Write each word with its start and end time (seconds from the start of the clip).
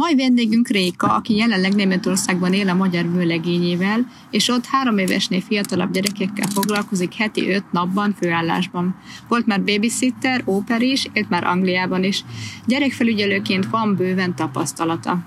Mai 0.00 0.16
vendégünk 0.16 0.68
Réka, 0.68 1.14
aki 1.14 1.36
jelenleg 1.36 1.74
Németországban 1.74 2.52
él 2.52 2.68
a 2.68 2.74
magyar 2.74 3.12
vőlegényével, 3.12 4.06
és 4.30 4.48
ott 4.48 4.64
három 4.66 4.98
évesnél 4.98 5.40
fiatalabb 5.40 5.92
gyerekekkel 5.92 6.48
foglalkozik 6.48 7.14
heti 7.14 7.50
öt 7.50 7.72
napban 7.72 8.14
főállásban. 8.14 8.96
Volt 9.28 9.46
már 9.46 9.62
babysitter, 9.62 10.42
óper 10.46 10.82
is, 10.82 11.08
élt 11.12 11.28
már 11.28 11.44
Angliában 11.44 12.04
is. 12.04 12.24
Gyerekfelügyelőként 12.66 13.66
van 13.66 13.96
bőven 13.96 14.34
tapasztalata. 14.34 15.18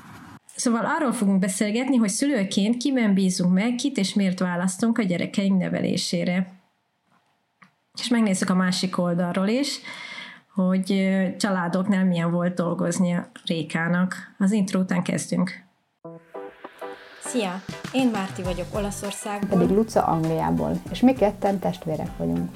Szóval 0.56 0.86
arról 0.98 1.12
fogunk 1.12 1.40
beszélgetni, 1.40 1.96
hogy 1.96 2.10
szülőként 2.10 2.78
kiben 2.78 3.14
bízunk 3.14 3.54
meg, 3.54 3.76
kit 3.76 3.98
és 3.98 4.14
miért 4.14 4.40
választunk 4.40 4.98
a 4.98 5.04
gyerekeink 5.04 5.60
nevelésére. 5.62 6.62
És 8.02 8.08
megnézzük 8.08 8.50
a 8.50 8.56
másik 8.56 8.98
oldalról 8.98 9.48
is 9.48 9.80
hogy 10.56 11.14
családoknál 11.38 12.06
milyen 12.06 12.32
volt 12.32 12.54
dolgozni 12.54 13.14
a 13.14 13.28
Rékának. 13.46 14.16
Az 14.38 14.52
intro 14.52 14.80
után 14.80 15.04
kezdünk. 15.04 15.64
Szia! 17.22 17.62
Én 17.94 18.08
Márti 18.08 18.44
vagyok 18.44 18.68
Olaszországból. 18.76 19.60
Pedig 19.60 19.76
Luca 19.76 20.04
Angliából, 20.04 20.82
és 20.92 21.00
mi 21.00 21.14
ketten 21.14 21.60
testvérek 21.60 22.18
vagyunk. 22.18 22.52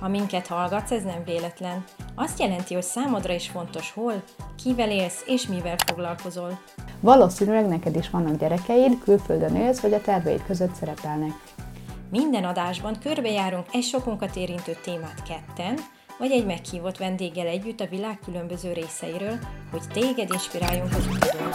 Ha 0.00 0.08
minket 0.08 0.46
hallgatsz, 0.46 0.90
ez 0.90 1.02
nem 1.02 1.24
véletlen. 1.24 1.84
Azt 2.14 2.40
jelenti, 2.40 2.74
hogy 2.74 2.82
számodra 2.82 3.32
is 3.32 3.48
fontos 3.48 3.92
hol, 3.92 4.22
kivel 4.62 4.90
élsz 4.90 5.22
és 5.26 5.46
mivel 5.46 5.76
foglalkozol. 5.86 6.58
Valószínűleg 7.00 7.66
neked 7.68 7.96
is 7.96 8.10
vannak 8.10 8.38
gyerekeid, 8.38 8.98
külföldön 9.02 9.54
élsz, 9.54 9.80
vagy 9.80 9.92
a 9.92 10.00
terveid 10.00 10.44
között 10.46 10.74
szerepelnek. 10.74 11.32
Minden 12.10 12.44
adásban 12.44 12.96
körbejárunk 13.02 13.66
egy 13.72 13.82
sokunkat 13.82 14.36
érintő 14.36 14.76
témát 14.82 15.22
ketten, 15.22 15.74
vagy 16.18 16.30
egy 16.30 16.46
meghívott 16.46 16.96
vendéggel 16.96 17.46
együtt 17.46 17.80
a 17.80 17.86
világ 17.90 18.18
különböző 18.24 18.72
részeiről, 18.72 19.38
hogy 19.70 19.82
téged 19.92 20.32
inspiráljunk 20.32 20.92
az 20.92 21.06
utadon. 21.06 21.52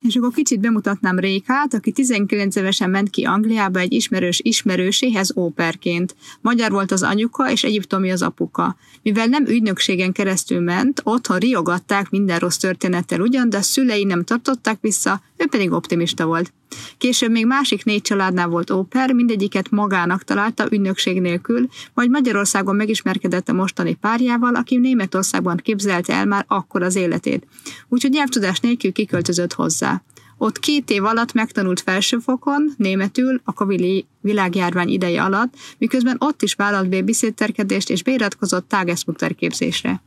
És 0.00 0.16
akkor 0.16 0.32
kicsit 0.32 0.60
bemutatnám 0.60 1.18
Rékát, 1.18 1.74
aki 1.74 1.92
19 1.92 2.56
évesen 2.56 2.90
ment 2.90 3.10
ki 3.10 3.24
Angliába 3.24 3.78
egy 3.78 3.92
ismerős 3.92 4.40
ismerőséhez 4.42 5.36
óperként. 5.36 6.16
Magyar 6.40 6.70
volt 6.70 6.90
az 6.90 7.02
anyuka, 7.02 7.50
és 7.50 7.64
egyiptomi 7.64 8.10
az 8.10 8.22
apuka. 8.22 8.76
Mivel 9.02 9.26
nem 9.26 9.46
ügynökségen 9.46 10.12
keresztül 10.12 10.60
ment, 10.60 11.00
otthon 11.04 11.38
riogatták 11.38 12.10
minden 12.10 12.38
rossz 12.38 12.56
történettel 12.56 13.20
ugyan, 13.20 13.48
de 13.48 13.56
a 13.56 13.62
szülei 13.62 14.04
nem 14.04 14.24
tartották 14.24 14.78
vissza, 14.80 15.22
ő 15.36 15.46
pedig 15.46 15.72
optimista 15.72 16.26
volt. 16.26 16.52
Később 16.98 17.30
még 17.30 17.46
másik 17.46 17.84
négy 17.84 18.02
családnál 18.02 18.48
volt 18.48 18.70
óper, 18.70 19.12
mindegyiket 19.12 19.70
magának 19.70 20.24
találta 20.24 20.66
ügynökség 20.70 21.20
nélkül, 21.20 21.68
majd 21.94 22.10
Magyarországon 22.10 22.76
megismerkedett 22.76 23.48
a 23.48 23.52
mostani 23.52 23.94
párjával, 23.94 24.54
aki 24.54 24.76
Németországban 24.76 25.56
képzelte 25.56 26.14
el 26.14 26.26
már 26.26 26.44
akkor 26.48 26.82
az 26.82 26.96
életét. 26.96 27.46
Úgyhogy 27.88 28.10
nyelvtudás 28.10 28.60
nélkül 28.60 28.92
kiköltözött 28.92 29.52
hozzá. 29.52 30.02
Ott 30.38 30.58
két 30.58 30.90
év 30.90 31.04
alatt 31.04 31.32
megtanult 31.32 31.80
felsőfokon, 31.80 32.74
németül, 32.76 33.40
a 33.44 33.52
Covid 33.52 34.04
világjárvány 34.20 34.88
ideje 34.88 35.22
alatt, 35.22 35.54
miközben 35.78 36.16
ott 36.18 36.42
is 36.42 36.54
vállalt 36.54 36.88
babysitterkedést 36.88 37.90
és 37.90 38.02
beiratkozott 38.02 38.68
Tagesmutter 38.68 39.34
képzésre. 39.34 40.02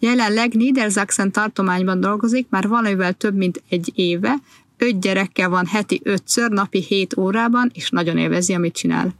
Jelenleg 0.00 0.54
Niedersachsen 0.54 1.32
tartományban 1.32 2.00
dolgozik 2.00 2.46
már 2.48 2.68
valamivel 2.68 3.12
több 3.12 3.36
mint 3.36 3.62
egy 3.68 3.92
éve, 3.94 4.34
öt 4.78 5.00
gyerekkel 5.00 5.48
van 5.48 5.66
heti 5.66 6.00
ötször, 6.04 6.50
napi 6.50 6.80
hét 6.80 7.16
órában, 7.16 7.70
és 7.74 7.90
nagyon 7.90 8.18
élvezi, 8.18 8.54
amit 8.54 8.74
csinál. 8.74 9.14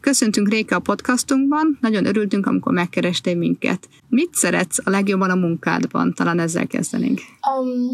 Köszöntünk 0.00 0.48
Réka 0.48 0.76
a 0.76 0.80
podcastunkban, 0.80 1.78
nagyon 1.80 2.06
örültünk, 2.06 2.46
amikor 2.46 2.72
megkerestél 2.72 3.36
minket. 3.36 3.88
Mit 4.08 4.34
szeretsz 4.34 4.78
a 4.84 4.90
legjobban 4.90 5.30
a 5.30 5.34
munkádban? 5.34 6.14
Talán 6.14 6.38
ezzel 6.38 6.66
kezdenénk. 6.66 7.20
Um, 7.58 7.88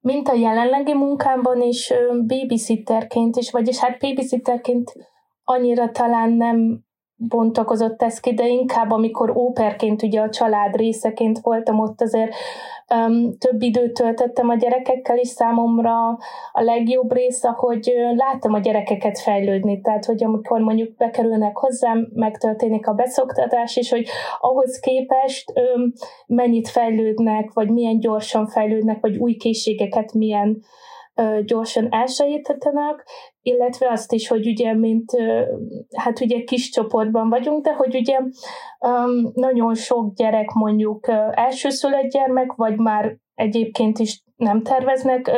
mint 0.00 0.28
a 0.28 0.34
jelenlegi 0.34 0.94
munkámban 0.94 1.62
is, 1.62 1.92
babysitterként 2.26 3.36
is, 3.36 3.50
vagyis 3.50 3.76
hát 3.76 3.98
babysitterként 4.00 4.92
annyira 5.44 5.90
talán 5.90 6.32
nem 6.32 6.86
bontakozott 7.18 8.02
ez 8.02 8.20
ki, 8.20 8.34
de 8.34 8.46
inkább 8.48 8.90
amikor 8.90 9.36
óperként, 9.36 10.02
ugye 10.02 10.20
a 10.20 10.30
család 10.30 10.76
részeként 10.76 11.38
voltam 11.40 11.78
ott, 11.78 12.00
azért 12.00 12.34
um, 12.94 13.38
több 13.38 13.62
időt 13.62 13.92
töltöttem 13.92 14.48
a 14.48 14.54
gyerekekkel 14.54 15.18
is 15.18 15.28
számomra 15.28 16.08
a 16.52 16.62
legjobb 16.62 17.12
része, 17.12 17.48
hogy 17.48 17.92
láttam 18.16 18.54
a 18.54 18.58
gyerekeket 18.58 19.18
fejlődni, 19.18 19.80
tehát 19.80 20.04
hogy 20.04 20.24
amikor 20.24 20.60
mondjuk 20.60 20.96
bekerülnek 20.96 21.56
hozzám, 21.56 22.08
megtörténik 22.14 22.86
a 22.86 22.92
beszoktatás, 22.92 23.76
és 23.76 23.90
hogy 23.90 24.06
ahhoz 24.40 24.78
képest 24.78 25.52
um, 25.54 25.92
mennyit 26.26 26.68
fejlődnek, 26.68 27.52
vagy 27.52 27.70
milyen 27.70 28.00
gyorsan 28.00 28.46
fejlődnek, 28.46 29.00
vagy 29.00 29.16
új 29.16 29.34
készségeket 29.34 30.12
milyen 30.12 30.62
gyorsan 31.44 31.88
elsajítanak, 31.90 33.04
illetve 33.48 33.90
azt 33.90 34.12
is, 34.12 34.28
hogy 34.28 34.46
ugye, 34.46 34.74
mint 34.74 35.12
hát 35.96 36.20
ugye 36.20 36.40
kis 36.44 36.70
csoportban 36.70 37.28
vagyunk, 37.28 37.64
de 37.64 37.74
hogy 37.74 37.96
ugye 37.96 38.18
nagyon 39.34 39.74
sok 39.74 40.14
gyerek 40.14 40.50
mondjuk 40.52 41.08
elsőszülött 41.30 42.10
gyermek, 42.10 42.52
vagy 42.52 42.76
már 42.76 43.16
egyébként 43.34 43.98
is 43.98 44.22
nem 44.36 44.62
terveznek 44.62 45.30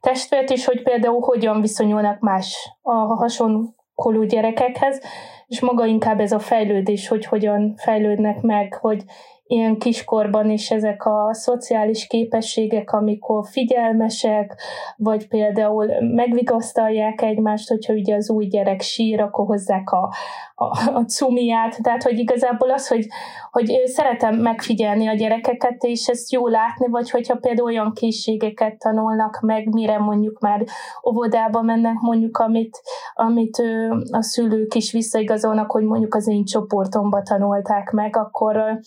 testvért, 0.00 0.50
és 0.50 0.64
hogy 0.64 0.82
például 0.82 1.20
hogyan 1.20 1.60
viszonyulnak 1.60 2.20
más 2.20 2.78
a 2.82 2.94
hasonló 2.94 4.24
gyerekekhez, 4.26 5.00
és 5.46 5.60
maga 5.60 5.86
inkább 5.86 6.20
ez 6.20 6.32
a 6.32 6.38
fejlődés, 6.38 7.08
hogy 7.08 7.24
hogyan 7.24 7.74
fejlődnek 7.76 8.40
meg, 8.40 8.74
hogy 8.74 9.04
ilyen 9.46 9.78
kiskorban 9.78 10.50
is 10.50 10.70
ezek 10.70 11.06
a 11.06 11.34
szociális 11.34 12.06
képességek, 12.06 12.92
amikor 12.92 13.46
figyelmesek, 13.50 14.60
vagy 14.96 15.28
például 15.28 15.86
megvigasztalják 16.14 17.22
egymást, 17.22 17.68
hogyha 17.68 17.92
ugye 17.92 18.14
az 18.14 18.30
új 18.30 18.46
gyerek 18.46 18.80
sír, 18.80 19.20
akkor 19.20 19.46
hozzák 19.46 19.90
a, 19.90 20.12
a, 20.54 20.64
a 20.94 21.04
cumiát, 21.04 21.82
tehát 21.82 22.02
hogy 22.02 22.18
igazából 22.18 22.70
az, 22.70 22.88
hogy, 22.88 23.06
hogy 23.50 23.82
szeretem 23.84 24.34
megfigyelni 24.34 25.06
a 25.06 25.14
gyerekeket, 25.14 25.82
és 25.84 26.08
ezt 26.08 26.32
jó 26.32 26.48
látni, 26.48 26.86
vagy 26.88 27.10
hogyha 27.10 27.36
például 27.36 27.68
olyan 27.68 27.92
készségeket 27.92 28.78
tanulnak 28.78 29.40
meg, 29.40 29.68
mire 29.74 29.98
mondjuk 29.98 30.40
már 30.40 30.64
óvodába 31.08 31.62
mennek, 31.62 31.96
mondjuk 32.00 32.38
amit, 32.38 32.80
amit 33.14 33.62
a 34.10 34.22
szülők 34.22 34.74
is 34.74 34.92
visszaigazolnak, 34.92 35.70
hogy 35.70 35.84
mondjuk 35.84 36.14
az 36.14 36.28
én 36.28 36.44
csoportomba 36.44 37.22
tanulták 37.22 37.90
meg, 37.90 38.16
akkor 38.16 38.80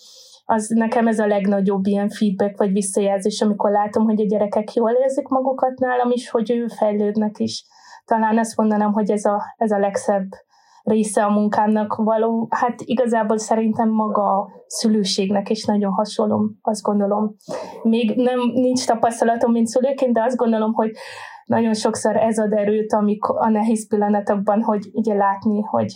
az 0.51 0.67
nekem 0.67 1.07
ez 1.07 1.19
a 1.19 1.27
legnagyobb 1.27 1.85
ilyen 1.85 2.09
feedback 2.09 2.57
vagy 2.57 2.71
visszajelzés, 2.71 3.41
amikor 3.41 3.71
látom, 3.71 4.03
hogy 4.03 4.21
a 4.21 4.25
gyerekek 4.25 4.73
jól 4.73 4.91
érzik 4.91 5.27
magukat 5.27 5.79
nálam 5.79 6.11
is, 6.11 6.29
hogy 6.29 6.51
ő 6.51 6.67
fejlődnek 6.67 7.39
is. 7.39 7.65
Talán 8.05 8.37
azt 8.37 8.57
mondanám, 8.57 8.93
hogy 8.93 9.11
ez 9.11 9.25
a, 9.25 9.41
ez 9.57 9.71
a 9.71 9.79
legszebb 9.79 10.27
része 10.83 11.23
a 11.23 11.29
munkámnak 11.29 11.95
való, 11.95 12.47
hát 12.49 12.75
igazából 12.77 13.38
szerintem 13.38 13.89
maga 13.89 14.21
a 14.21 14.49
szülőségnek 14.67 15.49
is 15.49 15.65
nagyon 15.65 15.91
hasonló, 15.91 16.51
azt 16.61 16.81
gondolom. 16.81 17.35
Még 17.83 18.15
nem 18.15 18.39
nincs 18.53 18.85
tapasztalatom, 18.85 19.51
mint 19.51 19.67
szülőként, 19.67 20.13
de 20.13 20.23
azt 20.23 20.38
gondolom, 20.38 20.73
hogy 20.73 20.91
nagyon 21.45 21.73
sokszor 21.73 22.15
ez 22.15 22.39
ad 22.39 22.53
erőt, 22.53 22.93
amikor 22.93 23.35
a 23.39 23.49
nehéz 23.49 23.88
pillanatokban, 23.88 24.61
hogy 24.61 24.89
ugye 24.93 25.13
látni, 25.13 25.61
hogy 25.61 25.93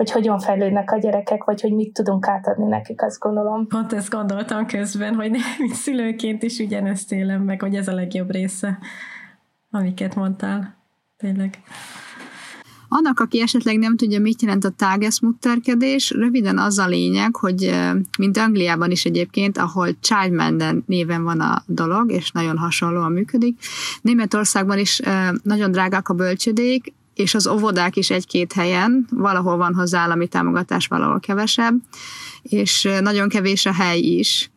hogy 0.00 0.10
hogyan 0.10 0.38
fejlődnek 0.38 0.92
a 0.92 0.98
gyerekek, 0.98 1.44
vagy 1.44 1.60
hogy 1.60 1.72
mit 1.72 1.92
tudunk 1.92 2.26
átadni 2.26 2.66
nekik, 2.66 3.02
azt 3.02 3.18
gondolom. 3.18 3.66
Pont 3.66 3.92
ezt 3.92 4.10
gondoltam 4.10 4.66
közben, 4.66 5.14
hogy 5.14 5.30
nem, 5.30 5.40
mint 5.58 5.74
szülőként 5.74 6.42
is 6.42 6.58
ugyanezt 6.58 7.12
élem 7.12 7.42
meg, 7.42 7.60
hogy 7.60 7.74
ez 7.74 7.88
a 7.88 7.94
legjobb 7.94 8.30
része, 8.30 8.78
amiket 9.70 10.14
mondtál. 10.14 10.76
Tényleg. 11.16 11.62
Annak, 12.88 13.20
aki 13.20 13.40
esetleg 13.40 13.78
nem 13.78 13.96
tudja, 13.96 14.20
mit 14.20 14.42
jelent 14.42 14.64
a 14.64 14.70
tágeszmutterkedés, 14.70 16.10
röviden 16.10 16.58
az 16.58 16.78
a 16.78 16.86
lényeg, 16.86 17.36
hogy 17.36 17.70
mint 18.18 18.36
Angliában 18.36 18.90
is 18.90 19.04
egyébként, 19.04 19.58
ahol 19.58 19.88
Child 20.00 20.82
néven 20.86 21.24
van 21.24 21.40
a 21.40 21.62
dolog, 21.66 22.12
és 22.12 22.30
nagyon 22.30 22.58
hasonlóan 22.58 23.12
működik, 23.12 23.58
Németországban 24.02 24.78
is 24.78 25.00
nagyon 25.42 25.70
drágák 25.70 26.08
a 26.08 26.14
bölcsödék, 26.14 26.94
és 27.20 27.34
az 27.34 27.46
óvodák 27.46 27.96
is 27.96 28.10
egy-két 28.10 28.52
helyen, 28.52 29.06
valahol 29.10 29.56
van 29.56 29.74
hozzá 29.74 30.00
állami 30.00 30.26
támogatás, 30.26 30.86
valahol 30.86 31.20
kevesebb, 31.20 31.74
és 32.42 32.88
nagyon 33.00 33.28
kevés 33.28 33.66
a 33.66 33.72
hely 33.72 33.98
is, 33.98 34.50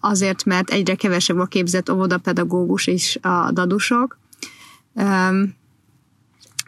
azért, 0.00 0.44
mert 0.44 0.70
egyre 0.70 0.94
kevesebb 0.94 1.38
a 1.38 1.44
képzett 1.44 1.90
óvodapedagógus 1.90 2.86
is 2.86 3.18
a 3.22 3.50
dadusok. 3.52 4.18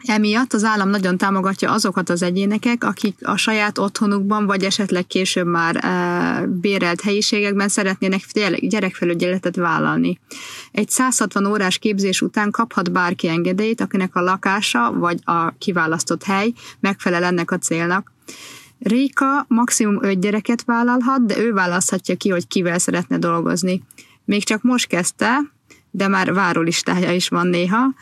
Emiatt 0.05 0.53
az 0.53 0.63
állam 0.63 0.89
nagyon 0.89 1.17
támogatja 1.17 1.71
azokat 1.71 2.09
az 2.09 2.21
egyénekek, 2.21 2.83
akik 2.83 3.27
a 3.27 3.37
saját 3.37 3.77
otthonukban, 3.77 4.45
vagy 4.45 4.63
esetleg 4.63 5.07
később 5.07 5.47
már 5.47 5.75
e, 5.75 6.45
bérelt 6.45 7.01
helyiségekben 7.01 7.67
szeretnének 7.67 8.21
gyerekfelügyeletet 8.59 9.55
vállalni. 9.55 10.19
Egy 10.71 10.89
160 10.89 11.45
órás 11.45 11.77
képzés 11.77 12.21
után 12.21 12.51
kaphat 12.51 12.91
bárki 12.91 13.27
engedélyt, 13.27 13.81
akinek 13.81 14.15
a 14.15 14.21
lakása 14.21 14.93
vagy 14.93 15.19
a 15.23 15.49
kiválasztott 15.57 16.23
hely 16.23 16.53
megfelel 16.79 17.23
ennek 17.23 17.51
a 17.51 17.57
célnak. 17.57 18.11
Réka 18.79 19.45
maximum 19.47 20.03
öt 20.03 20.19
gyereket 20.19 20.63
vállalhat, 20.65 21.25
de 21.25 21.37
ő 21.37 21.53
választhatja 21.53 22.15
ki, 22.15 22.29
hogy 22.29 22.47
kivel 22.47 22.79
szeretne 22.79 23.17
dolgozni. 23.17 23.83
Még 24.25 24.43
csak 24.43 24.61
most 24.61 24.87
kezdte, 24.87 25.39
de 25.91 26.07
már 26.07 26.33
várólistája 26.33 27.11
is 27.11 27.27
van 27.27 27.47
néha, 27.47 27.93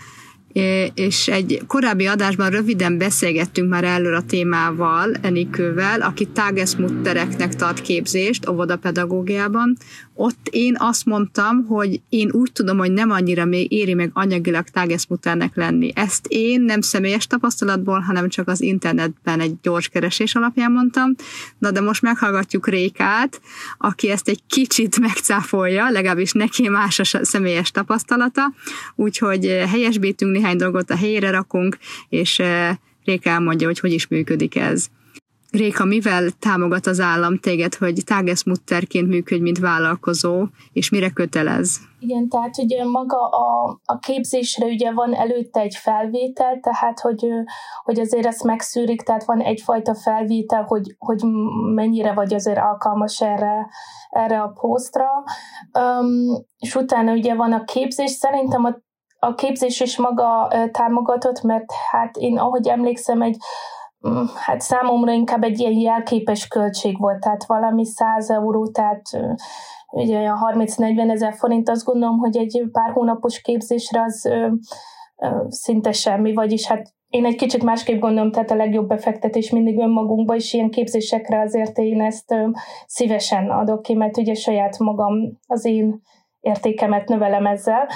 és 0.93 1.27
egy 1.27 1.61
korábbi 1.67 2.05
adásban 2.05 2.49
röviden 2.49 2.97
beszélgettünk 2.97 3.69
már 3.69 3.83
erről 3.83 4.15
a 4.15 4.21
témával, 4.21 5.13
Enikővel, 5.21 6.01
aki 6.01 6.25
tágeszmuttereknek 6.25 7.55
tart 7.55 7.81
képzést 7.81 8.49
óvodapedagógiában. 8.49 9.77
Ott 10.17 10.47
én 10.49 10.75
azt 10.79 11.05
mondtam, 11.05 11.65
hogy 11.65 12.01
én 12.09 12.29
úgy 12.31 12.51
tudom, 12.51 12.77
hogy 12.77 12.91
nem 12.91 13.11
annyira 13.11 13.45
még 13.45 13.71
éri 13.71 13.93
meg 13.93 14.09
anyagilag 14.13 14.69
tágeszmutternek 14.69 15.55
lenni. 15.55 15.91
Ezt 15.95 16.25
én 16.27 16.61
nem 16.61 16.81
személyes 16.81 17.27
tapasztalatból, 17.27 17.99
hanem 17.99 18.29
csak 18.29 18.47
az 18.47 18.61
internetben 18.61 19.39
egy 19.39 19.53
gyors 19.61 19.87
keresés 19.87 20.35
alapján 20.35 20.71
mondtam. 20.71 21.15
Na 21.57 21.71
de 21.71 21.81
most 21.81 22.01
meghallgatjuk 22.01 22.67
Rékát, 22.67 23.41
aki 23.77 24.09
ezt 24.09 24.27
egy 24.27 24.41
kicsit 24.47 24.99
megcáfolja, 24.99 25.89
legalábbis 25.89 26.31
neki 26.31 26.69
más 26.69 26.99
a 26.99 27.25
személyes 27.25 27.71
tapasztalata, 27.71 28.53
úgyhogy 28.95 29.45
helyesbítünk 29.45 30.31
néhány 30.31 30.57
dolgot 30.57 30.89
a 30.89 30.95
helyére 30.95 31.29
rakunk, 31.29 31.77
és 32.09 32.39
eh, 32.39 32.75
Réka 33.05 33.29
elmondja, 33.29 33.67
hogy 33.67 33.79
hogy 33.79 33.91
is 33.91 34.07
működik 34.07 34.55
ez. 34.55 34.89
Réka, 35.55 35.85
mivel 35.85 36.29
támogat 36.39 36.85
az 36.85 36.99
állam 36.99 37.37
téged, 37.37 37.75
hogy 37.75 38.01
tágeszmutterként 38.05 39.07
működj, 39.07 39.41
mint 39.41 39.59
vállalkozó, 39.59 40.45
és 40.73 40.89
mire 40.89 41.09
kötelez? 41.09 41.79
Igen, 41.99 42.29
tehát 42.29 42.57
ugye 42.57 42.83
maga 42.85 43.27
a, 43.27 43.79
a 43.85 43.97
képzésre 43.97 44.65
ugye 44.65 44.91
van 44.91 45.13
előtte 45.13 45.59
egy 45.59 45.75
felvétel, 45.75 46.59
tehát 46.59 46.99
hogy, 46.99 47.25
hogy 47.83 47.99
azért 47.99 48.25
ezt 48.25 48.43
megszűrik, 48.43 49.01
tehát 49.01 49.25
van 49.25 49.41
egyfajta 49.41 49.95
felvétel, 49.95 50.63
hogy, 50.63 50.95
hogy 50.97 51.21
mennyire 51.73 52.13
vagy 52.13 52.33
azért 52.33 52.59
alkalmas 52.59 53.21
erre, 53.21 53.67
erre 54.09 54.41
a 54.41 54.53
posztra. 54.59 55.07
Um, 55.79 56.45
és 56.57 56.75
utána 56.75 57.11
ugye 57.11 57.35
van 57.35 57.51
a 57.51 57.63
képzés, 57.63 58.11
szerintem 58.11 58.63
a 58.63 58.83
a 59.19 59.33
képzés 59.33 59.79
is 59.79 59.97
maga 59.97 60.51
támogatott, 60.71 61.41
mert 61.41 61.71
hát 61.91 62.15
én, 62.15 62.37
ahogy 62.37 62.67
emlékszem, 62.67 63.21
egy 63.21 63.37
hát 64.35 64.61
számomra 64.61 65.11
inkább 65.11 65.43
egy 65.43 65.59
ilyen 65.59 65.73
jelképes 65.73 66.47
költség 66.47 66.99
volt, 66.99 67.19
tehát 67.19 67.45
valami 67.45 67.85
100 67.85 68.29
euró, 68.29 68.67
tehát 68.67 69.01
ugye 69.91 70.17
olyan 70.19 70.37
30-40 70.53 71.11
ezer 71.11 71.33
forint, 71.33 71.69
azt 71.69 71.85
gondolom, 71.85 72.17
hogy 72.17 72.37
egy 72.37 72.63
pár 72.71 72.91
hónapos 72.91 73.41
képzésre 73.41 74.01
az 74.01 74.25
ö, 74.25 74.47
ö, 75.15 75.27
szinte 75.47 75.91
semmi, 75.91 76.33
vagyis 76.33 76.67
hát 76.67 76.93
én 77.09 77.25
egy 77.25 77.35
kicsit 77.35 77.63
másképp 77.63 77.99
gondolom, 77.99 78.31
tehát 78.31 78.51
a 78.51 78.55
legjobb 78.55 78.87
befektetés 78.87 79.49
mindig 79.49 79.79
önmagunkba, 79.79 80.35
és 80.35 80.53
ilyen 80.53 80.69
képzésekre 80.69 81.39
azért 81.39 81.77
én 81.77 82.01
ezt 82.01 82.31
ö, 82.31 82.47
szívesen 82.85 83.49
adok 83.49 83.81
ki, 83.81 83.93
mert 83.93 84.17
ugye 84.17 84.33
saját 84.33 84.79
magam 84.79 85.13
az 85.47 85.65
én 85.65 86.01
értékemet 86.45 87.07
növelem 87.07 87.45
ezzel. 87.45 87.89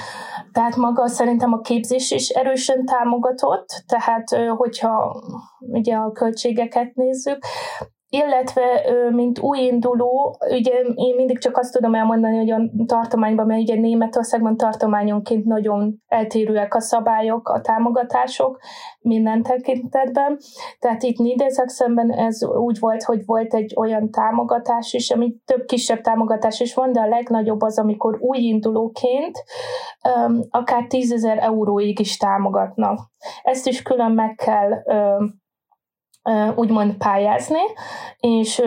Tehát 0.52 0.76
maga 0.76 1.08
szerintem 1.08 1.54
a 1.54 1.60
képzés 1.60 2.12
is 2.12 2.30
erősen 2.30 2.86
támogatott, 2.86 3.84
tehát 3.88 4.30
hogyha 4.58 5.24
ugye 5.60 5.96
a 5.96 6.12
költségeket 6.12 6.96
nézzük, 6.96 7.46
illetve 8.10 8.64
mint 9.12 9.40
újinduló, 9.40 10.38
ugye 10.52 10.72
én 10.96 11.16
mindig 11.16 11.40
csak 11.40 11.58
azt 11.58 11.74
tudom 11.74 11.96
elmondani, 11.96 12.38
hogy 12.38 12.52
a 12.52 12.86
tartományban, 12.86 13.46
mert 13.46 13.62
ugye 13.62 13.76
Németországban 13.76 14.58
tartományonként 14.58 15.46
nagyon 15.46 16.02
eltérőek 16.08 16.76
a 16.76 16.82
szabályok, 16.82 17.50
a 17.50 17.62
támogatások 17.62 18.60
minden 19.00 19.44
tekintetben. 19.44 20.38
Tehát 20.80 21.04
itt 21.04 21.18
Niedersachsenben 21.18 22.12
ez 22.12 22.46
úgy 22.46 22.80
volt, 22.80 23.04
hogy 23.04 23.26
volt 23.26 23.54
egy 23.54 23.74
olyan 23.78 24.12
támogatás 24.12 24.94
is, 24.94 25.12
ami 25.12 25.36
több 25.46 25.66
kisebb 25.66 26.02
támogatás 26.02 26.60
is 26.60 26.74
van, 26.74 26.92
de 26.92 27.00
a 27.00 27.08
legnagyobb 27.08 27.62
az, 27.62 27.80
amikor 27.80 28.18
újindulóként 28.22 29.44
akár 30.50 30.88
10 30.88 31.12
ezer 31.12 31.38
euróig 31.38 32.00
is 32.00 32.18
támogatnak. 32.18 33.00
Ezt 33.44 33.68
is 33.68 33.82
külön 33.82 34.12
meg 34.12 34.36
kell 34.36 34.70
úgymond 36.56 36.94
pályázni, 36.94 37.62
és 38.20 38.62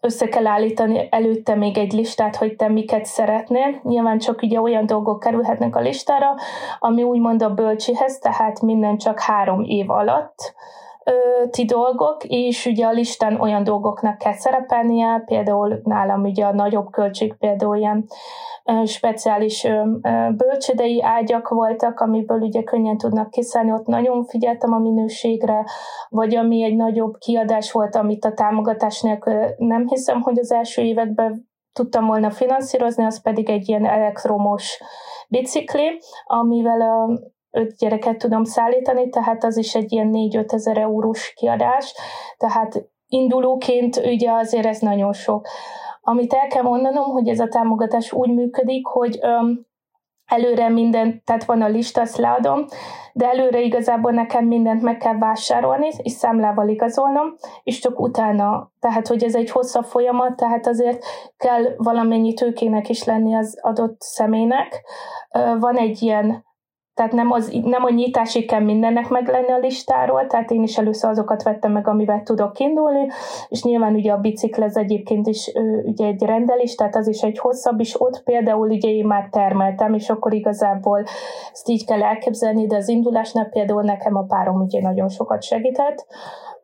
össze 0.00 0.28
kell 0.28 0.46
állítani 0.46 1.08
előtte 1.10 1.54
még 1.54 1.78
egy 1.78 1.92
listát, 1.92 2.36
hogy 2.36 2.56
te 2.56 2.68
miket 2.68 3.04
szeretnél. 3.04 3.80
Nyilván 3.82 4.18
csak 4.18 4.42
ugye 4.42 4.60
olyan 4.60 4.86
dolgok 4.86 5.20
kerülhetnek 5.20 5.76
a 5.76 5.80
listára, 5.80 6.34
ami 6.78 7.02
úgymond 7.02 7.42
a 7.42 7.54
bölcsihez, 7.54 8.18
tehát 8.18 8.60
minden 8.60 8.96
csak 8.96 9.20
három 9.20 9.62
év 9.62 9.90
alatt 9.90 10.54
ti 11.50 11.64
dolgok, 11.64 12.24
és 12.24 12.66
ugye 12.66 12.86
a 12.86 12.90
listán 12.90 13.40
olyan 13.40 13.64
dolgoknak 13.64 14.18
kell 14.18 14.32
szerepelnie, 14.32 15.22
például 15.26 15.80
nálam 15.82 16.22
ugye 16.22 16.44
a 16.44 16.54
nagyobb 16.54 16.90
költség 16.90 17.34
például 17.34 17.76
ilyen 17.76 18.06
speciális 18.84 19.66
bölcsödei 20.36 21.02
ágyak 21.02 21.48
voltak, 21.48 22.00
amiből 22.00 22.40
ugye 22.40 22.62
könnyen 22.62 22.96
tudnak 22.96 23.30
kiszállni, 23.30 23.72
ott 23.72 23.86
nagyon 23.86 24.24
figyeltem 24.24 24.72
a 24.72 24.78
minőségre, 24.78 25.64
vagy 26.08 26.36
ami 26.36 26.62
egy 26.62 26.76
nagyobb 26.76 27.16
kiadás 27.18 27.72
volt, 27.72 27.94
amit 27.94 28.24
a 28.24 28.32
támogatás 28.32 29.00
nélkül 29.00 29.34
nem 29.56 29.86
hiszem, 29.86 30.20
hogy 30.20 30.38
az 30.38 30.52
első 30.52 30.82
években 30.82 31.48
tudtam 31.72 32.06
volna 32.06 32.30
finanszírozni, 32.30 33.04
az 33.04 33.22
pedig 33.22 33.50
egy 33.50 33.68
ilyen 33.68 33.86
elektromos 33.86 34.80
bicikli, 35.28 36.00
amivel 36.24 36.80
a 36.80 37.08
öt 37.54 37.76
gyereket 37.76 38.18
tudom 38.18 38.44
szállítani, 38.44 39.08
tehát 39.08 39.44
az 39.44 39.56
is 39.56 39.74
egy 39.74 39.92
ilyen 39.92 40.10
4-5 40.12 40.52
ezer 40.52 40.78
eurós 40.78 41.32
kiadás, 41.36 41.94
tehát 42.36 42.88
indulóként 43.06 43.96
ugye 43.96 44.30
azért 44.32 44.66
ez 44.66 44.78
nagyon 44.78 45.12
sok. 45.12 45.46
Amit 46.00 46.32
el 46.32 46.46
kell 46.46 46.62
mondanom, 46.62 47.10
hogy 47.10 47.28
ez 47.28 47.40
a 47.40 47.48
támogatás 47.48 48.12
úgy 48.12 48.30
működik, 48.34 48.86
hogy 48.86 49.18
öm, 49.22 49.66
előre 50.26 50.68
minden, 50.68 51.22
tehát 51.24 51.44
van 51.44 51.62
a 51.62 51.68
lista, 51.68 52.00
azt 52.00 52.16
leadom, 52.16 52.64
de 53.12 53.28
előre 53.28 53.60
igazából 53.60 54.10
nekem 54.10 54.44
mindent 54.44 54.82
meg 54.82 54.96
kell 54.96 55.18
vásárolni, 55.18 55.88
és 56.02 56.12
számlával 56.12 56.68
igazolnom, 56.68 57.34
és 57.62 57.78
csak 57.78 58.00
utána, 58.00 58.72
tehát 58.80 59.06
hogy 59.06 59.24
ez 59.24 59.34
egy 59.34 59.50
hosszabb 59.50 59.84
folyamat, 59.84 60.36
tehát 60.36 60.66
azért 60.66 61.04
kell 61.36 61.74
valamennyi 61.76 62.34
tőkének 62.34 62.88
is 62.88 63.04
lenni 63.04 63.34
az 63.34 63.58
adott 63.60 64.00
személynek. 64.00 64.84
Van 65.58 65.76
egy 65.76 66.02
ilyen 66.02 66.44
tehát 66.94 67.12
nem, 67.12 67.30
az, 67.30 67.58
nem 67.64 67.84
a 67.84 67.90
nyitásig 67.90 68.46
kell 68.46 68.60
mindennek 68.60 69.08
meg 69.08 69.28
lenni 69.28 69.50
a 69.50 69.58
listáról, 69.58 70.26
tehát 70.26 70.50
én 70.50 70.62
is 70.62 70.78
először 70.78 71.10
azokat 71.10 71.42
vettem 71.42 71.72
meg, 71.72 71.88
amivel 71.88 72.22
tudok 72.22 72.58
indulni, 72.58 73.06
és 73.48 73.62
nyilván 73.62 73.94
ugye 73.94 74.12
a 74.12 74.18
biciklez 74.18 74.76
egyébként 74.76 75.26
is 75.26 75.52
ugye 75.84 76.06
egy 76.06 76.22
rendelés, 76.22 76.74
tehát 76.74 76.96
az 76.96 77.08
is 77.08 77.22
egy 77.22 77.38
hosszabb, 77.38 77.80
és 77.80 78.00
ott 78.00 78.22
például 78.22 78.70
ugye 78.70 78.88
én 78.88 79.06
már 79.06 79.28
termeltem, 79.30 79.94
és 79.94 80.10
akkor 80.10 80.34
igazából 80.34 81.04
ezt 81.52 81.68
így 81.68 81.86
kell 81.86 82.02
elképzelni, 82.02 82.66
de 82.66 82.76
az 82.76 82.88
indulásnál 82.88 83.48
például 83.48 83.82
nekem 83.82 84.16
a 84.16 84.22
párom 84.22 84.60
ugye 84.60 84.80
nagyon 84.80 85.08
sokat 85.08 85.42
segített. 85.42 86.06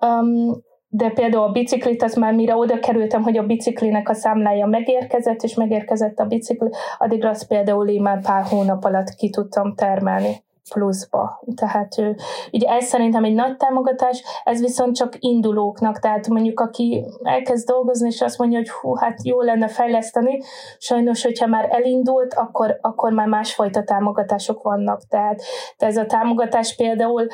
Um, 0.01 0.69
de 0.93 1.11
például 1.11 1.43
a 1.43 1.53
biciklit, 1.53 2.03
az 2.03 2.15
már 2.15 2.35
mire 2.35 2.57
oda 2.57 2.79
kerültem, 2.79 3.23
hogy 3.23 3.37
a 3.37 3.47
biciklinek 3.47 4.09
a 4.09 4.15
számlája 4.15 4.67
megérkezett, 4.67 5.43
és 5.43 5.55
megérkezett 5.55 6.19
a 6.19 6.25
bicikli, 6.25 6.69
addigra 6.99 7.29
azt 7.29 7.47
például 7.47 7.89
én 7.89 8.03
már 8.03 8.23
pár 8.23 8.45
hónap 8.45 8.85
alatt 8.85 9.15
ki 9.15 9.31
tudtam 9.31 9.75
termelni 9.75 10.43
pluszba. 10.71 11.43
Tehát 11.57 11.99
ő, 11.99 12.17
ugye 12.53 12.69
ez 12.69 12.85
szerintem 12.85 13.25
egy 13.25 13.35
nagy 13.35 13.57
támogatás, 13.57 14.23
ez 14.45 14.61
viszont 14.61 14.97
csak 14.97 15.17
indulóknak, 15.19 15.99
tehát 15.99 16.29
mondjuk 16.29 16.61
aki 16.61 17.05
elkezd 17.23 17.67
dolgozni, 17.67 18.09
és 18.09 18.21
azt 18.21 18.39
mondja, 18.39 18.59
hogy 18.59 18.71
hú, 18.71 18.95
hát 18.95 19.25
jó 19.25 19.41
lenne 19.41 19.69
fejleszteni, 19.69 20.43
sajnos, 20.79 21.23
hogyha 21.23 21.47
már 21.47 21.69
elindult, 21.71 22.35
akkor, 22.35 22.79
akkor 22.81 23.13
már 23.13 23.27
másfajta 23.27 23.83
támogatások 23.83 24.63
vannak. 24.63 25.03
Tehát 25.09 25.43
de 25.79 25.87
ez 25.87 25.97
a 25.97 26.07
támogatás 26.07 26.77
például 26.77 27.27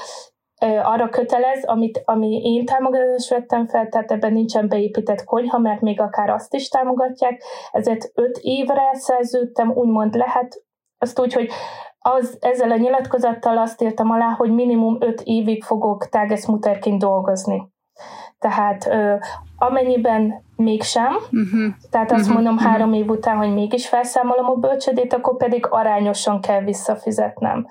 arra 0.82 1.08
kötelez, 1.08 1.64
amit, 1.64 2.02
ami 2.04 2.40
én 2.42 2.64
támogatást 2.64 3.30
vettem 3.30 3.66
fel, 3.66 3.88
tehát 3.88 4.10
ebben 4.10 4.32
nincsen 4.32 4.68
beépített 4.68 5.24
konyha, 5.24 5.58
mert 5.58 5.80
még 5.80 6.00
akár 6.00 6.30
azt 6.30 6.54
is 6.54 6.68
támogatják, 6.68 7.42
ezért 7.72 8.10
öt 8.14 8.38
évre 8.40 8.90
szerződtem, 8.92 9.70
úgymond 9.70 10.14
lehet, 10.14 10.64
azt 10.98 11.20
úgy, 11.20 11.32
hogy 11.32 11.50
az, 11.98 12.36
ezzel 12.40 12.70
a 12.70 12.76
nyilatkozattal 12.76 13.58
azt 13.58 13.82
írtam 13.82 14.10
alá, 14.10 14.28
hogy 14.28 14.50
minimum 14.50 14.96
öt 15.00 15.20
évig 15.24 15.62
fogok 15.62 16.08
tágeszmuterként 16.08 16.98
dolgozni. 16.98 17.70
Tehát 18.38 18.86
ö, 18.86 19.14
amennyiben 19.56 20.44
mégsem, 20.56 21.14
uh-huh. 21.14 21.74
tehát 21.90 22.12
azt 22.12 22.20
uh-huh. 22.20 22.34
mondom 22.34 22.58
három 22.58 22.92
év 22.92 23.08
után, 23.08 23.36
hogy 23.36 23.52
mégis 23.52 23.88
felszámolom 23.88 24.46
a 24.46 24.54
bölcsödét, 24.54 25.12
akkor 25.12 25.36
pedig 25.36 25.66
arányosan 25.70 26.40
kell 26.40 26.60
visszafizetnem. 26.60 27.66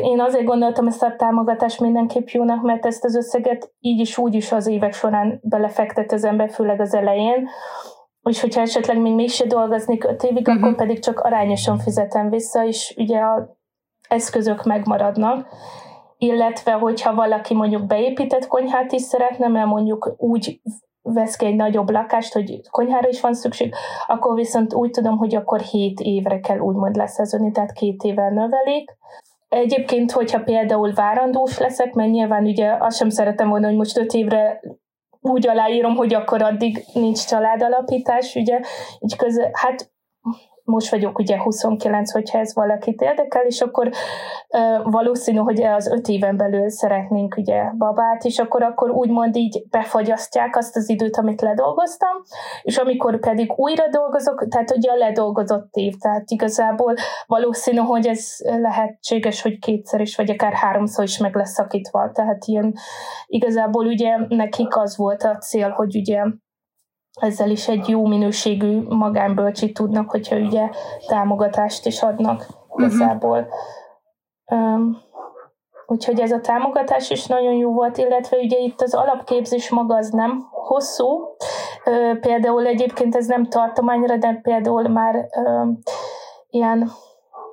Én 0.00 0.20
azért 0.20 0.44
gondoltam 0.44 0.86
ezt 0.86 1.02
a 1.02 1.14
támogatást 1.16 1.80
mindenképp 1.80 2.28
jónak, 2.28 2.62
mert 2.62 2.86
ezt 2.86 3.04
az 3.04 3.14
összeget 3.14 3.72
így 3.78 4.00
is 4.00 4.18
úgy 4.18 4.34
is 4.34 4.52
az 4.52 4.66
évek 4.66 4.92
során 4.92 5.40
belefektet 5.42 6.12
az 6.12 6.24
ember, 6.24 6.50
főleg 6.50 6.80
az 6.80 6.94
elején, 6.94 7.48
és 8.22 8.40
hogyha 8.40 8.60
esetleg 8.60 9.00
még 9.00 9.14
mégse 9.14 9.46
dolgoznék 9.46 10.04
öt 10.04 10.22
évig, 10.22 10.48
uh-huh. 10.48 10.62
akkor 10.62 10.74
pedig 10.74 10.98
csak 10.98 11.20
arányosan 11.20 11.78
fizetem 11.78 12.30
vissza, 12.30 12.64
és 12.64 12.94
ugye 12.96 13.18
a 13.18 13.58
eszközök 14.08 14.64
megmaradnak. 14.64 15.46
Illetve, 16.18 16.72
hogyha 16.72 17.14
valaki 17.14 17.54
mondjuk 17.54 17.86
beépített 17.86 18.46
konyhát 18.46 18.92
is 18.92 19.02
szeretne, 19.02 19.48
mert 19.48 19.66
mondjuk 19.66 20.14
úgy 20.16 20.60
vesz 21.02 21.36
ki 21.36 21.46
egy 21.46 21.56
nagyobb 21.56 21.90
lakást, 21.90 22.32
hogy 22.32 22.60
konyhára 22.70 23.08
is 23.08 23.20
van 23.20 23.34
szükség, 23.34 23.74
akkor 24.06 24.34
viszont 24.34 24.74
úgy 24.74 24.90
tudom, 24.90 25.16
hogy 25.16 25.34
akkor 25.34 25.60
7 25.60 26.00
évre 26.00 26.40
kell 26.40 26.58
úgymond 26.58 26.96
leszeződni, 26.96 27.50
tehát 27.50 27.72
két 27.72 28.02
évvel 28.02 28.30
növelik. 28.30 28.90
Egyébként, 29.50 30.12
hogyha 30.12 30.42
például 30.42 30.92
várandós 30.92 31.58
leszek, 31.58 31.92
mert 31.92 32.10
nyilván 32.10 32.44
ugye 32.44 32.76
azt 32.78 32.96
sem 32.96 33.08
szeretem 33.08 33.48
volna, 33.48 33.66
hogy 33.66 33.76
most 33.76 33.98
5 33.98 34.12
évre 34.12 34.60
úgy 35.20 35.48
aláírom, 35.48 35.94
hogy 35.94 36.14
akkor 36.14 36.42
addig 36.42 36.84
nincs 36.92 37.26
családalapítás, 37.26 38.34
ugye, 38.34 38.60
így 38.98 39.16
köze, 39.16 39.50
hát 39.52 39.90
most 40.64 40.90
vagyok 40.90 41.18
ugye 41.18 41.40
29, 41.40 42.12
hogyha 42.12 42.38
ez 42.38 42.54
valakit 42.54 43.00
érdekel, 43.00 43.42
és 43.42 43.60
akkor 43.60 43.90
valószínű, 44.82 45.38
hogy 45.38 45.62
az 45.62 45.86
öt 45.86 46.08
éven 46.08 46.36
belül 46.36 46.70
szeretnénk 46.70 47.36
ugye 47.36 47.62
babát, 47.78 48.24
és 48.24 48.38
akkor, 48.38 48.62
akkor 48.62 48.90
úgymond 48.90 49.36
így 49.36 49.64
befagyasztják 49.70 50.56
azt 50.56 50.76
az 50.76 50.88
időt, 50.88 51.16
amit 51.16 51.40
ledolgoztam, 51.40 52.22
és 52.62 52.76
amikor 52.76 53.18
pedig 53.18 53.52
újra 53.56 53.88
dolgozok, 53.90 54.48
tehát 54.48 54.76
ugye 54.76 54.90
a 54.90 54.96
ledolgozott 54.96 55.74
év, 55.74 55.94
tehát 56.00 56.30
igazából 56.30 56.94
valószínű, 57.26 57.78
hogy 57.78 58.06
ez 58.06 58.36
lehetséges, 58.38 59.42
hogy 59.42 59.58
kétszer 59.58 60.00
is, 60.00 60.16
vagy 60.16 60.30
akár 60.30 60.52
háromszor 60.52 61.04
is 61.04 61.18
meg 61.18 61.34
lesz 61.34 61.52
szakítva, 61.52 62.10
tehát 62.12 62.44
ilyen 62.44 62.74
igazából 63.26 63.86
ugye 63.86 64.16
nekik 64.28 64.76
az 64.76 64.96
volt 64.96 65.22
a 65.22 65.38
cél, 65.38 65.68
hogy 65.68 65.96
ugye 65.96 66.22
ezzel 67.20 67.50
is 67.50 67.68
egy 67.68 67.88
jó 67.88 68.06
minőségű 68.06 68.82
magánbölcsit 68.88 69.74
tudnak, 69.74 70.10
hogyha 70.10 70.36
ugye 70.36 70.68
támogatást 71.06 71.86
is 71.86 72.02
adnak 72.02 72.40
uh-huh. 72.40 72.86
igazából. 72.86 73.46
Um, 74.52 74.98
úgyhogy 75.86 76.20
ez 76.20 76.32
a 76.32 76.40
támogatás 76.40 77.10
is 77.10 77.26
nagyon 77.26 77.52
jó 77.52 77.72
volt, 77.72 77.98
illetve 77.98 78.36
ugye 78.36 78.58
itt 78.58 78.80
az 78.80 78.94
alapképzés 78.94 79.70
maga 79.70 79.96
az 79.96 80.10
nem 80.10 80.48
hosszú, 80.50 81.06
uh, 81.06 82.18
például 82.20 82.66
egyébként 82.66 83.16
ez 83.16 83.26
nem 83.26 83.46
tartományra, 83.46 84.16
de 84.16 84.38
például 84.42 84.88
már 84.88 85.14
uh, 85.14 85.68
ilyen, 86.50 86.90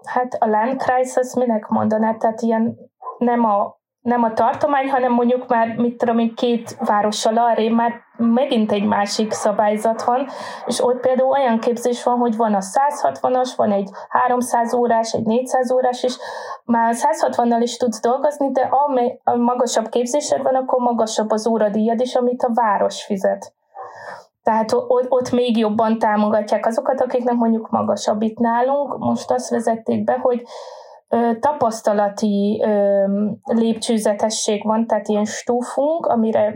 hát 0.03 0.33
a 0.39 0.45
Landkreis, 0.45 1.15
az 1.15 1.33
minek 1.33 1.67
mondaná, 1.67 2.13
tehát 2.13 2.41
ilyen 2.41 2.77
nem 3.17 3.45
a 3.45 3.76
nem 4.07 4.23
a 4.23 4.33
tartomány, 4.33 4.89
hanem 4.89 5.13
mondjuk 5.13 5.47
már, 5.47 5.75
mit 5.75 5.97
tudom 5.97 6.19
én, 6.19 6.35
két 6.35 6.77
várossal 6.79 7.37
arrébb 7.37 7.73
már 7.73 7.91
megint 8.17 8.71
egy 8.71 8.85
másik 8.85 9.31
szabályzat 9.31 10.03
van, 10.03 10.27
és 10.65 10.83
ott 10.83 10.99
például 10.99 11.29
olyan 11.29 11.59
képzés 11.59 12.03
van, 12.03 12.17
hogy 12.17 12.35
van 12.35 12.53
a 12.53 12.59
160-as, 12.59 13.49
van 13.55 13.71
egy 13.71 13.89
300 14.09 14.73
órás, 14.73 15.13
egy 15.13 15.23
400 15.23 15.71
órás 15.71 16.03
is, 16.03 16.17
már 16.65 16.93
160-nal 16.95 17.59
is 17.61 17.77
tudsz 17.77 18.01
dolgozni, 18.01 18.51
de 18.51 18.69
a 19.23 19.35
magasabb 19.35 19.89
képzésed 19.89 20.41
van, 20.41 20.55
akkor 20.55 20.79
magasabb 20.79 21.31
az 21.31 21.47
óradíjad 21.47 22.01
is, 22.01 22.15
amit 22.15 22.43
a 22.43 22.53
város 22.53 23.03
fizet. 23.03 23.53
Tehát 24.43 24.73
ott 25.09 25.31
még 25.31 25.57
jobban 25.57 25.99
támogatják 25.99 26.65
azokat, 26.65 27.01
akiknek 27.01 27.35
mondjuk 27.35 27.69
magasabb 27.69 28.21
itt 28.21 28.37
nálunk. 28.37 28.97
Most 28.97 29.31
azt 29.31 29.49
vezették 29.49 30.03
be, 30.03 30.17
hogy 30.21 30.43
tapasztalati 31.39 32.63
lépcsőzetesség 33.43 34.63
van, 34.63 34.87
tehát 34.87 35.07
ilyen 35.07 35.25
stúfunk, 35.25 36.05
amire 36.05 36.55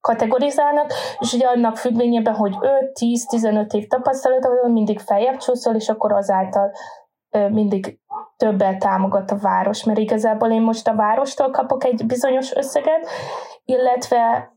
kategorizálnak, 0.00 0.92
és 1.18 1.32
ugye 1.32 1.46
annak 1.46 1.76
függvényében, 1.76 2.34
hogy 2.34 2.56
5-10-15 3.00 3.74
év 3.74 3.86
tapasztalat, 3.86 4.48
mindig 4.72 5.00
feljebb 5.00 5.36
csúszol, 5.36 5.74
és 5.74 5.88
akkor 5.88 6.12
azáltal 6.12 6.72
mindig 7.50 7.98
többel 8.36 8.76
támogat 8.76 9.30
a 9.30 9.36
város, 9.36 9.84
mert 9.84 9.98
igazából 9.98 10.50
én 10.50 10.62
most 10.62 10.88
a 10.88 10.94
várostól 10.94 11.50
kapok 11.50 11.84
egy 11.84 12.06
bizonyos 12.06 12.54
összeget, 12.54 13.08
illetve 13.64 14.52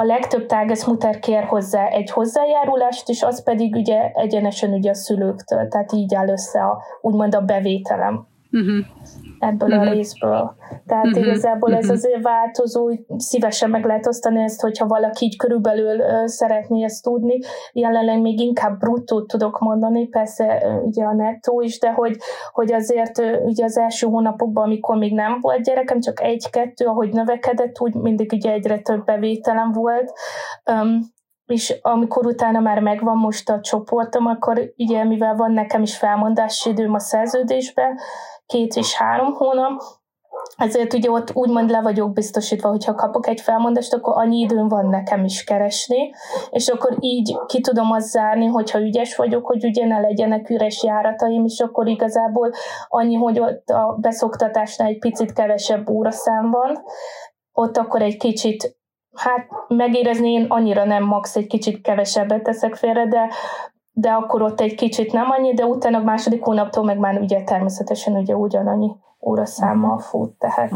a 0.00 0.04
legtöbb 0.04 0.46
tágeszmuter 0.46 1.18
kér 1.18 1.44
hozzá 1.44 1.86
egy 1.86 2.10
hozzájárulást, 2.10 3.08
és 3.08 3.22
az 3.22 3.42
pedig 3.42 3.74
ugye 3.74 4.10
egyenesen 4.14 4.72
ugye 4.72 4.90
a 4.90 4.94
szülőktől, 4.94 5.68
tehát 5.68 5.92
így 5.92 6.14
áll 6.14 6.28
össze 6.28 6.60
a, 6.60 6.82
úgymond 7.00 7.34
a 7.34 7.40
bevételem. 7.40 8.26
Uh-huh 8.52 8.84
ebből 9.40 9.68
uh-huh. 9.68 9.82
a 9.82 9.88
mhm. 9.88 9.94
részből. 9.94 10.54
Tehát 10.86 11.06
uh-huh. 11.06 11.26
igazából 11.26 11.74
ez 11.74 11.84
mhm. 11.84 11.92
azért 11.92 12.22
változó, 12.22 12.90
szívesen 13.16 13.70
meg 13.70 13.84
lehet 13.84 14.06
osztani 14.06 14.42
ezt, 14.42 14.60
hogyha 14.60 14.86
valaki 14.86 15.24
így 15.24 15.36
körülbelül 15.36 15.98
uh, 15.98 16.26
szeretné 16.26 16.84
ezt 16.84 17.02
tudni. 17.02 17.38
Jelenleg 17.72 18.20
még 18.20 18.40
inkább 18.40 18.78
bruttót 18.78 19.26
tudok 19.26 19.58
mondani, 19.58 20.08
persze 20.08 20.62
uh, 20.64 20.86
ugye 20.86 21.04
a 21.04 21.14
nettó 21.14 21.60
is, 21.60 21.78
de 21.78 21.92
hogy, 21.92 22.16
hogy 22.52 22.72
azért 22.72 23.18
uh, 23.18 23.44
ugye 23.44 23.64
az 23.64 23.78
első 23.78 24.06
hónapokban, 24.06 24.64
amikor 24.64 24.96
még 24.96 25.14
nem 25.14 25.38
volt 25.40 25.62
gyerekem, 25.62 26.00
csak 26.00 26.22
egy-kettő, 26.22 26.86
ahogy 26.86 27.12
növekedett, 27.12 27.80
úgy 27.80 27.94
mindig 27.94 28.32
ugye 28.32 28.52
egyre 28.52 28.78
több 28.78 29.04
bevételem 29.04 29.72
volt. 29.72 30.12
Um, 30.70 31.00
és 31.50 31.78
amikor 31.82 32.26
utána 32.26 32.60
már 32.60 32.80
megvan 32.80 33.16
most 33.16 33.50
a 33.50 33.60
csoportom, 33.60 34.26
akkor 34.26 34.72
ugye 34.76 35.04
mivel 35.04 35.34
van 35.34 35.52
nekem 35.52 35.82
is 35.82 35.96
felmondási 35.96 36.70
időm 36.70 36.94
a 36.94 36.98
szerződésben, 36.98 37.98
két 38.50 38.74
és 38.74 38.94
három 38.94 39.32
hónap, 39.32 39.82
ezért 40.56 40.94
ugye 40.94 41.10
ott 41.10 41.34
úgymond 41.34 41.70
le 41.70 41.80
vagyok 41.80 42.12
biztosítva, 42.12 42.68
hogyha 42.68 42.94
kapok 42.94 43.26
egy 43.26 43.40
felmondást, 43.40 43.94
akkor 43.94 44.12
annyi 44.16 44.38
időm 44.38 44.68
van 44.68 44.86
nekem 44.86 45.24
is 45.24 45.44
keresni, 45.44 46.10
és 46.50 46.68
akkor 46.68 46.96
így 47.00 47.38
ki 47.46 47.60
tudom 47.60 47.90
azt 47.90 48.08
zárni, 48.08 48.46
hogyha 48.46 48.80
ügyes 48.80 49.16
vagyok, 49.16 49.46
hogy 49.46 49.64
ugye 49.64 49.86
ne 49.86 50.00
legyenek 50.00 50.50
üres 50.50 50.82
járataim, 50.82 51.44
és 51.44 51.60
akkor 51.60 51.88
igazából 51.88 52.50
annyi, 52.88 53.14
hogy 53.14 53.40
ott 53.40 53.68
a 53.68 53.96
beszoktatásnál 54.00 54.88
egy 54.88 54.98
picit 54.98 55.32
kevesebb 55.32 55.88
óraszám 55.88 56.50
van, 56.50 56.82
ott 57.52 57.76
akkor 57.76 58.02
egy 58.02 58.16
kicsit 58.16 58.78
hát 59.16 59.46
megérezni 59.68 60.32
én 60.32 60.46
annyira 60.48 60.84
nem 60.84 61.04
max, 61.04 61.36
egy 61.36 61.46
kicsit 61.46 61.80
kevesebbet 61.80 62.42
teszek 62.42 62.74
félre, 62.74 63.06
de 63.06 63.30
de 64.00 64.10
akkor 64.10 64.42
ott 64.42 64.60
egy 64.60 64.74
kicsit 64.74 65.12
nem 65.12 65.30
annyi, 65.30 65.54
de 65.54 65.64
utána 65.64 65.98
a 65.98 66.02
második 66.02 66.42
hónaptól 66.42 66.84
meg 66.84 66.98
már 66.98 67.20
ugye 67.20 67.42
természetesen 67.42 68.16
ugye 68.16 68.36
ugyanannyi 68.36 68.96
óraszámmal 69.20 69.94
mhm. 69.94 70.02
fut, 70.02 70.30
tehát... 70.30 70.70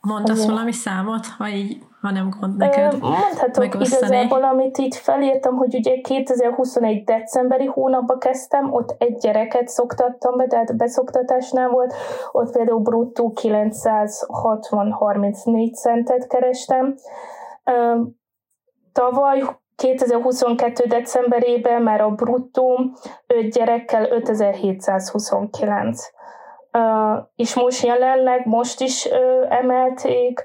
Mondasz 0.00 0.36
azért. 0.36 0.50
valami 0.50 0.72
számot, 0.72 1.26
ha 1.26 1.48
így, 1.48 1.82
ha 2.00 2.10
nem 2.10 2.30
gond 2.40 2.56
neked 2.56 3.00
Mondhatok 3.00 3.64
igazából, 3.64 4.44
amit 4.44 4.78
így 4.78 4.96
felírtam, 4.96 5.56
hogy 5.56 5.74
ugye 5.74 6.00
2021 6.00 7.04
decemberi 7.04 7.66
hónapba 7.66 8.18
kezdtem, 8.18 8.72
ott 8.72 8.94
egy 8.98 9.16
gyereket 9.16 9.68
szoktattam 9.68 10.36
be, 10.36 10.46
tehát 10.46 10.76
beszoktatásnál 10.76 11.68
volt, 11.68 11.94
ott 12.32 12.52
például 12.52 12.80
bruttó 12.80 13.32
960-34 13.42 15.74
centet 15.74 16.26
kerestem. 16.26 16.94
Tavaly 18.92 19.44
2022. 19.78 20.86
decemberében 20.86 21.82
már 21.82 22.00
a 22.00 22.10
bruttó 22.10 22.90
5 23.26 23.52
gyerekkel 23.52 24.10
5729. 24.10 26.10
És 27.36 27.54
most 27.54 27.84
jelenleg, 27.84 28.46
most 28.46 28.80
is 28.80 29.04
emelték, 29.48 30.44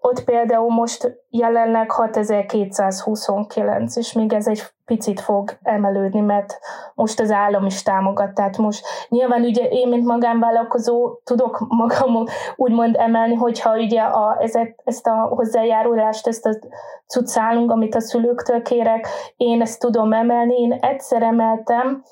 ott 0.00 0.24
például 0.24 0.70
most 0.70 1.18
jelenleg 1.30 1.90
6229, 1.90 3.96
és 3.96 4.12
még 4.12 4.32
ez 4.32 4.46
egy 4.46 4.62
picit 4.84 5.20
fog 5.20 5.58
emelődni, 5.62 6.20
mert 6.20 6.58
most 6.94 7.20
az 7.20 7.30
állam 7.30 7.66
is 7.66 7.82
támogat, 7.82 8.34
tehát 8.34 8.56
most 8.56 8.86
nyilván 9.08 9.42
ugye 9.42 9.68
én, 9.68 9.88
mint 9.88 10.04
magánvállalkozó 10.04 11.20
tudok 11.24 11.64
magam 11.68 12.24
úgymond 12.56 12.96
emelni, 12.98 13.34
hogyha 13.34 13.76
ugye 13.76 14.00
a, 14.00 14.36
ezet, 14.40 14.80
ezt 14.84 15.06
a 15.06 15.32
hozzájárulást, 15.34 16.26
ezt 16.26 16.46
a 16.46 16.58
cuccálunk, 17.06 17.70
amit 17.70 17.94
a 17.94 18.00
szülőktől 18.00 18.62
kérek, 18.62 19.08
én 19.36 19.60
ezt 19.60 19.80
tudom 19.80 20.12
emelni, 20.12 20.60
én 20.60 20.72
egyszer 20.72 21.22
emeltem, 21.22 22.04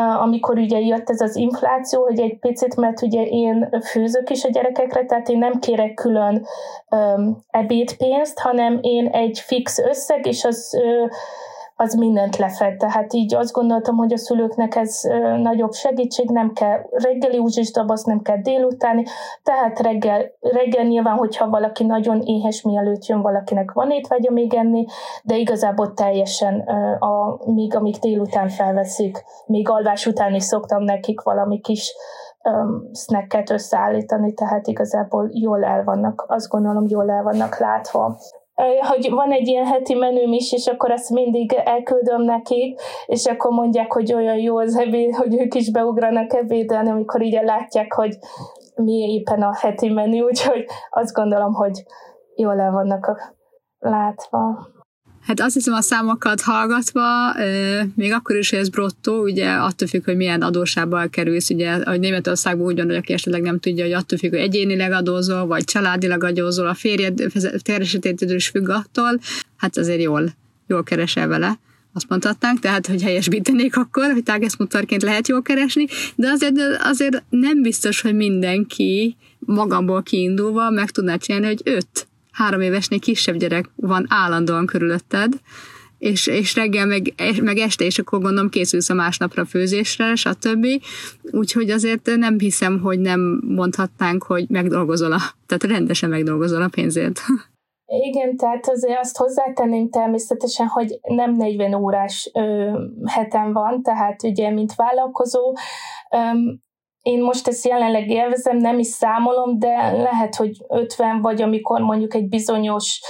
amikor 0.00 0.58
ugye 0.58 0.80
jött 0.80 1.10
ez 1.10 1.20
az 1.20 1.36
infláció, 1.36 2.02
hogy 2.02 2.20
egy 2.20 2.38
picit, 2.38 2.76
mert 2.76 3.02
ugye 3.02 3.22
én 3.22 3.68
főzök 3.84 4.30
is 4.30 4.44
a 4.44 4.48
gyerekekre, 4.48 5.04
tehát 5.04 5.28
én 5.28 5.38
nem 5.38 5.58
kérek 5.58 5.94
külön 5.94 6.46
um, 6.90 7.44
ebédpénzt, 7.50 8.38
hanem 8.38 8.78
én 8.80 9.06
egy 9.06 9.38
fix 9.38 9.78
összeg, 9.78 10.26
és 10.26 10.44
az 10.44 10.70
uh, 10.72 11.10
az 11.78 11.94
mindent 11.94 12.36
lefed. 12.36 12.76
Tehát 12.76 13.12
így 13.12 13.34
azt 13.34 13.52
gondoltam, 13.52 13.96
hogy 13.96 14.12
a 14.12 14.18
szülőknek 14.18 14.74
ez 14.76 15.00
nagyobb 15.42 15.72
segítség, 15.72 16.30
nem 16.30 16.52
kell 16.52 16.78
reggeli 16.90 17.38
úgyis 17.38 17.72
doboz, 17.72 18.04
nem 18.04 18.20
kell 18.20 18.40
délutáni, 18.42 19.04
tehát 19.42 19.80
reggel, 19.80 20.30
reggel 20.40 20.84
nyilván, 20.84 21.16
hogyha 21.16 21.48
valaki 21.48 21.84
nagyon 21.84 22.20
éhes, 22.20 22.62
mielőtt 22.62 23.06
jön 23.06 23.22
valakinek 23.22 23.72
van 23.72 23.90
étvágya 23.90 24.30
még 24.30 24.54
enni, 24.54 24.84
de 25.22 25.36
igazából 25.36 25.92
teljesen, 25.92 26.60
a, 26.98 27.38
míg 27.50 27.76
amíg 27.76 27.96
délután 27.96 28.48
felveszik, 28.48 29.24
még 29.46 29.68
alvás 29.68 30.06
után 30.06 30.34
is 30.34 30.44
szoktam 30.44 30.82
nekik 30.82 31.20
valami 31.20 31.60
kis 31.60 31.94
snacket 32.92 33.50
összeállítani, 33.50 34.34
tehát 34.34 34.66
igazából 34.66 35.28
jól 35.32 35.64
el 35.64 35.84
vannak, 35.84 36.24
azt 36.28 36.48
gondolom, 36.48 36.84
jól 36.88 37.10
el 37.10 37.22
vannak 37.22 37.58
látva 37.58 38.16
hogy 38.88 39.10
van 39.10 39.32
egy 39.32 39.48
ilyen 39.48 39.66
heti 39.66 39.94
menüm 39.94 40.32
is, 40.32 40.52
és 40.52 40.66
akkor 40.66 40.90
ezt 40.90 41.10
mindig 41.10 41.52
elküldöm 41.52 42.22
nekik, 42.22 42.80
és 43.06 43.26
akkor 43.26 43.50
mondják, 43.50 43.92
hogy 43.92 44.12
olyan 44.12 44.38
jó 44.38 44.58
az 44.58 44.76
ebéd, 44.76 45.14
hogy 45.20 45.40
ők 45.40 45.54
is 45.54 45.70
beugranak 45.70 46.34
ebédelni, 46.34 46.90
amikor 46.90 47.22
így 47.22 47.38
látják, 47.42 47.92
hogy 47.92 48.18
mi 48.74 48.92
éppen 48.92 49.42
a 49.42 49.56
heti 49.56 49.88
menü, 49.88 50.22
úgyhogy 50.30 50.64
azt 50.90 51.14
gondolom, 51.14 51.52
hogy 51.52 51.82
jól 52.34 52.60
el 52.60 52.70
vannak 52.70 53.06
a 53.06 53.16
látva. 53.78 54.74
Hát 55.26 55.40
azt 55.40 55.54
hiszem 55.54 55.74
a 55.74 55.80
számokat 55.80 56.40
hallgatva, 56.40 57.34
még 57.94 58.12
akkor 58.12 58.36
is, 58.36 58.50
hogy 58.50 58.58
ez 58.58 58.68
brottó, 58.68 59.22
ugye 59.22 59.50
attól 59.50 59.88
függ, 59.88 60.04
hogy 60.04 60.16
milyen 60.16 60.42
adósábbal 60.42 61.08
kerülsz, 61.08 61.50
ugye 61.50 61.70
a 61.70 61.96
Németországban 61.96 62.66
úgy 62.66 62.76
van, 62.76 62.86
hogy 62.86 62.94
aki 62.94 63.12
esetleg 63.12 63.42
nem 63.42 63.58
tudja, 63.58 63.84
hogy 63.84 63.92
attól 63.92 64.18
függ, 64.18 64.30
hogy 64.30 64.38
egyénileg 64.38 64.92
adózol, 64.92 65.46
vagy 65.46 65.64
családilag 65.64 66.24
adózol, 66.24 66.66
a 66.66 66.74
férjed 66.74 67.22
keresetétől 67.62 68.34
is 68.34 68.48
függ 68.48 68.68
attól, 68.68 69.20
hát 69.56 69.76
azért 69.76 70.02
jól, 70.02 70.34
jól 70.66 70.82
keresel 70.82 71.28
vele 71.28 71.58
azt 71.92 72.08
mondhatnánk, 72.08 72.58
tehát 72.58 72.86
hogy 72.86 73.02
helyesbítenék 73.02 73.76
akkor, 73.76 74.12
hogy 74.12 74.22
tágeszmutarként 74.22 75.02
lehet 75.02 75.28
jól 75.28 75.42
keresni, 75.42 75.86
de 76.14 76.28
azért, 76.28 76.56
azért 76.78 77.22
nem 77.28 77.62
biztos, 77.62 78.00
hogy 78.00 78.14
mindenki 78.14 79.16
magamból 79.38 80.02
kiindulva 80.02 80.70
meg 80.70 80.90
tudná 80.90 81.16
csinálni, 81.16 81.46
hogy 81.46 81.60
öt 81.64 82.06
három 82.36 82.60
évesnél 82.60 82.98
kisebb 82.98 83.36
gyerek 83.36 83.70
van 83.76 84.06
állandóan 84.08 84.66
körülötted, 84.66 85.32
és, 85.98 86.26
és 86.26 86.54
reggel 86.54 86.86
meg, 86.86 87.14
meg 87.42 87.58
este, 87.58 87.84
és 87.84 87.98
akkor 87.98 88.20
gondolom 88.20 88.50
készülsz 88.50 88.90
a 88.90 88.94
másnapra 88.94 89.44
főzésre, 89.44 90.14
stb. 90.14 90.66
Úgyhogy 91.22 91.70
azért 91.70 92.16
nem 92.16 92.38
hiszem, 92.38 92.80
hogy 92.80 92.98
nem 92.98 93.42
mondhatnánk, 93.44 94.22
hogy 94.22 94.48
megdolgozol 94.48 95.12
a, 95.12 95.20
tehát 95.46 95.76
rendesen 95.76 96.08
megdolgozol 96.08 96.62
a 96.62 96.68
pénzért. 96.68 97.20
Igen, 97.86 98.36
tehát 98.36 98.68
azért 98.68 98.98
azt 98.98 99.16
hozzátenném 99.16 99.90
természetesen, 99.90 100.66
hogy 100.66 100.98
nem 101.02 101.34
40 101.36 101.74
órás 101.74 102.30
ö, 102.34 102.70
hetem 103.04 103.52
van, 103.52 103.82
tehát 103.82 104.22
ugye, 104.22 104.50
mint 104.50 104.74
vállalkozó, 104.74 105.56
ö, 106.10 106.16
én 107.06 107.22
most 107.22 107.48
ezt 107.48 107.66
jelenleg 107.66 108.10
élvezem, 108.10 108.56
nem 108.56 108.78
is 108.78 108.86
számolom, 108.86 109.58
de 109.58 109.90
lehet, 109.90 110.34
hogy 110.34 110.64
50 110.68 111.20
vagy 111.20 111.42
amikor 111.42 111.80
mondjuk 111.80 112.14
egy 112.14 112.28
bizonyos 112.28 113.00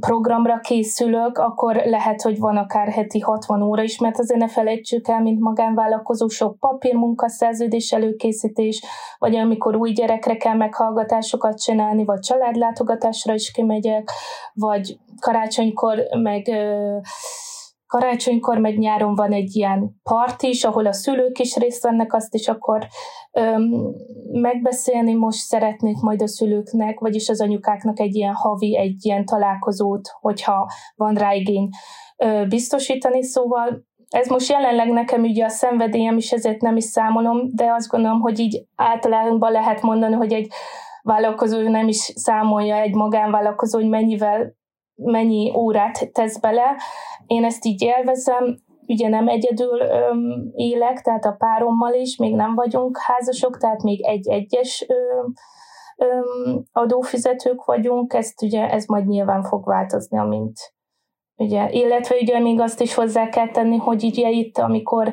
programra 0.00 0.58
készülök, 0.58 1.38
akkor 1.38 1.76
lehet, 1.84 2.22
hogy 2.22 2.38
van 2.38 2.56
akár 2.56 2.88
heti 2.88 3.18
60 3.18 3.62
óra 3.62 3.82
is, 3.82 3.98
mert 3.98 4.18
azért 4.18 4.40
ne 4.40 4.48
felejtsük 4.48 5.08
el, 5.08 5.20
mint 5.20 5.40
magánvállalkozó, 5.40 6.28
sok 6.28 6.58
papírmunka, 6.58 7.28
szerződés 7.28 7.92
előkészítés, 7.92 8.84
vagy 9.18 9.36
amikor 9.36 9.76
új 9.76 9.92
gyerekre 9.92 10.36
kell 10.36 10.56
meghallgatásokat 10.56 11.62
csinálni, 11.62 12.04
vagy 12.04 12.20
családlátogatásra 12.20 13.34
is 13.34 13.50
kimegyek, 13.50 14.10
vagy 14.52 14.98
karácsonykor 15.20 15.98
meg 16.22 16.42
karácsonykor, 17.94 18.58
meg 18.58 18.78
nyáron 18.78 19.14
van 19.14 19.32
egy 19.32 19.56
ilyen 19.56 20.00
part 20.02 20.42
is, 20.42 20.64
ahol 20.64 20.86
a 20.86 20.92
szülők 20.92 21.38
is 21.38 21.56
részt 21.56 21.82
vennek, 21.82 22.14
azt 22.14 22.34
is 22.34 22.48
akkor 22.48 22.86
öm, 23.32 23.94
megbeszélni 24.32 25.14
most 25.14 25.38
szeretnék 25.38 25.96
majd 26.00 26.22
a 26.22 26.28
szülőknek, 26.28 27.00
vagyis 27.00 27.28
az 27.28 27.40
anyukáknak 27.40 28.00
egy 28.00 28.14
ilyen 28.14 28.34
havi, 28.34 28.76
egy 28.78 29.04
ilyen 29.04 29.24
találkozót, 29.24 30.08
hogyha 30.20 30.70
van 30.94 31.14
rá 31.14 31.32
igény 31.32 31.68
ö, 32.16 32.44
biztosítani, 32.48 33.22
szóval 33.22 33.84
ez 34.08 34.28
most 34.28 34.50
jelenleg 34.50 34.92
nekem 34.92 35.22
ugye 35.22 35.44
a 35.44 35.48
szenvedélyem 35.48 36.16
is, 36.16 36.32
ezért 36.32 36.60
nem 36.60 36.76
is 36.76 36.84
számolom, 36.84 37.48
de 37.52 37.72
azt 37.72 37.88
gondolom, 37.88 38.20
hogy 38.20 38.38
így 38.38 38.66
általában 38.76 39.52
lehet 39.52 39.82
mondani, 39.82 40.14
hogy 40.14 40.32
egy 40.32 40.52
vállalkozó 41.02 41.68
nem 41.68 41.88
is 41.88 42.12
számolja 42.14 42.76
egy 42.76 42.94
magánvállalkozó, 42.94 43.78
hogy 43.78 43.88
mennyivel 43.88 44.54
mennyi 44.94 45.52
órát 45.56 46.12
tesz 46.12 46.38
bele. 46.38 46.76
Én 47.26 47.44
ezt 47.44 47.64
így 47.64 47.82
élvezem, 47.82 48.56
ugye 48.86 49.08
nem 49.08 49.28
egyedül 49.28 49.80
öm, 49.80 50.50
élek, 50.54 51.00
tehát 51.00 51.24
a 51.24 51.36
párommal 51.38 51.92
is, 51.92 52.16
még 52.16 52.34
nem 52.34 52.54
vagyunk 52.54 52.98
házasok, 52.98 53.58
tehát 53.58 53.82
még 53.82 54.04
egy-egyes 54.06 54.86
adófizetők 56.72 57.64
vagyunk, 57.64 58.12
ezt 58.12 58.42
ugye 58.42 58.70
ez 58.70 58.84
majd 58.86 59.06
nyilván 59.06 59.42
fog 59.42 59.66
változni, 59.66 60.18
amint 60.18 60.74
ugye, 61.36 61.70
illetve 61.70 62.16
ugye 62.20 62.38
még 62.38 62.60
azt 62.60 62.80
is 62.80 62.94
hozzá 62.94 63.28
kell 63.28 63.48
tenni, 63.48 63.76
hogy 63.76 64.04
ugye 64.04 64.30
itt, 64.30 64.58
amikor 64.58 65.12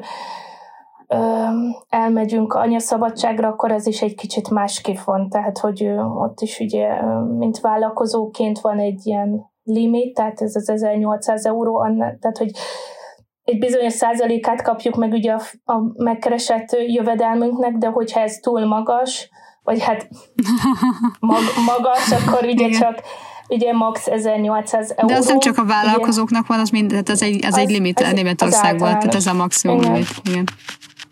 öm, 1.08 1.76
elmegyünk 1.90 2.54
anyaszabadságra, 2.54 3.48
akkor 3.48 3.72
ez 3.72 3.88
is 3.88 4.02
egy 4.02 4.16
kicsit 4.16 4.50
másképp 4.50 5.00
van, 5.06 5.30
tehát 5.30 5.58
hogy 5.58 5.84
ö, 5.84 6.02
ott 6.04 6.42
is 6.42 6.60
ugye, 6.60 7.02
mint 7.38 7.60
vállalkozóként 7.60 8.60
van 8.60 8.80
egy 8.80 9.06
ilyen 9.06 9.51
limit, 9.64 10.14
tehát 10.14 10.42
ez 10.42 10.56
az 10.56 10.70
1800 10.70 11.46
euró, 11.46 11.80
anna, 11.80 12.18
tehát 12.20 12.38
hogy 12.38 12.52
egy 13.44 13.60
bizonyos 13.60 13.94
százalékát 13.94 14.62
kapjuk 14.62 14.96
meg 14.96 15.12
ugye 15.12 15.32
a, 15.32 15.42
a 15.64 16.04
megkeresett 16.04 16.78
jövedelmünknek, 16.88 17.74
de 17.74 17.88
hogyha 17.88 18.20
ez 18.20 18.36
túl 18.36 18.66
magas, 18.66 19.30
vagy 19.64 19.84
hát 19.84 20.08
mag, 21.20 21.42
magas, 21.66 22.12
akkor 22.12 22.46
ugye 22.46 22.70
csak 22.70 23.02
ugye 23.48 23.74
max 23.74 24.08
1800 24.08 24.94
euró. 24.96 25.08
De 25.08 25.16
az 25.16 25.28
nem 25.28 25.40
csak 25.40 25.58
a 25.58 25.66
vállalkozóknak 25.66 26.48
van, 26.48 26.60
az 26.60 26.70
mind, 26.70 26.90
tehát 26.90 27.10
az 27.10 27.22
egy, 27.22 27.46
az, 27.46 27.54
az 27.54 27.58
egy 27.58 27.70
limit 27.70 28.00
ez, 28.00 28.12
Németországban, 28.12 28.90
tehát 28.90 29.16
ez 29.16 29.28
a 29.28 29.34
maximum 29.34 29.78
Igen. 29.78 29.92
limit. 29.92 30.22
Igen. 30.24 30.48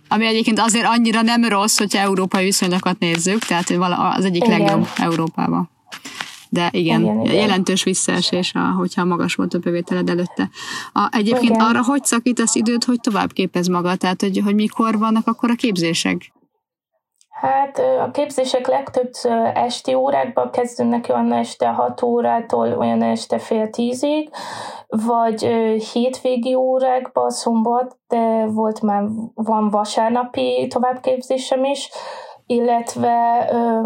Ami 0.08 0.26
egyébként 0.26 0.60
azért 0.60 0.86
annyira 0.86 1.22
nem 1.22 1.44
rossz, 1.44 1.78
hogyha 1.78 2.00
európai 2.00 2.44
viszonyokat 2.44 3.00
nézzük, 3.00 3.40
tehát 3.40 3.70
az 4.18 4.26
egyik 4.26 4.44
Igen. 4.44 4.60
legjobb 4.60 4.88
Európában 4.98 5.70
de 6.50 6.70
igen, 6.72 7.02
igen, 7.02 7.22
igen. 7.22 7.36
jelentős 7.36 7.84
visszaesés, 7.84 8.54
a, 8.54 8.60
hogyha 8.60 9.06
magas 9.06 9.36
volt 9.36 9.54
a 9.54 9.60
bevételed 9.60 10.10
előtte. 10.10 10.50
A, 10.94 11.08
egyébként 11.12 11.56
igen. 11.56 11.66
arra 11.66 11.84
hogy 11.84 12.06
szakítasz 12.06 12.56
időt, 12.56 12.84
hogy 12.84 13.00
tovább 13.00 13.32
képez 13.32 13.68
magad, 13.68 13.98
tehát 13.98 14.22
hogy, 14.22 14.42
hogy 14.44 14.56
mikor 14.56 14.98
vannak 14.98 15.28
akkor 15.28 15.50
a 15.50 15.56
képzések? 15.56 16.32
Hát 17.42 17.80
a 17.80 18.12
képzések 18.12 18.68
legtöbbször 18.68 19.52
esti 19.54 19.94
órákban 19.94 20.52
kezdődnek 20.52 21.06
olyan 21.10 21.34
este 21.34 21.68
6 21.68 22.02
órától 22.04 22.78
olyan 22.78 23.02
este 23.02 23.40
fél 23.40 23.70
tízig, 23.70 24.30
vagy 24.88 25.42
hétvégi 25.92 26.54
órákban 26.56 27.30
szombat, 27.30 27.98
de 28.08 28.46
volt 28.46 28.82
már, 28.82 29.04
van 29.34 29.70
vasárnapi 29.70 30.68
továbbképzésem 30.70 31.64
is, 31.64 31.90
illetve 32.52 33.50
ö, 33.52 33.80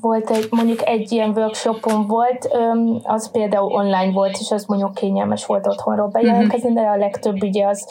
volt 0.00 0.30
egy, 0.30 0.46
mondjuk 0.50 0.88
egy 0.88 1.12
ilyen 1.12 1.30
workshopon 1.30 2.06
volt, 2.06 2.48
ö, 2.52 2.90
az 3.02 3.30
például 3.30 3.72
online 3.72 4.12
volt, 4.12 4.36
és 4.40 4.50
az 4.50 4.64
mondjuk 4.64 4.94
kényelmes 4.94 5.46
volt 5.46 5.66
otthonról 5.66 6.08
bejelentkezni, 6.08 6.72
de 6.72 6.80
a 6.80 6.96
legtöbb 6.96 7.42
ugye 7.42 7.66
az, 7.66 7.86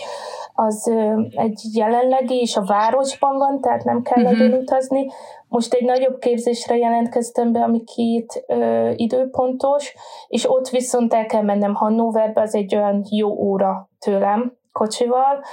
az 0.53 0.88
ö, 0.88 1.21
egy 1.35 1.61
jelenlegi, 1.73 2.39
és 2.39 2.55
a 2.55 2.63
városban 2.65 3.38
van, 3.38 3.61
tehát 3.61 3.83
nem 3.83 4.01
kell 4.01 4.23
uh-huh. 4.23 4.39
nagyon 4.39 4.59
utazni. 4.59 5.07
Most 5.47 5.73
egy 5.73 5.85
nagyobb 5.85 6.19
képzésre 6.19 6.77
jelentkeztem 6.77 7.51
be, 7.51 7.59
ami 7.59 7.83
két 7.83 8.43
ö, 8.47 8.89
időpontos, 8.95 9.95
és 10.27 10.49
ott 10.49 10.69
viszont 10.69 11.13
el 11.13 11.25
kell 11.25 11.43
mennem 11.43 11.73
Hannoverbe, 11.73 12.41
az 12.41 12.55
egy 12.55 12.75
olyan 12.75 13.05
jó 13.09 13.29
óra 13.29 13.89
tőlem 13.99 14.57
kocsival, 14.71 15.43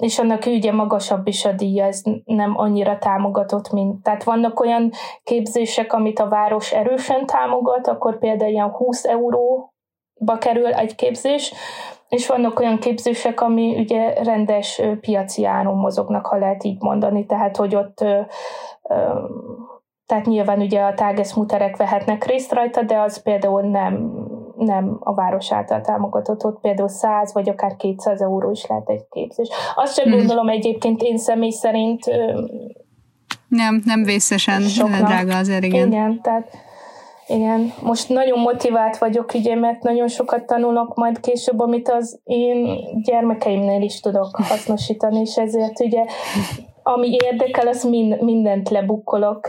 És 0.00 0.18
annak 0.18 0.46
ugye 0.46 0.72
magasabb 0.72 1.26
is 1.26 1.44
a 1.44 1.52
díja, 1.52 1.84
ez 1.84 2.02
nem 2.24 2.58
annyira 2.58 2.98
támogatott, 2.98 3.72
mint. 3.72 4.02
Tehát 4.02 4.24
vannak 4.24 4.60
olyan 4.60 4.90
képzések, 5.22 5.92
amit 5.92 6.18
a 6.18 6.28
város 6.28 6.72
erősen 6.72 7.26
támogat, 7.26 7.86
akkor 7.88 8.18
például 8.18 8.50
ilyen 8.50 8.70
20 8.70 9.04
euróba 9.04 10.38
kerül 10.38 10.72
egy 10.72 10.94
képzés, 10.94 11.52
és 12.08 12.26
vannak 12.26 12.60
olyan 12.60 12.78
képzések, 12.78 13.40
ami 13.40 13.78
ugye 13.78 14.22
rendes 14.22 14.82
piaci 15.00 15.44
áron 15.44 15.76
mozognak, 15.76 16.26
ha 16.26 16.36
lehet 16.36 16.64
így 16.64 16.82
mondani, 16.82 17.26
tehát 17.26 17.56
hogy 17.56 17.74
ott 17.74 18.04
tehát 20.06 20.26
nyilván 20.26 20.60
ugye 20.60 20.80
a 20.80 20.94
tágeszmuterek 20.94 21.76
vehetnek 21.76 22.24
részt 22.24 22.52
rajta, 22.52 22.82
de 22.82 22.98
az 22.98 23.22
például 23.22 23.62
nem 23.62 24.24
nem 24.56 24.96
a 25.00 25.14
város 25.14 25.52
által 25.52 25.80
támogatott, 25.80 26.44
ott 26.44 26.60
például 26.60 26.88
100 26.88 27.32
vagy 27.32 27.48
akár 27.48 27.76
200 27.76 28.20
euró 28.20 28.50
is 28.50 28.66
lehet 28.66 28.88
egy 28.88 29.06
képzés. 29.10 29.48
Azt 29.74 29.94
sem 29.94 30.04
hmm. 30.04 30.16
gondolom 30.16 30.48
egyébként 30.48 31.02
én 31.02 31.18
személy 31.18 31.50
szerint 31.50 32.04
nem, 33.48 33.82
nem 33.84 34.02
vészesen 34.02 34.60
soknak. 34.60 35.06
drága 35.06 35.36
azért, 35.36 35.64
igen. 35.64 35.86
Igen, 35.86 36.20
tehát 36.22 36.48
igen, 37.26 37.72
most 37.82 38.08
nagyon 38.08 38.38
motivált 38.38 38.98
vagyok, 38.98 39.34
ugye, 39.34 39.54
mert 39.54 39.82
nagyon 39.82 40.08
sokat 40.08 40.46
tanulok 40.46 40.94
majd 40.94 41.20
később, 41.20 41.60
amit 41.60 41.88
az 41.88 42.20
én 42.24 42.78
gyermekeimnél 43.02 43.82
is 43.82 44.00
tudok 44.00 44.36
hasznosítani, 44.36 45.20
és 45.20 45.36
ezért 45.36 45.80
ugye, 45.80 46.04
ami 46.94 47.16
érdekel, 47.24 47.66
az 47.66 47.84
mind, 47.84 48.22
mindent 48.22 48.68
lebukkolok 48.68 49.48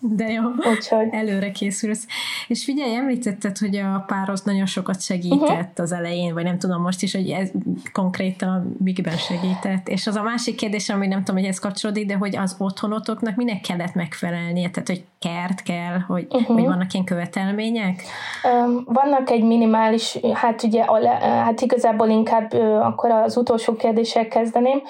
de 0.00 0.28
jó, 0.28 0.42
Úgyhogy. 0.74 1.08
előre 1.10 1.50
készülsz. 1.50 2.06
És 2.48 2.64
figyelj, 2.64 2.94
említetted, 2.94 3.58
hogy 3.58 3.76
a 3.76 4.04
páros 4.06 4.42
nagyon 4.42 4.66
sokat 4.66 5.02
segített 5.02 5.40
uh-huh. 5.40 5.70
az 5.74 5.92
elején, 5.92 6.34
vagy 6.34 6.44
nem 6.44 6.58
tudom 6.58 6.82
most 6.82 7.02
is, 7.02 7.14
hogy 7.14 7.30
ez 7.30 7.50
konkrétan 7.92 8.76
miben 8.78 9.16
segített. 9.16 9.88
És 9.88 10.06
az 10.06 10.16
a 10.16 10.22
másik 10.22 10.54
kérdés, 10.54 10.88
ami 10.88 11.06
nem 11.06 11.18
tudom, 11.18 11.40
hogy 11.40 11.50
ez 11.50 11.58
kapcsolódik, 11.58 12.06
de 12.06 12.14
hogy 12.14 12.36
az 12.36 12.56
otthonotoknak 12.58 13.36
minek 13.36 13.60
kellett 13.60 13.94
megfelelnie, 13.94 14.70
tehát 14.70 14.88
hogy 14.88 15.04
kert 15.18 15.62
kell, 15.62 15.98
hogy, 16.06 16.26
uh-huh. 16.30 16.56
hogy 16.56 16.64
vannak 16.64 16.92
ilyen 16.92 17.04
követelmények? 17.04 18.02
Um, 18.42 18.84
vannak 18.84 19.30
egy 19.30 19.42
minimális, 19.42 20.18
hát 20.32 20.62
ugye, 20.62 20.84
hát 21.20 21.60
igazából 21.60 22.08
inkább 22.08 22.52
akkor 22.80 23.10
az 23.10 23.36
utolsó 23.36 23.76
kérdéssel 23.76 24.28
kezdeném. 24.28 24.82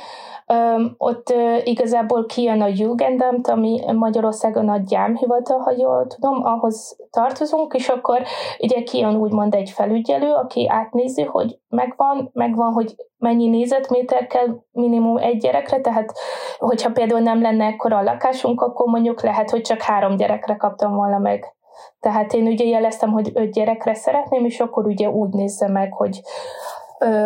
Ott 0.97 1.35
igazából 1.65 2.27
kijön 2.27 2.61
a 2.61 2.71
Jugendamt, 2.75 3.49
ami 3.49 3.81
Magyarországon 3.93 4.69
a 4.69 4.79
gyámhivatal, 4.79 5.59
ha 5.59 5.71
jól 5.71 6.07
tudom, 6.07 6.45
ahhoz 6.45 6.97
tartozunk, 7.11 7.75
és 7.75 7.89
akkor 7.89 8.23
ugye 8.59 8.83
kijön 8.83 9.17
úgymond 9.17 9.55
egy 9.55 9.71
felügyelő, 9.71 10.33
aki 10.33 10.69
átnézi, 10.69 11.23
hogy 11.23 11.59
megvan, 11.69 12.31
megvan, 12.33 12.73
hogy 12.73 12.95
mennyi 13.19 13.49
nézetméter 13.49 14.27
kell 14.27 14.47
minimum 14.73 15.17
egy 15.17 15.39
gyerekre, 15.39 15.81
tehát 15.81 16.13
hogyha 16.59 16.91
például 16.91 17.21
nem 17.21 17.43
lenne 17.43 17.65
ekkora 17.65 17.97
a 17.97 18.03
lakásunk, 18.03 18.61
akkor 18.61 18.87
mondjuk 18.87 19.23
lehet, 19.23 19.51
hogy 19.51 19.61
csak 19.61 19.81
három 19.81 20.17
gyerekre 20.17 20.57
kaptam 20.57 20.95
volna 20.95 21.19
meg. 21.19 21.55
Tehát 22.01 22.33
én 22.33 22.47
ugye 22.47 22.65
jeleztem, 22.65 23.11
hogy 23.11 23.31
öt 23.35 23.53
gyerekre 23.53 23.95
szeretném, 23.95 24.45
és 24.45 24.61
akkor 24.61 24.87
ugye 24.87 25.09
úgy 25.09 25.31
nézze 25.31 25.69
meg, 25.69 25.93
hogy, 25.93 26.21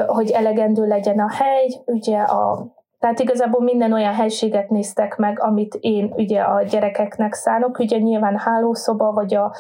hogy 0.07 0.31
elegendő 0.31 0.87
legyen 0.87 1.19
a 1.19 1.33
hely, 1.33 1.69
ugye 1.87 2.19
a 2.19 2.67
tehát 3.01 3.21
igazából 3.21 3.63
minden 3.63 3.93
olyan 3.93 4.15
helységet 4.15 4.71
néztek 4.71 5.17
meg, 5.17 5.41
amit 5.43 5.75
én 5.81 6.13
ugye 6.17 6.41
a 6.41 6.63
gyerekeknek 6.63 7.35
szánok. 7.35 7.79
Ugye 7.79 7.99
nyilván 7.99 8.39
hálószoba, 8.39 9.13
vagy 9.13 9.35
a 9.35 9.55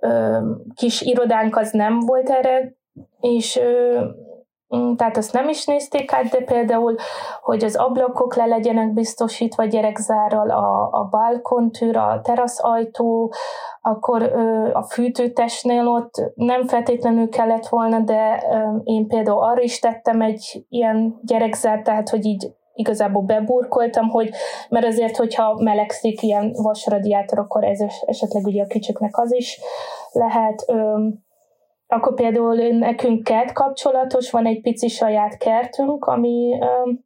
ö, 0.00 0.38
kis 0.74 1.00
irodánk 1.00 1.56
az 1.56 1.70
nem 1.70 1.98
volt 1.98 2.30
erre, 2.30 2.74
és 3.20 3.56
ö, 3.56 4.00
mm, 4.76 4.94
tehát 4.94 5.16
azt 5.16 5.32
nem 5.32 5.48
is 5.48 5.64
nézték 5.64 6.12
át, 6.12 6.24
de 6.24 6.42
például, 6.44 6.94
hogy 7.42 7.64
az 7.64 7.76
ablakok 7.76 8.34
le 8.34 8.46
legyenek 8.46 8.92
biztosítva 8.92 9.64
gyerekzárral, 9.64 10.50
a, 10.50 10.88
a 10.92 11.08
balkontűr, 11.10 11.96
a 11.96 12.20
teraszajtó, 12.22 13.32
akkor 13.82 14.22
ö, 14.22 14.70
a 14.72 14.82
fűtőtestnél 14.82 15.86
ott 15.86 16.32
nem 16.34 16.66
feltétlenül 16.66 17.28
kellett 17.28 17.66
volna, 17.66 18.00
de 18.00 18.42
ö, 18.50 18.76
én 18.84 19.06
például 19.06 19.42
arra 19.42 19.60
is 19.60 19.78
tettem 19.78 20.20
egy 20.20 20.64
ilyen 20.68 21.20
gyerekzár, 21.22 21.82
tehát 21.82 22.08
hogy 22.08 22.24
így 22.24 22.52
igazából 22.74 23.22
beburkoltam, 23.22 24.08
hogy, 24.08 24.30
mert 24.68 24.86
azért, 24.86 25.16
hogyha 25.16 25.54
melegszik 25.54 26.22
ilyen 26.22 26.52
vasradiátor, 26.52 27.38
akkor 27.38 27.64
ez 27.64 27.80
esetleg 28.06 28.46
ugye 28.46 28.62
a 28.62 28.66
kicsiknek 28.66 29.18
az 29.18 29.34
is 29.34 29.60
lehet. 30.12 30.64
Öm, 30.66 31.24
akkor 31.86 32.14
például 32.14 32.56
nekünk 32.56 33.24
kert 33.24 33.52
kapcsolatos, 33.52 34.30
van 34.30 34.46
egy 34.46 34.60
pici 34.60 34.88
saját 34.88 35.36
kertünk, 35.36 36.04
ami 36.04 36.58
öm, 36.60 37.04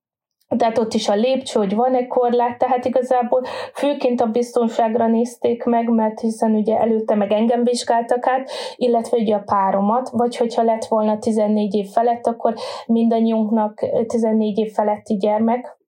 tehát 0.48 0.78
ott 0.78 0.94
is 0.94 1.08
a 1.08 1.14
lépcső, 1.14 1.58
hogy 1.58 1.74
van-e 1.74 2.06
korlát, 2.06 2.58
tehát 2.58 2.84
igazából 2.84 3.42
főként 3.74 4.20
a 4.20 4.26
biztonságra 4.26 5.06
nézték 5.06 5.64
meg, 5.64 5.88
mert 5.88 6.20
hiszen 6.20 6.54
ugye 6.54 6.78
előtte 6.78 7.14
meg 7.14 7.32
engem 7.32 7.64
vizsgáltak 7.64 8.26
át, 8.26 8.50
illetve 8.76 9.16
ugye 9.16 9.34
a 9.34 9.42
páromat, 9.44 10.08
vagy 10.08 10.36
hogyha 10.36 10.62
lett 10.62 10.84
volna 10.84 11.18
14 11.18 11.74
év 11.74 11.86
felett, 11.86 12.26
akkor 12.26 12.54
mindannyiunknak 12.86 13.84
14 14.06 14.58
év 14.58 14.72
feletti 14.72 15.14
gyermek, 15.16 15.78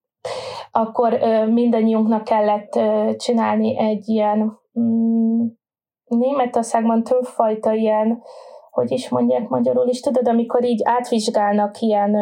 akkor 0.71 1.19
mindannyiunknak 1.51 2.25
kellett 2.25 2.79
csinálni 3.17 3.79
egy 3.79 4.09
ilyen 4.09 4.59
mm, 4.81 5.47
Németországban 6.05 7.03
többfajta 7.03 7.73
ilyen, 7.73 8.23
hogy 8.71 8.91
is 8.91 9.09
mondják 9.09 9.49
magyarul 9.49 9.89
is, 9.89 10.01
tudod, 10.01 10.29
amikor 10.29 10.65
így 10.65 10.81
átvizsgálnak 10.85 11.81
ilyen 11.81 12.17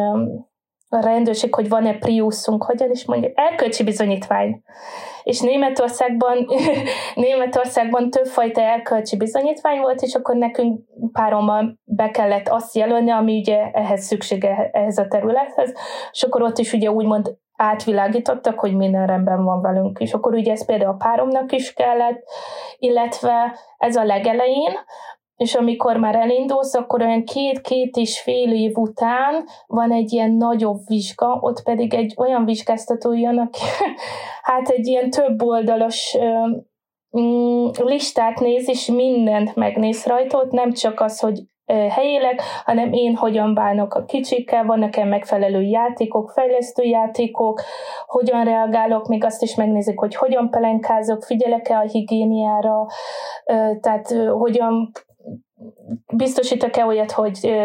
a 0.89 0.99
rendőrség, 0.99 1.55
hogy 1.55 1.69
van-e 1.69 1.97
Priusunk, 1.97 2.63
hogyan 2.63 2.91
is 2.91 3.05
mondja, 3.05 3.29
erkölcsi 3.35 3.83
bizonyítvány. 3.83 4.61
És 5.23 5.39
Németországban, 5.39 6.47
Németországban 7.15 8.09
többfajta 8.09 8.61
erkölcsi 8.61 9.17
bizonyítvány 9.17 9.79
volt, 9.79 10.01
és 10.01 10.15
akkor 10.15 10.35
nekünk 10.35 10.81
párommal 11.11 11.79
be 11.83 12.09
kellett 12.09 12.47
azt 12.47 12.75
jelölni, 12.75 13.11
ami 13.11 13.37
ugye 13.37 13.71
ehhez 13.71 14.05
szüksége 14.05 14.69
ehhez 14.71 14.97
a 14.97 15.07
területhez, 15.07 15.73
és 16.11 16.23
akkor 16.23 16.41
ott 16.41 16.57
is 16.57 16.73
ugye 16.73 16.91
úgymond 16.91 17.37
átvilágítottak, 17.57 18.59
hogy 18.59 18.75
minden 18.75 19.07
rendben 19.07 19.43
van 19.43 19.61
velünk. 19.61 19.99
És 19.99 20.13
akkor 20.13 20.33
ugye 20.33 20.51
ez 20.51 20.65
például 20.65 20.91
a 20.91 21.05
páromnak 21.05 21.51
is 21.51 21.73
kellett, 21.73 22.23
illetve 22.77 23.55
ez 23.77 23.95
a 23.95 24.03
legelején, 24.03 24.73
és 25.37 25.55
amikor 25.55 25.97
már 25.97 26.15
elindulsz, 26.15 26.73
akkor 26.73 27.01
olyan 27.01 27.23
két-két 27.23 27.95
és 27.95 28.21
fél 28.21 28.53
év 28.53 28.77
után 28.77 29.45
van 29.67 29.91
egy 29.91 30.13
ilyen 30.13 30.31
nagyobb 30.31 30.79
vizsga, 30.87 31.37
ott 31.41 31.63
pedig 31.63 31.93
egy 31.93 32.13
olyan 32.17 32.45
vizsgáztató 32.45 33.13
jön, 33.13 33.37
aki 33.37 33.59
hát 34.49 34.69
egy 34.69 34.87
ilyen 34.87 35.09
több 35.09 35.41
oldalas 35.41 36.17
mm, 37.19 37.67
listát 37.77 38.39
néz, 38.39 38.69
és 38.69 38.85
mindent 38.85 39.55
megnéz 39.55 40.05
rajta, 40.05 40.45
nem 40.49 40.71
csak 40.71 40.99
az, 40.99 41.19
hogy 41.19 41.39
helyileg, 41.89 42.41
hanem 42.65 42.93
én 42.93 43.15
hogyan 43.15 43.53
bánok 43.53 43.93
a 43.93 44.05
kicsikkel, 44.05 44.65
van 44.65 44.79
nekem 44.79 45.07
megfelelő 45.07 45.61
játékok, 45.61 46.31
fejlesztő 46.31 46.83
játékok, 46.83 47.61
hogyan 48.05 48.43
reagálok, 48.43 49.07
még 49.07 49.23
azt 49.23 49.41
is 49.41 49.55
megnézik, 49.55 49.99
hogy 49.99 50.15
hogyan 50.15 50.49
pelenkázok, 50.49 51.23
figyelek-e 51.23 51.77
a 51.77 51.87
higiéniára, 51.87 52.85
tehát 53.79 54.07
hogyan 54.37 54.91
biztosítok-e 56.13 56.85
olyat, 56.85 57.11
hogy 57.11 57.55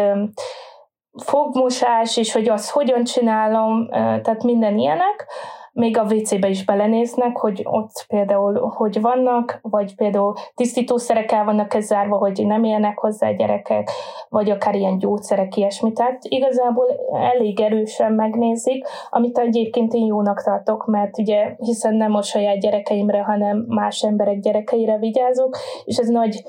fogmosás, 1.23 2.17
és 2.17 2.33
hogy 2.33 2.49
azt 2.49 2.69
hogyan 2.69 3.03
csinálom, 3.03 3.87
tehát 3.89 4.43
minden 4.43 4.77
ilyenek, 4.77 5.27
még 5.73 5.97
a 5.97 6.03
WC-be 6.03 6.49
is 6.49 6.65
belenéznek, 6.65 7.37
hogy 7.37 7.61
ott 7.63 8.05
például 8.07 8.73
hogy 8.75 9.01
vannak, 9.01 9.59
vagy 9.61 9.95
például 9.95 10.33
tisztítószerek 10.55 11.31
el 11.31 11.43
vannak 11.45 11.73
ez 11.73 11.85
zárva, 11.85 12.17
hogy 12.17 12.45
nem 12.45 12.63
élnek 12.63 12.97
hozzá 12.97 13.31
gyerekek, 13.31 13.89
vagy 14.29 14.49
akár 14.49 14.75
ilyen 14.75 14.97
gyógyszerek, 14.97 15.55
ilyesmi. 15.57 15.91
Tehát 15.91 16.23
igazából 16.23 16.87
elég 17.13 17.59
erősen 17.59 18.11
megnézik, 18.11 18.87
amit 19.09 19.37
egyébként 19.37 19.93
én 19.93 20.05
jónak 20.05 20.43
tartok, 20.43 20.85
mert 20.85 21.17
ugye 21.17 21.55
hiszen 21.57 21.95
nem 21.95 22.15
a 22.15 22.21
saját 22.21 22.59
gyerekeimre, 22.59 23.21
hanem 23.21 23.65
más 23.67 24.03
emberek 24.03 24.39
gyerekeire 24.39 24.97
vigyázok, 24.97 25.57
és 25.85 25.97
ez 25.97 26.07
nagy 26.07 26.43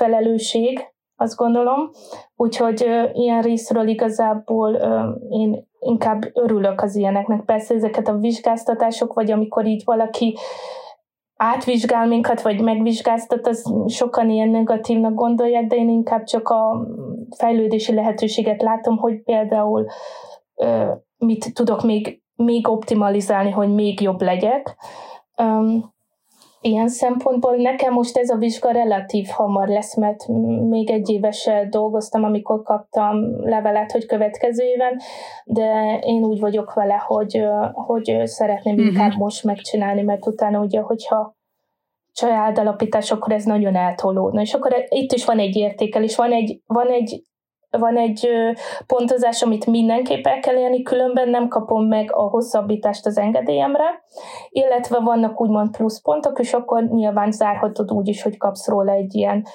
felelősség, 0.00 0.80
azt 1.16 1.36
gondolom. 1.36 1.90
Úgyhogy 2.36 2.82
ö, 2.86 3.04
ilyen 3.12 3.42
részről 3.42 3.88
igazából 3.88 4.74
ö, 4.74 5.10
én 5.28 5.68
inkább 5.78 6.30
örülök 6.34 6.82
az 6.82 6.96
ilyeneknek. 6.96 7.44
Persze 7.44 7.74
ezeket 7.74 8.08
a 8.08 8.16
vizsgáztatások, 8.16 9.12
vagy 9.12 9.30
amikor 9.30 9.66
így 9.66 9.82
valaki 9.84 10.36
átvizsgál 11.36 12.06
minket, 12.06 12.42
vagy 12.42 12.60
megvizsgáztat, 12.60 13.46
az 13.46 13.74
sokan 13.86 14.30
ilyen 14.30 14.48
negatívnak 14.48 15.14
gondolják, 15.14 15.66
de 15.66 15.76
én 15.76 15.88
inkább 15.88 16.24
csak 16.24 16.48
a 16.48 16.86
fejlődési 17.36 17.94
lehetőséget 17.94 18.62
látom, 18.62 18.96
hogy 18.96 19.22
például 19.22 19.86
ö, 20.54 20.90
mit 21.18 21.54
tudok 21.54 21.82
még, 21.82 22.22
még 22.34 22.68
optimalizálni, 22.68 23.50
hogy 23.50 23.74
még 23.74 24.00
jobb 24.00 24.22
legyek. 24.22 24.76
Um, 25.36 25.94
Ilyen 26.62 26.88
szempontból 26.88 27.56
nekem 27.56 27.92
most 27.92 28.16
ez 28.16 28.30
a 28.30 28.36
vizsga 28.36 28.70
relatív 28.70 29.28
hamar 29.28 29.68
lesz, 29.68 29.96
mert 29.96 30.26
még 30.68 30.90
egy 30.90 31.10
évese 31.10 31.66
dolgoztam, 31.70 32.24
amikor 32.24 32.62
kaptam 32.62 33.46
levelet, 33.46 33.92
hogy 33.92 34.06
következő 34.06 34.64
éven, 34.64 35.00
de 35.44 35.98
én 36.02 36.24
úgy 36.24 36.40
vagyok 36.40 36.74
vele, 36.74 37.02
hogy, 37.06 37.44
hogy 37.72 38.20
szeretném 38.24 38.74
uh-huh. 38.74 38.88
inkább 38.88 39.12
most 39.16 39.44
megcsinálni, 39.44 40.02
mert 40.02 40.26
utána 40.26 40.60
ugye, 40.60 40.80
hogyha 40.80 41.38
családalapítás, 42.12 43.10
akkor 43.10 43.32
ez 43.32 43.44
nagyon 43.44 43.76
eltolódna. 43.76 44.40
És 44.40 44.54
akkor 44.54 44.84
itt 44.88 45.12
is 45.12 45.24
van 45.24 45.38
egy 45.38 45.56
értékelés, 45.56 46.16
van 46.16 46.32
egy, 46.32 46.60
van 46.66 46.86
egy 46.86 47.22
van 47.70 47.96
egy 47.96 48.28
pontozás, 48.86 49.42
amit 49.42 49.66
mindenképp 49.66 50.26
el 50.26 50.40
kell 50.40 50.56
élni, 50.56 50.82
különben 50.82 51.28
nem 51.28 51.48
kapom 51.48 51.86
meg 51.86 52.14
a 52.14 52.22
hosszabbítást 52.22 53.06
az 53.06 53.18
engedélyemre, 53.18 54.02
illetve 54.48 54.98
vannak 54.98 55.40
úgymond 55.40 55.76
pluszpontok, 55.76 56.38
és 56.38 56.52
akkor 56.52 56.82
nyilván 56.82 57.32
zárhatod 57.32 57.92
úgy 57.92 58.08
is, 58.08 58.22
hogy 58.22 58.36
kapsz 58.36 58.68
róla 58.68 58.92
egy 58.92 59.14
ilyen 59.14 59.46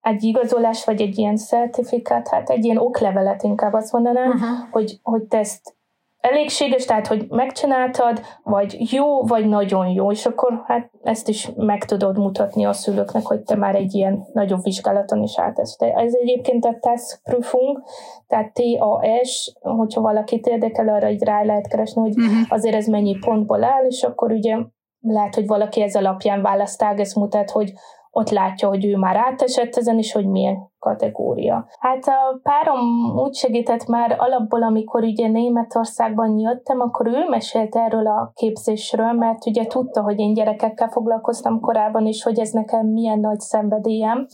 egy 0.00 0.24
igazolás, 0.24 0.84
vagy 0.84 1.00
egy 1.00 1.18
ilyen 1.18 1.36
certifikát, 1.36 2.28
hát 2.28 2.50
egy 2.50 2.64
ilyen 2.64 2.78
oklevelet 2.78 3.42
inkább 3.42 3.72
azt 3.72 3.92
mondanám, 3.92 4.28
uh-huh. 4.28 4.70
hogy, 4.70 4.98
hogy 5.02 5.22
te 5.22 5.38
ezt 5.38 5.77
elégséges, 6.20 6.84
tehát 6.84 7.06
hogy 7.06 7.26
megcsináltad, 7.28 8.20
vagy 8.42 8.92
jó, 8.92 9.22
vagy 9.22 9.48
nagyon 9.48 9.88
jó, 9.88 10.10
és 10.10 10.26
akkor 10.26 10.62
hát 10.66 10.90
ezt 11.02 11.28
is 11.28 11.50
meg 11.56 11.84
tudod 11.84 12.18
mutatni 12.18 12.64
a 12.64 12.72
szülőknek, 12.72 13.26
hogy 13.26 13.40
te 13.40 13.56
már 13.56 13.74
egy 13.74 13.94
ilyen 13.94 14.26
nagyobb 14.32 14.62
vizsgálaton 14.62 15.22
is 15.22 15.38
átesz. 15.38 15.76
Ez 15.78 16.14
egyébként 16.14 16.64
a 16.64 16.78
Taskprüfung, 16.80 17.82
tehát 18.26 18.52
TAS, 18.52 19.52
hogyha 19.60 20.00
valakit 20.00 20.46
érdekel, 20.46 20.88
arra 20.88 21.10
így 21.10 21.22
rá 21.22 21.42
lehet 21.42 21.68
keresni, 21.68 22.00
hogy 22.00 22.18
uh-huh. 22.18 22.46
azért 22.48 22.74
ez 22.74 22.86
mennyi 22.86 23.18
pontból 23.18 23.64
áll, 23.64 23.84
és 23.86 24.02
akkor 24.02 24.32
ugye 24.32 24.56
lehet, 25.00 25.34
hogy 25.34 25.46
valaki 25.46 25.82
ez 25.82 25.94
alapján 25.94 26.42
választál, 26.42 26.98
ez 26.98 27.12
mutat, 27.12 27.50
hogy 27.50 27.72
ott 28.18 28.30
látja, 28.30 28.68
hogy 28.68 28.84
ő 28.84 28.96
már 28.96 29.16
átesett 29.16 29.76
ezen, 29.76 29.98
és 29.98 30.12
hogy 30.12 30.26
milyen 30.26 30.56
kategória. 30.78 31.66
Hát 31.78 32.04
a 32.06 32.40
párom 32.42 32.80
úgy 33.16 33.34
segített 33.34 33.86
már 33.86 34.16
alapból, 34.18 34.62
amikor 34.62 35.02
ugye 35.02 35.28
Németországban 35.28 36.38
jöttem, 36.38 36.80
akkor 36.80 37.06
ő 37.06 37.28
mesélt 37.28 37.76
erről 37.76 38.06
a 38.06 38.32
képzésről, 38.34 39.12
mert 39.12 39.46
ugye 39.46 39.66
tudta, 39.66 40.02
hogy 40.02 40.18
én 40.18 40.34
gyerekekkel 40.34 40.88
foglalkoztam 40.88 41.60
korábban, 41.60 42.06
és 42.06 42.22
hogy 42.22 42.38
ez 42.38 42.50
nekem 42.50 42.86
milyen 42.86 43.20
nagy 43.20 43.40
szenvedélyem 43.40 44.26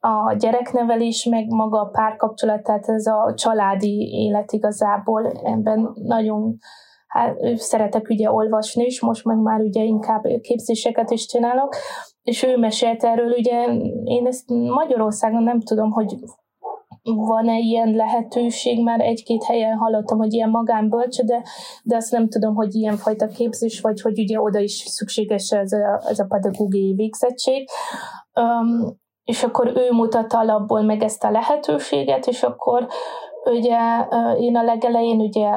a 0.00 0.34
gyereknevelés, 0.38 1.24
meg 1.24 1.46
maga 1.48 1.80
a 1.80 1.88
párkapcsolat, 1.92 2.62
tehát 2.62 2.88
ez 2.88 3.06
a 3.06 3.34
családi 3.36 4.10
élet 4.12 4.52
igazából 4.52 5.26
ebben 5.26 5.90
nagyon 5.94 6.56
hát 7.14 7.38
szeretek 7.56 8.08
ugye 8.08 8.30
olvasni, 8.30 8.84
és 8.84 9.00
most 9.00 9.24
meg 9.24 9.38
már 9.38 9.60
ugye 9.60 9.82
inkább 9.82 10.22
képzéseket 10.40 11.10
is 11.10 11.26
csinálok, 11.26 11.74
és 12.22 12.42
ő 12.42 12.56
mesélt 12.56 13.04
erről, 13.04 13.34
ugye 13.38 13.66
én 14.04 14.26
ezt 14.26 14.48
Magyarországon 14.48 15.42
nem 15.42 15.60
tudom, 15.60 15.90
hogy 15.90 16.14
van-e 17.02 17.58
ilyen 17.58 17.94
lehetőség, 17.94 18.82
már 18.82 19.00
egy-két 19.00 19.44
helyen 19.44 19.76
hallottam, 19.76 20.18
hogy 20.18 20.32
ilyen 20.32 20.50
magánbölcs, 20.50 21.20
de, 21.22 21.42
de 21.82 21.96
azt 21.96 22.10
nem 22.10 22.28
tudom, 22.28 22.54
hogy 22.54 22.74
ilyen 22.74 22.96
fajta 22.96 23.26
képzés, 23.26 23.80
vagy 23.80 24.00
hogy 24.00 24.18
ugye 24.18 24.40
oda 24.40 24.58
is 24.58 24.72
szükséges 24.72 25.50
ez 25.50 25.72
a, 25.72 26.02
ez 26.08 26.18
a 26.18 26.26
pedagógiai 26.28 26.94
végzettség. 26.94 27.68
Um, 28.34 29.02
és 29.24 29.42
akkor 29.42 29.72
ő 29.76 29.90
mutatta 29.90 30.38
alapból 30.38 30.82
meg 30.82 31.02
ezt 31.02 31.24
a 31.24 31.30
lehetőséget, 31.30 32.26
és 32.26 32.42
akkor 32.42 32.86
ugye 33.44 33.78
én 34.38 34.56
a 34.56 34.62
legelején 34.62 35.20
ugye 35.20 35.48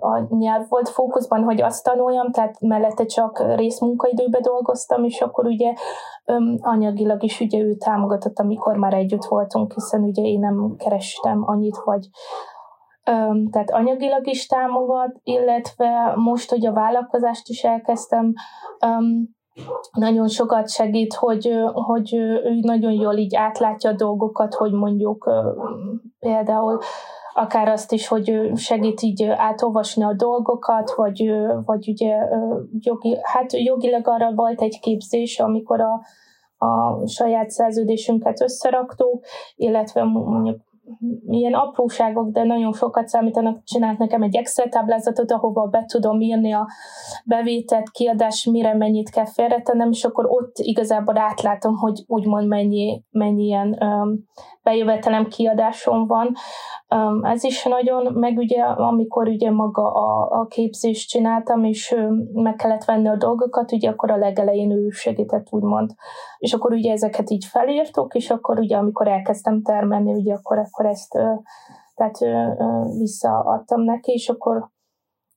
a 0.00 0.26
nyelv 0.28 0.68
volt 0.68 0.88
fókuszban, 0.88 1.42
hogy 1.42 1.62
azt 1.62 1.84
tanuljam, 1.84 2.30
tehát 2.30 2.60
mellette 2.60 3.04
csak 3.04 3.54
részmunkaidőbe 3.54 4.40
dolgoztam, 4.40 5.04
és 5.04 5.20
akkor 5.20 5.46
ugye 5.46 5.72
anyagilag 6.60 7.22
is 7.22 7.40
ugye 7.40 7.58
ő 7.58 7.74
támogatott, 7.74 8.38
amikor 8.38 8.76
már 8.76 8.94
együtt 8.94 9.24
voltunk, 9.24 9.72
hiszen 9.72 10.02
ugye 10.02 10.22
én 10.22 10.38
nem 10.38 10.74
kerestem 10.78 11.42
annyit, 11.46 11.76
vagy 11.84 12.08
tehát 13.50 13.70
anyagilag 13.70 14.26
is 14.26 14.46
támogat, 14.46 15.20
illetve 15.22 16.12
most, 16.16 16.50
hogy 16.50 16.66
a 16.66 16.72
vállalkozást 16.72 17.48
is 17.48 17.64
elkezdtem, 17.64 18.32
nagyon 19.92 20.28
sokat 20.28 20.70
segít, 20.70 21.14
hogy, 21.14 21.50
hogy 21.72 22.14
ő 22.14 22.58
nagyon 22.60 22.92
jól 22.92 23.16
így 23.16 23.34
átlátja 23.34 23.90
a 23.90 23.94
dolgokat, 23.94 24.54
hogy 24.54 24.72
mondjuk 24.72 25.30
például 26.18 26.78
akár 27.40 27.68
azt 27.68 27.92
is, 27.92 28.08
hogy 28.08 28.50
segít 28.54 29.02
így 29.02 29.22
átolvasni 29.24 30.02
a 30.02 30.12
dolgokat, 30.12 30.92
vagy, 30.96 31.30
vagy 31.64 31.88
ugye 31.88 32.16
jogi, 32.78 33.18
hát 33.22 33.52
jogilag 33.52 34.08
arra 34.08 34.34
volt 34.34 34.60
egy 34.60 34.78
képzés, 34.80 35.38
amikor 35.38 35.80
a, 35.80 36.00
a 36.66 37.06
saját 37.06 37.50
szerződésünket 37.50 38.40
összeraktuk, 38.40 39.24
illetve 39.56 40.04
mondjuk 40.04 40.60
ilyen 41.28 41.54
apróságok, 41.54 42.30
de 42.30 42.42
nagyon 42.42 42.72
sokat 42.72 43.08
számítanak, 43.08 43.64
csinált 43.64 43.98
nekem 43.98 44.22
egy 44.22 44.36
Excel 44.36 44.68
táblázatot, 44.68 45.32
ahova 45.32 45.66
be 45.66 45.84
tudom 45.86 46.20
írni 46.20 46.52
a 46.52 46.66
bevételt, 47.24 47.90
kiadás, 47.90 48.44
mire 48.44 48.74
mennyit 48.74 49.10
kell 49.10 49.26
félretennem, 49.26 49.90
és 49.90 50.04
akkor 50.04 50.26
ott 50.28 50.58
igazából 50.58 51.18
átlátom, 51.18 51.76
hogy 51.76 52.04
úgymond 52.06 52.46
mennyi, 52.48 53.02
mennyi 53.10 53.44
ilyen 53.44 53.78
um, 53.80 54.24
bejövetelem 54.70 55.26
kiadásom 55.26 56.06
van. 56.06 56.32
Ez 57.22 57.44
is 57.44 57.64
nagyon, 57.64 58.12
meg 58.12 58.36
ugye 58.36 58.62
amikor 58.62 59.28
ugye 59.28 59.50
maga 59.50 59.92
a, 59.92 60.40
a 60.40 60.46
képzést 60.46 61.08
csináltam, 61.08 61.64
és 61.64 61.96
meg 62.32 62.56
kellett 62.56 62.84
venni 62.84 63.08
a 63.08 63.16
dolgokat, 63.16 63.72
ugye 63.72 63.88
akkor 63.88 64.10
a 64.10 64.16
legelején 64.16 64.70
ő 64.70 64.88
segített 64.88 65.46
úgymond. 65.50 65.90
És 66.38 66.52
akkor 66.52 66.72
ugye 66.72 66.92
ezeket 66.92 67.30
így 67.30 67.44
felírtuk, 67.44 68.14
és 68.14 68.30
akkor 68.30 68.58
ugye 68.58 68.76
amikor 68.76 69.08
elkezdtem 69.08 69.62
termelni, 69.62 70.12
ugye 70.12 70.34
akkor, 70.34 70.58
akkor 70.58 70.86
ezt 70.86 71.18
tehát 71.94 72.18
visszaadtam 72.98 73.80
neki, 73.80 74.12
és 74.12 74.28
akkor 74.28 74.70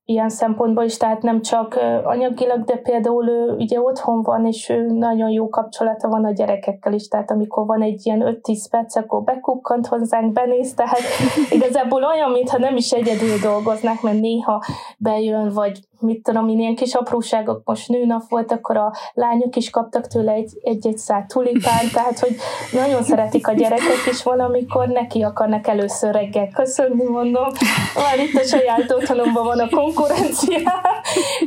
ilyen 0.06 0.30
szempontból 0.30 0.84
is, 0.84 0.98
tehát 0.98 1.22
nem 1.22 1.42
csak 1.42 1.80
anyagilag, 2.04 2.64
de 2.64 2.76
például 2.76 3.30
ő 3.30 3.56
ugye 3.58 3.82
otthon 3.82 4.22
van, 4.22 4.46
és 4.46 4.70
ő 4.70 4.92
nagyon 4.92 5.30
jó 5.30 5.50
kapcsolata 5.50 6.08
van 6.08 6.26
a 6.26 6.32
gyerekekkel 6.32 6.94
is, 6.94 7.08
tehát 7.08 7.32
amikor 7.32 7.66
van 7.66 7.82
egy 7.82 8.06
ilyen 8.06 8.40
5-10 8.42 8.66
perc, 8.70 8.96
akkor 8.96 9.24
bekukkant 9.24 9.88
hozzánk, 9.88 10.34
benéz, 10.34 10.74
tehát 10.74 11.02
igazából 11.58 12.04
olyan, 12.04 12.32
mintha 12.32 12.58
nem 12.58 12.76
is 12.76 12.92
egyedül 12.92 13.38
dolgoznak, 13.42 14.02
mert 14.02 14.20
néha 14.20 14.64
bejön, 14.98 15.50
vagy 15.50 15.80
mit 16.04 16.24
tudom 16.24 16.48
én, 16.48 16.60
ilyen 16.60 16.76
kis 16.76 16.94
apróságok, 16.94 17.62
most 17.66 17.88
nőnap 17.88 18.30
volt, 18.30 18.52
akkor 18.52 18.78
a 18.78 18.94
lányok 19.14 19.56
is 19.56 19.70
kaptak 19.70 20.08
tőle 20.08 20.32
egy-egy 20.62 20.98
szát 20.98 21.28
tulipán, 21.28 21.90
tehát 21.94 22.20
hogy 22.20 22.36
nagyon 22.72 23.04
szeretik 23.04 23.48
a 23.48 23.54
gyerekek 23.54 24.06
is 24.12 24.24
valamikor, 24.24 24.88
neki 24.88 25.22
akarnak 25.22 25.68
először 25.68 26.14
reggel 26.14 26.50
köszönni, 26.54 27.04
mondom, 27.04 27.48
már 27.96 28.20
itt 28.20 28.40
a 28.40 28.44
saját 28.44 28.92
otthonomban 28.92 29.46
van 29.46 29.60
a 29.60 29.70
konkurencia, 29.70 30.60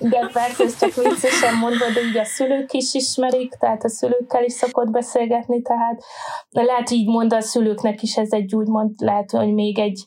de 0.01 0.31
persze 0.33 0.65
ez 0.65 0.79
csak 0.79 0.95
viccesen 0.95 1.55
mondva, 1.61 1.85
de 1.95 2.01
így 2.09 2.19
a 2.19 2.25
szülők 2.25 2.73
is 2.73 2.95
ismerik, 2.95 3.55
tehát 3.59 3.85
a 3.85 3.89
szülőkkel 3.89 4.45
is 4.45 4.53
szokott 4.53 4.91
beszélgetni, 4.91 5.63
tehát 5.63 6.03
lehet 6.51 6.91
így 6.91 7.09
mond 7.09 7.33
a 7.33 7.41
szülőknek 7.41 8.03
is 8.03 8.17
ez 8.17 8.33
egy 8.33 8.55
úgymond, 8.55 8.91
lehet, 8.99 9.31
hogy 9.31 9.55
még 9.55 9.79
egy 9.79 10.05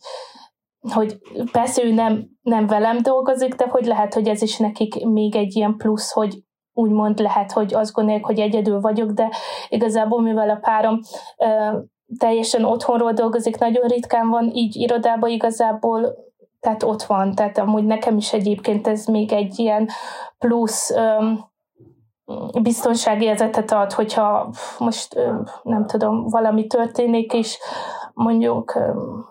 hogy 0.80 1.18
persze 1.52 1.84
ő 1.84 1.94
nem, 1.94 2.30
nem 2.42 2.68
velem 2.68 3.02
dolgozik, 3.02 3.56
de 3.56 3.68
hogy 3.70 3.86
lehet, 3.86 4.13
hogy 4.13 4.28
ez 4.28 4.42
is 4.42 4.58
nekik 4.58 5.06
még 5.06 5.36
egy 5.36 5.56
ilyen 5.56 5.76
plusz, 5.78 6.12
hogy 6.12 6.44
úgymond 6.74 7.20
lehet, 7.20 7.52
hogy 7.52 7.74
azt 7.74 7.94
gondolják, 7.94 8.26
hogy 8.26 8.39
egyedül 8.39 8.82
vagyok, 8.82 9.12
de 9.12 9.30
igazából 9.70 10.22
mivel 10.22 10.50
a 10.50 10.60
párom 10.62 11.00
ö, 11.38 11.78
teljesen 12.18 12.63
otthonról 12.65 13.13
dolgozik, 13.13 13.58
nagyon 13.58 13.88
ritkán 13.88 14.30
van 14.30 14.50
így 14.54 14.76
irodába 14.76 15.28
igazából, 15.28 16.15
tehát 16.60 16.84
ott 16.84 17.04
van, 17.04 17.36
tehát 17.36 17.58
amúgy 17.58 17.84
nekem 17.84 18.18
is 18.18 18.34
egyébként 18.34 18.88
ez 18.88 19.06
még 19.06 19.32
egy 19.32 19.60
ilyen 19.60 19.89
plusz 20.38 20.89
ö, 20.89 21.32
biztonságérzetet 22.62 23.72
ad, 23.72 23.92
hogyha 23.92 24.54
most 24.78 25.15
nem 25.63 25.86
tudom, 25.86 26.28
valami 26.28 26.68
történik, 26.68 27.34
és 27.34 27.60
mondjuk 28.20 28.80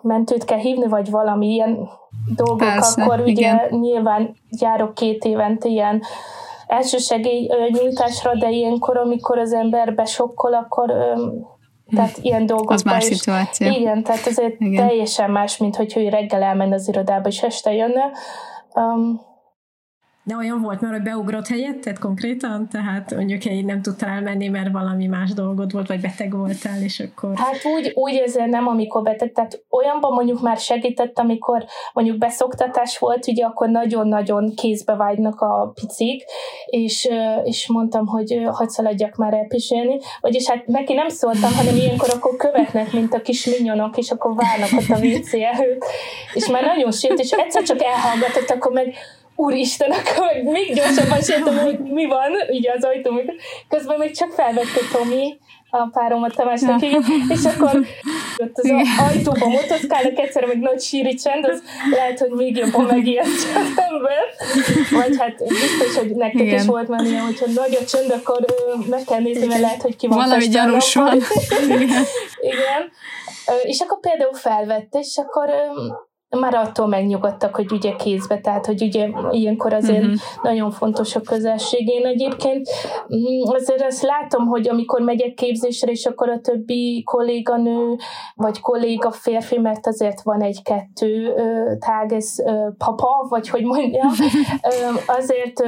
mentőt 0.01 0.45
kell 0.45 0.57
hívni, 0.57 0.87
vagy 0.87 1.09
valami 1.09 1.47
ilyen 1.47 1.89
dolgok, 2.35 2.57
Persze, 2.57 3.03
akkor 3.03 3.19
ugye 3.19 3.31
igen. 3.31 3.67
nyilván 3.69 4.35
járok 4.49 4.93
két 4.93 5.23
évente 5.23 5.67
ilyen 5.67 6.01
elsősegély 6.67 7.49
nyújtásra, 7.71 8.35
de 8.35 8.49
ilyenkor, 8.49 8.97
amikor 8.97 9.37
az 9.37 9.53
ember 9.53 9.95
besokkol, 9.95 10.53
akkor 10.53 10.93
tehát 11.95 12.17
ilyen 12.27 12.45
dolgok. 12.45 12.71
Az 12.71 12.81
más 12.81 13.03
szituáció. 13.03 13.71
Igen, 13.71 14.03
tehát 14.03 14.27
azért 14.27 14.59
igen. 14.59 14.87
teljesen 14.87 15.31
más, 15.31 15.57
mint 15.57 15.75
hogy 15.75 15.93
ő 15.97 16.09
reggel 16.09 16.43
elmenne 16.43 16.75
az 16.75 16.87
irodába, 16.87 17.27
és 17.27 17.43
este 17.43 17.73
jönne. 17.73 18.11
Um, 18.73 19.21
de 20.29 20.35
olyan 20.35 20.61
volt 20.61 20.81
már, 20.81 20.91
hogy 20.91 21.01
beugrott 21.01 21.47
helyetted 21.47 21.99
konkrétan? 21.99 22.67
Tehát 22.71 23.15
mondjuk 23.15 23.45
egy 23.45 23.65
nem 23.65 23.81
tudtál 23.81 24.09
elmenni, 24.09 24.47
mert 24.47 24.71
valami 24.71 25.05
más 25.07 25.33
dolgod 25.33 25.71
volt, 25.71 25.87
vagy 25.87 26.01
beteg 26.01 26.35
voltál, 26.35 26.81
és 26.83 26.99
akkor... 26.99 27.31
Hát 27.35 27.65
úgy, 27.75 27.91
úgy 27.95 28.15
ezzel 28.15 28.47
nem, 28.47 28.67
amikor 28.67 29.03
beteg, 29.03 29.31
tehát 29.31 29.63
olyanban 29.69 30.13
mondjuk 30.13 30.41
már 30.41 30.57
segített, 30.57 31.19
amikor 31.19 31.65
mondjuk 31.93 32.17
beszoktatás 32.17 32.97
volt, 32.97 33.27
ugye 33.27 33.45
akkor 33.45 33.69
nagyon-nagyon 33.69 34.53
kézbe 34.55 34.95
vágynak 34.95 35.41
a 35.41 35.71
picik, 35.73 36.23
és, 36.65 37.09
és 37.43 37.67
mondtam, 37.67 38.07
hogy 38.07 38.41
hadd 38.51 38.67
szaladjak 38.67 39.15
már 39.15 39.33
elpisélni, 39.33 39.99
vagyis 40.21 40.49
hát 40.49 40.67
neki 40.67 40.93
nem 40.93 41.09
szóltam, 41.09 41.53
hanem 41.53 41.75
ilyenkor 41.75 42.09
akkor 42.15 42.35
követnek, 42.35 42.93
mint 42.93 43.13
a 43.13 43.21
kis 43.21 43.45
minyonok, 43.45 43.97
és 43.97 44.11
akkor 44.11 44.35
várnak 44.35 44.69
ott 44.79 44.97
a 44.97 45.05
WC 45.05 45.33
előtt, 45.33 45.85
és 46.33 46.47
már 46.47 46.63
nagyon 46.63 46.91
sért, 46.91 47.19
és 47.19 47.31
egyszer 47.31 47.63
csak 47.63 47.81
elhallgatott, 47.81 48.49
akkor 48.49 48.71
meg 48.71 48.95
úristen, 49.39 49.91
akkor 49.91 50.31
még 50.43 50.73
gyorsabban 50.73 51.21
sértem, 51.21 51.57
hogy 51.57 51.79
mi 51.79 52.05
van, 52.05 52.31
ugye 52.49 52.71
az 52.71 52.83
ajtó, 52.83 53.21
közben 53.69 53.97
még 53.97 54.15
csak 54.15 54.31
felvette 54.31 54.79
Tomi, 54.91 55.37
a 55.69 55.89
páromat 55.91 56.35
Tamásnak 56.35 56.83
így, 56.83 56.97
és 57.29 57.43
akkor 57.45 57.85
ott 58.37 58.57
az 58.57 58.71
ajtóba 59.09 59.47
motoszkálnak, 59.47 60.19
egyszerre 60.19 60.47
meg 60.47 60.59
nagy 60.59 60.81
síri 60.81 61.13
csend, 61.13 61.45
az 61.45 61.63
lehet, 61.91 62.19
hogy 62.19 62.29
még 62.29 62.55
jobban 62.55 62.85
megijesztje 62.85 63.59
az 63.59 63.83
ember. 63.91 64.23
Vagy 64.91 65.17
hát 65.17 65.47
biztos, 65.47 65.95
hogy 65.97 66.15
nektek 66.15 66.41
Igen. 66.41 66.59
is 66.59 66.65
volt 66.65 66.87
már 66.87 67.03
ilyen, 67.03 67.25
hogyha 67.25 67.45
nagy 67.55 67.77
a 67.81 67.85
csend, 67.85 68.11
akkor 68.11 68.45
meg 68.89 69.03
kell 69.03 69.19
nézni, 69.19 69.45
mert 69.45 69.61
lehet, 69.61 69.81
hogy 69.81 69.95
ki 69.95 70.07
van 70.07 70.17
Valami 70.17 70.47
gyanús 70.47 70.95
van. 70.95 71.21
Igen. 71.63 72.03
Igen. 72.41 72.91
És 73.63 73.79
akkor 73.79 73.99
például 73.99 74.33
felvette, 74.33 74.99
és 74.99 75.17
akkor 75.17 75.49
már 76.29 76.53
attól 76.53 76.87
megnyugodtak, 76.87 77.55
hogy 77.55 77.71
ugye 77.71 77.95
kézbe, 77.95 78.39
tehát 78.39 78.65
hogy 78.65 78.81
ugye 78.81 79.09
ilyenkor 79.31 79.73
azért 79.73 80.03
uh-huh. 80.03 80.19
nagyon 80.43 80.71
fontos 80.71 81.15
a 81.15 81.21
közelség. 81.21 81.87
Én 81.87 82.05
egyébként 82.05 82.69
mm, 83.15 83.53
azért 83.53 83.81
azt 83.81 84.01
látom, 84.01 84.45
hogy 84.47 84.69
amikor 84.69 85.01
megyek 85.01 85.33
képzésre, 85.33 85.91
és 85.91 86.05
akkor 86.05 86.29
a 86.29 86.39
többi 86.39 87.03
kolléganő, 87.03 87.95
vagy 88.35 88.59
kolléga 88.59 89.11
férfi, 89.11 89.57
mert 89.57 89.87
azért 89.87 90.21
van 90.21 90.41
egy-kettő 90.41 91.33
tág, 91.79 92.13
ez 92.13 92.35
papa, 92.77 93.25
vagy 93.29 93.49
hogy 93.49 93.63
mondjam, 93.63 94.11
azért 95.19 95.63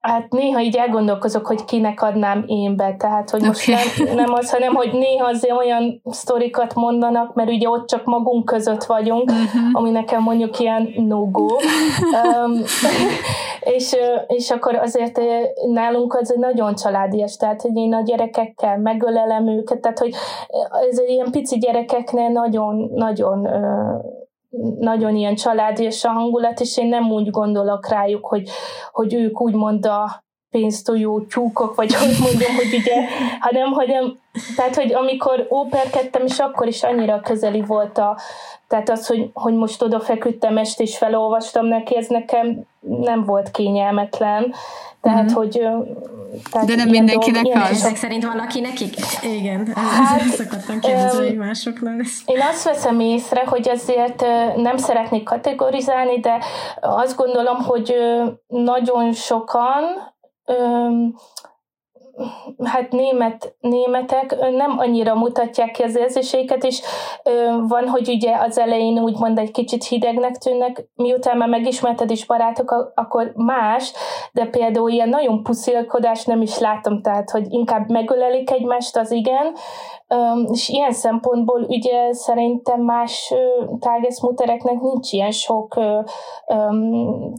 Hát 0.00 0.30
néha 0.30 0.60
így 0.60 0.76
elgondolkozok, 0.76 1.46
hogy 1.46 1.64
kinek 1.64 2.02
adnám 2.02 2.44
én 2.46 2.76
be, 2.76 2.94
tehát 2.98 3.30
hogy 3.30 3.42
most 3.42 3.68
okay. 3.68 3.82
nem, 4.06 4.14
nem 4.14 4.32
az, 4.32 4.50
hanem 4.50 4.74
hogy 4.74 4.92
néha 4.92 5.26
azért 5.26 5.56
olyan 5.56 6.02
sztorikat 6.04 6.74
mondanak, 6.74 7.34
mert 7.34 7.50
ugye 7.50 7.68
ott 7.68 7.88
csak 7.88 8.04
magunk 8.04 8.44
között 8.44 8.84
vagyunk, 8.84 9.30
uh-huh. 9.30 9.62
ami 9.72 9.90
nekem 9.90 10.22
mondjuk 10.22 10.58
ilyen 10.58 10.88
no-go. 10.96 11.44
um, 11.44 12.52
és, 13.76 13.96
és 14.26 14.50
akkor 14.50 14.74
azért 14.74 15.20
nálunk 15.72 16.14
az 16.14 16.34
nagyon 16.36 16.74
családias, 16.74 17.36
tehát 17.36 17.62
hogy 17.62 17.76
én 17.76 17.94
a 17.94 18.02
gyerekekkel 18.02 18.78
megölelem 18.78 19.48
őket, 19.48 19.80
tehát 19.80 19.98
hogy 19.98 20.14
ez 20.90 20.98
ilyen 20.98 21.30
pici 21.30 21.58
gyerekeknél 21.58 22.28
nagyon, 22.28 22.90
nagyon 24.78 25.16
ilyen 25.16 25.34
családias 25.34 26.04
a 26.04 26.10
hangulat, 26.10 26.60
és 26.60 26.78
én 26.78 26.88
nem 26.88 27.10
úgy 27.10 27.30
gondolok 27.30 27.88
rájuk, 27.88 28.26
hogy, 28.26 28.48
hogy 28.90 29.14
ők 29.14 29.40
úgymond 29.40 29.86
a 29.86 30.24
pénztojó 30.50 31.20
tyúkok, 31.20 31.74
vagy 31.74 31.94
hogy 31.94 32.16
mondjam, 32.20 32.54
hogy 32.54 32.74
ugye, 32.80 32.94
hanem, 33.40 33.72
hogy 33.72 34.18
tehát, 34.56 34.74
hogy 34.74 34.92
amikor 34.92 35.46
óperkedtem, 35.50 36.24
és 36.26 36.38
akkor 36.38 36.66
is 36.66 36.82
annyira 36.82 37.20
közeli 37.20 37.60
volt 37.60 37.98
a, 37.98 38.18
tehát 38.68 38.90
az, 38.90 39.06
hogy, 39.06 39.30
hogy 39.32 39.54
most 39.54 39.82
oda 39.82 40.00
feküdtem 40.00 40.58
est 40.58 40.80
és 40.80 40.96
felolvastam 40.96 41.66
neki, 41.66 41.96
ez 41.96 42.06
nekem 42.06 42.62
nem 42.80 43.24
volt 43.24 43.50
kényelmetlen. 43.50 44.54
Tehát, 45.00 45.24
mm-hmm. 45.24 45.34
hogy... 45.34 45.60
Tehát 46.50 46.66
De 46.66 46.74
nem 46.74 46.88
mindenkinek 46.88 47.42
dolg, 47.42 47.56
az. 47.56 47.70
Ezek 47.70 47.96
szerint 47.96 48.24
van, 48.24 48.38
aki 48.38 48.60
nekik? 48.60 48.94
Igen, 49.22 49.72
hát, 49.74 50.20
szokottam 50.22 50.80
kérdezni 50.80 51.32
másoknál. 51.32 52.00
Én 52.26 52.40
azt 52.50 52.64
veszem 52.64 53.00
észre, 53.00 53.44
hogy 53.46 53.68
azért 53.68 54.24
nem 54.56 54.76
szeretnék 54.76 55.22
kategorizálni, 55.22 56.20
de 56.20 56.38
azt 56.80 57.16
gondolom, 57.16 57.56
hogy 57.56 57.94
nagyon 58.46 59.12
sokan 59.12 59.82
hát 62.64 62.92
német, 62.92 63.56
németek 63.60 64.36
nem 64.50 64.78
annyira 64.78 65.14
mutatják 65.14 65.70
ki 65.70 65.82
az 65.82 65.96
érzéseiket, 65.96 66.64
és 66.64 66.82
van, 67.68 67.88
hogy 67.88 68.08
ugye 68.08 68.36
az 68.36 68.58
elején 68.58 68.98
úgymond 68.98 69.38
egy 69.38 69.50
kicsit 69.50 69.84
hidegnek 69.84 70.36
tűnnek, 70.36 70.88
miután 70.94 71.36
már 71.36 71.48
megismerted 71.48 72.10
is 72.10 72.26
barátok, 72.26 72.92
akkor 72.94 73.32
más, 73.34 73.92
de 74.32 74.46
például 74.46 74.90
ilyen 74.90 75.08
nagyon 75.08 75.42
puszilkodás 75.42 76.24
nem 76.24 76.42
is 76.42 76.58
látom, 76.58 77.02
tehát 77.02 77.30
hogy 77.30 77.46
inkább 77.48 77.90
megölelik 77.90 78.50
egymást, 78.50 78.96
az 78.96 79.10
igen, 79.10 79.54
és 80.52 80.68
ilyen 80.68 80.92
szempontból 80.92 81.62
ugye 81.68 82.12
szerintem 82.12 82.80
más 82.80 83.34
tágeszmutereknek 83.78 84.80
nincs 84.80 85.12
ilyen 85.12 85.30
sok 85.30 85.80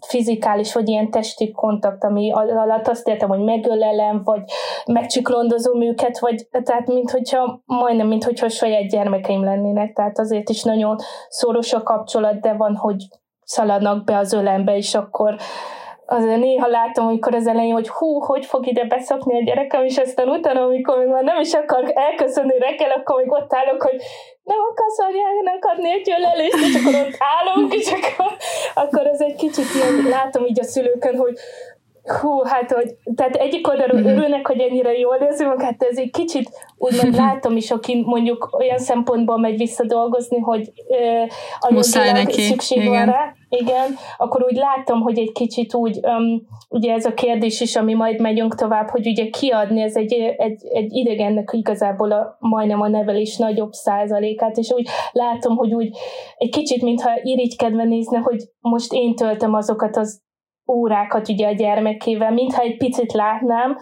fizikális 0.08 0.74
vagy 0.74 0.90
ilyen 0.90 1.12
testi 1.12 1.52
kontakt, 1.52 2.04
ami 2.04 2.32
alatt 2.32 2.88
azt 2.88 3.08
értem, 3.08 3.30
hogy 3.30 3.44
megölelem, 3.44 4.22
vagy 4.24 4.42
megcsiklondozom 4.86 5.82
őket, 5.82 6.20
vagy 6.20 6.48
tehát 6.64 6.88
mint 6.88 7.12
hogyha, 7.12 7.62
majdnem, 7.66 8.08
mint 8.08 8.24
hogyha 8.24 8.50
saját 8.50 8.90
gyermekeim 8.90 9.44
lennének, 9.44 9.94
tehát 9.94 10.20
azért 10.20 10.50
is 10.50 10.64
nagyon 10.64 10.96
szoros 11.30 11.74
a 11.74 11.84
kapcsolat, 11.84 12.40
de 12.40 12.54
van, 12.54 12.76
hogy 12.76 13.08
szaladnak 13.44 14.04
be 14.04 14.18
az 14.18 14.34
ölembe, 14.34 14.76
és 14.76 14.96
akkor 14.96 15.36
azért 16.12 16.40
néha 16.40 16.68
látom, 16.68 17.08
amikor 17.08 17.36
az 17.36 17.48
elején, 17.48 17.74
hogy 17.74 17.90
hú, 17.90 18.20
hogy 18.20 18.46
fog 18.46 18.68
ide 18.68 18.86
beszokni 18.86 19.36
a 19.36 19.44
gyerekem, 19.44 19.84
és 19.84 19.98
aztán 19.98 20.28
utána, 20.28 20.62
amikor 20.62 20.98
még 20.98 21.08
már 21.08 21.24
nem 21.24 21.40
is 21.40 21.54
akar 21.54 21.92
elköszönni 21.94 22.58
reggel, 22.60 22.92
akkor 22.92 23.18
még 23.18 23.32
ott 23.32 23.54
állok, 23.54 23.82
hogy 23.82 24.02
nem 24.44 24.58
akarsz 24.72 25.00
anyának 25.00 25.66
adni 25.66 25.92
egy 25.92 26.12
ölelést, 26.18 26.56
és 26.56 26.76
akkor 26.76 26.96
ott 27.02 27.18
állunk, 27.36 27.74
és 27.74 27.92
akkor, 27.92 28.32
akkor 28.74 29.08
ez 29.08 29.22
egy 29.22 29.36
kicsit 29.36 29.66
ilyen, 29.76 30.10
látom 30.10 30.46
így 30.46 30.60
a 30.60 30.64
szülőkön, 30.64 31.18
hogy 31.18 31.38
Hú, 32.04 32.44
hát, 32.44 32.72
hogy, 32.72 32.96
tehát 33.16 33.36
egyik 33.36 33.68
oldalról 33.68 34.00
mm-hmm. 34.00 34.18
örülnek, 34.18 34.48
hogy 34.48 34.60
ennyire 34.60 34.98
jól 34.98 35.16
érzi 35.16 35.46
magát, 35.46 35.84
ez 35.84 35.98
egy 35.98 36.12
kicsit 36.12 36.50
úgymond 36.78 37.16
látom 37.26 37.56
is, 37.56 37.72
aki 37.72 38.04
mondjuk 38.06 38.50
olyan 38.58 38.78
szempontból 38.78 39.38
megy 39.38 39.58
visszadolgozni, 39.58 40.40
hogy 40.40 40.72
Muszáj 41.70 42.12
neki. 42.12 42.42
szükség 42.42 42.78
igen. 42.78 42.92
van 42.92 43.06
rá, 43.06 43.34
igen, 43.50 43.96
akkor 44.18 44.44
úgy 44.44 44.56
látom, 44.56 45.02
hogy 45.02 45.20
egy 45.20 45.32
kicsit 45.32 45.74
úgy, 45.74 46.00
um, 46.02 46.42
ugye 46.70 46.94
ez 46.94 47.06
a 47.06 47.14
kérdés 47.14 47.62
is, 47.62 47.76
ami 47.76 47.94
majd 47.94 48.20
megyünk 48.20 48.56
tovább, 48.56 48.90
hogy 48.90 49.08
ugye 49.08 49.30
kiadni, 49.30 49.82
ez 49.82 49.96
egy, 49.96 50.14
egy, 50.38 50.62
egy 50.74 50.94
idegennek 50.94 51.50
igazából 51.54 52.12
a, 52.12 52.38
majdnem 52.40 52.82
a 52.82 52.88
nevelés 52.88 53.38
nagyobb 53.38 53.72
százalékát, 53.72 54.58
és 54.58 54.72
úgy 54.72 54.90
látom, 55.12 55.56
hogy 55.56 55.74
úgy 55.74 55.98
egy 56.38 56.50
kicsit, 56.50 56.82
mintha 56.82 57.10
irigykedve 57.24 57.84
nézne, 57.84 58.18
hogy 58.18 58.44
most 58.60 58.94
én 58.94 59.16
töltöm 59.16 59.54
azokat 59.54 59.98
az 59.98 60.22
órákat 60.72 61.30
ugye 61.30 61.48
a 61.48 61.52
gyermekével, 61.52 62.32
mintha 62.32 62.62
egy 62.62 62.78
picit 62.78 63.12
látnám, 63.12 63.78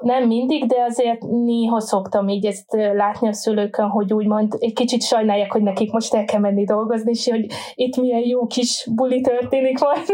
nem 0.00 0.26
mindig, 0.26 0.66
de 0.66 0.76
azért 0.88 1.22
néha 1.22 1.80
szoktam 1.80 2.28
így 2.28 2.46
ezt 2.46 2.66
látni 2.94 3.28
a 3.28 3.32
szülőkön, 3.32 3.88
hogy 3.88 4.12
úgymond 4.12 4.56
egy 4.58 4.72
kicsit 4.72 5.02
sajnálják, 5.02 5.52
hogy 5.52 5.62
nekik 5.62 5.92
most 5.92 6.14
el 6.14 6.24
kell 6.24 6.40
menni 6.40 6.64
dolgozni, 6.64 7.10
és 7.10 7.28
hogy 7.30 7.46
itt 7.74 7.96
milyen 7.96 8.26
jó 8.26 8.46
kis 8.46 8.86
buli 8.94 9.20
történik 9.20 9.78
majd. 9.78 10.06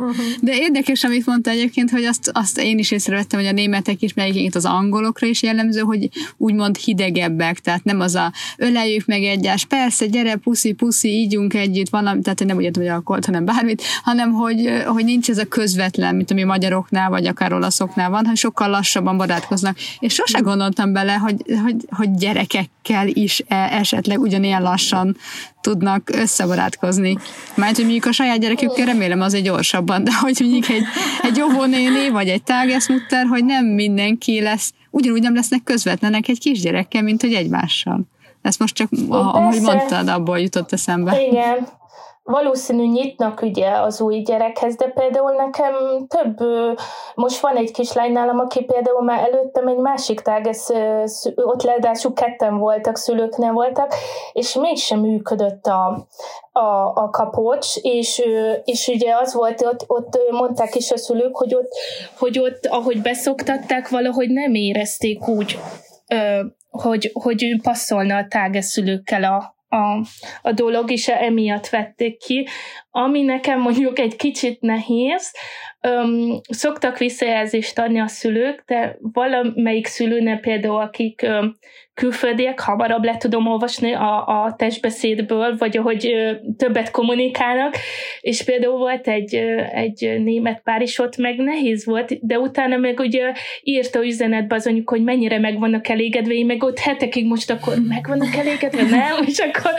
De 0.42 0.56
érdekes, 0.56 1.04
amit 1.04 1.26
mondta 1.26 1.50
egyébként, 1.50 1.90
hogy 1.90 2.04
azt, 2.04 2.30
azt 2.32 2.58
én 2.58 2.78
is 2.78 2.90
észrevettem, 2.90 3.38
hogy 3.38 3.48
a 3.48 3.52
németek 3.52 4.02
is, 4.02 4.14
mert 4.14 4.54
az 4.54 4.64
angolokra 4.64 5.26
is 5.26 5.42
jellemző, 5.42 5.80
hogy 5.80 6.08
úgymond 6.36 6.76
hidegebbek, 6.76 7.58
tehát 7.58 7.84
nem 7.84 8.00
az 8.00 8.14
a 8.14 8.32
öleljük 8.56 9.06
meg 9.06 9.22
egyás, 9.22 9.64
persze, 9.64 10.06
gyere, 10.06 10.36
puszi, 10.36 10.72
puszi, 10.72 11.08
ígyunk 11.08 11.54
együtt, 11.54 11.88
valami, 11.88 12.20
tehát 12.20 12.44
nem 12.44 12.56
úgy 12.56 12.76
hogy 12.76 12.86
alkoholt, 12.86 13.24
hanem 13.24 13.44
bármit, 13.44 13.82
hanem 14.02 14.32
hogy, 14.32 14.82
hogy 14.86 15.04
nincs 15.04 15.30
ez 15.30 15.38
a 15.38 15.44
közvetlen, 15.44 16.14
mint 16.14 16.30
ami 16.30 16.42
magyaroknál, 16.42 17.10
vagy 17.10 17.26
akár 17.26 17.52
olaszoknál 17.52 18.10
van, 18.10 18.18
hanem 18.18 18.34
sokkal 18.34 18.68
lassabban 18.68 19.16
barátkoznak. 19.30 19.76
És 19.98 20.14
sose 20.14 20.38
gondoltam 20.38 20.92
bele, 20.92 21.12
hogy, 21.12 21.42
hogy, 21.64 21.76
hogy 21.90 22.10
gyerekekkel 22.10 23.08
is 23.08 23.42
e, 23.48 23.56
esetleg 23.56 24.20
ugyanilyen 24.20 24.62
lassan 24.62 25.16
tudnak 25.60 26.10
összebarátkozni. 26.12 27.18
Mert 27.54 27.74
hogy 27.76 27.84
mondjuk 27.84 28.04
a 28.04 28.12
saját 28.12 28.40
gyerekükkel 28.40 28.86
remélem 28.86 29.20
az 29.20 29.34
egy 29.34 29.42
gyorsabban, 29.42 30.04
de 30.04 30.10
hogy 30.20 30.36
mondjuk 30.40 30.68
egy, 30.68 30.84
egy 31.22 31.40
óvónéni, 31.40 32.08
vagy 32.08 32.28
egy 32.28 32.42
tágeszmutter, 32.42 33.26
hogy 33.26 33.44
nem 33.44 33.66
mindenki 33.66 34.40
lesz, 34.40 34.72
ugyanúgy 34.90 35.22
nem 35.22 35.34
lesznek 35.34 35.62
közvetlenek 35.64 36.28
egy 36.28 36.38
kisgyerekkel, 36.38 37.02
mint 37.02 37.20
hogy 37.20 37.32
egymással. 37.32 38.00
Ezt 38.42 38.58
most 38.58 38.74
csak, 38.74 38.88
ahogy 39.08 39.60
mondtad, 39.60 40.08
abból 40.08 40.38
jutott 40.38 40.72
eszembe. 40.72 41.22
Igen, 41.22 41.68
valószínű 42.22 42.86
nyitnak 42.86 43.42
ugye 43.42 43.70
az 43.70 44.00
új 44.00 44.16
gyerekhez, 44.20 44.76
de 44.76 44.86
például 44.86 45.32
nekem 45.32 45.74
több, 46.08 46.38
most 47.14 47.40
van 47.40 47.56
egy 47.56 47.70
kislány 47.70 48.12
nálam, 48.12 48.38
aki 48.38 48.64
például 48.64 49.02
már 49.02 49.28
előttem 49.28 49.66
egy 49.66 49.76
másik 49.76 50.20
tágesz, 50.20 50.68
ott 51.34 51.62
leadásuk 51.62 52.14
ketten 52.14 52.58
voltak, 52.58 52.96
szülők 52.96 53.36
nem 53.36 53.54
voltak, 53.54 53.94
és 54.32 54.54
mégsem 54.54 55.00
működött 55.00 55.66
a, 55.66 56.06
a, 56.52 56.92
a 56.94 57.08
kapocs, 57.10 57.76
és, 57.76 58.22
és 58.64 58.88
ugye 58.88 59.14
az 59.16 59.34
volt, 59.34 59.62
ott, 59.62 59.84
ott 59.86 60.18
mondták 60.30 60.74
is 60.74 60.90
a 60.90 60.96
szülők, 60.96 61.36
hogy 61.36 61.54
ott, 61.54 61.70
hogy 62.18 62.38
ott, 62.38 62.66
ahogy 62.66 63.02
beszoktatták, 63.02 63.88
valahogy 63.88 64.28
nem 64.28 64.54
érezték 64.54 65.28
úgy, 65.28 65.58
hogy, 66.70 67.10
hogy 67.12 67.60
passzolna 67.62 68.16
a 68.16 68.26
tágeszülőkkel 68.28 69.24
a, 69.24 69.58
a, 69.70 70.04
a 70.42 70.52
dolog, 70.52 70.90
és 70.90 71.08
emiatt 71.08 71.68
vették 71.68 72.18
ki. 72.18 72.46
Ami 72.90 73.22
nekem 73.22 73.60
mondjuk 73.60 73.98
egy 73.98 74.16
kicsit 74.16 74.60
nehéz, 74.60 75.32
öm, 75.80 76.40
szoktak 76.48 76.98
visszajelzést 76.98 77.78
adni 77.78 78.00
a 78.00 78.06
szülők, 78.06 78.62
de 78.66 78.96
valamelyik 79.00 79.86
szülőnek 79.86 80.40
például, 80.40 80.80
akik 80.80 81.22
öm, 81.22 81.56
külföldiek, 82.00 82.60
hamarabb 82.60 83.04
le 83.04 83.16
tudom 83.16 83.46
olvasni 83.46 83.92
a, 83.92 84.26
a 84.26 84.54
testbeszédből, 84.58 85.56
vagy 85.58 85.76
ahogy 85.76 86.14
többet 86.56 86.90
kommunikálnak, 86.90 87.74
és 88.20 88.42
például 88.42 88.78
volt 88.78 89.08
egy, 89.08 89.34
egy 89.74 90.20
német 90.22 90.60
pár 90.64 90.82
is 90.82 90.98
ott, 90.98 91.16
meg 91.16 91.36
nehéz 91.36 91.84
volt, 91.84 92.26
de 92.26 92.38
utána 92.38 92.76
meg 92.76 92.98
ugye 92.98 93.32
írta 93.62 94.04
üzenetbe 94.04 94.54
az 94.54 94.66
anyuk, 94.66 94.90
hogy 94.90 95.02
mennyire 95.02 95.38
meg 95.38 95.58
vannak 95.58 95.88
elégedve, 95.88 96.32
én 96.32 96.46
meg 96.46 96.62
ott 96.62 96.78
hetekig 96.78 97.26
most 97.26 97.50
akkor 97.50 97.74
meg 97.88 98.06
vannak 98.06 98.34
elégedve, 98.36 98.82
nem? 98.82 99.22
És 99.30 99.38
akkor 99.38 99.72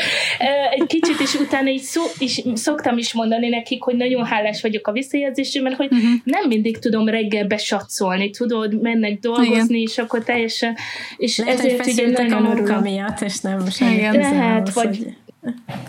egy 0.72 0.86
kicsit 0.88 1.20
is 1.20 1.34
utána 1.34 1.70
így 1.70 1.82
szó, 1.82 2.02
is, 2.18 2.42
szoktam 2.54 2.98
is 2.98 3.14
mondani 3.14 3.50
nekik, 3.50 3.84
hogy 3.84 3.96
nagyon 3.96 4.26
hálás 4.26 4.62
vagyok 4.62 4.88
a 4.88 4.92
visszajelzésre, 4.92 5.62
mert 5.62 5.76
hogy 5.76 5.92
uh-huh. 5.92 6.10
nem 6.24 6.48
mindig 6.48 6.80
tudom 6.80 7.08
reggel 7.08 7.48
besatszolni, 7.48 8.30
tudod, 8.30 8.82
mennek 8.82 9.20
dolgozni, 9.20 9.80
Igen. 9.80 9.88
és 9.90 9.98
akkor 9.98 10.24
teljesen, 10.24 10.76
és 11.18 11.38
Lehet, 11.38 11.60
ezért 11.60 11.86
ugye 11.86 12.11
nagyon 12.12 12.45
a 12.45 12.54
munka 12.54 12.80
miatt, 12.80 13.21
és 13.21 13.39
nem 13.39 13.69
semmi. 13.69 14.17
Lehet, 14.17 14.74
vagy, 14.74 14.86
hogy... 14.86 15.15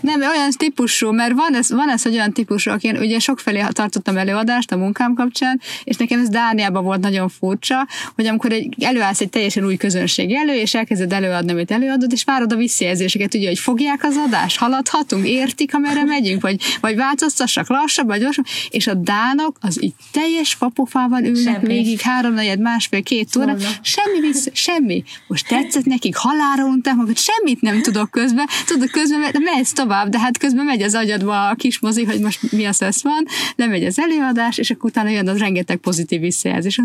Nem, 0.01 0.21
olyan 0.21 0.49
típusú, 0.57 1.11
mert 1.11 1.33
van 1.33 1.55
ez, 1.55 1.71
van 1.71 1.89
ez 1.89 2.01
hogy 2.01 2.13
olyan 2.13 2.33
típusú, 2.33 2.71
aki 2.71 2.87
én 2.87 2.97
ugye 2.97 3.19
sokfelé 3.19 3.65
tartottam 3.71 4.17
előadást 4.17 4.71
a 4.71 4.77
munkám 4.77 5.13
kapcsán, 5.13 5.61
és 5.83 5.95
nekem 5.95 6.19
ez 6.19 6.29
Dániában 6.29 6.83
volt 6.83 6.99
nagyon 6.99 7.29
furcsa, 7.29 7.87
hogy 8.15 8.27
amikor 8.27 8.51
egy, 8.51 8.75
előállsz 8.83 9.21
egy 9.21 9.29
teljesen 9.29 9.65
új 9.65 9.75
közönség 9.75 10.33
elő, 10.33 10.53
és 10.53 10.73
elkezded 10.73 11.13
előadni, 11.13 11.51
amit 11.51 11.71
előadod, 11.71 12.11
és 12.11 12.23
várod 12.23 12.51
a 12.51 12.55
visszajelzéseket, 12.55 13.33
ugye, 13.33 13.47
hogy 13.47 13.59
fogják 13.59 14.03
az 14.03 14.15
adást, 14.25 14.57
haladhatunk, 14.57 15.27
értik, 15.27 15.73
amerre 15.73 16.03
megyünk, 16.03 16.41
vagy, 16.41 16.61
vagy 16.81 16.95
változtassak 16.95 17.69
lassabb, 17.69 18.07
vagy 18.07 18.19
gyorsabb, 18.19 18.45
és 18.69 18.87
a 18.87 18.93
dánok 18.93 19.57
az 19.61 19.83
így 19.83 19.93
teljes 20.11 20.57
kapufával 20.57 21.23
ülnek 21.23 21.53
semmi. 21.53 21.67
végig, 21.67 21.99
háromnegyed, 21.99 22.59
másfél, 22.59 23.03
két 23.03 23.35
óra, 23.35 23.55
semmi 23.81 24.19
vissza, 24.19 24.49
semmi. 24.53 25.03
Most 25.27 25.47
tetszett 25.47 25.85
nekik, 25.85 26.15
halára 26.15 26.65
unták 26.65 26.95
magad, 26.95 27.17
semmit 27.17 27.61
nem 27.61 27.81
tudok 27.81 28.11
közben, 28.11 28.47
tudod, 28.65 28.89
közben 28.89 29.41
mehetsz 29.43 29.71
tovább, 29.71 30.09
de 30.09 30.19
hát 30.19 30.37
közben 30.37 30.65
megy 30.65 30.81
az 30.81 30.95
agyadba 30.95 31.47
a 31.47 31.55
kis 31.55 31.79
mozi, 31.79 32.03
hogy 32.03 32.19
most 32.19 32.51
mi 32.51 32.65
az 32.65 32.81
ez 32.81 33.03
van, 33.03 33.25
lemegy 33.55 33.85
az 33.85 33.99
előadás, 33.99 34.57
és 34.57 34.69
akkor 34.69 34.89
utána 34.89 35.09
jön 35.09 35.27
az 35.27 35.37
rengeteg 35.37 35.77
pozitív 35.77 36.19
visszajelzés. 36.19 36.79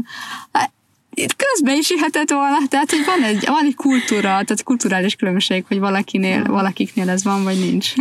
Itt 1.15 1.37
közben 1.37 1.77
is 1.77 1.91
jöhetett 1.91 2.31
volna, 2.31 2.57
tehát 2.69 2.91
hogy 2.91 3.05
van 3.05 3.23
egy, 3.23 3.47
van 3.47 3.65
egy 3.65 3.75
kultúra, 3.75 4.23
tehát 4.23 4.63
kulturális 4.63 5.15
különbség, 5.15 5.65
hogy 5.69 5.79
valakinél, 5.79 6.45
valakiknél 6.45 7.09
ez 7.11 7.25
van, 7.25 7.45
vagy 7.45 7.59
nincs. 7.59 7.93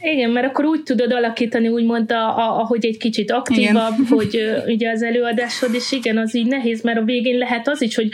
Igen, 0.00 0.30
mert 0.30 0.46
akkor 0.46 0.64
úgy 0.64 0.82
tudod 0.82 1.12
alakítani, 1.12 1.68
úgymond, 1.68 2.12
a, 2.12 2.38
a, 2.38 2.60
ahogy 2.60 2.86
egy 2.86 2.96
kicsit 2.96 3.30
aktívabb, 3.30 3.92
igen. 3.92 4.06
hogy 4.08 4.40
ugye 4.66 4.90
az 4.90 5.02
előadásod, 5.02 5.74
és 5.74 5.92
igen, 5.92 6.18
az 6.18 6.36
így 6.36 6.46
nehéz, 6.46 6.82
mert 6.82 6.98
a 6.98 7.02
végén 7.02 7.38
lehet 7.38 7.68
az 7.68 7.82
is, 7.82 7.94
hogy 7.94 8.08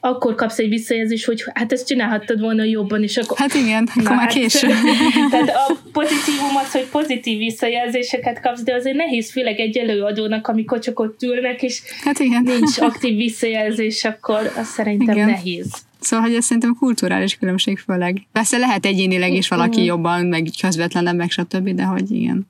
akkor 0.00 0.34
kapsz 0.34 0.58
egy 0.58 0.68
visszajelzést, 0.68 1.24
hogy 1.24 1.44
hát 1.54 1.72
ezt 1.72 1.86
csinálhattad 1.86 2.40
volna 2.40 2.62
jobban, 2.62 3.02
és 3.02 3.16
akkor... 3.16 3.38
Hát 3.38 3.54
igen, 3.54 3.88
akkor 3.94 4.16
már 4.16 4.18
hát, 4.18 4.32
késő. 4.32 4.66
tehát 5.30 5.48
a 5.48 5.76
pozitívum 5.92 6.56
az, 6.64 6.72
hogy 6.72 6.86
pozitív 6.90 7.38
visszajelzéseket 7.38 8.40
kapsz, 8.40 8.62
de 8.62 8.74
azért 8.74 8.96
nehéz, 8.96 9.30
főleg 9.30 9.60
egy 9.60 9.78
előadónak, 9.78 10.48
amikor 10.48 10.78
csak 10.78 11.00
ott 11.00 11.22
ülnek, 11.22 11.62
és 11.62 11.82
hát 12.04 12.18
igen. 12.18 12.42
nincs 12.42 12.78
aktív 12.78 13.16
visszajelzés, 13.16 14.04
akkor 14.04 14.52
az 14.56 14.66
szerintem 14.66 15.16
igen. 15.16 15.26
nehéz. 15.28 15.86
Szóval, 16.00 16.26
hogy 16.26 16.34
ez 16.34 16.44
szerintem 16.44 16.74
kulturális 16.74 17.36
különbség 17.36 17.78
főleg. 17.78 18.26
Persze 18.32 18.58
lehet 18.58 18.86
egyénileg 18.86 19.32
is 19.32 19.48
valaki 19.48 19.84
jobban, 19.84 20.26
meg 20.26 20.48
közvetlenebb, 20.60 21.16
meg 21.16 21.30
stb., 21.30 21.68
de 21.68 21.84
hogy 21.84 22.10
igen. 22.10 22.46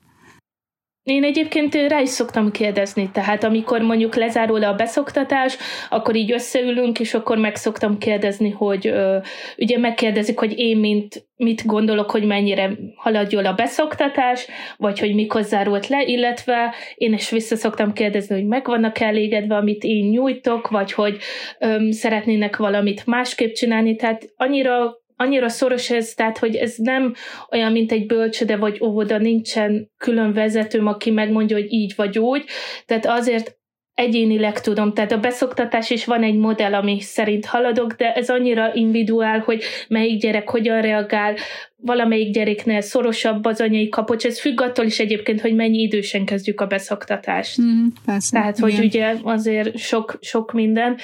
Én 1.09 1.23
egyébként 1.23 1.75
rá 1.75 1.99
is 2.01 2.09
szoktam 2.09 2.51
kérdezni, 2.51 3.09
tehát 3.13 3.43
amikor 3.43 3.81
mondjuk 3.81 4.15
lezárul 4.15 4.63
a 4.63 4.73
beszoktatás, 4.75 5.57
akkor 5.89 6.15
így 6.15 6.31
összeülünk, 6.31 6.99
és 6.99 7.13
akkor 7.13 7.37
meg 7.37 7.55
szoktam 7.55 7.97
kérdezni, 7.97 8.49
hogy 8.49 8.87
ö, 8.87 9.17
ugye 9.57 9.77
megkérdezik, 9.77 10.39
hogy 10.39 10.59
én 10.59 10.77
mint, 10.77 11.27
mit 11.35 11.65
gondolok, 11.65 12.11
hogy 12.11 12.23
mennyire 12.23 12.71
haladjon 12.95 13.45
a 13.45 13.53
beszoktatás, 13.53 14.47
vagy 14.77 14.99
hogy 14.99 15.13
mikor 15.13 15.43
zárult 15.43 15.87
le, 15.87 16.03
illetve 16.03 16.73
én 16.95 17.13
is 17.13 17.29
vissza 17.29 17.55
szoktam 17.55 17.93
kérdezni, 17.93 18.35
hogy 18.35 18.47
meg 18.47 18.65
vannak 18.65 18.99
elégedve, 18.99 19.55
amit 19.55 19.83
én 19.83 20.05
nyújtok, 20.05 20.67
vagy 20.69 20.91
hogy 20.91 21.17
ö, 21.59 21.87
szeretnének 21.89 22.57
valamit 22.57 23.05
másképp 23.05 23.53
csinálni, 23.53 23.95
tehát 23.95 24.29
annyira 24.37 24.97
annyira 25.21 25.49
szoros 25.49 25.89
ez, 25.89 26.13
tehát 26.13 26.37
hogy 26.37 26.55
ez 26.55 26.73
nem 26.77 27.13
olyan, 27.51 27.71
mint 27.71 27.91
egy 27.91 28.05
bölcsöde 28.05 28.57
vagy 28.57 28.79
óvoda, 28.83 29.17
nincsen 29.17 29.91
külön 29.97 30.33
vezetőm, 30.33 30.87
aki 30.87 31.11
megmondja, 31.11 31.55
hogy 31.55 31.71
így 31.73 31.93
vagy 31.95 32.19
úgy, 32.19 32.45
tehát 32.85 33.05
azért 33.05 33.57
egyénileg 33.93 34.61
tudom, 34.61 34.93
tehát 34.93 35.11
a 35.11 35.19
beszoktatás 35.19 35.89
is 35.89 36.05
van 36.05 36.23
egy 36.23 36.35
modell, 36.35 36.73
ami 36.73 37.01
szerint 37.01 37.45
haladok, 37.45 37.93
de 37.93 38.13
ez 38.13 38.29
annyira 38.29 38.73
individuál, 38.73 39.39
hogy 39.39 39.63
melyik 39.87 40.21
gyerek 40.21 40.49
hogyan 40.49 40.81
reagál, 40.81 41.35
valamelyik 41.75 42.33
gyereknél 42.33 42.81
szorosabb 42.81 43.45
az 43.45 43.61
anyai 43.61 43.89
kapocs, 43.89 44.25
ez 44.25 44.39
függ 44.39 44.61
attól 44.61 44.85
is 44.85 44.99
egyébként, 44.99 45.41
hogy 45.41 45.55
mennyi 45.55 45.81
idősen 45.81 46.25
kezdjük 46.25 46.61
a 46.61 46.65
beszoktatást. 46.67 47.61
Mm, 47.61 47.85
persze, 48.05 48.31
tehát, 48.31 48.57
igen. 48.57 48.69
hogy 48.69 48.85
ugye 48.85 49.15
azért 49.23 49.77
sok, 49.77 50.17
sok 50.21 50.51
minden, 50.51 50.97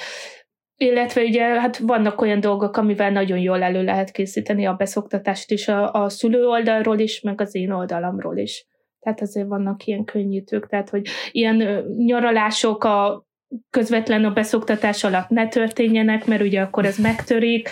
illetve 0.76 1.22
ugye 1.22 1.44
hát 1.44 1.78
vannak 1.78 2.20
olyan 2.20 2.40
dolgok, 2.40 2.76
amivel 2.76 3.10
nagyon 3.10 3.38
jól 3.38 3.62
elő 3.62 3.82
lehet 3.82 4.10
készíteni 4.10 4.66
a 4.66 4.74
beszoktatást 4.74 5.50
is 5.50 5.68
a, 5.68 5.92
a 5.92 6.08
szülő 6.08 6.46
oldalról 6.46 6.98
is, 6.98 7.20
meg 7.20 7.40
az 7.40 7.54
én 7.54 7.70
oldalamról 7.70 8.36
is. 8.36 8.66
Tehát 9.00 9.20
azért 9.20 9.46
vannak 9.46 9.84
ilyen 9.84 10.04
könnyítők, 10.04 10.68
tehát 10.68 10.90
hogy 10.90 11.06
ilyen 11.30 11.84
nyaralások 11.96 12.84
a 12.84 13.26
közvetlen 13.70 14.24
a 14.24 14.30
beszoktatás 14.30 15.04
alatt 15.04 15.28
ne 15.28 15.48
történjenek, 15.48 16.26
mert 16.26 16.42
ugye 16.42 16.60
akkor 16.60 16.84
ez 16.84 16.98
megtörik, 16.98 17.68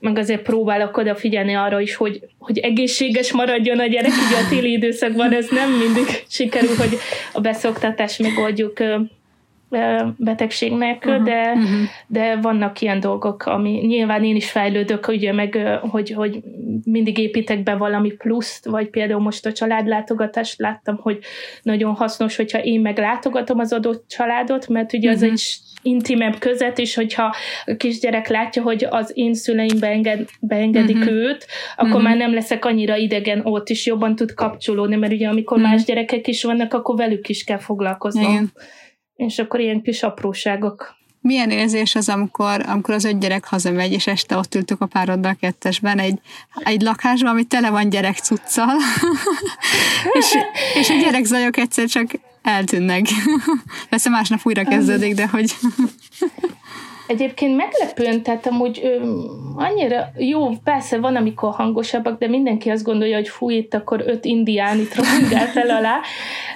meg 0.00 0.18
azért 0.18 0.42
próbálok 0.42 0.96
odafigyelni 0.96 1.54
arra 1.54 1.80
is, 1.80 1.94
hogy, 1.94 2.24
hogy 2.38 2.58
egészséges 2.58 3.32
maradjon 3.32 3.78
a 3.78 3.86
gyerek, 3.86 4.10
ugye 4.10 4.44
a 4.44 4.48
téli 4.48 4.72
időszakban 4.72 5.32
ez 5.32 5.48
nem 5.50 5.70
mindig 5.70 6.04
sikerül, 6.28 6.76
hogy 6.76 6.96
a 7.32 7.40
beszoktatást 7.40 8.22
megoldjuk 8.22 8.78
betegségnek, 10.16 11.04
uh-huh. 11.06 11.24
de, 11.24 11.52
uh-huh. 11.52 11.80
de 12.06 12.36
vannak 12.36 12.80
ilyen 12.80 13.00
dolgok, 13.00 13.46
ami 13.46 13.70
nyilván 13.70 14.24
én 14.24 14.36
is 14.36 14.50
fejlődök, 14.50 15.08
ugye 15.08 15.32
meg, 15.32 15.78
hogy, 15.80 16.10
hogy 16.10 16.40
mindig 16.84 17.18
építek 17.18 17.62
be 17.62 17.76
valami 17.76 18.10
pluszt, 18.10 18.66
vagy 18.66 18.90
például 18.90 19.20
most 19.20 19.46
a 19.46 19.52
családlátogatást 19.52 20.58
láttam, 20.58 20.96
hogy 20.96 21.18
nagyon 21.62 21.94
hasznos, 21.94 22.36
hogyha 22.36 22.58
én 22.58 22.80
meglátogatom 22.80 23.58
az 23.58 23.72
adott 23.72 24.08
családot, 24.08 24.68
mert 24.68 24.92
ugye 24.92 25.10
uh-huh. 25.10 25.24
az 25.24 25.30
egy 25.30 25.68
intimebb 25.82 26.38
közet, 26.38 26.78
és 26.78 26.94
hogyha 26.94 27.34
a 27.64 27.76
kisgyerek 27.76 28.28
látja, 28.28 28.62
hogy 28.62 28.86
az 28.90 29.10
én 29.14 29.34
szüleim 29.34 29.78
beenged, 29.80 30.28
beengedik 30.40 30.96
uh-huh. 30.96 31.12
őt, 31.12 31.46
akkor 31.76 31.88
uh-huh. 31.88 32.04
már 32.04 32.16
nem 32.16 32.34
leszek 32.34 32.64
annyira 32.64 32.96
idegen 32.96 33.40
ott, 33.44 33.68
is 33.68 33.86
jobban 33.86 34.16
tud 34.16 34.34
kapcsolódni, 34.34 34.96
mert 34.96 35.12
ugye 35.12 35.28
amikor 35.28 35.56
uh-huh. 35.56 35.72
más 35.72 35.84
gyerekek 35.84 36.26
is 36.26 36.42
vannak, 36.42 36.74
akkor 36.74 36.96
velük 36.96 37.28
is 37.28 37.44
kell 37.44 37.58
foglalkoznom. 37.58 38.30
Igen 38.30 38.52
és 39.26 39.38
akkor 39.38 39.60
ilyen 39.60 39.82
kis 39.82 40.02
apróságok. 40.02 40.98
Milyen 41.20 41.50
érzés 41.50 41.94
az, 41.94 42.08
amikor, 42.08 42.64
amikor 42.66 42.94
az 42.94 43.04
öt 43.04 43.18
gyerek 43.18 43.44
hazamegy, 43.44 43.92
és 43.92 44.06
este 44.06 44.36
ott 44.36 44.54
ültök 44.54 44.80
a 44.80 44.86
pároddal 44.86 45.36
kettesben 45.40 45.98
egy, 45.98 46.18
egy 46.54 46.80
lakásban, 46.80 47.30
ami 47.30 47.44
tele 47.44 47.70
van 47.70 47.88
gyerek 47.88 48.16
cuccal, 48.16 48.76
és, 50.18 50.34
és 50.74 50.90
a 50.90 50.94
gyerek 51.00 51.24
zajok 51.24 51.56
egyszer 51.56 51.86
csak 51.86 52.10
eltűnnek. 52.42 53.06
Persze 53.90 54.10
másnap 54.10 54.40
újra 54.42 54.64
kezdődik, 54.64 55.14
de 55.14 55.26
hogy... 55.26 55.54
Egyébként 57.10 57.56
meglepően, 57.56 58.22
tehát 58.22 58.46
amúgy 58.46 58.80
ö, 58.82 59.12
annyira 59.56 60.10
jó, 60.16 60.48
persze 60.64 60.98
van, 60.98 61.16
amikor 61.16 61.54
hangosabbak, 61.54 62.18
de 62.18 62.28
mindenki 62.28 62.70
azt 62.70 62.82
gondolja, 62.82 63.16
hogy 63.16 63.28
fú, 63.28 63.50
itt 63.50 63.74
akkor 63.74 64.02
öt 64.06 64.24
indiánit 64.24 64.94
rohangál 64.94 65.46
fel 65.46 65.70
alá. 65.70 66.00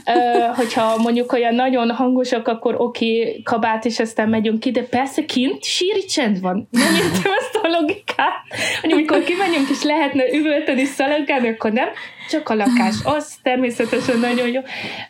Ö, 0.07 0.39
hogyha 0.57 0.97
mondjuk 0.97 1.33
olyan 1.33 1.55
nagyon 1.55 1.91
hangosak, 1.91 2.49
akkor 2.49 2.75
oké, 2.79 3.21
okay, 3.21 3.43
kabát, 3.43 3.85
és 3.85 3.99
aztán 3.99 4.29
megyünk 4.29 4.61
ki, 4.61 4.71
de 4.71 4.83
persze 4.83 5.25
kint 5.25 5.65
síri 5.65 6.05
csend 6.05 6.41
van. 6.41 6.69
Nem 6.71 6.95
értem 6.95 7.33
azt 7.39 7.59
a 7.63 7.69
logikát, 7.69 8.43
hogy 8.81 8.93
amikor 8.93 9.23
kimegyünk, 9.23 9.69
és 9.71 9.83
lehetne 9.83 10.33
üvölteni, 10.33 10.85
szaladgálni, 10.85 11.49
akkor 11.49 11.73
nem, 11.73 11.89
csak 12.31 12.49
a 12.49 12.55
lakás. 12.55 12.95
Az 13.05 13.35
természetesen 13.43 14.19
nagyon 14.19 14.49
jó. 14.49 14.61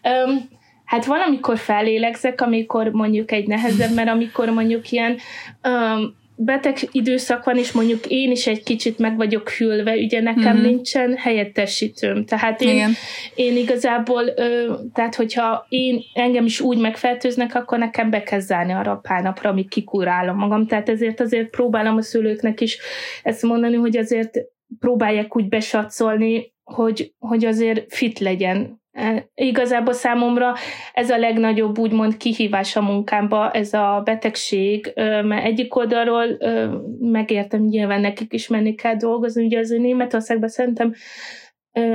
Ö, 0.03 0.32
Hát 0.95 1.05
van, 1.05 1.20
amikor 1.20 1.59
felélegzek, 1.59 2.40
amikor 2.40 2.88
mondjuk 2.88 3.32
egy 3.32 3.47
nehezebb, 3.47 3.95
mert 3.95 4.09
amikor 4.09 4.49
mondjuk 4.49 4.90
ilyen 4.90 5.16
um, 5.68 6.16
beteg 6.36 6.76
időszak 6.92 7.45
van, 7.45 7.57
és 7.59 7.72
mondjuk 7.72 8.07
én 8.09 8.30
is 8.30 8.47
egy 8.47 8.62
kicsit 8.62 8.99
meg 8.99 9.16
vagyok 9.16 9.51
hűlve, 9.51 9.95
ugye 9.97 10.20
nekem 10.20 10.55
mm-hmm. 10.55 10.64
nincsen 10.64 11.16
helyettesítőm. 11.16 12.24
Tehát 12.24 12.61
én, 12.61 12.74
Igen. 12.74 12.92
én 13.34 13.57
igazából, 13.57 14.24
ö, 14.36 14.74
tehát 14.92 15.14
hogyha 15.14 15.66
én 15.68 16.01
engem 16.12 16.45
is 16.45 16.61
úgy 16.61 16.78
megfertőznek, 16.78 17.55
akkor 17.55 17.78
nekem 17.78 18.11
be 18.11 18.22
kell 18.22 18.40
zárni 18.40 18.72
arra 18.72 18.90
a 18.90 19.01
pár 19.03 19.22
napra, 19.22 19.51
amíg 19.51 19.68
kikurálom 19.68 20.36
magam. 20.36 20.66
Tehát 20.66 20.88
ezért 20.88 21.20
azért 21.20 21.51
próbálom 21.51 21.97
a 21.97 22.03
szülőknek 22.03 22.61
is 22.61 22.78
ezt 23.22 23.42
mondani, 23.42 23.76
hogy 23.76 23.97
azért 23.97 24.40
próbálják 24.80 25.36
úgy 25.36 25.49
besatszolni, 25.49 26.53
hogy, 26.64 27.14
hogy 27.18 27.45
azért 27.45 27.95
fit 27.95 28.18
legyen 28.18 28.82
igazából 29.34 29.92
számomra 29.92 30.55
ez 30.92 31.11
a 31.11 31.18
legnagyobb 31.18 31.78
úgymond 31.78 32.16
kihívás 32.16 32.76
a 32.76 32.82
munkámba, 32.82 33.51
ez 33.51 33.72
a 33.72 34.03
betegség, 34.05 34.92
mert 35.22 35.45
egyik 35.45 35.76
oldalról 35.76 36.26
megértem, 37.01 37.61
nyilván 37.61 38.01
nekik 38.01 38.32
is 38.32 38.49
menni 38.49 38.74
kell 38.74 38.97
dolgozni, 38.97 39.45
ugye 39.45 39.59
azért 39.59 39.80
Németországban 39.80 40.49
szerintem 40.49 40.95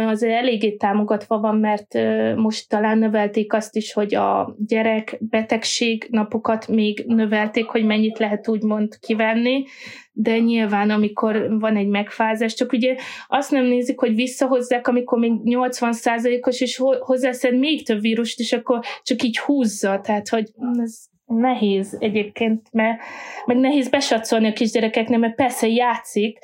azért 0.07 0.33
eléggé 0.33 0.71
támogatva 0.71 1.39
van, 1.39 1.55
mert 1.57 1.93
most 2.35 2.69
talán 2.69 2.97
növelték 2.97 3.53
azt 3.53 3.75
is, 3.75 3.93
hogy 3.93 4.15
a 4.15 4.55
gyerek 4.67 5.17
betegség 5.19 6.07
napokat 6.09 6.67
még 6.67 7.03
növelték, 7.07 7.65
hogy 7.65 7.85
mennyit 7.85 8.17
lehet 8.17 8.47
úgymond 8.47 8.99
kivenni, 8.99 9.63
de 10.11 10.39
nyilván 10.39 10.89
amikor 10.89 11.59
van 11.59 11.75
egy 11.75 11.87
megfázás, 11.87 12.53
csak 12.53 12.71
ugye 12.71 12.95
azt 13.27 13.51
nem 13.51 13.65
nézik, 13.65 13.99
hogy 13.99 14.15
visszahozzák, 14.15 14.87
amikor 14.87 15.19
még 15.19 15.31
80%-os, 15.43 16.61
és 16.61 16.81
hozzászed 16.99 17.57
még 17.57 17.85
több 17.85 18.01
vírust, 18.01 18.39
és 18.39 18.53
akkor 18.53 18.79
csak 19.03 19.23
így 19.23 19.37
húzza, 19.37 19.99
tehát 20.03 20.29
hogy 20.29 20.49
ez 20.81 20.97
nehéz 21.25 21.97
egyébként, 21.99 22.67
mert 22.71 23.01
meg 23.45 23.57
nehéz 23.57 23.89
besatszolni 23.89 24.47
a 24.47 24.53
kisgyerekeknek, 24.53 25.19
mert 25.19 25.35
persze 25.35 25.67
játszik, 25.67 26.37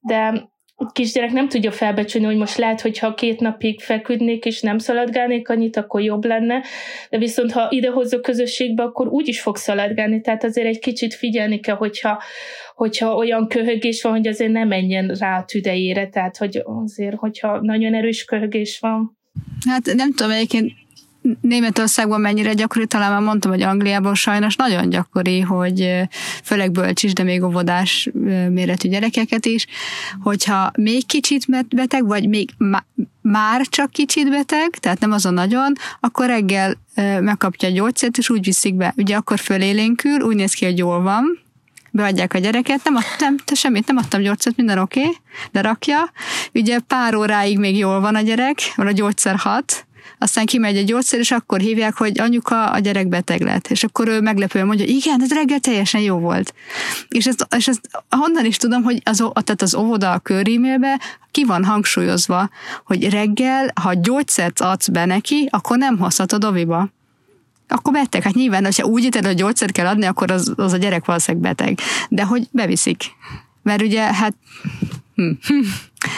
de 0.00 0.50
kisgyerek 0.92 1.32
nem 1.32 1.48
tudja 1.48 1.70
felbecsülni, 1.70 2.26
hogy 2.26 2.36
most 2.36 2.56
lehet, 2.56 2.80
hogyha 2.80 3.14
két 3.14 3.40
napig 3.40 3.80
feküdnék 3.80 4.44
és 4.44 4.60
nem 4.60 4.78
szaladgálnék 4.78 5.48
annyit, 5.48 5.76
akkor 5.76 6.00
jobb 6.00 6.24
lenne, 6.24 6.62
de 7.10 7.18
viszont 7.18 7.52
ha 7.52 7.66
idehozza 7.70 8.20
közösségbe, 8.20 8.82
akkor 8.82 9.08
úgy 9.08 9.28
is 9.28 9.40
fog 9.40 9.56
szaladgálni, 9.56 10.20
tehát 10.20 10.44
azért 10.44 10.66
egy 10.66 10.78
kicsit 10.78 11.14
figyelni 11.14 11.60
kell, 11.60 11.76
hogyha, 11.76 12.22
hogyha 12.74 13.14
olyan 13.14 13.48
köhögés 13.48 14.02
van, 14.02 14.12
hogy 14.12 14.26
azért 14.26 14.52
nem 14.52 14.68
menjen 14.68 15.08
rá 15.08 15.38
a 15.38 15.44
tüdejére, 15.44 16.08
tehát 16.08 16.36
hogy 16.36 16.62
azért, 16.64 17.16
hogyha 17.16 17.60
nagyon 17.60 17.94
erős 17.94 18.24
köhögés 18.24 18.78
van. 18.78 19.18
Hát 19.68 19.94
nem 19.94 20.12
tudom, 20.12 20.32
egyébként 20.32 20.72
Németországban 21.40 22.20
mennyire 22.20 22.52
gyakori, 22.52 22.86
talán 22.86 23.12
már 23.12 23.20
mondtam, 23.20 23.50
hogy 23.50 23.62
Angliában 23.62 24.14
sajnos 24.14 24.56
nagyon 24.56 24.88
gyakori, 24.88 25.40
hogy 25.40 25.92
főleg 26.44 26.72
bölcsis, 26.72 27.12
de 27.12 27.22
még 27.22 27.42
óvodás 27.42 28.08
méretű 28.50 28.88
gyerekeket 28.88 29.46
is, 29.46 29.66
hogyha 30.20 30.70
még 30.78 31.06
kicsit 31.06 31.46
beteg, 31.76 32.06
vagy 32.06 32.28
még 32.28 32.50
már 33.22 33.66
csak 33.66 33.90
kicsit 33.90 34.30
beteg, 34.30 34.70
tehát 34.70 35.00
nem 35.00 35.12
azon 35.12 35.34
nagyon, 35.34 35.72
akkor 36.00 36.26
reggel 36.26 36.74
megkapja 37.20 37.68
a 37.68 37.72
gyógyszert, 37.72 38.18
és 38.18 38.30
úgy 38.30 38.44
viszik 38.44 38.74
be. 38.74 38.94
Ugye 38.96 39.16
akkor 39.16 39.38
fölélénkül, 39.38 40.20
úgy 40.20 40.36
néz 40.36 40.52
ki, 40.52 40.64
hogy 40.64 40.78
jól 40.78 41.02
van, 41.02 41.38
beadják 41.90 42.34
a 42.34 42.38
gyereket, 42.38 42.84
nem 42.84 42.96
adtam 42.96 43.36
te 43.36 43.54
semmit, 43.54 43.86
nem 43.86 43.96
adtam 43.96 44.20
gyógyszert, 44.20 44.56
minden 44.56 44.78
oké, 44.78 45.00
okay, 45.00 45.16
de 45.52 45.60
rakja. 45.60 46.12
Ugye 46.54 46.78
pár 46.78 47.14
óráig 47.14 47.58
még 47.58 47.78
jól 47.78 48.00
van 48.00 48.14
a 48.14 48.20
gyerek, 48.20 48.58
mert 48.76 48.90
a 48.90 48.92
gyógyszer 48.92 49.36
hat, 49.36 49.86
aztán 50.22 50.46
kimegy 50.46 50.76
egy 50.76 50.84
gyógyszer, 50.84 51.18
és 51.18 51.30
akkor 51.30 51.60
hívják, 51.60 51.96
hogy 51.96 52.20
anyuka, 52.20 52.70
a 52.70 52.78
gyerek 52.78 53.08
beteg 53.08 53.40
lett. 53.40 53.66
És 53.66 53.84
akkor 53.84 54.08
ő 54.08 54.20
meglepően 54.20 54.66
mondja, 54.66 54.84
igen, 54.84 55.22
ez 55.22 55.32
reggel 55.32 55.58
teljesen 55.58 56.00
jó 56.00 56.18
volt. 56.18 56.54
És 57.08 57.26
ezt, 57.26 57.46
és 57.56 57.68
ezt 57.68 57.80
honnan 58.08 58.44
is 58.44 58.56
tudom, 58.56 58.82
hogy 58.82 59.00
az, 59.04 59.16
tehát 59.16 59.62
az 59.62 59.74
óvoda 59.74 60.12
a 60.12 60.18
körímélbe 60.18 61.00
ki 61.30 61.44
van 61.44 61.64
hangsúlyozva, 61.64 62.50
hogy 62.84 63.10
reggel, 63.10 63.70
ha 63.80 63.94
gyógyszert 63.94 64.60
adsz 64.60 64.88
be 64.88 65.04
neki, 65.04 65.48
akkor 65.50 65.78
nem 65.78 65.98
hozhatod 65.98 66.44
oviba 66.44 66.90
akkor 67.68 67.92
beteg. 67.92 68.22
Hát 68.22 68.34
nyilván, 68.34 68.66
ha 68.76 68.84
úgy 68.84 69.04
ítél, 69.04 69.22
hogy 69.22 69.34
gyógyszert 69.34 69.72
kell 69.72 69.86
adni, 69.86 70.06
akkor 70.06 70.30
az, 70.30 70.52
az 70.56 70.72
a 70.72 70.76
gyerek 70.76 71.04
valószínűleg 71.04 71.54
beteg. 71.54 71.78
De 72.08 72.24
hogy 72.24 72.48
beviszik. 72.50 73.04
Mert 73.62 73.82
ugye, 73.82 74.14
hát... 74.14 74.34
Hm. 75.14 75.30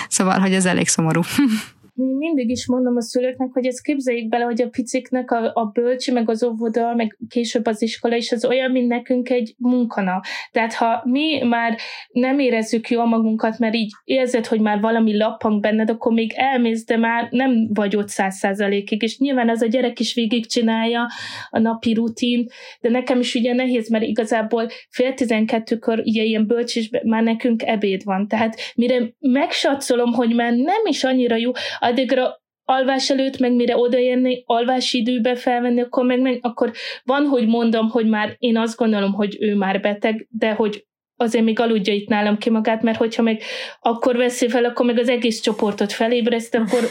Szóval, 0.08 0.38
hogy 0.38 0.54
ez 0.54 0.64
elég 0.64 0.88
szomorú. 0.88 1.20
mindig 1.94 2.50
is 2.50 2.66
mondom 2.66 2.96
a 2.96 3.02
szülőknek, 3.02 3.52
hogy 3.52 3.66
ezt 3.66 3.82
képzeljék 3.82 4.28
bele, 4.28 4.44
hogy 4.44 4.62
a 4.62 4.68
piciknek 4.68 5.30
a, 5.30 5.50
a 5.54 5.64
bölcsi, 5.64 6.10
meg 6.10 6.30
az 6.30 6.44
óvoda, 6.44 6.94
meg 6.94 7.18
később 7.28 7.66
az 7.66 7.82
iskola 7.82 8.16
is 8.16 8.32
az 8.32 8.44
olyan, 8.44 8.70
mint 8.70 8.88
nekünk 8.88 9.30
egy 9.30 9.54
munkana. 9.58 10.20
Tehát 10.52 10.74
ha 10.74 11.02
mi 11.04 11.42
már 11.42 11.78
nem 12.12 12.38
érezzük 12.38 12.88
jól 12.88 13.06
magunkat, 13.06 13.58
mert 13.58 13.74
így 13.74 13.90
érzed, 14.04 14.46
hogy 14.46 14.60
már 14.60 14.80
valami 14.80 15.16
lappang 15.16 15.60
benned, 15.60 15.90
akkor 15.90 16.12
még 16.12 16.32
elmész, 16.36 16.84
de 16.84 16.96
már 16.96 17.28
nem 17.30 17.68
vagy 17.74 17.96
ott 17.96 18.08
száz 18.08 18.36
százalékig, 18.36 19.02
és 19.02 19.18
nyilván 19.18 19.48
az 19.48 19.62
a 19.62 19.66
gyerek 19.66 20.00
is 20.00 20.14
végigcsinálja 20.14 21.06
a 21.50 21.58
napi 21.58 21.94
rutin, 21.94 22.46
de 22.80 22.88
nekem 22.88 23.20
is 23.20 23.34
ugye 23.34 23.54
nehéz, 23.54 23.90
mert 23.90 24.04
igazából 24.04 24.68
fél 24.88 25.14
tizenkettőkor 25.14 25.98
ugye 25.98 26.22
ilyen 26.22 26.46
bölcs, 26.46 26.76
és 26.76 26.90
már 27.02 27.22
nekünk 27.22 27.62
ebéd 27.62 28.04
van. 28.04 28.28
Tehát 28.28 28.56
mire 28.74 29.14
megsatszolom, 29.18 30.12
hogy 30.12 30.34
már 30.34 30.52
nem 30.52 30.82
is 30.84 31.04
annyira 31.04 31.36
jó, 31.36 31.50
addigra 31.84 32.42
alvás 32.64 33.10
előtt, 33.10 33.38
meg 33.38 33.54
mire 33.54 33.76
odaérni, 33.76 34.42
alvási 34.46 34.98
időbe 34.98 35.34
felvenni, 35.34 35.80
akkor 35.80 36.04
meg, 36.04 36.20
meg 36.20 36.38
akkor 36.42 36.72
van, 37.02 37.26
hogy 37.26 37.46
mondom, 37.46 37.88
hogy 37.88 38.06
már 38.06 38.34
én 38.38 38.56
azt 38.56 38.76
gondolom, 38.76 39.12
hogy 39.12 39.36
ő 39.40 39.54
már 39.54 39.80
beteg, 39.80 40.26
de 40.30 40.52
hogy 40.52 40.86
azért 41.16 41.44
még 41.44 41.60
aludja 41.60 41.92
itt 41.92 42.08
nálam 42.08 42.38
ki 42.38 42.50
magát, 42.50 42.82
mert 42.82 42.98
hogyha 42.98 43.22
meg 43.22 43.42
akkor 43.80 44.16
veszi 44.16 44.48
fel, 44.48 44.64
akkor 44.64 44.86
meg 44.86 44.98
az 44.98 45.08
egész 45.08 45.40
csoportot 45.40 45.92
felébreszt, 45.92 46.54
akkor 46.54 46.90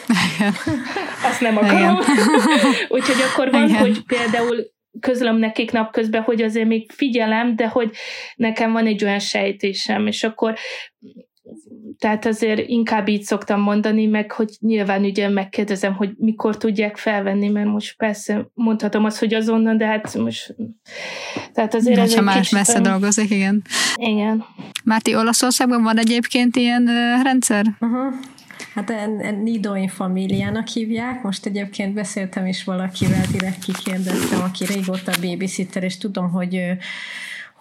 azt 1.30 1.42
nem 1.42 1.58
akarom. 1.58 1.96
Úgyhogy 2.96 3.22
akkor 3.32 3.52
van, 3.52 3.68
Igen. 3.68 3.80
hogy 3.80 4.04
például 4.06 4.72
közlöm 5.00 5.38
nekik 5.38 5.72
napközben, 5.72 6.22
hogy 6.22 6.42
azért 6.42 6.68
még 6.68 6.92
figyelem, 6.92 7.56
de 7.56 7.68
hogy 7.68 7.90
nekem 8.36 8.72
van 8.72 8.86
egy 8.86 9.04
olyan 9.04 9.20
sejtésem, 9.20 10.08
és 10.08 10.24
akkor 10.24 10.54
tehát 11.98 12.26
azért 12.26 12.70
inkább 12.70 13.08
így 13.08 13.24
szoktam 13.24 13.62
mondani, 13.62 14.06
meg 14.06 14.32
hogy 14.32 14.50
nyilván 14.60 15.04
ugye 15.04 15.30
megkérdezem, 15.30 15.94
hogy 15.94 16.14
mikor 16.18 16.58
tudják 16.58 16.98
felvenni, 16.98 17.50
mert 17.50 17.68
most 17.68 17.98
persze 17.98 18.48
mondhatom 18.54 19.06
azt, 19.06 19.20
hogy 19.20 19.34
azonnal, 19.34 19.76
de 19.76 19.86
hát 19.86 20.18
most 20.18 20.56
tehát 21.54 21.76
azért 21.76 21.98
ez 21.98 22.14
egy 22.14 22.24
más 22.24 22.38
kicsit, 22.38 22.52
messze 22.52 22.78
ami... 22.78 22.88
dolgozik, 22.88 23.30
igen. 23.30 23.62
Igen. 23.96 24.46
Márti, 24.84 25.16
Olaszországban 25.16 25.84
van 25.84 25.98
egyébként 25.98 26.56
ilyen 26.56 26.84
uh, 26.84 27.24
rendszer? 27.24 27.66
Uh-huh. 27.80 28.14
Hát 28.74 28.94
Nidoin 29.44 29.88
familiának 29.88 30.68
hívják, 30.68 31.24
most 31.24 31.46
egyébként 31.46 31.94
beszéltem 31.94 32.46
is 32.46 32.64
valakivel, 32.64 33.26
direkt 33.32 33.64
kikérdeztem, 33.64 34.42
aki 34.42 34.66
régóta 34.66 35.12
babysitter, 35.22 35.84
és 35.84 35.98
tudom, 35.98 36.32
hogy 36.32 36.62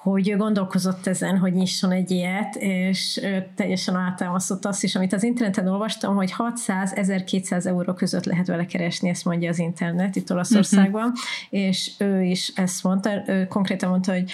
hogy 0.02 0.36
gondolkozott 0.36 1.06
ezen, 1.06 1.38
hogy 1.38 1.52
nyisson 1.52 1.92
egy 1.92 2.10
ilyet, 2.10 2.54
és 2.54 3.20
teljesen 3.54 3.96
általmaszott 3.96 4.64
azt 4.64 4.82
is, 4.82 4.94
amit 4.94 5.12
az 5.12 5.22
interneten 5.22 5.68
olvastam, 5.68 6.14
hogy 6.14 6.34
600-1200 6.38 7.66
euró 7.66 7.92
között 7.92 8.24
lehet 8.24 8.46
vele 8.46 8.66
keresni, 8.66 9.08
ezt 9.08 9.24
mondja 9.24 9.48
az 9.48 9.58
internet 9.58 10.16
itt 10.16 10.32
Olaszországban, 10.32 11.02
uh-huh. 11.02 11.18
és 11.50 11.90
ő 11.98 12.22
is 12.22 12.52
ezt 12.54 12.82
mondta, 12.82 13.22
ő 13.26 13.46
konkrétan 13.46 13.90
mondta, 13.90 14.12
hogy, 14.12 14.30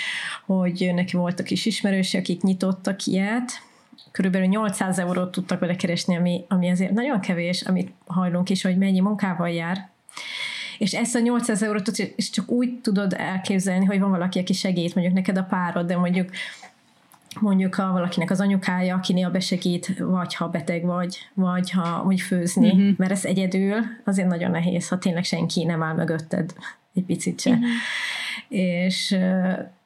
hogy 0.46 0.90
neki 0.94 1.16
voltak 1.16 1.50
is 1.50 1.66
ismerősök, 1.66 2.20
akik 2.20 2.42
nyitottak 2.42 3.06
ilyet, 3.06 3.50
körülbelül 4.12 4.46
800 4.46 4.98
eurót 4.98 5.30
tudtak 5.30 5.60
vele 5.60 5.76
keresni, 5.76 6.16
ami, 6.16 6.44
ami 6.48 6.70
azért 6.70 6.92
nagyon 6.92 7.20
kevés, 7.20 7.62
amit 7.62 7.92
hajlunk 8.06 8.50
is, 8.50 8.62
hogy 8.62 8.78
mennyi 8.78 9.00
munkával 9.00 9.50
jár, 9.50 9.88
és 10.78 10.94
ezt 10.94 11.14
a 11.14 11.18
800 11.18 11.62
eurót 11.62 11.98
és 11.98 12.30
csak 12.30 12.50
úgy 12.50 12.80
tudod 12.80 13.14
elképzelni, 13.18 13.84
hogy 13.84 14.00
van 14.00 14.10
valaki, 14.10 14.38
aki 14.38 14.52
segít, 14.52 14.94
mondjuk 14.94 15.16
neked 15.16 15.36
a 15.36 15.42
párod, 15.42 15.86
de 15.86 15.96
mondjuk 15.96 16.30
mondjuk 17.40 17.74
ha 17.74 17.92
valakinek 17.92 18.30
az 18.30 18.40
anyukája, 18.40 18.94
aki 18.94 19.12
néha 19.12 19.30
besegít, 19.30 19.98
vagy 19.98 20.34
ha 20.34 20.48
beteg 20.48 20.84
vagy, 20.84 21.18
vagy 21.34 21.70
ha 21.70 21.86
hogy 21.86 22.20
főzni, 22.20 22.70
uh-huh. 22.70 22.96
mert 22.96 23.10
ez 23.10 23.24
egyedül 23.24 23.74
azért 24.04 24.28
nagyon 24.28 24.50
nehéz, 24.50 24.88
ha 24.88 24.98
tényleg 24.98 25.24
senki 25.24 25.64
nem 25.64 25.82
áll 25.82 25.94
mögötted 25.94 26.52
egy 26.94 27.04
picit 27.04 27.40
se. 27.40 27.50
Uh-huh. 27.50 27.66
És 28.48 29.16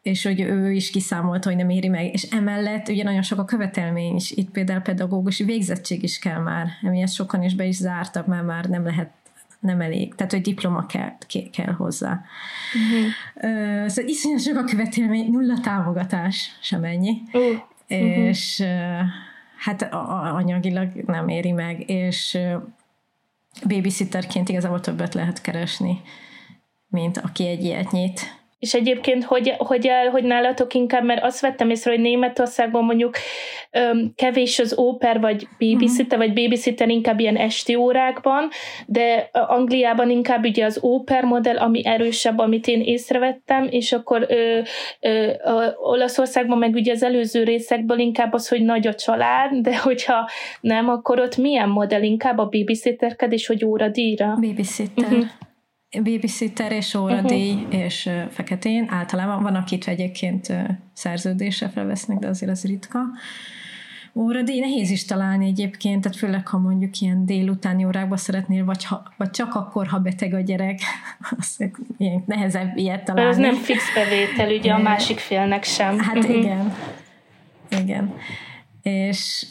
és 0.03 0.25
hogy 0.25 0.41
ő 0.41 0.73
is 0.73 0.91
kiszámolta, 0.91 1.49
hogy 1.49 1.59
nem 1.59 1.71
éri 1.71 1.89
meg, 1.89 2.13
és 2.13 2.23
emellett 2.23 2.89
ugye 2.89 3.03
nagyon 3.03 3.23
sok 3.23 3.39
a 3.39 3.45
követelmény 3.45 4.15
is, 4.15 4.31
itt 4.31 4.51
például 4.51 4.81
pedagógus 4.81 5.39
végzettség 5.39 6.03
is 6.03 6.19
kell 6.19 6.39
már, 6.39 6.67
emiatt 6.83 7.11
sokan 7.11 7.43
is 7.43 7.55
be 7.55 7.65
is 7.65 7.77
zártak, 7.77 8.27
mert 8.27 8.47
már 8.47 8.65
nem 8.65 8.85
lehet 8.85 9.11
nem 9.63 9.81
elég, 9.81 10.15
tehát 10.15 10.33
hogy 10.33 10.41
diploma 10.41 10.87
kell, 10.87 11.17
kell 11.53 11.73
hozzá. 11.73 12.21
Uh-huh. 12.75 13.53
Uh, 13.53 13.87
szóval 13.89 14.11
iszonyat 14.11 14.41
sok 14.41 14.57
a 14.57 14.65
követelmény, 14.65 15.31
nulla 15.31 15.61
támogatás 15.61 16.59
sem 16.61 16.85
ennyi, 16.85 17.23
uh-huh. 17.33 17.61
és 17.89 18.59
uh, 18.59 19.01
hát 19.59 19.83
a, 19.83 20.11
a, 20.11 20.35
anyagilag 20.35 20.93
nem 21.07 21.29
éri 21.29 21.53
meg, 21.53 21.91
és 21.91 22.39
uh, 22.39 22.63
babysitterként 23.69 24.49
igazából 24.49 24.81
többet 24.81 25.15
lehet 25.15 25.41
keresni, 25.41 26.01
mint 26.89 27.19
aki 27.19 27.47
egy 27.47 27.65
ilyet 27.65 27.91
nyit. 27.91 28.42
És 28.63 28.75
egyébként 28.75 29.25
hogy, 29.25 29.55
hogy, 29.59 29.91
hogy 30.11 30.25
nálatok 30.25 30.75
inkább, 30.75 31.05
mert 31.05 31.25
azt 31.25 31.41
vettem 31.41 31.71
észre, 31.71 31.91
hogy 31.91 32.01
Németországban 32.01 32.85
mondjuk 32.85 33.17
öm, 33.71 34.13
kevés 34.15 34.59
az 34.59 34.79
óper, 34.79 35.21
vagy 35.21 35.47
babysitter, 35.59 36.19
uh-huh. 36.19 36.35
vagy 36.35 36.43
babysitter 36.43 36.89
inkább 36.89 37.21
ilyen 37.21 37.37
esti 37.37 37.75
órákban, 37.75 38.49
de 38.87 39.31
Angliában 39.33 40.11
inkább 40.11 40.45
ugye 40.45 40.65
az 40.65 40.81
óper 40.83 41.25
modell, 41.25 41.59
ami 41.59 41.87
erősebb, 41.87 42.39
amit 42.39 42.67
én 42.67 42.81
észrevettem, 42.81 43.69
és 43.71 43.93
akkor 43.93 44.27
ö, 44.29 44.61
ö, 45.01 45.31
ö, 45.45 45.67
Olaszországban 45.77 46.59
meg 46.59 46.75
ugye 46.75 46.93
az 46.93 47.03
előző 47.03 47.45
részekből 47.45 47.99
inkább 47.99 48.33
az, 48.33 48.49
hogy 48.49 48.63
nagy 48.63 48.87
a 48.87 48.95
család, 48.95 49.55
de 49.55 49.79
hogyha 49.79 50.29
nem, 50.61 50.89
akkor 50.89 51.21
ott 51.21 51.37
milyen 51.37 51.69
modell 51.69 52.03
inkább 52.03 52.39
a 52.39 52.49
babysitterkedés, 52.49 53.47
hogy 53.47 53.65
óradíjra? 53.65 54.35
Babysitter. 54.41 55.05
Uh-huh 55.05 55.25
babysitter 56.01 56.73
és 56.73 56.95
óradíj 56.95 57.53
uh-huh. 57.53 57.75
és 57.75 58.11
feketén. 58.31 58.87
Általában 58.91 59.43
van, 59.43 59.55
akit 59.55 59.89
egyébként 59.89 60.53
szerződésre 60.93 61.69
felvesznek, 61.69 62.19
de 62.19 62.29
azért 62.29 62.51
az 62.51 62.65
ritka. 62.65 63.01
Óradíj 64.15 64.61
nehéz 64.61 64.91
is 64.91 65.05
találni 65.05 65.47
egyébként, 65.47 66.03
tehát 66.03 66.19
főleg, 66.19 66.49
ha 66.49 66.59
mondjuk 66.59 67.01
ilyen 67.01 67.27
délutáni 67.27 67.85
órákba 67.85 68.17
szeretnél, 68.17 68.65
vagy, 68.65 68.85
ha, 68.85 69.03
vagy 69.17 69.31
csak 69.31 69.55
akkor, 69.55 69.87
ha 69.87 69.99
beteg 69.99 70.35
a 70.35 70.41
gyerek, 70.41 70.81
az 71.39 71.65
ilyen 71.97 72.23
nehezebb 72.27 72.77
ilyet 72.77 73.05
találni. 73.05 73.31
Ez 73.31 73.37
nem 73.37 73.55
fix 73.55 73.95
bevétel, 73.95 74.57
ugye 74.57 74.73
a 74.73 74.79
másik 74.79 75.19
félnek 75.19 75.65
sem. 75.65 75.99
Hát 75.99 76.17
uh-huh. 76.17 76.37
igen. 76.37 76.75
Igen. 77.81 78.15
És, 78.83 79.47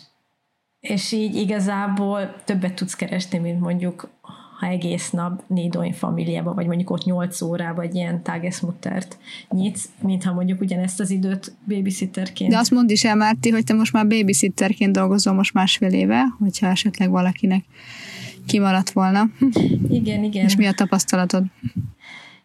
és 0.80 1.12
így 1.12 1.36
igazából 1.36 2.36
többet 2.46 2.74
tudsz 2.74 2.96
keresni, 2.96 3.38
mint 3.38 3.60
mondjuk 3.60 4.10
ha 4.62 4.68
egész 4.68 5.10
nap 5.10 5.44
Nédoin 5.48 5.94
familiába, 5.94 6.54
vagy 6.54 6.66
mondjuk 6.66 6.90
ott 6.90 7.04
8 7.04 7.42
órába 7.42 7.82
egy 7.82 7.96
ilyen 7.96 8.24
Tagesmuttert 8.24 9.18
nyitsz, 9.50 9.90
mintha 10.02 10.34
mondjuk 10.34 10.62
ugyanezt 10.62 11.00
az 11.00 11.10
időt 11.10 11.56
babysitterként. 11.68 12.52
De 12.52 12.58
azt 12.58 12.72
mondd 12.72 12.90
is 12.90 13.04
el, 13.04 13.16
Márti, 13.16 13.50
hogy 13.50 13.64
te 13.64 13.74
most 13.74 13.94
már 13.94 14.08
babysitterként 14.08 14.92
dolgozol 14.92 15.34
most 15.34 15.54
másfél 15.54 15.94
éve, 15.94 16.24
hogyha 16.40 16.68
esetleg 16.68 17.10
valakinek 17.10 17.64
kimaradt 18.46 18.92
volna. 18.92 19.30
Igen, 19.90 20.24
igen. 20.24 20.46
És 20.46 20.56
mi 20.56 20.66
a 20.66 20.74
tapasztalatod? 20.74 21.44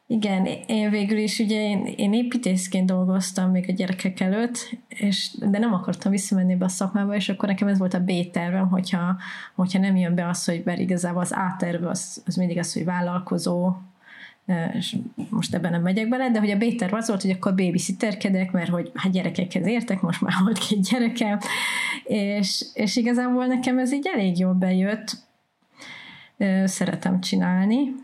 Igen, 0.08 0.46
én 0.66 0.90
végül 0.90 1.18
is 1.18 1.38
ugye 1.38 1.60
én, 1.60 1.86
én 1.96 2.12
építészként 2.12 2.86
dolgoztam 2.86 3.50
még 3.50 3.64
a 3.68 3.72
gyerekek 3.72 4.20
előtt, 4.20 4.76
és, 4.88 5.30
de 5.38 5.58
nem 5.58 5.72
akartam 5.72 6.10
visszamenni 6.10 6.56
be 6.56 6.64
a 6.64 6.68
szakmába, 6.68 7.14
és 7.14 7.28
akkor 7.28 7.48
nekem 7.48 7.68
ez 7.68 7.78
volt 7.78 7.94
a 7.94 8.00
B-tervem, 8.00 8.68
hogyha, 8.68 9.16
hogyha 9.54 9.78
nem 9.78 9.96
jön 9.96 10.14
be 10.14 10.28
az, 10.28 10.44
hogy 10.44 10.62
mert 10.64 10.78
igazából 10.78 11.20
az 11.20 11.32
A-terv 11.32 11.84
az, 11.84 12.22
az 12.26 12.34
mindig 12.34 12.58
az, 12.58 12.72
hogy 12.72 12.84
vállalkozó, 12.84 13.72
és 14.72 14.96
most 15.30 15.54
ebben 15.54 15.70
nem 15.70 15.82
megyek 15.82 16.08
bele, 16.08 16.30
de 16.30 16.38
hogy 16.38 16.50
a 16.50 16.56
B-terv 16.56 16.94
az 16.94 17.08
volt, 17.08 17.22
hogy 17.22 17.30
akkor 17.30 17.54
babysitterkedek, 17.54 18.52
mert 18.52 18.70
hogy 18.70 18.90
hát 18.94 19.12
gyerekekhez 19.12 19.66
értek, 19.66 20.00
most 20.00 20.20
már 20.20 20.34
volt 20.42 20.58
két 20.58 20.88
gyerekem, 20.90 21.38
és, 22.04 22.66
és 22.74 22.96
igazából 22.96 23.46
nekem 23.46 23.78
ez 23.78 23.92
így 23.92 24.08
elég 24.14 24.38
jól 24.38 24.52
bejött, 24.52 25.24
szeretem 26.64 27.20
csinálni, 27.20 27.94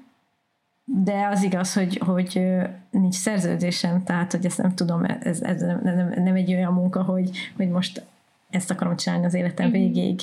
de 0.94 1.26
az 1.30 1.42
igaz, 1.42 1.74
hogy, 1.74 1.96
hogy 1.96 2.42
nincs 2.90 3.14
szerződésem, 3.14 4.04
tehát 4.04 4.32
hogy 4.32 4.44
ezt 4.44 4.58
nem 4.58 4.74
tudom, 4.74 5.04
ez, 5.04 5.42
ez 5.42 5.60
nem, 5.60 5.80
nem, 5.82 6.22
nem 6.22 6.34
egy 6.34 6.52
olyan 6.54 6.72
munka, 6.72 7.02
hogy, 7.02 7.30
hogy 7.56 7.68
most 7.68 8.02
ezt 8.50 8.70
akarom 8.70 8.96
csinálni 8.96 9.24
az 9.24 9.34
életem 9.34 9.68
mm-hmm. 9.68 9.80
végéig. 9.80 10.20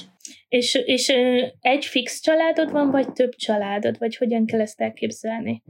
És, 0.50 0.76
és 0.86 1.14
egy 1.62 1.86
fix 1.86 2.20
családod 2.20 2.72
van, 2.72 2.92
vagy 2.92 3.12
több 3.12 3.36
családod, 3.36 3.98
vagy 3.98 4.18
hogyan 4.18 4.46
kell 4.46 4.62
ezt 4.62 4.82
elképzelni? 4.82 5.64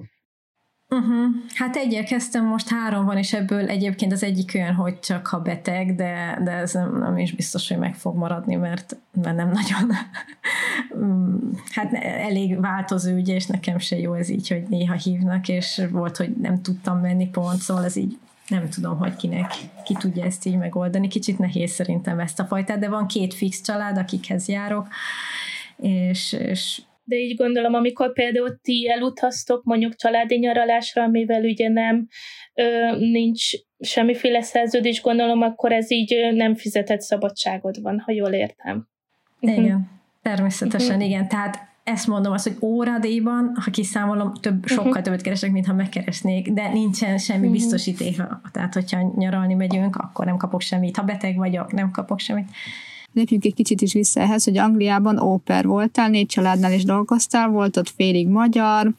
Uh-huh. 0.91 1.25
Hát 1.53 1.75
egyel 1.75 2.03
kezdtem, 2.03 2.45
most 2.45 2.69
három 2.69 3.05
van, 3.05 3.17
és 3.17 3.33
ebből 3.33 3.67
egyébként 3.67 4.11
az 4.11 4.23
egyik 4.23 4.51
olyan, 4.55 4.73
hogy 4.73 4.99
csak 4.99 5.27
ha 5.27 5.39
beteg, 5.39 5.95
de, 5.95 6.39
de 6.43 6.51
ez 6.51 6.73
nem, 6.73 6.97
nem 6.97 7.17
is 7.17 7.35
biztos, 7.35 7.67
hogy 7.67 7.77
meg 7.77 7.95
fog 7.95 8.15
maradni, 8.15 8.55
mert, 8.55 8.97
mert 9.21 9.35
nem 9.35 9.51
nagyon 9.51 9.91
hát 11.75 11.93
elég 12.03 12.59
változó 12.59 13.15
ügy, 13.15 13.29
és 13.29 13.45
nekem 13.45 13.77
se 13.77 13.97
jó 13.97 14.13
ez 14.13 14.29
így, 14.29 14.47
hogy 14.47 14.63
néha 14.69 14.93
hívnak, 14.93 15.47
és 15.47 15.81
volt, 15.91 16.17
hogy 16.17 16.35
nem 16.37 16.61
tudtam 16.61 16.99
menni 16.99 17.27
pont, 17.27 17.59
szóval 17.59 17.85
ez 17.85 17.95
így 17.95 18.17
nem 18.47 18.69
tudom, 18.69 18.97
hogy 18.97 19.15
kinek, 19.15 19.51
ki 19.83 19.93
tudja 19.93 20.25
ezt 20.25 20.45
így 20.45 20.57
megoldani. 20.57 21.07
Kicsit 21.07 21.39
nehéz 21.39 21.71
szerintem 21.71 22.19
ezt 22.19 22.39
a 22.39 22.45
fajtát, 22.45 22.79
de 22.79 22.89
van 22.89 23.07
két 23.07 23.33
fix 23.33 23.61
család, 23.61 23.97
akikhez 23.97 24.47
járok, 24.47 24.87
és, 25.77 26.33
és 26.33 26.81
de 27.09 27.15
így 27.15 27.35
gondolom, 27.35 27.73
amikor 27.73 28.13
például 28.13 28.59
ti 28.61 28.89
elutaztok 28.89 29.63
mondjuk 29.63 29.95
családi 29.95 30.37
nyaralásra, 30.37 31.03
amivel 31.03 31.43
ugye 31.43 31.69
nem 31.69 32.07
ö, 32.53 32.95
nincs 32.97 33.49
semmiféle 33.79 34.41
szerződés, 34.41 35.01
gondolom, 35.01 35.41
akkor 35.41 35.71
ez 35.71 35.91
így 35.91 36.29
nem 36.33 36.55
fizetett 36.55 37.01
szabadságod 37.01 37.81
van, 37.81 37.99
ha 37.99 38.11
jól 38.11 38.31
értem. 38.31 38.87
Igen, 39.39 39.63
uh-huh. 39.63 39.81
természetesen 40.21 41.01
igen. 41.01 41.27
Tehát 41.27 41.67
ezt 41.83 42.07
mondom 42.07 42.33
azt, 42.33 42.47
hogy 42.47 42.57
óradéban, 42.61 43.51
ha 43.63 43.71
kiszámolom, 43.71 44.33
több, 44.33 44.65
sokkal 44.65 44.87
uh-huh. 44.87 45.03
többet 45.03 45.21
keresek, 45.21 45.51
mint 45.51 45.65
ha 45.65 45.73
megkeresnék, 45.73 46.51
de 46.51 46.69
nincsen 46.69 47.17
semmi 47.17 47.39
uh-huh. 47.39 47.53
biztosítéka. 47.53 48.41
Tehát, 48.51 48.73
hogyha 48.73 49.13
nyaralni 49.15 49.53
megyünk, 49.53 49.95
akkor 49.95 50.25
nem 50.25 50.37
kapok 50.37 50.61
semmit. 50.61 50.97
Ha 50.97 51.03
beteg 51.03 51.37
vagyok, 51.37 51.71
nem 51.71 51.91
kapok 51.91 52.19
semmit. 52.19 52.49
Lépjünk 53.13 53.45
egy 53.45 53.53
kicsit 53.53 53.81
is 53.81 53.93
vissza 53.93 54.19
ehhez, 54.19 54.43
hogy 54.43 54.57
Angliában 54.57 55.19
óper 55.19 55.65
voltál, 55.65 56.09
négy 56.09 56.25
családnál 56.25 56.73
is 56.73 56.83
dolgoztál, 56.83 57.49
volt 57.49 57.77
ott 57.77 57.89
félig 57.89 58.27
magyar, 58.27 58.93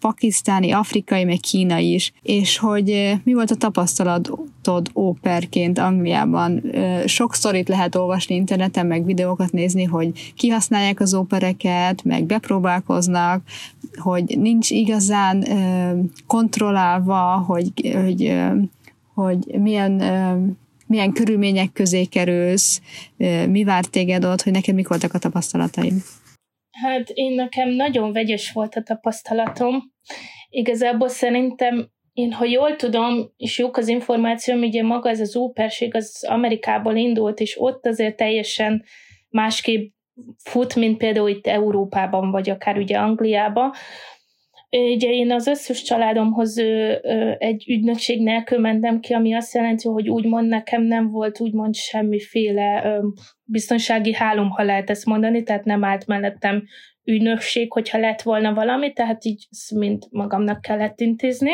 pakisztáni, 0.00 0.72
afrikai, 0.72 1.24
meg 1.24 1.36
kínai 1.36 1.92
is, 1.92 2.12
és 2.22 2.58
hogy 2.58 3.16
mi 3.24 3.34
volt 3.34 3.50
a 3.50 3.54
tapasztalatod 3.54 4.90
óperként 4.94 5.78
Angliában? 5.78 6.62
Sok 7.06 7.34
sztorit 7.34 7.68
lehet 7.68 7.94
olvasni 7.94 8.34
interneten, 8.34 8.86
meg 8.86 9.04
videókat 9.04 9.52
nézni, 9.52 9.84
hogy 9.84 10.32
kihasználják 10.36 11.00
az 11.00 11.14
ópereket, 11.14 12.04
meg 12.04 12.24
bepróbálkoznak, 12.24 13.42
hogy 13.96 14.38
nincs 14.38 14.70
igazán 14.70 15.44
kontrollálva, 16.26 17.44
hogy, 17.46 17.72
hogy, 17.94 18.34
hogy 19.14 19.46
milyen 19.58 20.02
milyen 20.86 21.12
körülmények 21.12 21.72
közé 21.72 22.04
kerülsz, 22.04 22.80
mi 23.48 23.64
várt 23.64 23.90
téged 23.90 24.24
ott, 24.24 24.42
hogy 24.42 24.52
neked 24.52 24.74
mik 24.74 24.88
voltak 24.88 25.14
a 25.14 25.18
tapasztalataid? 25.18 25.92
Hát 26.70 27.10
én 27.10 27.34
nekem 27.34 27.68
nagyon 27.68 28.12
vegyes 28.12 28.52
volt 28.52 28.74
a 28.74 28.82
tapasztalatom. 28.82 29.82
Igazából 30.48 31.08
szerintem 31.08 31.90
én, 32.12 32.32
ha 32.32 32.44
jól 32.44 32.76
tudom, 32.76 33.32
és 33.36 33.58
jók 33.58 33.76
az 33.76 33.88
információm, 33.88 34.60
ugye 34.60 34.82
maga 34.82 35.08
ez 35.08 35.20
az 35.20 35.36
óperség 35.36 35.94
az 35.94 36.24
Amerikából 36.28 36.96
indult, 36.96 37.40
és 37.40 37.60
ott 37.60 37.86
azért 37.86 38.16
teljesen 38.16 38.84
másképp 39.28 39.92
fut, 40.42 40.74
mint 40.74 40.96
például 40.96 41.28
itt 41.28 41.46
Európában, 41.46 42.30
vagy 42.30 42.50
akár 42.50 42.76
ugye 42.76 42.96
Angliában. 42.96 43.72
Ugye 44.94 45.10
én 45.10 45.32
az 45.32 45.46
összes 45.46 45.82
családomhoz 45.82 46.58
egy 47.38 47.64
ügynökség 47.68 48.22
nélkül 48.22 48.58
mentem 48.58 49.00
ki, 49.00 49.12
ami 49.12 49.34
azt 49.34 49.54
jelenti, 49.54 49.88
hogy 49.88 50.08
úgymond 50.08 50.48
nekem 50.48 50.82
nem 50.82 51.10
volt 51.10 51.40
úgymond 51.40 51.74
semmiféle 51.74 53.00
biztonsági 53.44 54.12
hálom, 54.14 54.50
ha 54.50 54.62
lehet 54.62 54.90
ezt 54.90 55.06
mondani, 55.06 55.42
tehát 55.42 55.64
nem 55.64 55.84
állt 55.84 56.06
mellettem 56.06 56.64
ügynökség, 57.04 57.72
hogyha 57.72 57.98
lett 57.98 58.22
volna 58.22 58.54
valami, 58.54 58.92
tehát 58.92 59.24
így 59.24 59.46
mind 59.74 60.02
magamnak 60.10 60.60
kellett 60.60 61.00
intézni. 61.00 61.52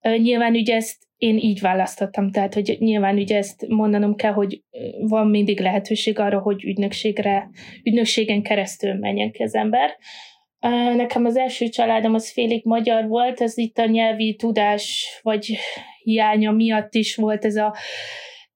Nyilván 0.00 0.54
ugye 0.54 0.74
ezt 0.74 1.02
én 1.16 1.38
így 1.38 1.60
választottam, 1.60 2.30
tehát 2.30 2.54
hogy 2.54 2.76
nyilván 2.78 3.16
ugye 3.16 3.36
ezt 3.36 3.66
mondanom 3.68 4.14
kell, 4.14 4.32
hogy 4.32 4.62
van 5.00 5.26
mindig 5.26 5.60
lehetőség 5.60 6.18
arra, 6.18 6.40
hogy 6.40 6.64
ügynökségre, 6.64 7.50
ügynökségen 7.82 8.42
keresztül 8.42 8.94
menjen 8.94 9.30
ki 9.30 9.42
az 9.42 9.54
ember. 9.54 9.90
Nekem 10.94 11.24
az 11.24 11.36
első 11.36 11.68
családom 11.68 12.14
az 12.14 12.32
félig 12.32 12.64
magyar 12.64 13.06
volt, 13.06 13.40
ez 13.40 13.58
itt 13.58 13.78
a 13.78 13.86
nyelvi 13.86 14.36
tudás 14.36 15.06
vagy 15.22 15.58
hiánya 16.02 16.50
miatt 16.50 16.94
is 16.94 17.16
volt 17.16 17.44
ez 17.44 17.56
a 17.56 17.74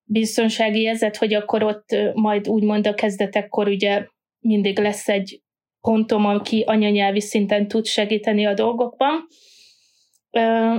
biztonsági 0.04 0.80
érzet, 0.80 1.16
hogy 1.16 1.34
akkor 1.34 1.62
ott 1.62 1.96
majd 2.14 2.48
úgymond 2.48 2.86
a 2.86 2.94
kezdetekkor 2.94 3.68
ugye 3.68 4.06
mindig 4.38 4.78
lesz 4.78 5.08
egy 5.08 5.40
pontom, 5.80 6.26
aki 6.26 6.64
anyanyelvi 6.66 7.20
szinten 7.20 7.68
tud 7.68 7.86
segíteni 7.86 8.46
a 8.46 8.54
dolgokban. 8.54 9.26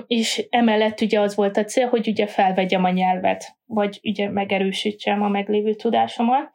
És 0.08 0.48
emellett 0.50 1.02
ugye 1.02 1.20
az 1.20 1.36
volt 1.36 1.58
a 1.58 1.64
cél, 1.64 1.88
hogy 1.88 2.08
ugye 2.08 2.28
felvegyem 2.28 2.84
a 2.84 2.90
nyelvet, 2.90 3.58
vagy 3.66 4.00
ugye 4.04 4.30
megerősítsem 4.30 5.22
a 5.22 5.28
meglévő 5.28 5.74
tudásomat. 5.74 6.52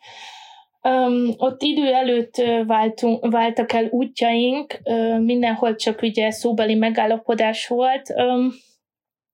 Um, 0.89 1.29
ott 1.37 1.63
idő 1.63 1.93
előtt 1.93 2.43
váltunk, 2.67 3.31
váltak 3.31 3.73
el 3.73 3.87
útjaink, 3.91 4.81
uh, 4.85 5.21
mindenhol 5.21 5.75
csak 5.75 6.03
ugye 6.03 6.31
szóbeli 6.31 6.75
megállapodás 6.75 7.67
volt, 7.67 8.13
um, 8.17 8.53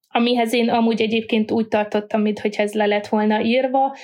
amihez 0.09 0.53
én 0.53 0.69
amúgy 0.69 1.01
egyébként 1.01 1.51
úgy 1.51 1.69
tartottam, 1.69 2.21
mintha 2.21 2.49
ez 2.49 2.75
le 2.75 2.87
lett 2.87 3.07
volna 3.07 3.43
írva. 3.43 3.97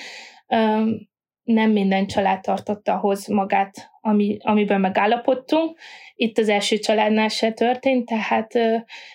Um, 0.47 1.13
nem 1.43 1.71
minden 1.71 2.07
család 2.07 2.41
tartotta 2.41 2.93
ahhoz 2.93 3.27
magát, 3.27 3.91
ami, 4.01 4.37
amiben 4.41 4.79
megállapodtunk. 4.79 5.79
Itt 6.15 6.37
az 6.37 6.49
első 6.49 6.77
családnál 6.77 7.27
se 7.27 7.51
történt, 7.51 8.05
tehát, 8.05 8.51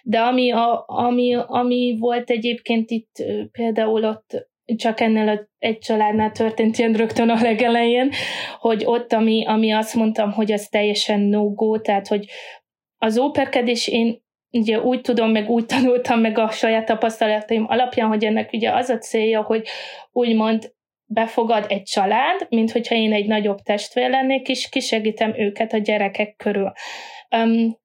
de 0.02 0.20
ami, 0.20 0.52
a, 0.52 0.84
ami, 0.86 1.34
ami 1.46 1.96
volt 1.98 2.30
egyébként 2.30 2.90
itt 2.90 3.24
például 3.52 4.04
ott 4.04 4.49
csak 4.76 5.00
ennél 5.00 5.28
a, 5.28 5.48
egy 5.58 5.78
családnál 5.78 6.32
történt 6.32 6.78
ilyen 6.78 6.92
rögtön 6.92 7.28
a 7.28 7.42
legelején, 7.42 8.10
hogy 8.58 8.82
ott, 8.84 9.12
ami, 9.12 9.44
ami 9.46 9.72
azt 9.72 9.94
mondtam, 9.94 10.32
hogy 10.32 10.52
az 10.52 10.68
teljesen 10.68 11.20
no-go, 11.20 11.80
tehát 11.80 12.08
hogy 12.08 12.26
az 12.98 13.18
óperkedés 13.18 13.88
én 13.88 14.22
ugye 14.52 14.80
úgy 14.80 15.00
tudom, 15.00 15.30
meg 15.30 15.48
úgy 15.48 15.66
tanultam 15.74 16.20
meg 16.20 16.38
a 16.38 16.50
saját 16.50 16.86
tapasztalataim 16.86 17.64
alapján, 17.68 18.08
hogy 18.08 18.24
ennek 18.24 18.52
ugye 18.52 18.72
az 18.74 18.88
a 18.88 18.98
célja, 18.98 19.42
hogy 19.42 19.66
úgymond 20.12 20.72
befogad 21.12 21.66
egy 21.68 21.82
család, 21.82 22.46
mint 22.48 22.72
hogyha 22.72 22.94
én 22.94 23.12
egy 23.12 23.26
nagyobb 23.26 23.58
testvér 23.58 24.10
lennék, 24.10 24.48
és 24.48 24.68
kisegítem 24.68 25.34
őket 25.38 25.72
a 25.72 25.78
gyerekek 25.78 26.36
körül. 26.36 26.72
Um, 27.36 27.78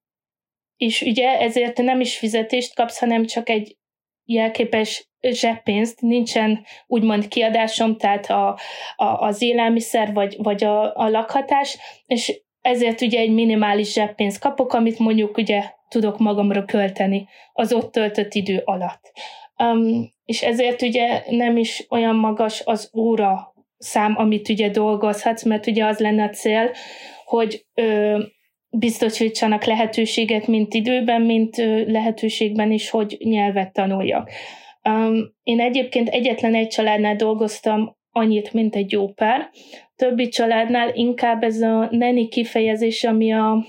és 0.78 1.02
ugye 1.02 1.40
ezért 1.40 1.78
nem 1.78 2.00
is 2.00 2.18
fizetést 2.18 2.76
kapsz, 2.76 3.00
hanem 3.00 3.26
csak 3.26 3.50
egy 3.50 3.78
jelképes 4.26 5.10
zseppénzt, 5.32 6.02
nincsen 6.02 6.66
úgymond 6.88 7.28
kiadásom, 7.28 7.98
tehát 7.98 8.26
a, 8.26 8.48
a, 8.96 9.06
az 9.06 9.42
élelmiszer 9.42 10.14
vagy, 10.14 10.36
vagy 10.38 10.64
a, 10.64 10.96
a 10.96 11.10
lakhatás, 11.10 11.78
és 12.06 12.42
ezért 12.62 13.02
ugye 13.02 13.20
egy 13.20 13.34
minimális 13.34 13.94
zseppénzt 13.94 14.40
kapok, 14.40 14.74
amit 14.74 15.00
mondjuk 15.00 15.38
ugye 15.38 15.64
tudok 15.90 16.18
magamra 16.18 16.66
költeni 16.66 17.28
az 17.54 17.74
ott 17.74 17.92
töltött 17.92 18.34
idő 18.34 18.62
alatt. 18.66 19.12
Um, 19.58 20.14
és 20.26 20.42
ezért 20.42 20.82
ugye 20.82 21.24
nem 21.30 21.58
is 21.58 21.86
olyan 21.90 22.16
magas 22.16 22.62
az 22.66 22.92
óra 22.98 23.54
szám, 23.78 24.14
amit 24.18 24.50
ugye 24.50 24.70
dolgozhatsz, 24.70 25.44
mert 25.44 25.68
ugye 25.68 25.86
az 25.86 26.00
lenne 26.00 26.24
a 26.24 26.30
cél, 26.30 26.72
hogy 27.26 27.66
ö, 27.74 28.20
biztosítsanak 28.70 29.64
lehetőséget, 29.64 30.48
mint 30.48 30.74
időben, 30.74 31.22
mint 31.22 31.56
lehetőségben 31.88 32.72
is, 32.72 32.90
hogy 32.90 33.18
nyelvet 33.20 33.74
tanuljak. 33.74 34.30
Én 35.44 35.60
egyébként 35.60 36.10
egyetlen 36.10 36.56
egy 36.56 36.68
családnál 36.68 37.16
dolgoztam 37.16 37.98
annyit, 38.12 38.54
mint 38.54 38.76
egy 38.76 38.92
jó 38.92 39.08
pár. 39.08 39.50
Többi 39.96 40.28
családnál 40.28 40.92
inkább 40.94 41.44
ez 41.44 41.62
a 41.62 41.88
neni 41.92 42.28
kifejezés, 42.28 43.04
ami 43.04 43.34
a, 43.34 43.66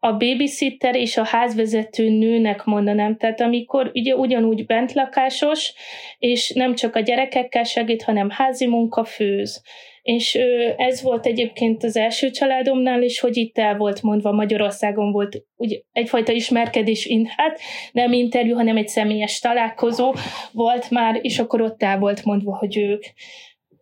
a 0.00 0.12
babysitter 0.12 0.96
és 0.96 1.16
a 1.16 1.24
házvezető 1.24 2.08
nőnek 2.08 2.64
mondanám. 2.64 3.16
Tehát 3.16 3.40
amikor 3.40 3.90
ugye 3.94 4.14
ugyanúgy 4.14 4.66
bentlakásos, 4.66 5.74
és 6.18 6.50
nem 6.50 6.74
csak 6.74 6.96
a 6.96 7.00
gyerekekkel 7.00 7.64
segít, 7.64 8.02
hanem 8.02 8.30
házi 8.30 8.66
munka 8.66 9.04
főz. 9.04 9.62
És 10.06 10.34
ez 10.76 11.02
volt 11.02 11.26
egyébként 11.26 11.84
az 11.84 11.96
első 11.96 12.30
családomnál 12.30 13.02
is, 13.02 13.20
hogy 13.20 13.36
itt 13.36 13.58
el 13.58 13.76
volt 13.76 14.02
mondva, 14.02 14.32
Magyarországon 14.32 15.12
volt 15.12 15.42
ugye, 15.56 15.78
egyfajta 15.92 16.32
ismerkedés, 16.32 17.08
hát 17.36 17.60
nem 17.92 18.12
interjú, 18.12 18.54
hanem 18.54 18.76
egy 18.76 18.88
személyes 18.88 19.38
találkozó 19.38 20.14
volt 20.52 20.90
már, 20.90 21.18
és 21.22 21.38
akkor 21.38 21.60
ott 21.60 21.82
el 21.82 21.98
volt 21.98 22.24
mondva, 22.24 22.56
hogy 22.56 22.78
ők 22.78 23.02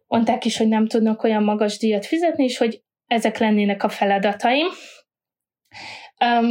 mondták 0.06 0.44
is, 0.44 0.56
hogy 0.56 0.68
nem 0.68 0.86
tudnak 0.86 1.22
olyan 1.22 1.42
magas 1.42 1.78
díjat 1.78 2.06
fizetni, 2.06 2.44
és 2.44 2.58
hogy 2.58 2.82
ezek 3.06 3.38
lennének 3.38 3.82
a 3.82 3.88
feladataim. 3.88 4.66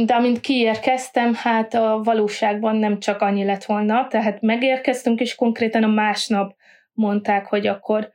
De 0.04 0.14
amint 0.14 0.40
kiérkeztem, 0.40 1.34
hát 1.34 1.74
a 1.74 2.00
valóságban 2.04 2.76
nem 2.76 2.98
csak 2.98 3.20
annyi 3.20 3.44
lett 3.44 3.64
volna, 3.64 4.06
tehát 4.06 4.40
megérkeztünk, 4.40 5.20
és 5.20 5.34
konkrétan 5.34 5.82
a 5.82 5.88
másnap 5.88 6.54
mondták, 6.92 7.46
hogy 7.46 7.66
akkor 7.66 8.12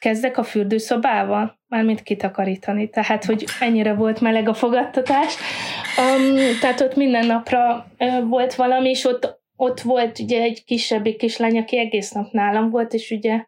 kezdek 0.00 0.38
a 0.38 0.42
fürdőszobával, 0.42 1.58
mármint 1.66 2.02
kitakarítani, 2.02 2.88
tehát 2.88 3.24
hogy 3.24 3.44
ennyire 3.60 3.94
volt 3.94 4.20
meleg 4.20 4.48
a 4.48 4.54
fogadtatás. 4.54 5.36
Um, 5.98 6.36
tehát 6.60 6.80
ott 6.80 6.96
minden 6.96 7.26
napra 7.26 7.86
volt 8.28 8.54
valami, 8.54 8.88
és 8.88 9.04
ott, 9.04 9.40
ott 9.56 9.80
volt 9.80 10.18
ugye 10.18 10.42
egy 10.42 10.64
kisebbik 10.64 11.16
kislány, 11.16 11.58
aki 11.58 11.78
egész 11.78 12.10
nap 12.10 12.32
nálam 12.32 12.70
volt, 12.70 12.92
és 12.92 13.10
ugye 13.10 13.44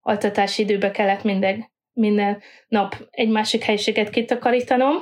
altatási 0.00 0.62
időbe 0.62 0.90
kellett 0.90 1.22
minden, 1.22 1.70
minden 1.92 2.42
nap 2.68 2.96
egy 3.10 3.28
másik 3.28 3.62
helyiséget 3.62 4.10
kitakarítanom, 4.10 4.94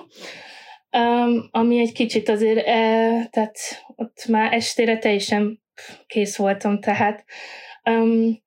um, 0.90 1.48
ami 1.50 1.78
egy 1.78 1.92
kicsit 1.92 2.28
azért, 2.28 2.58
uh, 2.58 3.24
tehát 3.30 3.56
ott 3.96 4.26
már 4.28 4.52
estére 4.52 4.98
teljesen 4.98 5.62
kész 6.06 6.36
voltam, 6.36 6.80
tehát 6.80 7.24
um, 7.90 8.42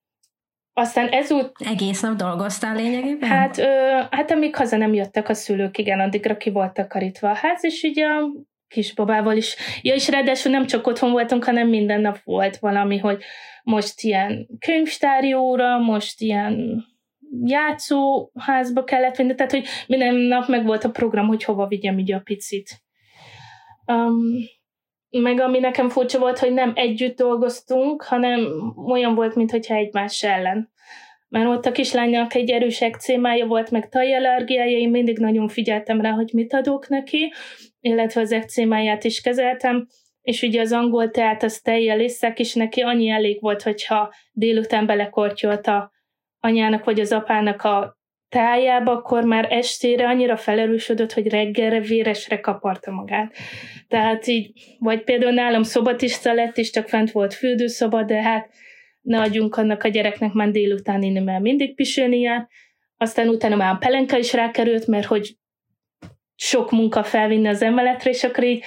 aztán 0.77 1.07
ezút... 1.07 1.51
Egész 1.65 2.01
nap 2.01 2.15
dolgoztál 2.15 2.75
lényegében? 2.75 3.29
Hát, 3.29 3.57
ö, 3.57 4.01
hát 4.11 4.31
amíg 4.31 4.55
haza 4.55 4.77
nem 4.77 4.93
jöttek 4.93 5.29
a 5.29 5.33
szülők, 5.33 5.77
igen, 5.77 5.99
addigra 5.99 6.37
ki 6.37 6.49
volt 6.49 6.73
takarítva 6.73 7.29
a 7.29 7.35
ház, 7.35 7.63
és 7.63 7.83
így 7.83 7.99
a 7.99 8.31
kisbabával 8.67 9.37
is. 9.37 9.55
Ja, 9.81 9.93
és 9.93 10.09
ráadásul 10.09 10.51
nem 10.51 10.65
csak 10.65 10.87
otthon 10.87 11.11
voltunk, 11.11 11.43
hanem 11.43 11.67
minden 11.67 12.01
nap 12.01 12.19
volt 12.23 12.57
valami, 12.57 12.97
hogy 12.97 13.23
most 13.63 14.01
ilyen 14.01 14.47
könyvtári 14.59 15.33
óra, 15.33 15.77
most 15.77 16.21
ilyen 16.21 16.85
játszóházba 17.43 18.83
kellett 18.83 19.15
vinni, 19.15 19.35
tehát 19.35 19.51
hogy 19.51 19.65
minden 19.87 20.15
nap 20.15 20.47
meg 20.47 20.65
volt 20.65 20.83
a 20.83 20.91
program, 20.91 21.27
hogy 21.27 21.43
hova 21.43 21.67
vigyem 21.67 21.99
így 21.99 22.11
a 22.11 22.19
picit. 22.19 22.83
Um, 23.85 24.19
meg 25.21 25.39
ami 25.39 25.59
nekem 25.59 25.89
furcsa 25.89 26.19
volt, 26.19 26.39
hogy 26.39 26.53
nem 26.53 26.71
együtt 26.75 27.17
dolgoztunk, 27.17 28.03
hanem 28.03 28.47
olyan 28.87 29.15
volt, 29.15 29.35
mintha 29.35 29.75
egymás 29.75 30.23
ellen. 30.23 30.73
Mert 31.29 31.47
ott 31.47 31.65
a 31.65 31.71
kislánynak 31.71 32.33
egy 32.33 32.49
erős 32.49 32.81
ekcémája 32.81 33.45
volt, 33.45 33.71
meg 33.71 33.89
tajallergiája, 33.89 34.77
én 34.77 34.89
mindig 34.89 35.17
nagyon 35.17 35.47
figyeltem 35.47 36.01
rá, 36.01 36.11
hogy 36.11 36.29
mit 36.33 36.53
adok 36.53 36.87
neki, 36.87 37.33
illetve 37.79 38.21
az 38.21 38.31
ekcémáját 38.31 39.03
is 39.03 39.21
kezeltem, 39.21 39.87
és 40.21 40.41
ugye 40.41 40.61
az 40.61 40.71
angol 40.71 41.11
teát, 41.11 41.43
az 41.43 41.59
tejjel 41.59 41.99
iszek, 41.99 42.39
és 42.39 42.53
neki 42.53 42.81
annyi 42.81 43.09
elég 43.09 43.41
volt, 43.41 43.61
hogyha 43.61 44.13
délután 44.31 44.85
belekortyolt 44.85 45.67
a 45.67 45.91
anyának 46.39 46.83
vagy 46.83 46.99
az 46.99 47.11
apának 47.11 47.61
a 47.61 47.97
tájába, 48.29 48.91
akkor 48.91 49.23
már 49.23 49.47
estére 49.51 50.07
annyira 50.07 50.37
felerősödött, 50.37 51.13
hogy 51.13 51.27
reggelre 51.27 51.79
véresre 51.79 52.39
kaparta 52.39 52.91
magát. 52.91 53.33
Tehát 53.87 54.27
így, 54.27 54.51
vagy 54.79 55.03
például 55.03 55.31
nálam 55.31 55.63
szobatista 55.63 56.33
lett, 56.33 56.57
és 56.57 56.71
csak 56.71 56.87
fent 56.87 57.11
volt 57.11 57.33
fürdőszoba, 57.33 58.03
de 58.03 58.21
hát 58.21 58.49
ne 59.01 59.19
adjunk 59.21 59.55
annak 59.55 59.83
a 59.83 59.87
gyereknek 59.87 60.33
már 60.33 60.51
délután 60.51 61.01
inni, 61.01 61.19
mert 61.19 61.41
mindig 61.41 61.75
pisilni 61.75 62.19
jár. 62.19 62.47
Aztán 62.97 63.27
utána 63.27 63.55
már 63.55 63.73
a 63.73 63.77
pelenka 63.77 64.17
is 64.17 64.33
rákerült, 64.33 64.87
mert 64.87 65.05
hogy 65.05 65.35
sok 66.35 66.71
munka 66.71 67.03
felvinni 67.03 67.47
az 67.47 67.61
emeletre, 67.61 68.09
és 68.09 68.23
akkor 68.23 68.43
így 68.43 68.63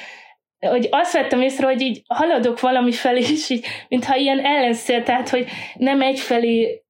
hogy 0.60 0.88
azt 0.90 1.12
vettem 1.12 1.42
észre, 1.42 1.66
hogy 1.66 1.80
így 1.80 2.02
haladok 2.06 2.60
valami 2.60 2.92
felé, 2.92 3.20
és 3.20 3.50
így, 3.50 3.66
mintha 3.88 4.16
ilyen 4.16 4.40
ellenszél, 4.40 5.02
tehát, 5.02 5.28
hogy 5.28 5.46
nem 5.74 6.02
egyfelé 6.02 6.82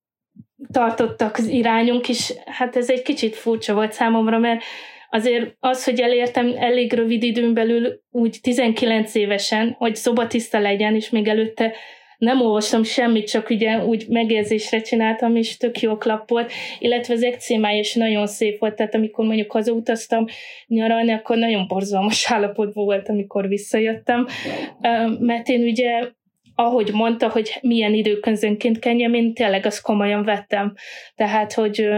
tartottak 0.73 1.37
az 1.37 1.47
irányunk, 1.47 2.09
és 2.09 2.33
hát 2.45 2.77
ez 2.77 2.91
egy 2.91 3.03
kicsit 3.03 3.37
furcsa 3.37 3.75
volt 3.75 3.93
számomra, 3.93 4.39
mert 4.39 4.63
azért 5.11 5.57
az, 5.61 5.85
hogy 5.85 6.01
elértem 6.01 6.55
elég 6.57 6.93
rövid 6.93 7.23
időn 7.23 7.55
belül, 7.55 8.01
úgy 8.11 8.39
19 8.43 9.15
évesen, 9.15 9.75
hogy 9.79 9.97
szobatiszta 9.97 10.59
legyen, 10.59 10.95
és 10.95 11.11
még 11.11 11.29
előtte 11.29 11.73
nem 12.19 12.41
olvastam 12.41 12.83
semmit, 12.83 13.31
csak 13.31 13.51
ugye 13.51 13.85
úgy 13.85 14.05
megérzésre 14.09 14.81
csináltam, 14.81 15.37
és 15.37 15.57
tök 15.57 15.81
jó 15.81 15.97
klap 15.97 16.29
volt, 16.29 16.53
illetve 16.79 17.15
az 17.15 17.23
ekcémája 17.23 17.79
is 17.79 17.95
nagyon 17.95 18.27
szép 18.27 18.59
volt, 18.59 18.75
tehát 18.75 18.95
amikor 18.95 19.25
mondjuk 19.25 19.53
hazautaztam 19.53 20.25
nyaralni, 20.67 21.13
akkor 21.13 21.37
nagyon 21.37 21.67
borzalmas 21.67 22.31
állapotban 22.33 22.85
volt, 22.85 23.09
amikor 23.09 23.49
visszajöttem, 23.49 24.27
mert 25.19 25.49
én 25.49 25.63
ugye 25.63 26.09
ahogy 26.61 26.91
mondta, 26.93 27.29
hogy 27.29 27.59
milyen 27.61 27.95
időközönként 27.95 28.79
kenjem, 28.79 29.15
én 29.15 29.35
tényleg 29.35 29.67
azt 29.67 29.83
komolyan 29.83 30.25
vettem. 30.25 30.75
Tehát, 31.15 31.53
hogy 31.53 31.89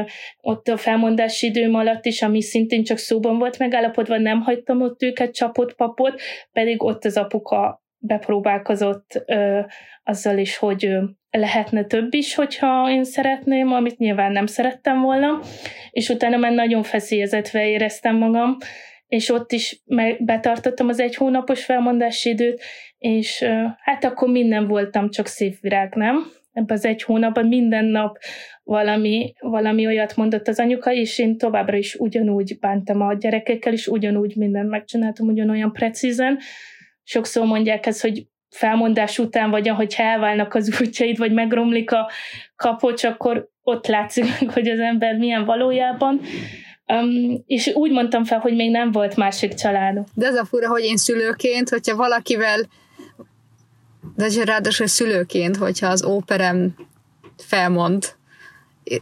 ott 0.40 0.68
a 0.68 0.76
felmondási 0.76 1.46
időm 1.46 1.74
alatt 1.74 2.04
is, 2.04 2.22
ami 2.22 2.42
szintén 2.42 2.84
csak 2.84 2.98
szóban 2.98 3.38
volt 3.38 3.58
megállapodva, 3.58 4.18
nem 4.18 4.40
hagytam 4.40 4.82
ott 4.82 5.02
őket 5.02 5.34
csapott 5.34 5.74
papot, 5.74 6.20
pedig 6.52 6.82
ott 6.82 7.04
az 7.04 7.16
apuka 7.16 7.82
bepróbálkozott 7.98 9.22
ö, 9.26 9.60
azzal 10.02 10.38
is, 10.38 10.56
hogy 10.56 10.86
ö, 10.86 11.02
lehetne 11.30 11.84
több 11.84 12.14
is, 12.14 12.34
hogyha 12.34 12.90
én 12.90 13.04
szeretném, 13.04 13.72
amit 13.72 13.98
nyilván 13.98 14.32
nem 14.32 14.46
szerettem 14.46 15.00
volna, 15.00 15.40
és 15.90 16.08
utána 16.08 16.36
már 16.36 16.52
nagyon 16.52 16.82
feszélyezetve 16.82 17.68
éreztem 17.68 18.16
magam, 18.16 18.56
és 19.06 19.28
ott 19.28 19.52
is 19.52 19.82
betartottam 20.18 20.88
az 20.88 21.00
egy 21.00 21.14
hónapos 21.14 21.64
felmondási 21.64 22.28
időt, 22.28 22.62
és 23.00 23.44
hát 23.78 24.04
akkor 24.04 24.28
minden 24.28 24.66
voltam, 24.66 25.10
csak 25.10 25.26
szép 25.26 25.60
virág, 25.60 25.94
nem? 25.94 26.32
Ebben 26.52 26.76
az 26.76 26.84
egy 26.84 27.02
hónapban 27.02 27.46
minden 27.46 27.84
nap 27.84 28.18
valami, 28.62 29.32
valami 29.38 29.86
olyat 29.86 30.16
mondott 30.16 30.48
az 30.48 30.58
anyuka, 30.58 30.92
és 30.92 31.18
én 31.18 31.38
továbbra 31.38 31.76
is 31.76 31.94
ugyanúgy 31.94 32.58
bántam 32.58 33.00
a 33.00 33.14
gyerekekkel, 33.14 33.72
és 33.72 33.86
ugyanúgy 33.86 34.36
mindent 34.36 34.68
megcsináltam, 34.68 35.26
ugyanolyan 35.26 35.72
precízen. 35.72 36.38
Sokszor 37.02 37.46
mondják 37.46 37.86
ezt, 37.86 38.00
hogy 38.00 38.26
felmondás 38.48 39.18
után, 39.18 39.50
vagy 39.50 39.68
ahogy 39.68 39.94
elválnak 39.96 40.54
az 40.54 40.80
útjaid, 40.80 41.18
vagy 41.18 41.32
megromlik 41.32 41.92
a 41.92 42.10
kapocs, 42.56 43.04
akkor 43.04 43.48
ott 43.62 43.86
látszik, 43.86 44.24
hogy 44.54 44.68
az 44.68 44.78
ember 44.78 45.16
milyen 45.16 45.44
valójában. 45.44 46.20
Um, 46.92 47.42
és 47.46 47.70
úgy 47.74 47.90
mondtam 47.90 48.24
fel, 48.24 48.38
hogy 48.38 48.54
még 48.54 48.70
nem 48.70 48.92
volt 48.92 49.16
másik 49.16 49.54
családom. 49.54 50.04
De 50.14 50.26
ez 50.26 50.34
a 50.34 50.44
fura, 50.44 50.68
hogy 50.68 50.84
én 50.84 50.96
szülőként, 50.96 51.68
hogyha 51.68 51.96
valakivel, 51.96 52.60
de 54.16 54.44
ráadásul 54.44 54.86
szülőként, 54.86 55.56
hogyha 55.56 55.86
az 55.86 56.04
óperem 56.04 56.74
felmond, 57.36 58.18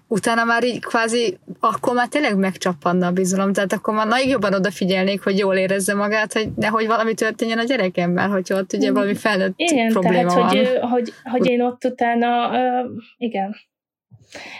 utána 0.09 0.45
már 0.45 0.65
így 0.65 0.81
kvázi, 0.81 1.39
akkor 1.61 1.95
már 1.95 2.09
tényleg 2.09 2.37
megcsappanna 2.37 3.07
a 3.07 3.13
bizalom, 3.13 3.53
tehát 3.53 3.73
akkor 3.73 3.95
már 3.95 4.07
nagyon 4.07 4.29
jobban 4.29 4.55
odafigyelnék, 4.55 5.23
hogy 5.23 5.39
jól 5.39 5.55
érezze 5.55 5.95
magát, 5.95 6.33
hogy 6.33 6.49
nehogy 6.57 6.87
valami 6.87 7.15
történjen 7.15 7.59
a 7.59 7.65
gyerekemmel, 7.65 8.29
hogyha 8.29 8.59
ott 8.59 8.73
ugye 8.73 8.93
valami 8.93 9.15
felnőtt 9.15 9.53
igen, 9.57 9.89
probléma 9.89 10.35
tehát, 10.35 10.35
van. 10.35 10.49
Hogy, 10.49 10.79
hogy, 10.81 11.13
hogy 11.23 11.47
én 11.47 11.63
ott 11.63 11.85
utána, 11.85 12.49
uh, 12.49 12.91
igen, 13.17 13.57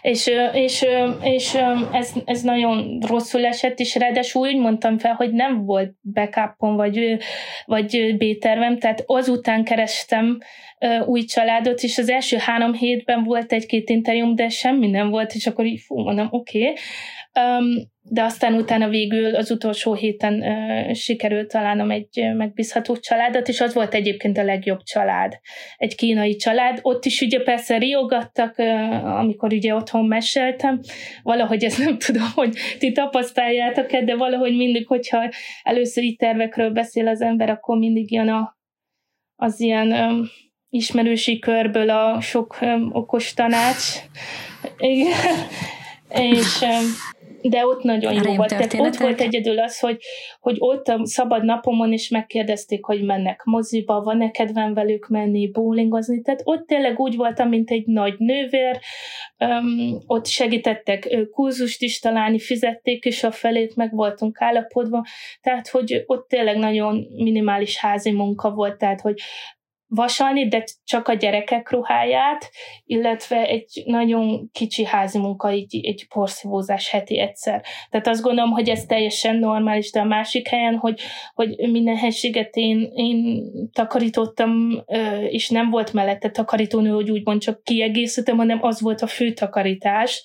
és, 0.03 0.31
és, 0.53 0.87
és 1.23 1.55
ez, 1.93 2.13
ez 2.25 2.43
nagyon 2.43 2.99
rosszul 3.07 3.47
esett, 3.47 3.79
és 3.79 3.95
ráadásul 3.95 4.49
úgy 4.49 4.57
mondtam 4.57 4.99
fel, 4.99 5.13
hogy 5.13 5.33
nem 5.33 5.65
volt 5.65 5.93
backupom, 6.13 6.77
vagy, 6.77 7.17
vagy 7.65 8.17
B-tervem, 8.17 8.79
tehát 8.79 9.03
azután 9.07 9.65
kerestem 9.65 10.39
új 11.07 11.25
családot, 11.25 11.83
és 11.83 11.99
az 11.99 12.11
első 12.11 12.37
három 12.37 12.75
hétben 12.75 13.25
volt 13.25 13.53
egy-két 13.53 13.91
interjúm, 13.91 14.35
de 14.35 14.49
semmi 14.49 14.91
nem 14.91 15.11
volt, 15.11 15.33
és 15.33 15.47
akkor 15.47 15.65
így 15.65 15.81
fú, 15.81 15.99
mondom, 15.99 16.29
oké. 16.31 16.61
Okay. 16.61 16.75
De 18.11 18.23
aztán 18.23 18.55
utána 18.55 18.89
végül 18.89 19.35
az 19.35 19.51
utolsó 19.51 19.95
héten 19.95 20.45
sikerült 20.95 21.49
találnom 21.49 21.91
egy 21.91 22.35
megbízható 22.37 22.97
családot, 22.97 23.49
és 23.49 23.61
az 23.61 23.75
volt 23.75 23.95
egyébként 23.95 24.39
a 24.39 24.43
legjobb 24.45 24.83
család. 24.83 25.39
Egy 25.77 25.95
kínai 25.95 26.37
család. 26.37 26.79
Ott 26.83 27.05
is 27.05 27.21
ugye 27.21 27.43
persze 27.43 27.79
riogattak, 27.79 28.59
amikor 29.03 29.53
ugye 29.53 29.75
otthon 29.75 30.07
meséltem, 30.07 30.81
valahogy 31.23 31.65
ezt 31.65 31.85
nem 31.85 31.99
tudom, 31.99 32.31
hogy 32.35 32.57
ti 32.79 32.93
tapasztaljátok-e, 32.93 34.03
de 34.03 34.17
valahogy 34.17 34.57
mindig, 34.57 34.87
hogyha 34.87 35.31
először 35.63 36.05
így 36.05 36.17
tervekről 36.17 36.71
beszél 36.71 37.09
az 37.09 37.21
ember, 37.21 37.51
akkor 37.51 37.79
mindig 37.79 38.13
jön 38.13 38.29
a, 38.29 38.57
az 39.37 39.61
ilyen 39.61 39.95
ismerősi 40.69 41.39
körből 41.39 41.91
a 41.91 42.21
sok 42.21 42.59
okos 42.93 43.35
tanács. 43.35 43.85
Igen. 44.79 45.13
És 46.09 46.65
de 47.43 47.67
ott 47.67 47.83
nagyon 47.83 48.13
jó 48.13 48.35
volt. 48.35 48.49
Tehát 48.49 48.75
ott 48.75 48.97
volt 48.97 49.21
egyedül 49.21 49.59
az, 49.59 49.79
hogy, 49.79 49.99
hogy 50.41 50.57
ott 50.59 50.89
a 50.89 51.01
szabad 51.03 51.45
napomon 51.45 51.93
is 51.93 52.09
megkérdezték, 52.09 52.85
hogy 52.85 53.03
mennek 53.03 53.45
moziba, 53.45 54.01
van-e 54.01 54.31
kedven 54.31 54.75
velük 54.75 55.09
menni, 55.09 55.51
bowlingozni. 55.51 56.21
Tehát 56.21 56.41
ott 56.45 56.67
tényleg 56.67 56.99
úgy 56.99 57.17
voltam, 57.17 57.49
mint 57.49 57.71
egy 57.71 57.87
nagy 57.87 58.15
nővér, 58.19 58.79
um, 59.39 59.99
ott 60.07 60.27
segítettek 60.27 61.09
kurzust 61.31 61.83
is 61.83 61.99
találni, 61.99 62.39
fizették 62.39 63.05
is 63.05 63.25
a 63.25 63.31
felét, 63.31 63.77
meg 63.77 63.95
voltunk 63.95 64.41
állapodva, 64.41 65.07
tehát 65.41 65.69
hogy 65.69 66.03
ott 66.07 66.29
tényleg 66.29 66.57
nagyon 66.57 67.07
minimális 67.17 67.77
házi 67.77 68.11
munka 68.11 68.51
volt, 68.51 68.79
tehát 68.79 69.01
hogy 69.01 69.21
vasalni, 69.89 70.49
de 70.49 70.65
csak 70.85 71.09
a 71.09 71.15
gyerekek 71.15 71.71
ruháját, 71.71 72.51
illetve 72.85 73.47
egy 73.47 73.83
nagyon 73.85 74.51
kicsi 74.53 74.85
házi 74.85 75.19
munka, 75.19 75.49
egy, 75.49 75.81
egy 75.83 76.07
porszívózás 76.09 76.91
heti 76.91 77.19
egyszer. 77.19 77.65
Tehát 77.91 78.07
azt 78.07 78.23
gondolom, 78.23 78.51
hogy 78.51 78.69
ez 78.69 78.85
teljesen 78.85 79.37
normális, 79.37 79.91
de 79.91 80.01
a 80.01 80.05
másik 80.05 80.49
helyen, 80.49 80.77
hogy, 80.77 81.01
hogy 81.35 81.71
minden 81.71 81.97
helységet 81.97 82.57
én, 82.57 82.91
én 82.95 83.43
takarítottam, 83.73 84.85
és 85.29 85.49
nem 85.49 85.71
volt 85.71 85.93
mellette 85.93 86.31
takarítónő, 86.31 86.91
hogy 86.91 87.11
úgymond 87.11 87.41
csak 87.41 87.63
kiegészítem, 87.63 88.37
hanem 88.37 88.59
az 88.63 88.81
volt 88.81 89.03
a 89.03 89.07
fő 89.07 89.33
takarítás. 89.33 90.25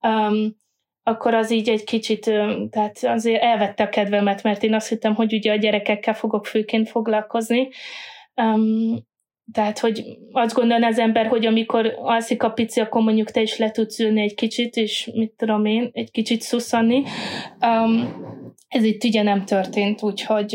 Um, 0.00 0.56
akkor 1.02 1.34
az 1.34 1.50
így 1.50 1.68
egy 1.68 1.84
kicsit, 1.84 2.20
tehát 2.70 2.98
azért 3.02 3.42
elvette 3.42 3.82
a 3.82 3.88
kedvemet, 3.88 4.42
mert 4.42 4.62
én 4.62 4.74
azt 4.74 4.88
hittem, 4.88 5.14
hogy 5.14 5.32
ugye 5.32 5.52
a 5.52 5.56
gyerekekkel 5.56 6.14
fogok 6.14 6.46
főként 6.46 6.88
foglalkozni, 6.88 7.68
Um, 8.42 9.06
tehát, 9.52 9.78
hogy 9.78 10.04
azt 10.32 10.54
gondolná 10.54 10.88
az 10.88 10.98
ember, 10.98 11.26
hogy 11.26 11.46
amikor 11.46 11.94
alszik 11.96 12.42
a 12.42 12.50
pici, 12.50 12.80
akkor 12.80 13.02
mondjuk 13.02 13.30
te 13.30 13.40
is 13.40 13.58
le 13.58 13.70
tudsz 13.70 13.98
ülni 13.98 14.20
egy 14.20 14.34
kicsit, 14.34 14.76
és 14.76 15.10
mit 15.14 15.32
tudom 15.36 15.64
én, 15.64 15.90
egy 15.92 16.10
kicsit 16.10 16.40
szuszani. 16.40 17.02
Um, 17.60 18.08
ez 18.68 18.84
itt 18.84 19.04
ugye 19.04 19.22
nem 19.22 19.44
történt, 19.44 20.02
úgyhogy 20.02 20.52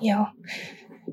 ja. 0.00 0.34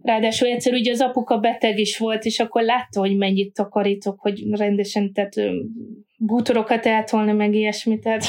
Ráadásul 0.01 0.47
egyszer 0.47 0.73
ugye 0.73 0.91
az 0.91 1.01
apuka 1.01 1.37
beteg 1.37 1.79
is 1.79 1.97
volt, 1.97 2.23
és 2.23 2.39
akkor 2.39 2.61
látta, 2.63 2.99
hogy 2.99 3.17
mennyit 3.17 3.53
takarítok, 3.53 4.19
hogy 4.19 4.43
rendesen, 4.51 5.13
tehát 5.13 5.33
bútorokat 6.17 6.85
eltolni, 6.85 7.31
meg 7.31 7.53
ilyesmit. 7.53 8.01
Tehát 8.01 8.23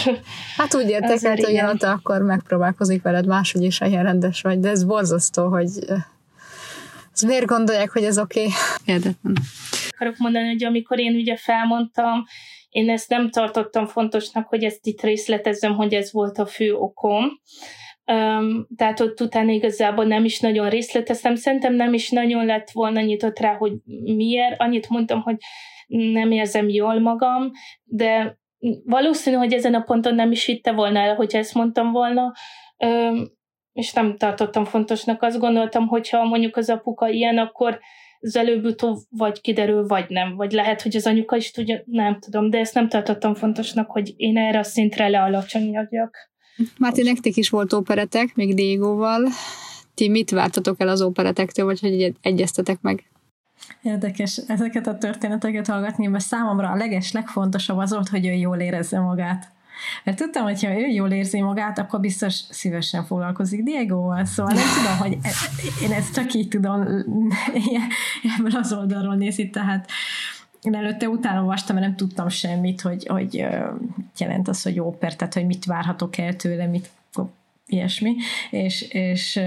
hát 0.57 0.75
úgy 0.75 0.91
értek 0.91 1.23
el, 1.23 1.67
hogy 1.67 1.85
akkor 1.85 2.23
megpróbálkozik 2.23 3.03
veled 3.03 3.27
máshogy 3.27 3.63
is, 3.63 3.81
ilyen 3.81 4.03
rendes 4.03 4.41
vagy, 4.41 4.59
de 4.59 4.69
ez 4.69 4.85
borzasztó, 4.85 5.49
hogy 5.49 5.69
ez 7.23 7.29
miért 7.29 7.47
gondolják, 7.47 7.91
hogy 7.91 8.05
ez 8.05 8.19
oké? 8.19 8.41
Okay? 8.41 8.53
Érdetlen. 8.85 9.37
Akarok 9.89 10.17
mondani, 10.17 10.47
hogy 10.47 10.65
amikor 10.65 10.99
én 10.99 11.15
ugye 11.15 11.37
felmondtam, 11.37 12.25
én 12.69 12.91
ezt 12.91 13.09
nem 13.09 13.31
tartottam 13.31 13.87
fontosnak, 13.87 14.49
hogy 14.49 14.65
ezt 14.65 14.87
itt 14.87 15.01
részletezzem, 15.01 15.75
hogy 15.75 15.95
ez 15.95 16.13
volt 16.13 16.39
a 16.39 16.47
fő 16.47 16.75
okom. 16.75 17.25
Um, 18.05 18.67
tehát 18.77 19.01
ott 19.01 19.21
utána 19.21 19.51
igazából 19.51 20.05
nem 20.05 20.25
is 20.25 20.41
nagyon 20.41 20.69
részleteztem, 20.69 21.35
szerintem 21.35 21.75
nem 21.75 21.93
is 21.93 22.11
nagyon 22.11 22.47
lett 22.47 22.71
volna 22.71 23.01
nyitott 23.01 23.39
rá, 23.39 23.55
hogy 23.55 23.73
miért. 24.17 24.61
Annyit 24.61 24.89
mondtam, 24.89 25.21
hogy 25.21 25.37
nem 25.87 26.31
érzem 26.31 26.69
jól 26.69 27.01
magam, 27.01 27.51
de 27.85 28.39
valószínű, 28.85 29.37
hogy 29.37 29.53
ezen 29.53 29.75
a 29.75 29.83
ponton 29.83 30.15
nem 30.15 30.31
is 30.31 30.45
hitte 30.45 30.73
volna 30.73 30.99
el, 30.99 31.15
hogyha 31.15 31.39
ezt 31.39 31.55
mondtam 31.55 31.93
volna. 31.93 32.33
Um, 32.77 33.38
és 33.79 33.93
nem 33.93 34.17
tartottam 34.17 34.65
fontosnak. 34.65 35.23
Azt 35.23 35.39
gondoltam, 35.39 35.87
hogyha 35.87 36.25
mondjuk 36.25 36.57
az 36.57 36.71
apuka 36.71 37.09
ilyen, 37.09 37.39
akkor 37.39 37.79
az 38.21 38.37
előbb-utóbb 38.37 38.97
vagy 39.11 39.41
kiderül, 39.41 39.87
vagy 39.87 40.05
nem. 40.09 40.37
Vagy 40.37 40.53
lehet, 40.53 40.83
hogy 40.83 40.97
az 40.97 41.07
anyuka 41.07 41.37
is 41.37 41.51
tudja, 41.51 41.83
nem 41.85 42.19
tudom, 42.19 42.51
de 42.51 42.59
ezt 42.59 42.75
nem 42.75 42.89
tartottam 42.89 43.35
fontosnak, 43.35 43.91
hogy 43.91 44.15
én 44.17 44.39
erre 44.39 44.59
a 44.59 44.63
szintre 44.63 45.09
lealacsonyodjak. 45.09 46.17
Máté, 46.79 47.03
nektek 47.03 47.37
is 47.37 47.51
volt 47.51 47.73
operetek, 47.73 48.35
még 48.35 48.55
Diegóval. 48.55 49.29
Ti 49.95 50.09
mit 50.09 50.31
vártatok 50.31 50.81
el 50.81 50.89
az 50.89 51.03
operetektől, 51.03 51.65
vagy 51.65 51.81
hogy 51.81 52.15
egyeztetek 52.23 52.81
meg? 52.81 53.05
Érdekes 53.83 54.37
ezeket 54.37 54.87
a 54.87 54.99
történeteket 54.99 55.67
hallgatni, 55.67 56.07
mert 56.07 56.25
számomra 56.25 56.69
a 56.69 56.77
leges, 56.77 57.13
legfontosabb 57.13 57.79
az 57.79 57.93
volt, 57.93 58.09
hogy 58.09 58.27
ő 58.27 58.33
jól 58.33 58.59
érezze 58.59 59.01
magát. 59.01 59.57
Mert 60.05 60.19
tudtam, 60.19 60.43
hogy 60.43 60.65
ha 60.65 60.81
ő 60.81 60.87
jól 60.87 61.11
érzi 61.11 61.41
magát, 61.41 61.79
akkor 61.79 62.01
biztos 62.01 62.35
szívesen 62.51 63.05
foglalkozik 63.05 63.63
Diegoval, 63.63 64.25
szóval 64.25 64.53
nem 64.55 64.67
tudom, 64.77 64.99
hogy 64.99 65.19
e, 65.23 65.31
én 65.85 65.93
ezt 65.93 66.15
csak 66.15 66.35
így 66.35 66.49
tudom 66.49 66.81
ebből 68.39 68.57
az 68.57 68.73
oldalról 68.73 69.15
nézni, 69.15 69.51
tehát 69.51 69.91
én 70.63 70.75
előtte 70.75 71.09
utána 71.09 71.41
olvastam, 71.41 71.77
mert 71.77 71.87
nem 71.87 71.97
tudtam 71.97 72.29
semmit, 72.29 72.81
hogy, 72.81 73.07
hogy 73.07 73.47
jelent 74.19 74.49
az, 74.49 74.63
hogy 74.63 74.81
óper, 74.81 75.17
tehát 75.17 75.35
hogy 75.35 75.47
mit 75.47 75.65
várhatok 75.65 76.19
el 76.19 76.37
tőle, 76.37 76.67
mit 76.67 76.91
ilyesmi, 77.67 78.17
és, 78.51 78.83
és 78.83 79.41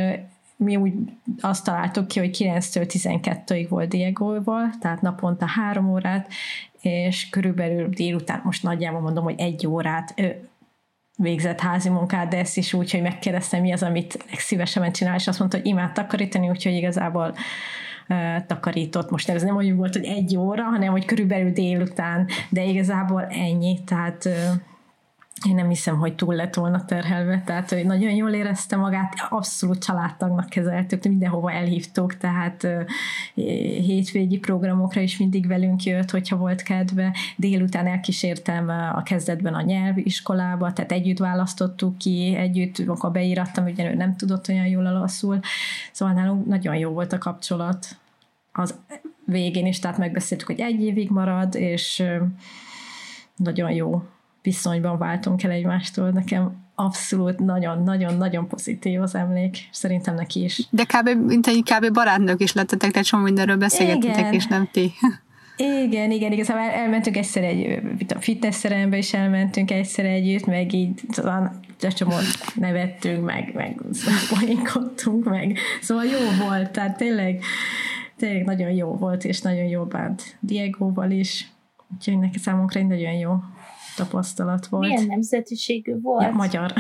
mi 0.55 0.75
úgy 0.75 0.93
azt 1.39 1.63
találtuk 1.63 2.07
ki, 2.07 2.19
hogy 2.19 2.37
9-től 2.39 2.85
12-ig 2.93 3.65
volt 3.69 3.89
Diego-val, 3.89 4.69
tehát 4.79 5.01
naponta 5.01 5.45
három 5.45 5.89
órát, 5.89 6.31
és 6.81 7.29
körülbelül 7.29 7.89
délután, 7.89 8.41
most 8.43 8.63
nagyjából 8.63 9.01
mondom, 9.01 9.23
hogy 9.23 9.39
egy 9.39 9.67
órát 9.67 10.13
ő 10.15 10.49
végzett 11.17 11.59
házi 11.59 11.89
munkát, 11.89 12.27
de 12.27 12.37
ezt 12.37 12.57
is 12.57 12.73
úgy, 12.73 12.91
hogy 12.91 13.01
megkérdeztem, 13.01 13.61
mi 13.61 13.71
az, 13.71 13.83
amit 13.83 14.25
legszívesebben 14.29 14.91
csinál, 14.91 15.15
és 15.15 15.27
azt 15.27 15.39
mondta, 15.39 15.57
hogy 15.57 15.65
imád 15.65 15.91
takarítani, 15.91 16.49
úgyhogy 16.49 16.73
igazából 16.73 17.35
takarított. 18.47 19.09
Most 19.09 19.29
ez 19.29 19.43
nem 19.43 19.55
úgy 19.55 19.75
volt, 19.75 19.95
hogy 19.95 20.05
egy 20.05 20.37
óra, 20.37 20.63
hanem 20.63 20.91
hogy 20.91 21.05
körülbelül 21.05 21.51
délután, 21.51 22.27
de 22.49 22.63
igazából 22.63 23.25
ennyi, 23.25 23.79
tehát 23.85 24.29
én 25.47 25.55
nem 25.55 25.69
hiszem, 25.69 25.97
hogy 25.97 26.15
túl 26.15 26.35
lett 26.35 26.53
volna 26.53 26.85
terhelve, 26.85 27.41
tehát 27.45 27.69
hogy 27.69 27.85
nagyon 27.85 28.11
jól 28.11 28.29
érezte 28.29 28.75
magát, 28.75 29.13
abszolút 29.29 29.83
családtagnak 29.83 30.49
kezeltük, 30.49 31.03
mindenhova 31.03 31.51
elhívtuk, 31.51 32.17
tehát 32.17 32.67
hétvégi 33.85 34.37
programokra 34.37 35.01
is 35.01 35.17
mindig 35.17 35.47
velünk 35.47 35.83
jött, 35.83 36.11
hogyha 36.11 36.35
volt 36.35 36.61
kedve. 36.61 37.15
Délután 37.35 37.87
elkísértem 37.87 38.69
a 38.69 39.03
kezdetben 39.03 39.53
a 39.53 39.61
nyelviskolába, 39.61 40.73
tehát 40.73 40.91
együtt 40.91 41.19
választottuk 41.19 41.97
ki, 41.97 42.35
együtt, 42.35 42.79
amikor 42.79 43.11
beírattam, 43.11 43.65
ugye 43.65 43.91
ő 43.91 43.95
nem 43.95 44.15
tudott 44.15 44.49
olyan 44.49 44.67
jól 44.67 44.85
alaszul, 44.85 45.39
szóval 45.91 46.13
nálunk 46.13 46.45
nagyon 46.45 46.75
jó 46.75 46.91
volt 46.91 47.13
a 47.13 47.17
kapcsolat 47.17 47.87
az 48.51 48.79
végén 49.25 49.65
is, 49.65 49.79
tehát 49.79 49.97
megbeszéltük, 49.97 50.47
hogy 50.47 50.59
egy 50.59 50.81
évig 50.81 51.09
marad, 51.09 51.55
és 51.55 52.03
nagyon 53.35 53.71
jó 53.71 54.03
viszonyban 54.41 54.97
váltunk 54.97 55.43
el 55.43 55.51
egymástól. 55.51 56.09
Nekem 56.09 56.69
abszolút 56.75 57.39
nagyon-nagyon-nagyon 57.39 58.47
pozitív 58.47 59.01
az 59.01 59.15
emlék. 59.15 59.57
Szerintem 59.71 60.15
neki 60.15 60.43
is. 60.43 60.67
De 60.69 60.83
kb. 60.83 61.09
mint 61.27 61.47
egy 61.47 61.63
kb. 61.63 61.93
barátnők 61.93 62.41
is 62.41 62.53
lettetek, 62.53 62.91
tehát 62.91 63.07
csomó 63.07 63.23
mindenről 63.23 63.57
beszélgettetek, 63.57 64.33
és 64.33 64.45
nem 64.45 64.69
ti. 64.71 64.91
Igen, 65.57 66.11
igen, 66.11 66.31
igazából 66.31 66.63
el, 66.63 66.69
elmentünk 66.69 67.17
egyszer 67.17 67.43
egy 67.43 67.81
fitnesszerembe 68.19 68.97
is 68.97 69.13
elmentünk 69.13 69.71
egyszer 69.71 70.05
együtt, 70.05 70.45
meg 70.45 70.73
így 70.73 71.01
talán 71.11 71.59
csomó 71.79 72.15
nevettünk, 72.55 73.25
meg, 73.25 73.51
meg 73.53 73.81
poénkodtunk, 74.29 75.23
meg 75.23 75.57
szóval 75.81 76.03
jó 76.03 76.45
volt, 76.45 76.71
tehát 76.71 76.97
tényleg, 76.97 77.43
tényleg 78.17 78.45
nagyon 78.45 78.71
jó 78.71 78.95
volt, 78.95 79.23
és 79.23 79.41
nagyon 79.41 79.65
jó 79.65 79.83
bánt 79.83 80.37
Diegóval 80.39 81.11
is, 81.11 81.51
úgyhogy 81.93 82.19
neki 82.19 82.39
számunkra 82.39 82.81
nagyon 82.81 83.13
jó 83.13 83.31
tapasztalat 83.95 84.67
volt. 84.67 84.87
Milyen 84.87 85.05
nemzetiségű 85.05 86.01
volt? 86.01 86.23
Ja, 86.23 86.31
magyar. 86.31 86.73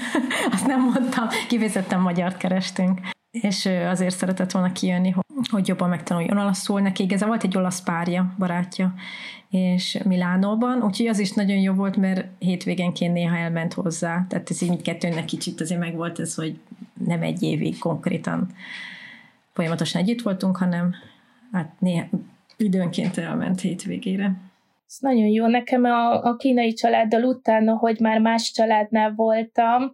Azt 0.52 0.66
nem 0.66 0.80
mondtam, 0.80 1.28
kifejezetten 1.48 2.00
magyart 2.00 2.36
kerestünk. 2.36 3.00
És 3.30 3.66
azért 3.66 4.16
szeretett 4.16 4.50
volna 4.50 4.72
kijönni, 4.72 5.14
hogy 5.50 5.68
jobban 5.68 5.88
megtanuljon 5.88 6.38
olaszul. 6.38 6.80
Neki 6.80 7.02
igazából 7.02 7.36
volt 7.36 7.44
egy 7.44 7.56
olasz 7.56 7.82
párja, 7.82 8.34
barátja, 8.38 8.94
és 9.50 9.98
Milánóban, 10.04 10.82
úgyhogy 10.82 11.06
az 11.06 11.18
is 11.18 11.32
nagyon 11.32 11.56
jó 11.56 11.72
volt, 11.72 11.96
mert 11.96 12.26
hétvégenként 12.38 13.12
néha 13.12 13.36
elment 13.36 13.72
hozzá. 13.72 14.26
Tehát 14.28 14.50
ez 14.50 14.62
így 14.62 14.68
mindkettőnek 14.68 15.24
kicsit 15.24 15.60
azért 15.60 15.80
meg 15.80 15.94
volt 15.94 16.18
ez, 16.18 16.34
hogy 16.34 16.58
nem 17.04 17.22
egy 17.22 17.42
évig 17.42 17.78
konkrétan 17.78 18.48
folyamatosan 19.52 20.02
együtt 20.02 20.22
voltunk, 20.22 20.56
hanem 20.56 20.94
hát 21.52 21.72
néha 21.78 22.06
időnként 22.56 23.18
elment 23.18 23.60
hétvégére. 23.60 24.36
Ez 24.90 24.96
nagyon 25.00 25.26
jó. 25.26 25.46
Nekem 25.46 25.84
a, 25.84 26.22
a 26.22 26.36
kínai 26.36 26.72
családdal 26.72 27.22
utána, 27.22 27.76
hogy 27.76 28.00
már 28.00 28.20
más 28.20 28.52
családnál 28.52 29.12
voltam, 29.16 29.92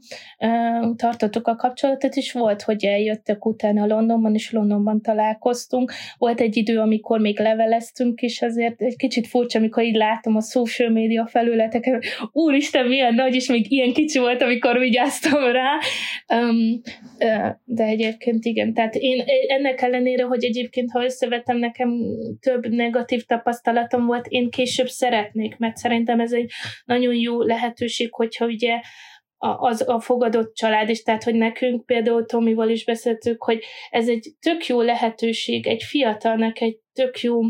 tartottuk 0.96 1.48
a 1.48 1.56
kapcsolatot, 1.56 2.14
és 2.14 2.32
volt, 2.32 2.62
hogy 2.62 2.84
eljöttek 2.84 3.46
utána 3.46 3.86
Londonban, 3.86 4.34
és 4.34 4.52
Londonban 4.52 5.00
találkoztunk. 5.02 5.92
Volt 6.18 6.40
egy 6.40 6.56
idő, 6.56 6.78
amikor 6.78 7.20
még 7.20 7.38
leveleztünk, 7.38 8.20
és 8.20 8.42
azért 8.42 8.82
egy 8.82 8.96
kicsit 8.96 9.26
furcsa, 9.26 9.58
amikor 9.58 9.82
így 9.84 9.94
látom 9.94 10.36
a 10.36 10.40
social 10.40 10.90
media 10.90 11.26
felületeken, 11.26 12.00
úristen, 12.32 12.86
milyen 12.86 13.14
nagy, 13.14 13.34
és 13.34 13.48
még 13.48 13.70
ilyen 13.70 13.92
kicsi 13.92 14.18
volt, 14.18 14.42
amikor 14.42 14.78
vigyáztam 14.78 15.52
rá. 15.52 15.78
De 17.64 17.84
egyébként 17.84 18.44
igen, 18.44 18.74
tehát 18.74 18.94
én 18.94 19.24
ennek 19.48 19.82
ellenére, 19.82 20.24
hogy 20.24 20.44
egyébként, 20.44 20.90
ha 20.90 21.04
összevetem, 21.04 21.56
nekem 21.56 21.90
több 22.40 22.68
negatív 22.68 23.24
tapasztalatom 23.24 24.06
volt, 24.06 24.26
én 24.28 24.50
később 24.50 24.82
szeretnék, 24.88 25.56
mert 25.56 25.76
szerintem 25.76 26.20
ez 26.20 26.32
egy 26.32 26.50
nagyon 26.84 27.14
jó 27.14 27.42
lehetőség, 27.42 28.12
hogyha 28.12 28.44
ugye 28.44 28.80
az 29.38 29.88
a 29.88 30.00
fogadott 30.00 30.54
család 30.54 30.88
is, 30.88 31.02
tehát 31.02 31.24
hogy 31.24 31.34
nekünk 31.34 31.86
például 31.86 32.26
Tomival 32.26 32.68
is 32.68 32.84
beszéltük, 32.84 33.42
hogy 33.42 33.64
ez 33.90 34.08
egy 34.08 34.32
tök 34.40 34.66
jó 34.66 34.80
lehetőség 34.80 35.66
egy 35.66 35.82
fiatalnak 35.82 36.60
egy 36.60 36.78
tök 36.92 37.20
jó 37.20 37.40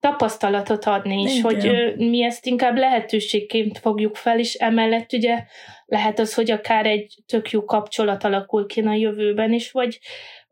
tapasztalatot 0.00 0.84
adni 0.84 1.22
is, 1.22 1.38
Igen. 1.38 1.42
hogy 1.42 1.94
mi 1.96 2.22
ezt 2.22 2.46
inkább 2.46 2.76
lehetőségként 2.76 3.78
fogjuk 3.78 4.16
fel, 4.16 4.38
és 4.38 4.54
emellett 4.54 5.12
ugye 5.12 5.44
lehet 5.84 6.18
az, 6.18 6.34
hogy 6.34 6.50
akár 6.50 6.86
egy 6.86 7.14
tök 7.26 7.50
jó 7.50 7.64
kapcsolat 7.64 8.24
alakul 8.24 8.66
ki 8.66 8.80
a 8.80 8.92
jövőben 8.92 9.52
is, 9.52 9.70
vagy, 9.70 9.98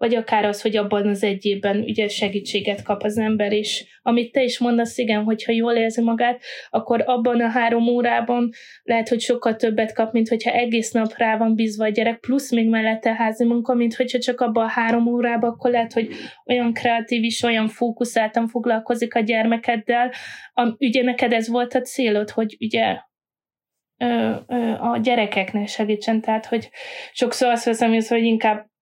vagy 0.05 0.15
akár 0.15 0.45
az, 0.45 0.61
hogy 0.61 0.77
abban 0.77 1.09
az 1.09 1.23
egy 1.23 1.45
évben 1.45 1.81
ugye 1.81 2.09
segítséget 2.09 2.83
kap 2.83 3.03
az 3.03 3.19
ember, 3.19 3.53
és 3.53 3.85
amit 4.03 4.33
te 4.33 4.43
is 4.43 4.59
mondasz, 4.59 4.99
igen, 4.99 5.23
hogyha 5.23 5.53
jól 5.53 5.73
érzi 5.73 6.03
magát, 6.03 6.43
akkor 6.71 7.03
abban 7.07 7.41
a 7.41 7.49
három 7.49 7.89
órában 7.89 8.51
lehet, 8.83 9.09
hogy 9.09 9.21
sokkal 9.21 9.57
többet 9.57 9.93
kap, 9.93 10.13
mint 10.13 10.29
hogyha 10.29 10.51
egész 10.51 10.91
nap 10.91 11.17
rá 11.17 11.37
van 11.37 11.55
bízva 11.55 11.85
a 11.85 11.89
gyerek, 11.89 12.21
plusz 12.21 12.51
még 12.51 12.69
mellette 12.69 13.15
házi 13.15 13.45
munka, 13.45 13.75
mint 13.75 13.95
hogyha 13.95 14.19
csak 14.19 14.41
abban 14.41 14.65
a 14.65 14.69
három 14.69 15.07
órában, 15.07 15.51
akkor 15.51 15.71
lehet, 15.71 15.93
hogy 15.93 16.09
olyan 16.47 16.73
kreatív 16.73 17.23
is, 17.23 17.43
olyan 17.43 17.69
fókuszáltan 17.69 18.49
foglalkozik 18.49 19.15
a 19.15 19.21
gyermekeddel. 19.21 20.11
A, 20.53 20.75
ugye 20.79 21.03
neked 21.03 21.33
ez 21.33 21.49
volt 21.49 21.75
a 21.75 21.81
célod, 21.81 22.31
hogy 22.31 22.57
ugye 22.61 22.97
a 24.81 24.99
gyerekeknek 25.03 25.69
segítsen, 25.69 26.21
tehát 26.21 26.47
hogy 26.47 26.71
sokszor 27.13 27.49
azt 27.49 27.65
veszem 27.65 27.93
hogy 28.09 28.25
inkább 28.25 28.73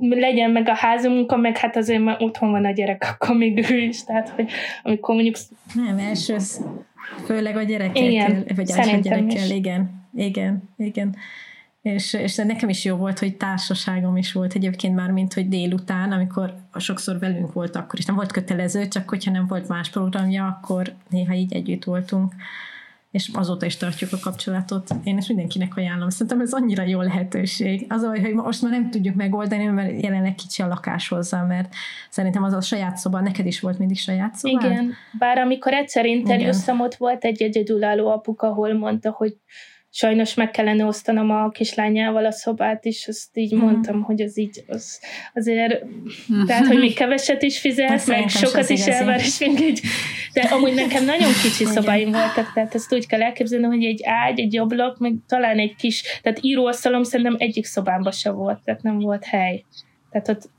legyen 0.00 0.50
meg 0.50 0.68
a 0.68 0.74
házi 0.74 1.08
munka, 1.08 1.36
meg 1.36 1.56
hát 1.56 1.76
azért 1.76 2.02
már 2.02 2.16
otthon 2.22 2.50
van 2.50 2.64
a 2.64 2.70
gyerek, 2.70 3.06
akkor 3.10 3.36
még 3.36 3.70
ő 3.70 3.78
is, 3.78 4.04
tehát 4.04 4.28
hogy 4.28 4.50
amikor 4.82 5.14
mondjuk... 5.14 5.36
Nem, 5.74 5.98
első, 5.98 6.36
főleg 7.24 7.56
a 7.56 7.62
gyerekekkel, 7.62 8.10
igen, 8.10 8.44
vagy 8.56 8.70
a 8.72 8.96
gyerekkel, 8.96 9.26
is. 9.26 9.50
igen, 9.50 10.06
igen, 10.14 10.62
igen. 10.76 11.16
És, 11.82 12.12
és 12.12 12.36
nekem 12.36 12.68
is 12.68 12.84
jó 12.84 12.96
volt, 12.96 13.18
hogy 13.18 13.36
társaságom 13.36 14.16
is 14.16 14.32
volt 14.32 14.54
egyébként 14.54 14.94
már, 14.94 15.10
mint 15.10 15.34
hogy 15.34 15.48
délután, 15.48 16.12
amikor 16.12 16.54
sokszor 16.76 17.18
velünk 17.18 17.52
volt 17.52 17.76
akkor 17.76 17.98
is. 17.98 18.04
Nem 18.04 18.14
volt 18.16 18.32
kötelező, 18.32 18.88
csak 18.88 19.08
hogyha 19.08 19.30
nem 19.30 19.46
volt 19.46 19.68
más 19.68 19.90
programja, 19.90 20.46
akkor 20.46 20.94
néha 21.10 21.34
így 21.34 21.54
együtt 21.54 21.84
voltunk 21.84 22.34
és 23.14 23.30
azóta 23.32 23.66
is 23.66 23.76
tartjuk 23.76 24.12
a 24.12 24.18
kapcsolatot. 24.22 24.90
Én 25.04 25.16
ezt 25.16 25.28
mindenkinek 25.28 25.76
ajánlom. 25.76 26.08
Szerintem 26.08 26.40
ez 26.40 26.52
annyira 26.52 26.82
jó 26.82 27.00
lehetőség. 27.00 27.86
Az, 27.88 28.04
hogy 28.04 28.32
most 28.32 28.62
már 28.62 28.70
nem 28.70 28.90
tudjuk 28.90 29.14
megoldani, 29.14 29.64
mert 29.64 30.02
jelenleg 30.02 30.34
kicsi 30.34 30.62
a 30.62 30.66
lakás 30.66 31.08
hozzá, 31.08 31.42
mert 31.42 31.74
szerintem 32.10 32.42
az 32.42 32.52
a 32.52 32.60
saját 32.60 32.96
szoba, 32.96 33.20
neked 33.20 33.46
is 33.46 33.60
volt 33.60 33.78
mindig 33.78 33.96
saját 33.96 34.34
szoba. 34.34 34.66
Igen, 34.66 34.92
bár 35.18 35.38
amikor 35.38 35.72
egyszer 35.72 36.04
interjúztam, 36.06 36.80
ott 36.80 36.94
volt 36.94 37.24
egy 37.24 37.42
egyedülálló 37.42 38.08
apuka, 38.08 38.46
ahol 38.46 38.74
mondta, 38.74 39.10
hogy 39.10 39.36
sajnos 39.96 40.34
meg 40.34 40.50
kellene 40.50 40.84
osztanom 40.84 41.30
a 41.30 41.48
kislányával 41.48 42.26
a 42.26 42.32
szobát 42.32 42.84
is, 42.84 43.08
azt 43.08 43.28
így 43.32 43.52
uh-huh. 43.52 43.70
mondtam, 43.70 44.02
hogy 44.02 44.22
az 44.22 44.38
így, 44.38 44.64
az 44.68 45.00
azért, 45.34 45.82
uh-huh. 45.82 46.46
tehát, 46.46 46.66
hogy 46.66 46.78
még 46.78 46.94
keveset 46.94 47.42
is 47.42 47.60
fizet, 47.60 48.06
meg 48.06 48.28
sokat 48.28 48.68
is 48.68 48.86
elvár, 48.86 49.18
és 49.18 49.38
mindegy. 49.38 49.80
De 50.32 50.40
amúgy 50.40 50.74
nekem 50.74 51.04
nagyon 51.04 51.30
kicsi 51.42 51.64
szobáim 51.64 52.10
voltak, 52.10 52.52
tehát 52.52 52.74
ezt 52.74 52.92
úgy 52.92 53.06
kell 53.06 53.22
elképzelni, 53.22 53.66
hogy 53.66 53.84
egy 53.84 54.00
ágy, 54.04 54.40
egy 54.40 54.58
ablak, 54.58 54.98
meg 54.98 55.14
talán 55.28 55.58
egy 55.58 55.74
kis, 55.76 56.02
tehát 56.22 56.38
íróasztalom 56.42 57.02
szerintem 57.02 57.36
egyik 57.38 57.64
szobámban 57.64 58.12
se 58.12 58.30
volt, 58.30 58.60
tehát 58.64 58.82
nem 58.82 58.98
volt 58.98 59.24
hely. 59.24 59.64
Tehát 60.10 60.28
ott 60.28 60.50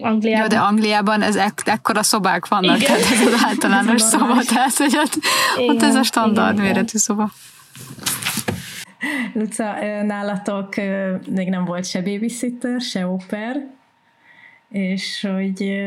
Angliában. 0.00 0.42
Jó, 0.42 0.46
de 0.46 0.58
Angliában 0.58 1.22
ez 1.22 1.36
ek- 1.36 1.68
ekkora 1.68 2.02
szobák 2.02 2.48
vannak, 2.48 2.76
igen. 2.76 2.96
tehát 2.96 3.12
ez 3.12 3.26
az 3.26 3.44
általános 3.48 4.02
szoba, 4.02 4.42
tehát 4.44 4.76
hogy 4.76 4.96
ott, 4.96 5.18
igen, 5.56 5.74
ott 5.74 5.82
ez 5.82 5.94
a 5.94 6.02
standard 6.02 6.58
igen, 6.58 6.66
méretű 6.66 6.98
szoba. 6.98 7.30
Luca, 9.32 9.74
nálatok 10.02 10.74
még 11.30 11.48
nem 11.48 11.64
volt 11.64 11.84
se 11.84 12.02
babysitter, 12.02 12.80
se 12.80 13.06
oper, 13.06 13.66
és 14.70 15.26
hogy 15.34 15.84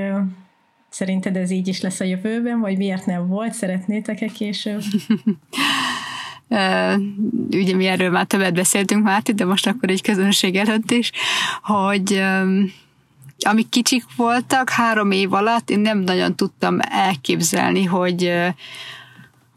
szerinted 0.90 1.36
ez 1.36 1.52
így 1.52 1.68
is 1.68 1.82
lesz 1.82 2.00
a 2.00 2.04
jövőben, 2.04 2.60
vagy 2.60 2.78
miért 2.78 3.06
nem 3.06 3.28
volt? 3.28 3.54
Szeretnétek-e 3.54 4.28
később? 4.28 4.82
Ugye 7.52 7.76
mi 7.76 7.86
erről 7.86 8.10
már 8.10 8.26
többet 8.26 8.54
beszéltünk 8.54 9.04
már, 9.04 9.22
de 9.22 9.46
most 9.46 9.68
akkor 9.68 9.90
egy 9.90 10.02
közönség 10.02 10.56
előtt 10.56 10.92
is, 10.92 11.12
hogy 11.62 12.24
amik 13.40 13.70
kicsik 13.70 14.04
voltak, 14.16 14.70
három 14.70 15.12
év 15.12 15.34
alatt 15.34 15.70
én 15.70 15.80
nem 15.80 16.00
nagyon 16.00 16.36
tudtam 16.36 16.78
elképzelni, 16.82 17.84
hogy 17.84 18.34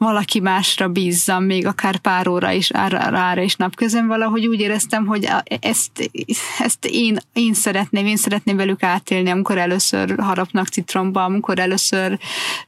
valaki 0.01 0.41
másra 0.41 0.89
bízzam, 0.89 1.45
még 1.45 1.67
akár 1.67 1.97
pár 1.97 2.29
óra 2.29 2.51
is, 2.51 2.71
ára 2.73 3.43
is 3.43 3.57
napközben 3.57 4.07
valahogy 4.07 4.47
úgy 4.47 4.61
éreztem, 4.61 5.07
hogy 5.07 5.29
ezt, 5.61 6.11
ezt 6.59 6.85
én, 6.85 7.19
én 7.33 7.55
szeretném, 7.55 8.07
én 8.07 8.17
szeretném 8.17 8.57
velük 8.57 8.83
átélni, 8.83 9.31
amikor 9.31 9.59
először 9.59 10.15
harapnak 10.19 10.67
citromba, 10.67 11.25
amikor 11.25 11.59
először 11.59 12.19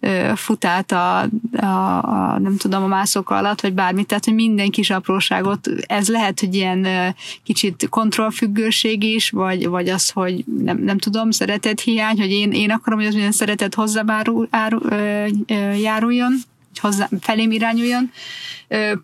uh, 0.01 0.33
fut 0.33 0.65
át 0.65 0.93
a, 0.93 1.21
a, 1.61 1.67
a, 2.03 2.39
nem 2.39 2.57
tudom, 2.57 2.83
a 2.83 2.87
mászok 2.87 3.31
alatt, 3.31 3.61
vagy 3.61 3.73
bármit, 3.73 4.07
tehát, 4.07 4.25
hogy 4.25 4.35
minden 4.35 4.71
kis 4.71 4.91
apróságot, 4.91 5.69
ez 5.87 6.09
lehet, 6.09 6.41
hogy 6.41 6.55
ilyen 6.55 6.79
uh, 6.79 7.07
kicsit 7.43 7.87
kontrollfüggőség 7.89 9.03
is, 9.03 9.31
vagy, 9.31 9.69
vagy 9.69 9.89
az, 9.89 10.11
hogy 10.11 10.45
nem, 10.65 10.79
nem 10.79 10.99
tudom, 10.99 11.31
szeretet 11.31 11.81
hiány, 11.81 12.19
hogy 12.19 12.31
én, 12.31 12.53
én 12.53 12.71
akarom, 12.71 12.99
hogy 12.99 13.09
az 13.09 13.15
minden 13.15 13.33
szeretet 13.33 13.75
hozzá 13.75 14.03
áru, 14.07 14.45
áru, 14.51 14.79
ö, 14.89 15.27
ö, 15.47 15.73
járuljon, 15.73 16.33
hozzá, 16.81 17.09
felém 17.21 17.51
irányuljon. 17.51 18.11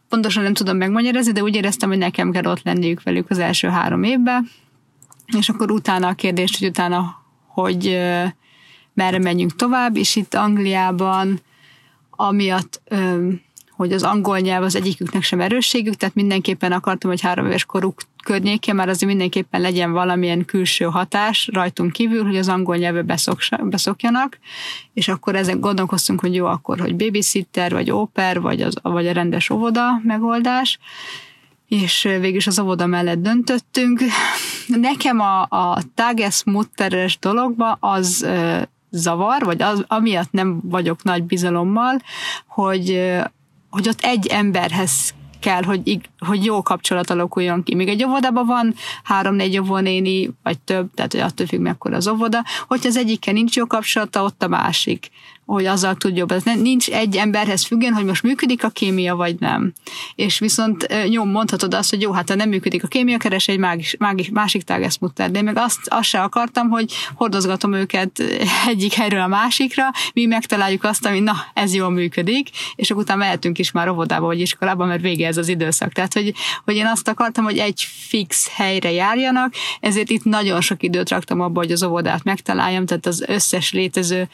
Pontosan 0.09 0.43
nem 0.43 0.55
tudom 0.55 0.77
megmagyarázni, 0.77 1.33
de 1.33 1.43
úgy 1.43 1.55
éreztem, 1.55 1.89
hogy 1.89 1.99
nekem 1.99 2.31
kell 2.31 2.45
ott 2.45 2.63
lenniük 2.63 3.03
velük 3.03 3.31
az 3.31 3.39
első 3.39 3.69
három 3.69 4.03
évben, 4.03 4.51
és 5.39 5.49
akkor 5.49 5.71
utána 5.71 6.09
a 6.09 6.13
kérdés, 6.13 6.59
hogy 6.59 6.69
utána, 6.69 7.23
hogy 7.47 7.99
merre 8.95 9.19
menjünk 9.19 9.57
tovább, 9.57 9.97
és 9.97 10.17
itt 10.17 10.35
Angliában 10.35 11.41
amiatt 12.11 12.81
hogy 13.71 13.93
az 13.93 14.03
angol 14.03 14.39
nyelv 14.39 14.63
az 14.63 14.75
egyiküknek 14.75 15.23
sem 15.23 15.41
erősségük, 15.41 15.95
tehát 15.95 16.15
mindenképpen 16.15 16.73
akartam, 16.73 17.11
hogy 17.11 17.21
három 17.21 17.47
éves 17.47 17.65
koruk 17.65 18.03
környékén 18.29 18.75
már 18.75 18.89
azért 18.89 19.11
mindenképpen 19.11 19.61
legyen 19.61 19.93
valamilyen 19.93 20.45
külső 20.45 20.85
hatás 20.85 21.49
rajtunk 21.53 21.93
kívül, 21.93 22.25
hogy 22.25 22.37
az 22.37 22.49
angol 22.49 22.77
nyelvbe 22.77 23.17
beszokjanak, 23.63 24.39
és 24.95 25.09
akkor 25.09 25.37
ezen 25.37 25.61
gondolkoztunk, 25.61 26.21
hogy 26.21 26.35
jó, 26.35 26.47
akkor, 26.47 26.81
hogy 26.81 26.97
babysitter, 26.97 27.73
vagy 27.73 27.91
óper, 27.91 28.41
vagy, 28.41 28.63
az, 28.63 28.75
vagy 28.83 29.07
a 29.07 29.13
rendes 29.13 29.51
óvoda 29.51 30.01
megoldás, 30.03 30.79
és 31.69 32.03
végül 32.03 32.37
is 32.37 32.47
az 32.47 32.59
óvoda 32.59 32.87
mellett 32.87 33.23
döntöttünk. 33.23 34.01
Nekem 34.89 35.21
a, 35.21 35.41
a 35.43 35.79
Tagesmutteres 35.95 37.19
dologba 37.19 37.77
az 37.81 38.27
zavar, 38.91 39.45
vagy 39.45 39.63
az, 39.63 39.85
amiatt 39.87 40.33
nem 40.33 40.61
vagyok 40.63 41.03
nagy 41.03 41.23
bizalommal, 41.23 42.03
hogy 42.47 43.01
hogy 43.71 43.89
ott 43.89 44.01
egy 44.01 44.27
emberhez 44.27 45.15
kell, 45.41 45.63
hogy, 45.63 46.01
hogy 46.19 46.45
jó 46.45 46.63
kapcsolat 46.63 47.11
alakuljon 47.11 47.63
ki. 47.63 47.75
Még 47.75 47.89
egy 47.89 48.05
óvodában 48.05 48.47
van 48.47 48.75
három-négy 49.03 49.59
óvónéni, 49.59 50.31
vagy 50.43 50.59
több, 50.59 50.95
tehát 50.95 51.13
hogy 51.13 51.21
attól 51.21 51.47
függ, 51.47 51.61
mekkora 51.61 51.97
az 51.97 52.09
óvoda. 52.09 52.45
Hogyha 52.67 52.89
az 52.89 52.97
egyikkel 52.97 53.33
nincs 53.33 53.57
jó 53.57 53.67
kapcsolata, 53.67 54.23
ott 54.23 54.43
a 54.43 54.49
másik 54.49 55.11
hogy 55.55 55.67
azzal 55.67 55.95
tud 55.95 56.17
jobb. 56.17 56.33
Ez 56.33 56.43
nincs 56.43 56.89
egy 56.89 57.17
emberhez 57.17 57.65
függően, 57.65 57.93
hogy 57.93 58.05
most 58.05 58.23
működik 58.23 58.65
a 58.65 58.69
kémia, 58.69 59.17
vagy 59.17 59.37
nem. 59.39 59.73
És 60.15 60.39
viszont 60.39 60.87
jó, 61.09 61.25
mondhatod 61.25 61.75
azt, 61.75 61.91
hogy 61.91 62.01
jó, 62.01 62.13
hát 62.13 62.29
ha 62.29 62.35
nem 62.35 62.49
működik 62.49 62.85
a 62.85 62.87
kémia, 62.87 63.17
keres 63.17 63.49
egy 63.49 63.59
mágis, 63.59 63.97
mágis, 63.99 64.29
másik 64.29 64.63
tágeszmutter. 64.63 65.31
De 65.31 65.39
én 65.39 65.45
meg 65.45 65.57
azt, 65.57 65.79
azt 65.85 66.09
se 66.09 66.23
akartam, 66.23 66.69
hogy 66.69 66.93
hordozgatom 67.15 67.73
őket 67.73 68.23
egyik 68.67 68.93
helyről 68.93 69.21
a 69.21 69.27
másikra, 69.27 69.85
mi 70.15 70.25
megtaláljuk 70.25 70.85
azt, 70.85 71.07
ami 71.07 71.21
na, 71.21 71.35
ez 71.55 71.75
jól 71.75 71.91
működik, 71.91 72.49
és 72.75 72.91
akkor 72.91 73.03
utána 73.03 73.19
mehetünk 73.19 73.59
is 73.59 73.71
már 73.71 73.89
óvodába 73.89 74.27
vagy 74.27 74.41
iskolába, 74.41 74.85
mert 74.85 75.01
vége 75.01 75.27
ez 75.27 75.37
az 75.37 75.49
időszak. 75.49 75.93
Tehát, 75.93 76.13
hogy, 76.13 76.35
hogy 76.65 76.77
én 76.77 76.87
azt 76.87 77.09
akartam, 77.09 77.45
hogy 77.45 77.59
egy 77.59 77.87
fix 78.09 78.49
helyre 78.53 78.93
járjanak, 78.93 79.55
ezért 79.81 80.11
itt 80.11 80.25
nagyon 80.25 80.61
sok 80.61 80.83
időt 80.83 81.09
raktam 81.11 81.41
abba, 81.41 81.61
hogy 81.61 81.73
az 81.73 81.83
óvodát 81.83 82.25
megtaláljam, 82.25 82.87
tehát 82.87 83.07
az 83.07 83.25
összes 83.27 83.73
létező 83.73 84.29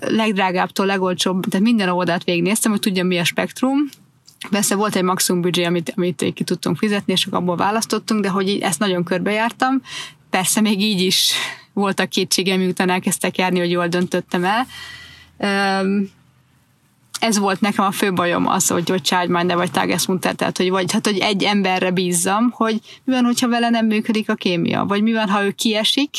legdrágábbtól 0.00 0.86
legolcsóbb, 0.86 1.44
tehát 1.44 1.66
minden 1.66 1.88
óvodát 1.88 2.24
végignéztem, 2.24 2.70
hogy 2.70 2.80
tudjam 2.80 3.06
mi 3.06 3.18
a 3.18 3.24
spektrum, 3.24 3.88
Persze 4.50 4.74
volt 4.74 4.96
egy 4.96 5.02
maximum 5.02 5.40
büdzsé, 5.40 5.64
amit, 5.64 5.92
amit 5.96 6.32
ki 6.34 6.44
tudtunk 6.44 6.76
fizetni, 6.76 7.12
és 7.12 7.26
abból 7.30 7.56
választottunk, 7.56 8.22
de 8.22 8.28
hogy 8.28 8.58
ezt 8.58 8.78
nagyon 8.78 9.04
körbejártam. 9.04 9.82
Persze 10.30 10.60
még 10.60 10.80
így 10.80 11.00
is 11.00 11.32
voltak 11.72 12.08
kétségem, 12.08 12.58
miután 12.58 12.90
elkezdtek 12.90 13.38
járni, 13.38 13.58
hogy 13.58 13.70
jól 13.70 13.88
döntöttem 13.88 14.44
el. 14.44 14.66
Ez 17.20 17.38
volt 17.38 17.60
nekem 17.60 17.84
a 17.84 17.90
fő 17.90 18.12
bajom 18.12 18.46
az, 18.46 18.68
hogy, 18.68 18.88
hogy 18.88 19.02
Childminder 19.02 19.56
vagy 19.56 19.70
Tagesmutter, 19.70 20.34
tehát 20.34 20.56
hogy, 20.56 20.70
vagy, 20.70 20.92
hát, 20.92 21.06
hogy 21.06 21.18
egy 21.18 21.42
emberre 21.42 21.90
bízzam, 21.90 22.50
hogy 22.50 22.80
mi 23.04 23.12
van, 23.12 23.24
hogyha 23.24 23.48
vele 23.48 23.68
nem 23.68 23.86
működik 23.86 24.28
a 24.28 24.34
kémia, 24.34 24.84
vagy 24.84 25.02
mi 25.02 25.12
van, 25.12 25.28
ha 25.28 25.44
ő 25.44 25.50
kiesik, 25.50 26.10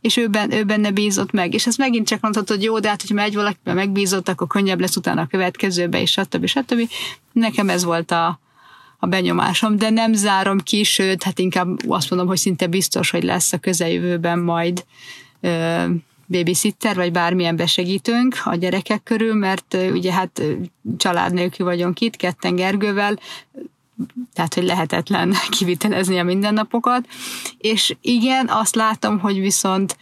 és 0.00 0.16
ő, 0.16 0.28
ben, 0.28 0.52
ő 0.52 0.64
benne 0.64 0.90
bízott 0.90 1.30
meg. 1.30 1.54
És 1.54 1.66
ez 1.66 1.76
megint 1.76 2.06
csak 2.06 2.20
mondhatod, 2.20 2.62
jó, 2.62 2.78
de 2.78 2.88
hát, 2.88 3.00
hogyha 3.00 3.14
megy 3.14 3.34
valakiben 3.34 3.74
megbízott, 3.74 4.28
akkor 4.28 4.46
könnyebb 4.46 4.80
lesz 4.80 4.96
utána 4.96 5.20
a 5.20 5.26
következőbe, 5.26 6.00
és 6.00 6.10
stb. 6.10 6.46
stb. 6.46 6.90
Nekem 7.32 7.68
ez 7.68 7.84
volt 7.84 8.10
a, 8.10 8.40
a 8.98 9.06
benyomásom, 9.06 9.76
de 9.76 9.90
nem 9.90 10.12
zárom 10.12 10.58
ki, 10.58 10.82
sőt, 10.82 11.22
hát 11.22 11.38
inkább 11.38 11.88
azt 11.88 12.10
mondom, 12.10 12.28
hogy 12.28 12.38
szinte 12.38 12.66
biztos, 12.66 13.10
hogy 13.10 13.22
lesz 13.22 13.52
a 13.52 13.58
közeljövőben 13.58 14.38
majd 14.38 14.84
ö, 15.40 15.84
babysitter, 16.26 16.96
vagy 16.96 17.12
bármilyen 17.12 17.56
besegítőnk 17.56 18.36
a 18.44 18.54
gyerekek 18.54 19.02
körül, 19.02 19.34
mert 19.34 19.76
ugye 19.92 20.12
hát 20.12 20.42
család 20.96 21.32
nélkül 21.32 21.66
vagyunk 21.66 22.00
itt, 22.00 22.16
ketten 22.16 22.54
Gergővel, 22.54 23.18
tehát, 24.32 24.54
hogy 24.54 24.64
lehetetlen 24.64 25.34
kivitelezni 25.58 26.18
a 26.18 26.24
mindennapokat, 26.24 27.08
és 27.58 27.96
igen, 28.00 28.48
azt 28.48 28.74
látom, 28.74 29.18
hogy 29.18 29.40
viszont 29.40 29.96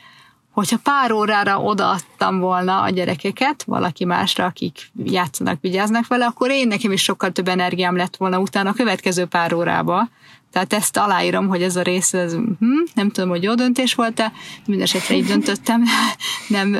hogyha 0.58 0.78
pár 0.82 1.12
órára 1.12 1.60
odaadtam 1.60 2.38
volna 2.38 2.80
a 2.82 2.90
gyerekeket 2.90 3.62
valaki 3.62 4.04
másra, 4.04 4.44
akik 4.44 4.90
játszanak, 5.04 5.60
vigyáznak 5.60 6.06
vele, 6.06 6.26
akkor 6.26 6.50
én 6.50 6.68
nekem 6.68 6.92
is 6.92 7.02
sokkal 7.02 7.32
több 7.32 7.48
energiám 7.48 7.96
lett 7.96 8.16
volna 8.16 8.38
utána 8.38 8.70
a 8.70 8.72
következő 8.72 9.24
pár 9.24 9.52
órába. 9.52 10.08
Tehát 10.52 10.72
ezt 10.72 10.96
aláírom, 10.96 11.48
hogy 11.48 11.62
ez 11.62 11.76
a 11.76 11.82
rész, 11.82 12.12
ez, 12.12 12.32
hm, 12.32 12.82
nem 12.94 13.10
tudom, 13.10 13.28
hogy 13.28 13.42
jó 13.42 13.54
döntés 13.54 13.94
volt-e, 13.94 14.32
mindesetre 14.66 15.14
így 15.14 15.26
döntöttem, 15.26 15.82
nem 16.48 16.76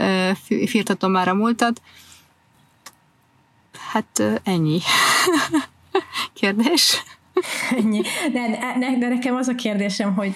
firtatom 0.66 1.10
már 1.10 1.28
a 1.28 1.34
múltat. 1.34 1.80
Hát 3.92 4.22
ennyi. 4.44 4.80
Kérdés? 6.32 7.02
Ennyi. 7.76 8.00
De, 8.32 8.48
de, 8.78 8.96
de 8.98 9.08
nekem 9.08 9.34
az 9.34 9.48
a 9.48 9.54
kérdésem, 9.54 10.14
hogy 10.14 10.34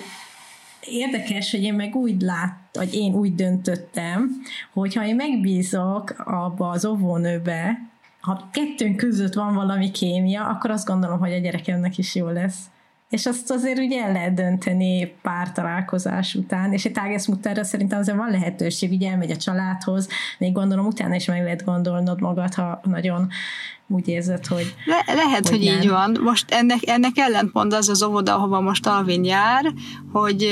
érdekes, 0.81 1.51
hogy 1.51 1.63
én 1.63 1.75
meg 1.75 1.95
úgy 1.95 2.21
lát, 2.21 2.59
hogy 2.73 2.95
én 2.95 3.15
úgy 3.15 3.35
döntöttem, 3.35 4.43
hogy 4.73 4.95
ha 4.95 5.07
én 5.07 5.15
megbízok 5.15 6.15
abba 6.25 6.69
az 6.69 6.85
óvónőbe, 6.85 7.91
ha 8.21 8.49
kettőnk 8.53 8.97
között 8.97 9.35
van 9.35 9.55
valami 9.55 9.91
kémia, 9.91 10.45
akkor 10.47 10.71
azt 10.71 10.87
gondolom, 10.87 11.19
hogy 11.19 11.33
a 11.33 11.39
gyerekemnek 11.39 11.99
is 11.99 12.15
jó 12.15 12.29
lesz 12.29 12.59
és 13.13 13.27
azt 13.27 13.51
azért 13.51 13.79
ugye 13.79 14.03
el 14.03 14.13
lehet 14.13 14.35
dönteni 14.35 15.15
pár 15.23 15.53
találkozás 15.53 16.35
után, 16.35 16.73
és 16.73 16.85
egy 16.85 16.93
tágeszmutterre 16.93 17.65
szerintem 17.65 17.99
azért 17.99 18.17
van 18.17 18.31
lehetőség, 18.31 18.93
ugye 18.93 19.11
elmegy 19.11 19.31
a 19.31 19.37
családhoz, 19.37 20.09
még 20.39 20.53
gondolom 20.53 20.87
utána 20.87 21.15
is 21.15 21.27
meg 21.27 21.43
lehet 21.43 21.65
gondolnod 21.65 22.21
magad, 22.21 22.55
ha 22.55 22.81
nagyon 22.85 23.29
úgy 23.87 24.09
érzed, 24.09 24.47
hogy... 24.47 24.75
Le, 24.85 25.15
lehet, 25.15 25.49
hogy, 25.49 25.59
hogy 25.59 25.67
így 25.67 25.89
van. 25.89 26.19
Most 26.23 26.51
ennek, 26.51 26.79
ennek 26.87 27.19
ellentmond 27.19 27.73
az 27.73 27.89
az 27.89 28.03
óvoda, 28.03 28.35
ahova 28.35 28.61
most 28.61 28.87
Alvin 28.87 29.25
jár, 29.25 29.73
hogy 30.13 30.49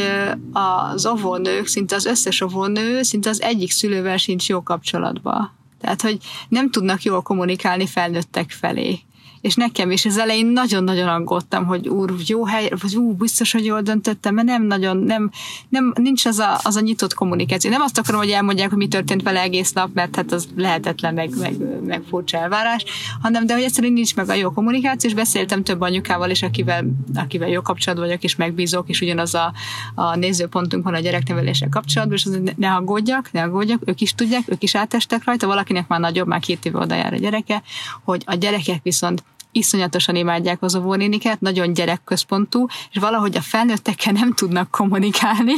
az 0.52 1.06
óvónők, 1.06 1.66
szinte 1.66 1.94
az 1.94 2.04
összes 2.04 2.40
óvónő, 2.40 3.02
szinte 3.02 3.28
az 3.28 3.42
egyik 3.42 3.70
szülővel 3.70 4.16
sincs 4.16 4.48
jó 4.48 4.62
kapcsolatban. 4.62 5.52
Tehát, 5.80 6.02
hogy 6.02 6.18
nem 6.48 6.70
tudnak 6.70 7.02
jól 7.02 7.22
kommunikálni 7.22 7.86
felnőttek 7.86 8.50
felé 8.50 9.00
és 9.40 9.54
nekem 9.54 9.90
is 9.90 10.04
az 10.04 10.18
elején 10.18 10.46
nagyon-nagyon 10.46 11.08
aggódtam, 11.08 11.64
hogy 11.64 11.88
úr, 11.88 12.14
jó 12.26 12.46
hely, 12.46 12.70
vagy 12.80 12.96
ú, 12.96 13.12
biztos, 13.12 13.52
hogy 13.52 13.64
jól 13.64 13.80
döntöttem, 13.80 14.34
mert 14.34 14.46
nem 14.46 14.62
nagyon, 14.62 14.96
nem, 14.96 15.30
nem 15.68 15.92
nincs 15.96 16.26
az 16.26 16.38
a, 16.38 16.60
az 16.62 16.76
a 16.76 16.80
nyitott 16.80 17.14
kommunikáció. 17.14 17.70
Nem 17.70 17.80
azt 17.80 17.98
akarom, 17.98 18.20
hogy 18.20 18.30
elmondják, 18.30 18.68
hogy 18.68 18.78
mi 18.78 18.88
történt 18.88 19.22
vele 19.22 19.40
egész 19.40 19.72
nap, 19.72 19.94
mert 19.94 20.16
hát 20.16 20.32
az 20.32 20.48
lehetetlen, 20.56 21.14
meg, 21.14 21.30
meg, 21.38 21.56
meg 21.84 22.02
furcsa 22.08 22.38
elvárás, 22.38 22.84
hanem 23.22 23.46
de 23.46 23.54
hogy 23.54 23.62
egyszerűen 23.62 23.92
nincs 23.92 24.16
meg 24.16 24.28
a 24.28 24.34
jó 24.34 24.50
kommunikáció, 24.50 25.10
és 25.10 25.16
beszéltem 25.16 25.62
több 25.62 25.80
anyukával 25.80 26.30
is, 26.30 26.42
akivel, 26.42 26.84
akivel 27.14 27.48
jó 27.48 27.62
kapcsolatban 27.62 28.06
vagyok, 28.06 28.22
és 28.24 28.36
megbízok, 28.36 28.88
és 28.88 29.00
ugyanaz 29.00 29.34
a, 29.34 29.52
a 29.94 30.16
nézőpontunk 30.16 30.84
van 30.84 30.94
a 30.94 31.00
gyerekneveléssel 31.00 31.68
kapcsolatban, 31.68 32.16
és 32.16 32.24
az, 32.24 32.40
ne 32.56 32.72
aggódjak, 32.72 33.32
ne 33.32 33.42
aggódjak, 33.42 33.82
ők 33.84 34.00
is 34.00 34.14
tudják, 34.14 34.42
ők 34.46 34.62
is 34.62 34.74
átestek 34.74 35.24
rajta, 35.24 35.46
valakinek 35.46 35.88
már 35.88 36.00
nagyobb, 36.00 36.26
már 36.26 36.40
két 36.40 36.64
éve 36.64 36.78
oda 36.78 36.94
jár 36.94 37.12
a 37.12 37.16
gyereke, 37.16 37.62
hogy 38.04 38.22
a 38.26 38.34
gyerekek 38.34 38.82
viszont 38.82 39.22
iszonyatosan 39.52 40.16
imádják 40.16 40.62
az 40.62 40.74
óvónéniket, 40.74 41.40
nagyon 41.40 41.72
gyerekközpontú, 41.72 42.66
és 42.92 43.00
valahogy 43.00 43.36
a 43.36 43.40
felnőttekkel 43.40 44.12
nem 44.12 44.34
tudnak 44.34 44.70
kommunikálni, 44.70 45.54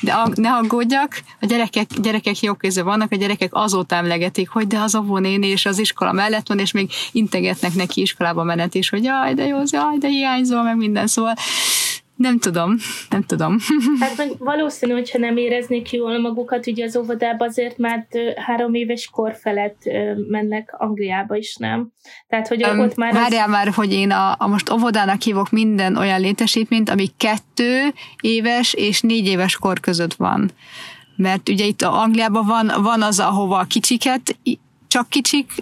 de 0.00 0.12
a, 0.12 0.28
ne 0.34 0.52
aggódjak, 0.52 1.20
a 1.40 1.46
gyerekek, 1.46 1.90
gyerekek 2.00 2.40
jó 2.40 2.54
kézre 2.54 2.82
vannak, 2.82 3.12
a 3.12 3.16
gyerekek 3.16 3.50
azóta 3.54 3.94
emlegetik, 3.94 4.48
hogy 4.48 4.66
de 4.66 4.78
az 4.78 4.94
óvónéni 4.94 5.46
és 5.46 5.66
az 5.66 5.78
iskola 5.78 6.12
mellett 6.12 6.48
van, 6.48 6.58
és 6.58 6.72
még 6.72 6.90
integetnek 7.12 7.74
neki 7.74 8.00
iskolába 8.00 8.42
menet 8.42 8.74
is, 8.74 8.88
hogy 8.88 9.04
jaj, 9.04 9.34
de 9.34 9.46
jó, 9.46 9.58
jaj, 9.70 9.98
de 9.98 10.08
hiányzol, 10.08 10.62
meg 10.62 10.76
minden, 10.76 11.06
szóval 11.06 11.34
nem 12.16 12.38
tudom, 12.38 12.76
nem 13.10 13.22
tudom. 13.22 13.56
Hát 14.00 14.16
meg 14.16 14.30
valószínű, 14.38 14.92
hogyha 14.92 15.18
nem 15.18 15.36
éreznék 15.36 15.92
jól 15.92 16.18
magukat, 16.18 16.66
ugye 16.66 16.84
az 16.84 16.96
óvodába 16.96 17.44
azért 17.44 17.78
már 17.78 18.06
három 18.36 18.74
éves 18.74 19.08
kor 19.12 19.36
felett 19.40 19.82
mennek 20.28 20.74
Angliába 20.78 21.36
is, 21.36 21.56
nem? 21.56 21.88
Tehát, 22.28 22.48
hogy 22.48 22.66
um, 22.66 22.78
ott 22.78 22.96
már... 22.96 23.12
Várjál 23.12 23.44
az... 23.44 23.50
már, 23.50 23.68
hogy 23.68 23.92
én 23.92 24.10
a, 24.10 24.34
a 24.38 24.46
most 24.46 24.70
óvodának 24.70 25.22
hívok 25.22 25.50
minden 25.50 25.96
olyan 25.96 26.20
létesítményt, 26.20 26.90
ami 26.90 27.06
kettő 27.16 27.92
éves 28.20 28.74
és 28.74 29.00
négy 29.00 29.26
éves 29.26 29.56
kor 29.56 29.80
között 29.80 30.14
van 30.14 30.50
mert 31.16 31.48
ugye 31.48 31.64
itt 31.64 31.82
Angliában 31.82 32.46
van, 32.46 32.72
van 32.82 33.02
az, 33.02 33.20
ahova 33.20 33.58
a 33.58 33.64
kicsiket 33.64 34.36
csak 34.94 35.08
kicsik, 35.08 35.52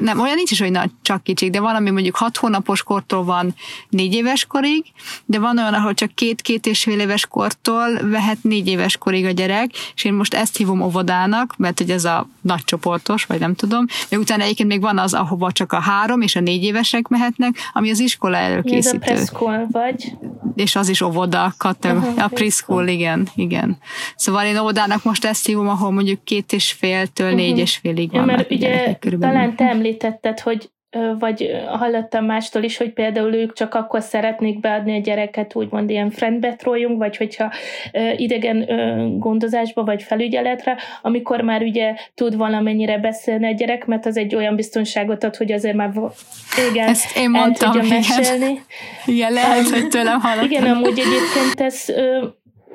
nem, 0.00 0.20
olyan 0.20 0.34
nincs 0.34 0.50
is, 0.50 0.60
hogy 0.60 0.70
nagy, 0.70 0.90
csak 1.02 1.22
kicsik, 1.22 1.50
de 1.50 1.60
van, 1.60 1.74
ami 1.74 1.90
mondjuk 1.90 2.16
hat 2.16 2.36
hónapos 2.36 2.82
kortól 2.82 3.24
van 3.24 3.54
négy 3.88 4.14
éves 4.14 4.44
korig, 4.44 4.84
de 5.24 5.38
van 5.38 5.58
olyan, 5.58 5.74
ahol 5.74 5.94
csak 5.94 6.14
két-két 6.14 6.66
és 6.66 6.82
fél 6.82 7.00
éves 7.00 7.26
kortól 7.26 7.98
vehet 8.02 8.38
négy 8.42 8.66
éves 8.68 8.96
korig 8.96 9.24
a 9.24 9.30
gyerek, 9.30 9.70
és 9.94 10.04
én 10.04 10.12
most 10.12 10.34
ezt 10.34 10.56
hívom 10.56 10.80
óvodának, 10.80 11.54
mert 11.56 11.78
hogy 11.78 11.90
ez 11.90 12.04
a 12.04 12.28
nagy 12.40 12.64
csoportos, 12.64 13.24
vagy 13.24 13.40
nem 13.40 13.54
tudom, 13.54 13.86
de 14.08 14.18
utána 14.18 14.42
egyébként 14.42 14.68
még 14.68 14.80
van 14.80 14.98
az, 14.98 15.14
ahova 15.14 15.52
csak 15.52 15.72
a 15.72 15.80
három 15.80 16.20
és 16.20 16.36
a 16.36 16.40
négy 16.40 16.62
évesek 16.62 17.08
mehetnek, 17.08 17.56
ami 17.72 17.90
az 17.90 18.00
iskola 18.00 18.36
előkészítő. 18.36 19.12
Ez 19.12 19.30
a 19.32 19.66
vagy? 19.70 20.12
És 20.54 20.76
az 20.76 20.88
is 20.88 21.00
óvoda, 21.00 21.54
uh-huh, 21.58 22.24
a 22.24 22.28
preschool, 22.28 22.86
igen, 22.86 23.28
igen. 23.34 23.78
Szóval 24.16 24.44
én 24.44 24.58
óvodának 24.58 25.04
most 25.04 25.24
ezt 25.24 25.46
hívom, 25.46 25.68
ahol 25.68 25.90
mondjuk 25.90 26.24
két 26.24 26.52
és 26.52 26.72
féltől 26.72 27.26
uh-huh. 27.26 27.42
négy 27.42 27.58
és 27.58 27.76
félig 27.76 28.10
van. 28.10 28.28
Ja, 28.28 28.45
ugye 28.50 28.96
talán 29.20 29.56
te 29.56 29.64
említetted, 29.64 30.40
hogy 30.40 30.70
vagy 31.18 31.50
hallottam 31.66 32.24
mástól 32.24 32.62
is, 32.62 32.76
hogy 32.76 32.92
például 32.92 33.34
ők 33.34 33.52
csak 33.52 33.74
akkor 33.74 34.02
szeretnék 34.02 34.60
beadni 34.60 34.96
a 34.96 35.00
gyereket, 35.00 35.54
úgymond 35.54 35.90
ilyen 35.90 36.10
friendbetrójunk, 36.10 36.98
vagy 36.98 37.16
hogyha 37.16 37.52
idegen 38.16 38.64
gondozásba, 39.18 39.84
vagy 39.84 40.02
felügyeletre, 40.02 40.76
amikor 41.02 41.40
már 41.40 41.62
ugye 41.62 41.94
tud 42.14 42.36
valamennyire 42.36 42.98
beszélni 42.98 43.46
a 43.46 43.54
gyerek, 43.54 43.86
mert 43.86 44.06
az 44.06 44.16
egy 44.16 44.34
olyan 44.34 44.56
biztonságot 44.56 45.24
ad, 45.24 45.36
hogy 45.36 45.52
azért 45.52 45.76
már 45.76 45.92
igen, 46.70 46.88
Ezt 46.88 47.16
én 47.16 47.30
mondtam, 47.30 47.68
el 47.68 47.80
tudja 47.80 47.96
igen. 47.96 48.16
mesélni. 48.16 48.60
Igen, 49.06 49.32
lehet, 49.32 49.68
hogy 49.68 49.88
tőlem 49.88 50.20
hallottam. 50.20 50.50
Igen, 50.50 50.66
amúgy 50.66 50.98
egyébként 50.98 51.60
ez 51.60 51.84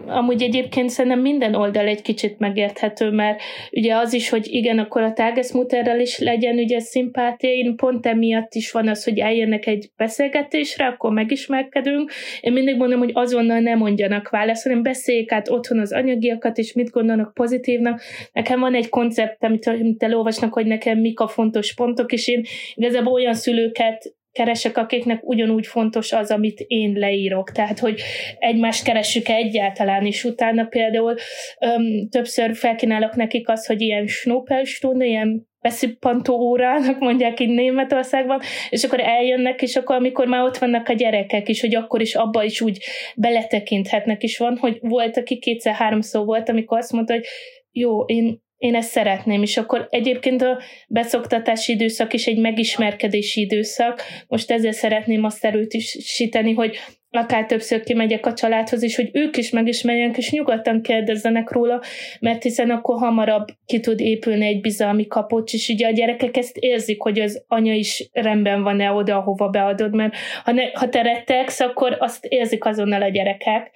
amúgy 0.07 0.41
egyébként 0.41 0.89
szerintem 0.89 1.21
minden 1.21 1.55
oldal 1.55 1.87
egy 1.87 2.01
kicsit 2.01 2.39
megérthető, 2.39 3.09
mert 3.09 3.41
ugye 3.71 3.95
az 3.95 4.13
is, 4.13 4.29
hogy 4.29 4.47
igen, 4.47 4.79
akkor 4.79 5.01
a 5.01 5.13
Tagesmutterrel 5.13 5.99
is 5.99 6.19
legyen 6.19 6.57
ugye 6.57 6.79
szimpátia, 6.79 7.49
én 7.49 7.75
pont 7.75 8.05
emiatt 8.05 8.53
is 8.53 8.71
van 8.71 8.87
az, 8.87 9.03
hogy 9.03 9.19
eljönnek 9.19 9.67
egy 9.67 9.89
beszélgetésre, 9.97 10.85
akkor 10.85 11.11
megismerkedünk. 11.11 12.11
Én 12.41 12.53
mindig 12.53 12.77
mondom, 12.77 12.99
hogy 12.99 13.11
azonnal 13.13 13.59
nem 13.59 13.77
mondjanak 13.77 14.29
választ, 14.29 14.63
hanem 14.63 14.83
beszéljék 14.83 15.31
át 15.31 15.49
otthon 15.49 15.79
az 15.79 15.91
anyagiakat, 15.91 16.57
és 16.57 16.73
mit 16.73 16.89
gondolnak 16.89 17.33
pozitívnak. 17.33 18.01
Nekem 18.33 18.59
van 18.59 18.75
egy 18.75 18.89
koncept, 18.89 19.43
amit, 19.43 19.67
amit 19.67 20.03
elolvasnak, 20.03 20.53
hogy 20.53 20.65
nekem 20.65 20.99
mik 20.99 21.19
a 21.19 21.27
fontos 21.27 21.73
pontok, 21.73 22.11
és 22.11 22.27
én 22.27 22.43
igazából 22.73 23.13
olyan 23.13 23.33
szülőket 23.33 24.15
keresek, 24.31 24.77
akiknek 24.77 25.19
ugyanúgy 25.23 25.67
fontos 25.67 26.11
az, 26.11 26.31
amit 26.31 26.59
én 26.67 26.93
leírok. 26.93 27.51
Tehát, 27.51 27.79
hogy 27.79 28.01
egymást 28.39 28.83
keressük 28.83 29.29
egyáltalán, 29.29 30.05
és 30.05 30.23
utána 30.23 30.65
például 30.65 31.15
öm, 31.59 32.09
többször 32.09 32.55
felkínálok 32.55 33.15
nekik 33.15 33.49
azt, 33.49 33.67
hogy 33.67 33.81
ilyen 33.81 34.07
Schnuppelstunde, 34.07 35.05
ilyen 35.05 35.49
beszippantó 35.61 36.35
órának 36.35 36.99
mondják 36.99 37.39
így 37.39 37.49
Németországban, 37.49 38.41
és 38.69 38.83
akkor 38.83 38.99
eljönnek, 38.99 39.61
és 39.61 39.75
akkor 39.75 39.95
amikor 39.95 40.27
már 40.27 40.43
ott 40.43 40.57
vannak 40.57 40.87
a 40.87 40.93
gyerekek 40.93 41.49
is, 41.49 41.61
hogy 41.61 41.75
akkor 41.75 42.01
is 42.01 42.15
abba 42.15 42.43
is 42.43 42.61
úgy 42.61 42.83
beletekinthetnek 43.15 44.23
is 44.23 44.37
van, 44.37 44.57
hogy 44.57 44.77
volt, 44.81 45.17
aki 45.17 45.39
kétszer-háromszor 45.39 46.25
volt, 46.25 46.49
amikor 46.49 46.77
azt 46.77 46.91
mondta, 46.91 47.13
hogy 47.13 47.25
jó, 47.71 48.05
én 48.05 48.41
én 48.61 48.75
ezt 48.75 48.89
szeretném, 48.89 49.41
és 49.41 49.57
akkor 49.57 49.87
egyébként 49.89 50.41
a 50.41 50.59
beszoktatási 50.87 51.73
időszak 51.73 52.13
is 52.13 52.27
egy 52.27 52.37
megismerkedési 52.37 53.41
időszak. 53.41 54.01
Most 54.27 54.51
ezzel 54.51 54.71
szeretném 54.71 55.23
azt 55.23 55.45
erősíteni, 55.45 56.53
hogy 56.53 56.77
akár 57.09 57.45
többször 57.45 57.83
kimegyek 57.83 58.25
a 58.25 58.33
családhoz, 58.33 58.83
és 58.83 58.95
hogy 58.95 59.09
ők 59.13 59.37
is 59.37 59.49
megismerjenek, 59.49 60.17
és 60.17 60.31
nyugodtan 60.31 60.81
kérdezzenek 60.81 61.51
róla, 61.51 61.81
mert 62.19 62.43
hiszen 62.43 62.69
akkor 62.69 62.97
hamarabb 62.97 63.47
ki 63.65 63.79
tud 63.79 63.99
épülni 63.99 64.45
egy 64.45 64.61
bizalmi 64.61 65.07
kapocs, 65.07 65.53
és 65.53 65.69
ugye 65.69 65.87
a 65.87 65.91
gyerekek 65.91 66.37
ezt 66.37 66.57
érzik, 66.57 67.01
hogy 67.01 67.19
az 67.19 67.45
anya 67.47 67.73
is 67.73 68.09
rendben 68.11 68.63
van-e 68.63 68.91
oda, 68.91 69.17
ahova 69.17 69.49
beadod, 69.49 69.95
mert 69.95 70.15
ha, 70.43 70.51
ne, 70.51 70.63
ha 70.73 70.89
te 70.89 71.01
rettegsz, 71.01 71.59
akkor 71.59 71.95
azt 71.99 72.25
érzik 72.25 72.65
azonnal 72.65 73.01
a 73.01 73.09
gyerekek. 73.09 73.71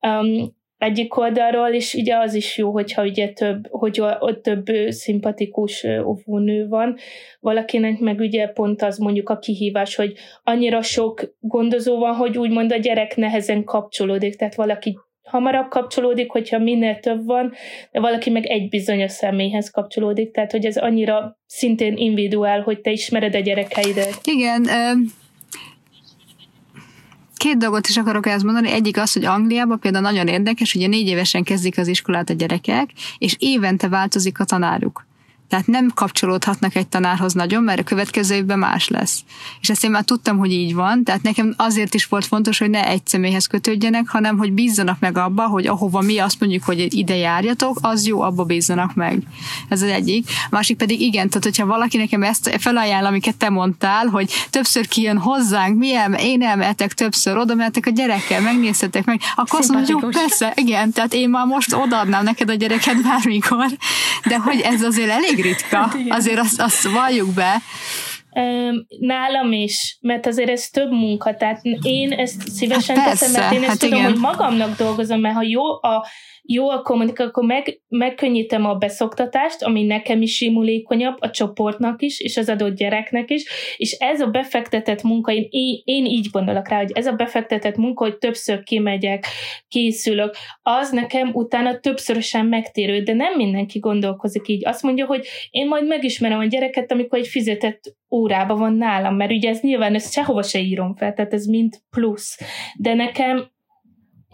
Um, 0.00 0.55
egyik 0.78 1.16
oldalról, 1.16 1.68
és 1.68 1.94
ugye 1.94 2.16
az 2.16 2.34
is 2.34 2.58
jó, 2.58 2.70
hogyha 2.70 3.02
ugye 3.02 3.28
több, 3.28 3.66
hogy 3.70 4.00
ott 4.18 4.42
több 4.42 4.64
szimpatikus 4.88 5.86
óvónő 6.04 6.68
van, 6.68 6.96
valakinek 7.40 7.98
meg 7.98 8.18
ugye 8.18 8.46
pont 8.48 8.82
az 8.82 8.98
mondjuk 8.98 9.28
a 9.28 9.38
kihívás, 9.38 9.94
hogy 9.94 10.12
annyira 10.42 10.82
sok 10.82 11.34
gondozó 11.40 11.98
van, 11.98 12.14
hogy 12.14 12.38
úgymond 12.38 12.72
a 12.72 12.76
gyerek 12.76 13.16
nehezen 13.16 13.64
kapcsolódik, 13.64 14.36
tehát 14.36 14.54
valaki 14.54 14.98
hamarabb 15.22 15.68
kapcsolódik, 15.68 16.30
hogyha 16.30 16.58
minél 16.58 16.98
több 16.98 17.24
van, 17.24 17.52
de 17.92 18.00
valaki 18.00 18.30
meg 18.30 18.46
egy 18.46 18.68
bizonyos 18.68 19.12
személyhez 19.12 19.70
kapcsolódik, 19.70 20.32
tehát 20.32 20.50
hogy 20.50 20.64
ez 20.64 20.76
annyira 20.76 21.38
szintén 21.46 21.96
individuál, 21.96 22.60
hogy 22.60 22.80
te 22.80 22.90
ismered 22.90 23.34
a 23.34 23.38
gyerekeidet. 23.38 24.18
Igen, 24.24 24.66
Két 27.46 27.58
dolgot 27.58 27.88
is 27.88 27.96
akarok 27.96 28.26
ezt 28.26 28.44
mondani. 28.44 28.70
Egyik 28.70 28.96
az, 28.96 29.12
hogy 29.12 29.24
Angliában 29.24 29.78
például 29.78 30.04
nagyon 30.04 30.28
érdekes, 30.28 30.74
ugye 30.74 30.86
négy 30.86 31.06
évesen 31.06 31.42
kezdik 31.42 31.78
az 31.78 31.88
iskolát 31.88 32.30
a 32.30 32.32
gyerekek, 32.32 32.90
és 33.18 33.36
évente 33.38 33.88
változik 33.88 34.40
a 34.40 34.44
tanáruk. 34.44 35.06
Tehát 35.48 35.66
nem 35.66 35.90
kapcsolódhatnak 35.94 36.74
egy 36.74 36.86
tanárhoz 36.86 37.32
nagyon, 37.32 37.62
mert 37.62 37.80
a 37.80 37.82
következő 37.82 38.34
évben 38.34 38.58
más 38.58 38.88
lesz. 38.88 39.20
És 39.60 39.70
ezt 39.70 39.84
én 39.84 39.90
már 39.90 40.04
tudtam, 40.04 40.38
hogy 40.38 40.52
így 40.52 40.74
van, 40.74 41.04
tehát 41.04 41.22
nekem 41.22 41.54
azért 41.56 41.94
is 41.94 42.06
volt 42.06 42.24
fontos, 42.26 42.58
hogy 42.58 42.70
ne 42.70 42.86
egy 42.86 43.06
személyhez 43.06 43.46
kötődjenek, 43.46 44.08
hanem 44.08 44.38
hogy 44.38 44.52
bízzanak 44.52 44.98
meg 45.00 45.18
abba, 45.18 45.46
hogy 45.46 45.66
ahova 45.66 46.00
mi 46.00 46.18
azt 46.18 46.40
mondjuk, 46.40 46.62
hogy 46.64 46.94
ide 46.94 47.16
járjatok, 47.16 47.78
az 47.82 48.06
jó, 48.06 48.20
abba 48.20 48.44
bízzanak 48.44 48.94
meg. 48.94 49.22
Ez 49.68 49.82
az 49.82 49.88
egyik. 49.88 50.28
A 50.28 50.48
másik 50.50 50.76
pedig 50.76 51.00
igen, 51.00 51.28
tehát 51.28 51.44
hogyha 51.44 51.66
valaki 51.66 51.96
nekem 51.96 52.22
ezt 52.22 52.56
felajánl, 52.58 53.06
amiket 53.06 53.36
te 53.36 53.50
mondtál, 53.50 54.06
hogy 54.06 54.32
többször 54.50 54.88
kijön 54.88 55.18
hozzánk, 55.18 55.78
milyen, 55.78 56.14
én 56.14 56.42
elmehetek 56.42 56.92
többször, 56.92 57.36
oda 57.36 57.54
mehetek 57.54 57.86
a 57.86 57.90
gyerekkel, 57.90 58.40
megnézhetek 58.40 59.04
meg, 59.04 59.20
akkor 59.34 59.58
azt 59.58 59.72
mondjuk, 59.72 60.00
jó, 60.02 60.08
persze, 60.08 60.52
igen, 60.56 60.92
tehát 60.92 61.14
én 61.14 61.28
már 61.28 61.46
most 61.46 61.72
odaadnám 61.72 62.24
neked 62.24 62.50
a 62.50 62.54
gyereket 62.54 63.02
bármikor, 63.02 63.66
de 64.28 64.38
hogy 64.38 64.60
ez 64.60 64.82
azért 64.82 65.10
elég 65.10 65.35
elég 65.38 65.52
ritka, 65.52 65.76
hát 65.76 65.96
azért 66.08 66.38
azt, 66.38 66.60
azt 66.60 66.88
valljuk 66.88 67.34
be. 67.34 67.62
Nálam 68.98 69.52
is, 69.52 69.98
mert 70.00 70.26
azért 70.26 70.50
ez 70.50 70.68
több 70.68 70.90
munka, 70.90 71.36
tehát 71.36 71.60
én 71.82 72.12
ezt 72.12 72.48
szívesen 72.48 72.96
hát 72.96 73.04
persze, 73.04 73.26
teszem, 73.26 73.40
mert 73.40 73.54
én 73.54 73.60
ezt 73.60 73.68
hát 73.68 73.78
tudom, 73.78 73.98
igen. 73.98 74.10
hogy 74.10 74.20
magamnak 74.20 74.76
dolgozom, 74.76 75.20
mert 75.20 75.34
ha 75.34 75.42
jó 75.42 75.72
a 75.82 76.06
jó 76.46 76.70
a 76.70 76.82
kommunikál, 76.82 77.26
akkor 77.26 77.44
meg, 77.44 77.80
megkönnyítem 77.88 78.64
a 78.66 78.74
beszoktatást, 78.74 79.62
ami 79.62 79.82
nekem 79.82 80.22
is 80.22 80.36
simulékonyabb, 80.36 81.16
a 81.18 81.30
csoportnak 81.30 82.02
is, 82.02 82.20
és 82.20 82.36
az 82.36 82.48
adott 82.48 82.76
gyereknek 82.76 83.30
is, 83.30 83.44
és 83.76 83.92
ez 83.92 84.20
a 84.20 84.26
befektetett 84.26 85.02
munka, 85.02 85.32
én, 85.32 85.80
én 85.84 86.04
így 86.04 86.28
gondolok 86.30 86.68
rá, 86.68 86.76
hogy 86.78 86.90
ez 86.94 87.06
a 87.06 87.12
befektetett 87.12 87.76
munka, 87.76 88.04
hogy 88.04 88.18
többször 88.18 88.62
kimegyek, 88.62 89.26
készülök, 89.68 90.34
az 90.62 90.90
nekem 90.90 91.30
utána 91.32 91.78
többszörösen 91.78 92.46
megtérő, 92.46 93.02
de 93.02 93.12
nem 93.12 93.36
mindenki 93.36 93.78
gondolkozik 93.78 94.48
így. 94.48 94.66
Azt 94.66 94.82
mondja, 94.82 95.06
hogy 95.06 95.26
én 95.50 95.66
majd 95.66 95.86
megismerem 95.86 96.38
a 96.38 96.44
gyereket, 96.44 96.92
amikor 96.92 97.18
egy 97.18 97.26
fizetett 97.26 97.80
órába 98.10 98.56
van 98.56 98.74
nálam, 98.74 99.16
mert 99.16 99.30
ugye 99.30 99.48
ez 99.48 99.60
nyilván 99.60 99.94
ezt 99.94 100.12
sehova 100.12 100.42
se 100.42 100.58
írom 100.58 100.94
fel, 100.94 101.12
tehát 101.12 101.32
ez 101.32 101.46
mind 101.46 101.74
plusz. 101.90 102.38
De 102.78 102.94
nekem 102.94 103.54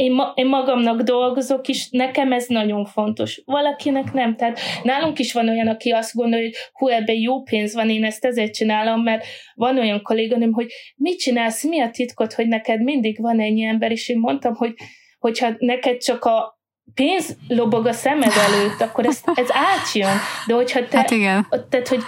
én, 0.02 0.12
ma, 0.12 0.32
én 0.34 0.46
magamnak 0.46 1.00
dolgozok, 1.00 1.68
és 1.68 1.88
nekem 1.90 2.32
ez 2.32 2.46
nagyon 2.46 2.84
fontos. 2.84 3.42
Valakinek 3.44 4.12
nem. 4.12 4.36
Tehát 4.36 4.58
nálunk 4.82 5.18
is 5.18 5.32
van 5.32 5.48
olyan, 5.48 5.68
aki 5.68 5.90
azt 5.90 6.14
gondolja, 6.14 6.44
hogy 6.44 6.54
hú, 6.72 6.88
ebben 6.88 7.16
jó 7.16 7.42
pénz 7.42 7.74
van, 7.74 7.90
én 7.90 8.04
ezt 8.04 8.24
ezért 8.24 8.54
csinálom, 8.54 9.02
mert 9.02 9.24
van 9.54 9.78
olyan 9.78 10.02
kolléganőm, 10.02 10.52
hogy 10.52 10.66
mit 10.96 11.18
csinálsz, 11.18 11.64
mi 11.64 11.80
a 11.80 11.90
titkot, 11.90 12.32
hogy 12.32 12.48
neked 12.48 12.82
mindig 12.82 13.20
van 13.20 13.40
ennyi 13.40 13.64
ember, 13.64 13.90
és 13.90 14.08
én 14.08 14.18
mondtam, 14.18 14.54
hogy 14.54 14.74
hogyha 15.18 15.50
neked 15.58 15.96
csak 15.96 16.24
a 16.24 16.60
pénz 16.94 17.36
lobog 17.48 17.86
a 17.86 17.92
szemed 17.92 18.32
előtt, 18.36 18.80
akkor 18.80 19.06
ez, 19.06 19.20
ez 19.34 19.48
átjön. 19.52 20.16
De 20.46 20.54
hogyha 20.54 20.88
te, 20.88 20.96
hát 20.96 21.10
igen. 21.10 21.46
tehát, 21.68 21.88
hogy 21.88 22.00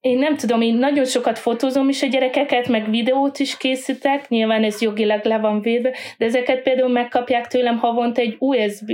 én 0.00 0.18
nem 0.18 0.36
tudom, 0.36 0.60
én 0.60 0.74
nagyon 0.74 1.04
sokat 1.04 1.38
fotózom 1.38 1.88
is 1.88 2.02
a 2.02 2.06
gyerekeket, 2.06 2.68
meg 2.68 2.90
videót 2.90 3.38
is 3.38 3.56
készítek, 3.56 4.28
nyilván 4.28 4.64
ez 4.64 4.80
jogilag 4.80 5.24
le 5.24 5.38
van 5.38 5.60
védve, 5.60 5.96
de 6.18 6.24
ezeket 6.24 6.62
például 6.62 6.88
megkapják 6.88 7.46
tőlem 7.46 7.78
havonta 7.78 8.20
egy 8.20 8.36
USB 8.38 8.90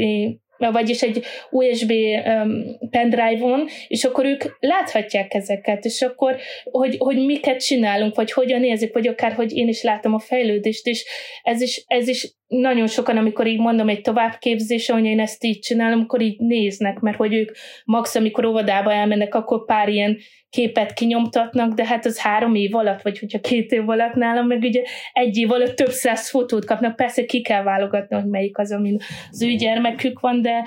vagyis 0.58 1.02
egy 1.02 1.24
USB 1.50 1.90
um, 1.90 2.64
pendrive-on, 2.90 3.66
és 3.88 4.04
akkor 4.04 4.24
ők 4.24 4.42
láthatják 4.60 5.34
ezeket, 5.34 5.84
és 5.84 6.02
akkor, 6.02 6.36
hogy, 6.64 6.96
hogy 6.98 7.24
miket 7.24 7.64
csinálunk, 7.64 8.14
vagy 8.14 8.32
hogyan 8.32 8.60
nézik, 8.60 8.92
vagy 8.92 9.08
akár, 9.08 9.32
hogy 9.32 9.52
én 9.52 9.68
is 9.68 9.82
látom 9.82 10.14
a 10.14 10.18
fejlődést, 10.18 10.86
és 10.86 11.06
ez 11.42 11.60
is, 11.60 11.84
ez 11.86 12.08
is 12.08 12.34
nagyon 12.46 12.86
sokan, 12.86 13.16
amikor 13.16 13.46
így 13.46 13.58
mondom 13.58 13.88
egy 13.88 14.00
továbbképzés, 14.00 14.88
hogy 14.88 15.04
én 15.04 15.20
ezt 15.20 15.44
így 15.44 15.58
csinálom, 15.58 16.00
akkor 16.00 16.20
így 16.20 16.38
néznek, 16.38 16.98
mert 16.98 17.16
hogy 17.16 17.34
ők 17.34 17.50
max, 17.84 18.14
amikor 18.14 18.44
óvodába 18.44 18.92
elmennek, 18.92 19.34
akkor 19.34 19.64
pár 19.64 19.88
ilyen 19.88 20.18
képet 20.56 20.92
kinyomtatnak, 20.92 21.72
de 21.72 21.86
hát 21.86 22.06
az 22.06 22.18
három 22.18 22.54
év 22.54 22.74
alatt, 22.74 23.02
vagy 23.02 23.18
hogyha 23.18 23.40
két 23.40 23.72
év 23.72 23.88
alatt 23.88 24.14
nálam, 24.14 24.46
meg 24.46 24.62
ugye 24.62 24.82
egy 25.12 25.36
év 25.36 25.52
alatt 25.52 25.74
több 25.74 25.90
száz 25.90 26.30
fotót 26.30 26.64
kapnak, 26.64 26.96
persze 26.96 27.24
ki 27.24 27.42
kell 27.42 27.62
válogatni, 27.62 28.16
hogy 28.16 28.26
melyik 28.26 28.58
az, 28.58 28.72
amin 28.72 28.98
az 29.30 29.42
ő 29.42 29.50
gyermekük 29.50 30.20
van, 30.20 30.42
de 30.42 30.64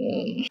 mm, 0.00 0.42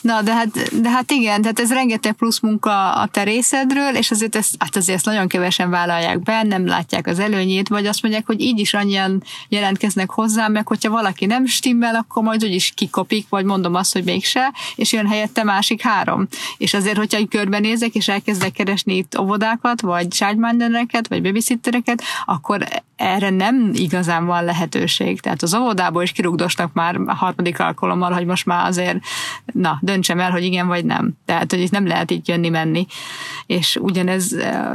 Na, 0.00 0.22
de 0.22 0.34
hát, 0.34 0.80
de 0.80 0.88
hát 0.90 1.10
igen, 1.10 1.40
tehát 1.40 1.60
ez 1.60 1.72
rengeteg 1.72 2.12
plusz 2.12 2.40
munka 2.40 2.92
a 2.92 3.06
te 3.06 3.22
részedről, 3.22 3.96
és 3.96 4.10
azért 4.10 4.36
ezt, 4.36 4.54
hát 4.58 4.76
azért 4.76 4.96
ezt 4.96 5.06
nagyon 5.06 5.28
kevesen 5.28 5.70
vállalják 5.70 6.22
be, 6.22 6.42
nem 6.42 6.66
látják 6.66 7.06
az 7.06 7.18
előnyét, 7.18 7.68
vagy 7.68 7.86
azt 7.86 8.02
mondják, 8.02 8.26
hogy 8.26 8.40
így 8.40 8.58
is 8.58 8.74
annyian 8.74 9.22
jelentkeznek 9.48 10.10
hozzá, 10.10 10.48
meg 10.48 10.66
hogyha 10.66 10.90
valaki 10.90 11.26
nem 11.26 11.46
stimmel, 11.46 11.94
akkor 11.94 12.22
majd 12.22 12.44
úgyis 12.44 12.72
kikopik, 12.74 13.26
vagy 13.28 13.44
mondom 13.44 13.74
azt, 13.74 13.92
hogy 13.92 14.04
mégse, 14.04 14.52
és 14.74 14.92
jön 14.92 15.06
helyette 15.06 15.44
másik 15.44 15.82
három. 15.82 16.26
És 16.56 16.74
azért, 16.74 16.96
hogyha 16.96 17.18
így 17.18 17.28
körbenézek, 17.28 17.94
és 17.94 18.08
elkezdek 18.08 18.52
keresni 18.52 18.96
itt 18.96 19.18
óvodákat, 19.18 19.80
vagy 19.80 20.08
childmindereket, 20.08 21.08
vagy 21.08 21.22
babysittereket, 21.22 22.02
akkor 22.24 22.68
erre 23.00 23.30
nem 23.30 23.70
igazán 23.74 24.26
van 24.26 24.44
lehetőség. 24.44 25.20
Tehát 25.20 25.42
az 25.42 25.54
óvodából 25.54 26.02
is 26.02 26.12
kirugdosnak 26.12 26.72
már 26.72 26.96
a 27.06 27.14
harmadik 27.14 27.60
alkalommal, 27.60 28.12
hogy 28.12 28.26
most 28.26 28.46
már 28.46 28.66
azért 28.66 28.98
na, 29.52 29.78
döntsem 29.82 30.20
el, 30.20 30.30
hogy 30.30 30.44
igen 30.44 30.66
vagy 30.66 30.84
nem. 30.84 31.12
Tehát, 31.24 31.50
hogy 31.50 31.60
itt 31.60 31.70
nem 31.70 31.86
lehet 31.86 32.10
így 32.10 32.28
jönni-menni. 32.28 32.86
És 33.46 33.76
ugyanez, 33.80 34.28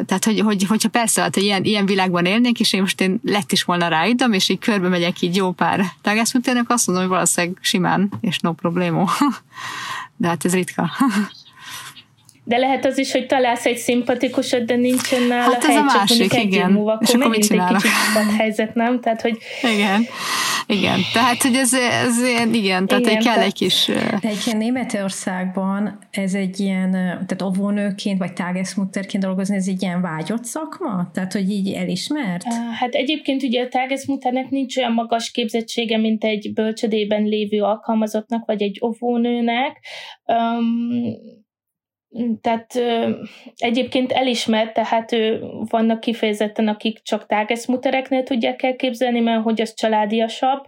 tehát, 0.06 0.26
hogy, 0.26 0.40
hogy 0.40 0.66
hogyha 0.68 0.90
persze, 0.90 1.22
hát, 1.22 1.34
hogy 1.34 1.44
ilyen, 1.44 1.64
ilyen 1.64 1.86
világban 1.86 2.26
élnék, 2.26 2.60
és 2.60 2.74
én 2.74 2.82
most 2.82 3.02
én 3.02 3.20
lett 3.24 3.52
is 3.52 3.64
volna 3.64 3.88
ráidom, 3.88 4.34
és 4.34 4.50
így 4.50 4.60
körbe 4.60 4.88
megyek 4.88 5.22
így 5.22 5.36
jó 5.36 5.52
pár 5.52 5.86
tágászműtérnek, 6.02 6.70
azt 6.70 6.88
mondom, 6.88 7.06
hogy 7.06 7.14
valószínűleg 7.14 7.58
simán, 7.62 8.12
és 8.22 8.40
no 8.40 8.54
problémó. 8.54 9.10
De 10.18 10.28
hát 10.28 10.46
ez 10.46 10.54
ritka. 10.54 10.92
De 12.48 12.58
lehet 12.58 12.86
az 12.86 12.98
is, 12.98 13.12
hogy 13.12 13.26
találsz 13.26 13.66
egy 13.66 13.78
szimpatikusot, 13.78 14.66
de 14.66 14.76
nincsen 14.76 15.24
nála 15.24 15.42
hát 15.42 15.64
ez 15.64 15.66
hely, 15.66 15.78
a 15.78 15.84
másik, 15.84 16.32
csak 16.32 16.44
igen. 16.44 16.72
Múlva, 16.72 16.92
akkor 16.92 17.08
és 17.08 17.14
akkor 17.14 17.30
megint 17.30 17.52
egy 17.52 17.76
kicsit 17.76 17.92
helyzet, 18.38 18.74
nem? 18.74 19.02
Tehát, 19.02 19.22
hogy... 19.22 19.38
Igen, 19.62 20.06
igen. 20.68 21.00
Tehát, 21.14 21.42
hogy 21.42 21.56
ez, 21.56 21.74
ez 21.74 22.24
ilyen, 22.28 22.54
igen, 22.54 22.88
tehát 22.88 23.06
igen, 23.06 23.20
kell 23.20 23.34
tehát... 23.34 23.48
egy 23.48 23.54
kis... 23.54 23.88
Egyébként 24.22 24.58
Németországban 24.58 26.00
ez 26.12 26.34
egy 26.34 26.60
ilyen, 26.60 26.92
tehát 26.92 27.42
óvónőként, 27.44 28.20
vagy 28.20 28.34
tágeszmutterként 28.34 29.24
dolgozni, 29.24 29.56
ez 29.56 29.68
egy 29.68 29.82
ilyen 29.82 30.02
vágyott 30.02 30.44
szakma? 30.44 31.10
Tehát, 31.14 31.34
hogy 31.34 31.50
így 31.50 31.74
elismert? 31.74 32.44
Hát 32.80 32.94
egyébként 32.94 33.44
ugye 33.44 33.64
a 33.64 33.68
tágeszmutternek 33.68 34.50
nincs 34.50 34.78
olyan 34.78 34.92
magas 34.92 35.32
képzettsége, 35.32 35.98
mint 35.98 36.24
egy 36.24 36.52
bölcsödében 36.54 37.24
lévő 37.24 37.62
alkalmazottnak, 37.62 38.46
vagy 38.46 38.62
egy 38.62 38.80
óvónőnek. 38.84 39.86
Um, 40.26 41.44
tehát 42.42 42.76
ö, 42.76 43.10
egyébként 43.58 44.12
elismert, 44.12 44.74
tehát 44.74 45.12
ő, 45.12 45.40
vannak 45.70 46.00
kifejezetten, 46.00 46.68
akik 46.68 47.02
csak 47.02 47.26
tágeszmutereknél 47.26 48.24
tudják 48.24 48.64
elképzelni, 48.64 49.20
mert 49.20 49.44
hogy 49.44 49.62
az 49.62 49.74
családiasabb 49.74 50.64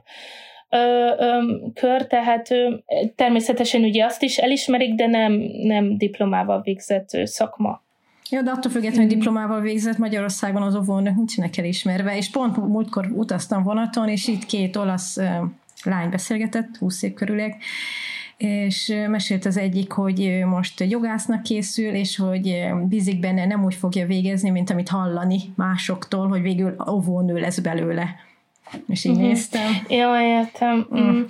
ö, 0.70 0.78
ö, 1.18 1.56
kör, 1.74 2.08
tehát 2.08 2.52
ö, 2.52 2.76
természetesen 3.16 3.82
ugye 3.84 4.06
azt 4.06 4.24
is 4.24 4.38
elismerik, 4.38 4.94
de 4.94 5.08
nem, 5.08 5.32
nem 5.62 5.98
diplomával 5.98 6.62
végzett 6.62 7.14
ö, 7.14 7.26
szakma. 7.26 7.86
Ja, 8.30 8.42
de 8.42 8.52
attól 8.52 8.72
függetlenül, 8.72 9.06
hogy 9.08 9.16
diplomával 9.16 9.62
végzett 9.62 9.98
Magyarországon 9.98 10.62
az 10.62 10.76
óvónők 10.76 11.16
nincsenek 11.16 11.58
elismerve, 11.58 12.18
és 12.18 12.30
pont 12.30 12.58
múltkor 12.58 13.06
utaztam 13.16 13.64
vonaton, 13.64 14.08
és 14.08 14.28
itt 14.28 14.46
két 14.46 14.76
olasz 14.76 15.18
lány 15.84 16.10
beszélgetett, 16.10 16.78
20 16.78 17.04
év 17.04 17.14
körülek, 17.14 17.56
és 18.38 18.94
mesélt 19.08 19.46
az 19.46 19.58
egyik, 19.58 19.92
hogy 19.92 20.44
most 20.46 20.80
jogásznak 20.80 21.44
készül, 21.44 21.94
és 21.94 22.18
hogy 22.18 22.66
bízik 22.88 23.20
benne, 23.20 23.46
nem 23.46 23.64
úgy 23.64 23.76
fogja 23.76 24.06
végezni, 24.06 24.50
mint 24.50 24.70
amit 24.70 24.90
hallani 24.90 25.40
másoktól, 25.56 26.28
hogy 26.28 26.42
végül 26.42 26.76
óvónő 26.90 27.40
lesz 27.40 27.60
belőle. 27.60 28.16
És 28.88 29.04
így 29.04 29.12
uh-huh. 29.12 29.28
néztem. 29.28 29.72
Jó, 29.88 30.20
értem. 30.20 30.88
Mm. 30.96 31.22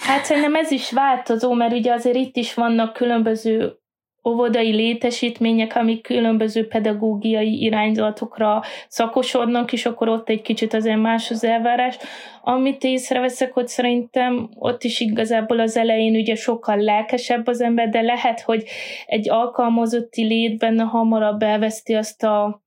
Hát 0.00 0.24
szerintem 0.24 0.54
ez 0.54 0.70
is 0.70 0.92
változó, 0.92 1.52
mert 1.52 1.72
ugye 1.72 1.92
azért 1.92 2.16
itt 2.16 2.36
is 2.36 2.54
vannak 2.54 2.92
különböző 2.92 3.79
óvodai 4.28 4.70
létesítmények, 4.70 5.76
amik 5.76 6.02
különböző 6.02 6.66
pedagógiai 6.66 7.62
irányzatokra 7.62 8.62
szakosodnak, 8.88 9.72
és 9.72 9.86
akkor 9.86 10.08
ott 10.08 10.28
egy 10.28 10.42
kicsit 10.42 10.74
azért 10.74 11.00
más 11.00 11.30
az 11.30 11.44
elvárás. 11.44 11.98
Amit 12.42 12.84
észreveszek, 12.84 13.52
hogy 13.52 13.68
szerintem 13.68 14.50
ott 14.54 14.84
is 14.84 15.00
igazából 15.00 15.60
az 15.60 15.76
elején 15.76 16.14
ugye 16.14 16.34
sokkal 16.34 16.76
lelkesebb 16.76 17.46
az 17.46 17.60
ember, 17.60 17.88
de 17.88 18.00
lehet, 18.00 18.40
hogy 18.40 18.64
egy 19.06 19.30
alkalmazotti 19.30 20.24
létben 20.24 20.80
hamarabb 20.80 21.42
elveszti 21.42 21.94
azt 21.94 22.22
a 22.22 22.62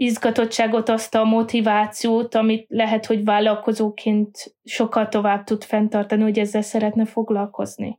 izgatottságot, 0.00 0.88
azt 0.88 1.14
a 1.14 1.24
motivációt, 1.24 2.34
amit 2.34 2.66
lehet, 2.68 3.06
hogy 3.06 3.24
vállalkozóként 3.24 4.54
sokkal 4.64 5.08
tovább 5.08 5.44
tud 5.44 5.64
fenntartani, 5.64 6.22
hogy 6.22 6.38
ezzel 6.38 6.62
szeretne 6.62 7.04
foglalkozni. 7.04 7.98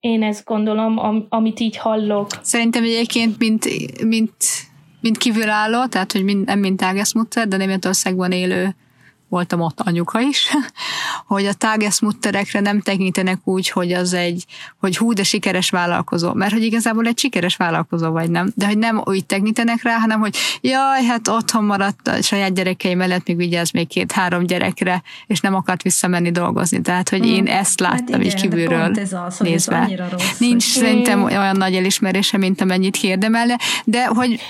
Én 0.00 0.22
ezt 0.22 0.44
gondolom, 0.44 0.98
am, 0.98 1.26
amit 1.28 1.60
így 1.60 1.76
hallok. 1.76 2.30
Szerintem 2.42 2.82
egyébként, 2.82 3.38
mint, 3.38 3.64
mint, 4.04 4.34
mint 5.00 5.18
kívülálló, 5.18 5.86
tehát 5.86 6.12
hogy 6.12 6.24
mind, 6.24 6.44
nem 6.44 6.58
mint 6.58 6.82
Ágeszmutter, 6.82 7.48
de 7.48 7.56
Németországban 7.56 8.32
élő 8.32 8.74
voltam 9.28 9.60
ott 9.60 9.80
anyuka 9.80 10.20
is, 10.20 10.48
hogy 11.26 11.46
a 11.46 11.52
tágeszmutterekre 11.52 12.60
nem 12.60 12.80
tekintenek 12.80 13.38
úgy, 13.44 13.68
hogy 13.68 13.92
az 13.92 14.12
egy, 14.12 14.44
hogy 14.80 14.96
hú, 14.96 15.12
de 15.12 15.22
sikeres 15.22 15.70
vállalkozó, 15.70 16.32
mert 16.32 16.52
hogy 16.52 16.62
igazából 16.62 17.06
egy 17.06 17.18
sikeres 17.18 17.56
vállalkozó 17.56 18.10
vagy 18.10 18.30
nem, 18.30 18.52
de 18.54 18.66
hogy 18.66 18.78
nem 18.78 19.02
úgy 19.04 19.26
tekintenek 19.26 19.82
rá, 19.82 19.96
hanem 19.98 20.20
hogy 20.20 20.36
jaj, 20.60 21.04
hát 21.04 21.28
otthon 21.28 21.64
maradt 21.64 22.08
a 22.08 22.22
saját 22.22 22.54
gyerekei 22.54 22.94
mellett, 22.94 23.26
még 23.26 23.36
vigyáz 23.36 23.70
még 23.70 23.86
két-három 23.86 24.46
gyerekre, 24.46 25.02
és 25.26 25.40
nem 25.40 25.54
akart 25.54 25.82
visszamenni 25.82 26.30
dolgozni. 26.30 26.80
Tehát, 26.80 27.08
hogy 27.08 27.26
én 27.26 27.44
hmm. 27.44 27.56
ezt 27.56 27.80
láttam 27.80 28.20
hát 28.20 28.24
így 28.24 28.34
kívülről 28.34 28.92
ez 28.94 29.12
az, 29.12 29.38
nézve. 29.38 29.88
Ez 29.90 30.10
rossz, 30.10 30.38
Nincs 30.38 30.74
hogy... 30.74 30.82
szerintem 30.82 31.22
olyan 31.22 31.56
nagy 31.56 31.74
elismerése, 31.74 32.36
mint 32.36 32.60
amennyit 32.60 32.96
kérdemel, 32.96 33.58
de 33.84 34.06
hogy 34.06 34.40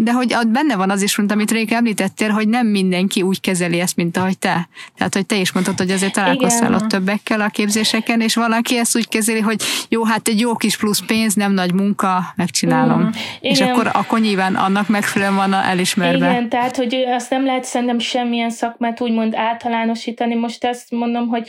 de 0.00 0.12
hogy 0.12 0.34
ott 0.34 0.48
benne 0.48 0.76
van 0.76 0.90
az 0.90 1.02
is, 1.02 1.16
mint 1.16 1.32
amit 1.32 1.50
Réka 1.50 1.74
említettél, 1.74 2.30
hogy 2.30 2.48
nem 2.48 2.66
mindenki 2.66 3.22
úgy 3.22 3.40
kezeli 3.40 3.80
ezt, 3.80 3.96
mint 3.96 4.16
ahogy 4.16 4.38
te. 4.38 4.68
Tehát, 4.96 5.14
hogy 5.14 5.26
te 5.26 5.36
is 5.36 5.52
mondtad, 5.52 5.78
hogy 5.78 5.90
azért 5.90 6.12
találkoztál 6.12 6.68
Igen. 6.68 6.82
ott 6.82 6.88
többekkel 6.88 7.40
a 7.40 7.48
képzéseken, 7.48 8.20
és 8.20 8.34
valaki 8.34 8.78
ezt 8.78 8.96
úgy 8.96 9.08
kezeli, 9.08 9.40
hogy 9.40 9.62
jó, 9.88 10.04
hát 10.04 10.28
egy 10.28 10.40
jó 10.40 10.54
kis 10.54 10.76
plusz 10.76 11.02
pénz, 11.06 11.34
nem 11.34 11.52
nagy 11.52 11.72
munka, 11.72 12.32
megcsinálom. 12.36 13.00
Mm. 13.00 13.08
És 13.40 13.60
akkor, 13.60 13.90
akkor 13.92 14.20
nyilván 14.20 14.54
annak 14.54 14.88
megfelelően 14.88 15.36
van 15.36 15.54
elismerve. 15.54 16.30
Igen, 16.30 16.48
tehát, 16.48 16.76
hogy 16.76 16.94
azt 16.94 17.30
nem 17.30 17.44
lehet 17.44 17.64
szerintem 17.64 17.98
semmilyen 17.98 18.50
szakmát 18.50 19.00
úgymond 19.00 19.34
általánosítani. 19.34 20.34
Most 20.34 20.64
azt 20.64 20.90
mondom, 20.90 21.28
hogy 21.28 21.48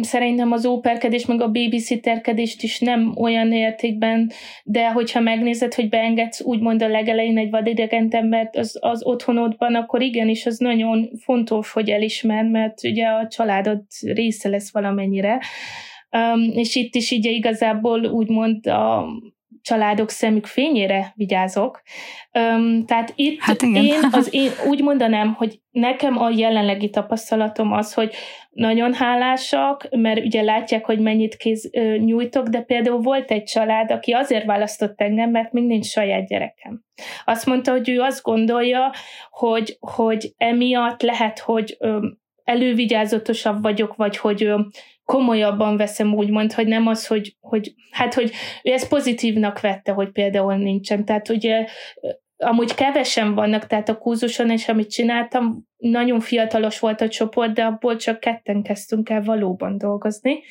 szerintem 0.00 0.52
az 0.52 0.66
óperkedés, 0.66 1.26
meg 1.26 1.40
a 1.40 1.50
babysitterkedést 1.50 2.62
is 2.62 2.78
nem 2.80 3.14
olyan 3.16 3.52
értékben, 3.52 4.30
de 4.64 4.90
hogyha 4.90 5.20
megnézed, 5.20 5.74
hogy 5.74 5.88
beengedsz 5.88 6.40
úgymond 6.40 6.82
a 6.82 6.88
legelején 6.88 7.38
egy 7.38 7.50
vadidegent 7.50 8.14
embert 8.14 8.56
az, 8.56 8.78
az 8.80 9.04
otthonodban, 9.04 9.74
akkor 9.74 10.02
igenis 10.02 10.46
az 10.46 10.58
nagyon 10.58 11.10
fontos, 11.18 11.72
hogy 11.72 11.90
elismer, 11.90 12.44
mert 12.44 12.84
ugye 12.84 13.06
a 13.06 13.28
családod 13.28 13.82
része 14.00 14.48
lesz 14.48 14.72
valamennyire. 14.72 15.40
Um, 16.10 16.40
és 16.54 16.74
itt 16.74 16.94
is 16.94 17.10
így 17.10 17.24
igazából 17.24 18.04
úgymond 18.04 18.66
a 18.66 19.06
családok 19.62 20.10
szemük 20.10 20.46
fényére 20.46 21.12
vigyázok. 21.14 21.82
Um, 22.32 22.84
tehát 22.86 23.12
itt 23.16 23.40
hát 23.40 23.62
én, 23.62 23.94
az 24.10 24.28
én 24.34 24.50
úgy 24.66 24.82
mondanám, 24.82 25.32
hogy 25.32 25.60
nekem 25.70 26.18
a 26.18 26.30
jelenlegi 26.30 26.90
tapasztalatom 26.90 27.72
az, 27.72 27.94
hogy 27.94 28.14
nagyon 28.50 28.94
hálásak, 28.94 29.88
mert 29.90 30.24
ugye 30.24 30.42
látják, 30.42 30.84
hogy 30.84 30.98
mennyit 30.98 31.36
kéz, 31.36 31.70
ö, 31.72 31.96
nyújtok, 31.96 32.46
de 32.46 32.60
például 32.60 33.00
volt 33.00 33.30
egy 33.30 33.44
család, 33.44 33.90
aki 33.90 34.12
azért 34.12 34.44
választott 34.44 35.00
engem, 35.00 35.30
mert 35.30 35.52
még 35.52 35.64
nincs 35.64 35.86
saját 35.86 36.26
gyerekem. 36.26 36.84
Azt 37.24 37.46
mondta, 37.46 37.70
hogy 37.70 37.88
ő 37.88 38.00
azt 38.00 38.22
gondolja, 38.22 38.92
hogy, 39.30 39.76
hogy 39.80 40.34
emiatt 40.36 41.02
lehet, 41.02 41.38
hogy 41.38 41.76
ö, 41.78 42.06
elővigyázatosabb 42.44 43.62
vagyok, 43.62 43.96
vagy 43.96 44.16
hogy 44.16 44.42
ö, 44.44 44.60
komolyabban 45.12 45.76
veszem 45.76 46.14
úgymond, 46.14 46.52
hogy 46.52 46.66
nem 46.66 46.86
az, 46.86 47.06
hogy, 47.06 47.36
hogy 47.40 47.74
hát, 47.90 48.14
hogy 48.14 48.30
ő 48.62 48.72
ezt 48.72 48.88
pozitívnak 48.88 49.60
vette, 49.60 49.92
hogy 49.92 50.10
például 50.10 50.54
nincsen. 50.54 51.04
Tehát 51.04 51.28
ugye 51.28 51.66
amúgy 52.36 52.74
kevesen 52.74 53.34
vannak, 53.34 53.66
tehát 53.66 53.88
a 53.88 53.98
kúzuson, 53.98 54.50
és 54.50 54.68
amit 54.68 54.90
csináltam, 54.90 55.68
nagyon 55.76 56.20
fiatalos 56.20 56.78
volt 56.78 57.00
a 57.00 57.08
csoport, 57.08 57.54
de 57.54 57.64
abból 57.64 57.96
csak 57.96 58.20
ketten 58.20 58.62
kezdtünk 58.62 59.08
el 59.08 59.22
valóban 59.22 59.78
dolgozni. 59.78 60.42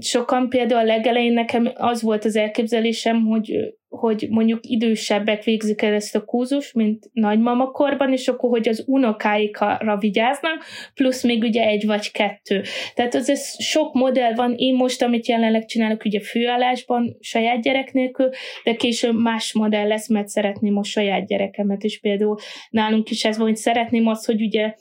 Sokan 0.00 0.48
például 0.48 0.80
a 0.80 0.84
legelején 0.84 1.32
nekem 1.32 1.70
az 1.74 2.02
volt 2.02 2.24
az 2.24 2.36
elképzelésem, 2.36 3.24
hogy 3.26 3.74
hogy 3.90 4.26
mondjuk 4.30 4.60
idősebbek 4.62 5.44
végzik 5.44 5.82
el 5.82 5.92
ezt 5.92 6.16
a 6.16 6.24
kúzus, 6.24 6.72
mint 6.72 7.10
nagymama 7.12 7.70
korban, 7.70 8.12
és 8.12 8.28
akkor, 8.28 8.50
hogy 8.50 8.68
az 8.68 8.84
unokáikra 8.86 9.96
vigyáznak, 10.00 10.64
plusz 10.94 11.22
még 11.22 11.42
ugye 11.42 11.62
egy 11.62 11.86
vagy 11.86 12.10
kettő. 12.10 12.62
Tehát 12.94 13.14
az 13.14 13.28
ez 13.30 13.62
sok 13.62 13.94
modell 13.94 14.34
van, 14.34 14.54
én 14.56 14.74
most, 14.74 15.02
amit 15.02 15.26
jelenleg 15.26 15.64
csinálok, 15.64 16.04
ugye 16.04 16.20
főállásban, 16.20 17.16
saját 17.20 17.62
gyerek 17.62 17.92
nélkül, 17.92 18.28
de 18.64 18.74
később 18.74 19.20
más 19.20 19.52
modell 19.52 19.86
lesz, 19.86 20.08
mert 20.08 20.28
szeretném 20.28 20.76
a 20.76 20.84
saját 20.84 21.26
gyerekemet, 21.26 21.82
és 21.82 22.00
például 22.00 22.36
nálunk 22.70 23.10
is 23.10 23.24
ez 23.24 23.36
van, 23.36 23.46
hogy 23.46 23.56
szeretném 23.56 24.06
azt, 24.06 24.26
hogy 24.26 24.42
ugye 24.42 24.74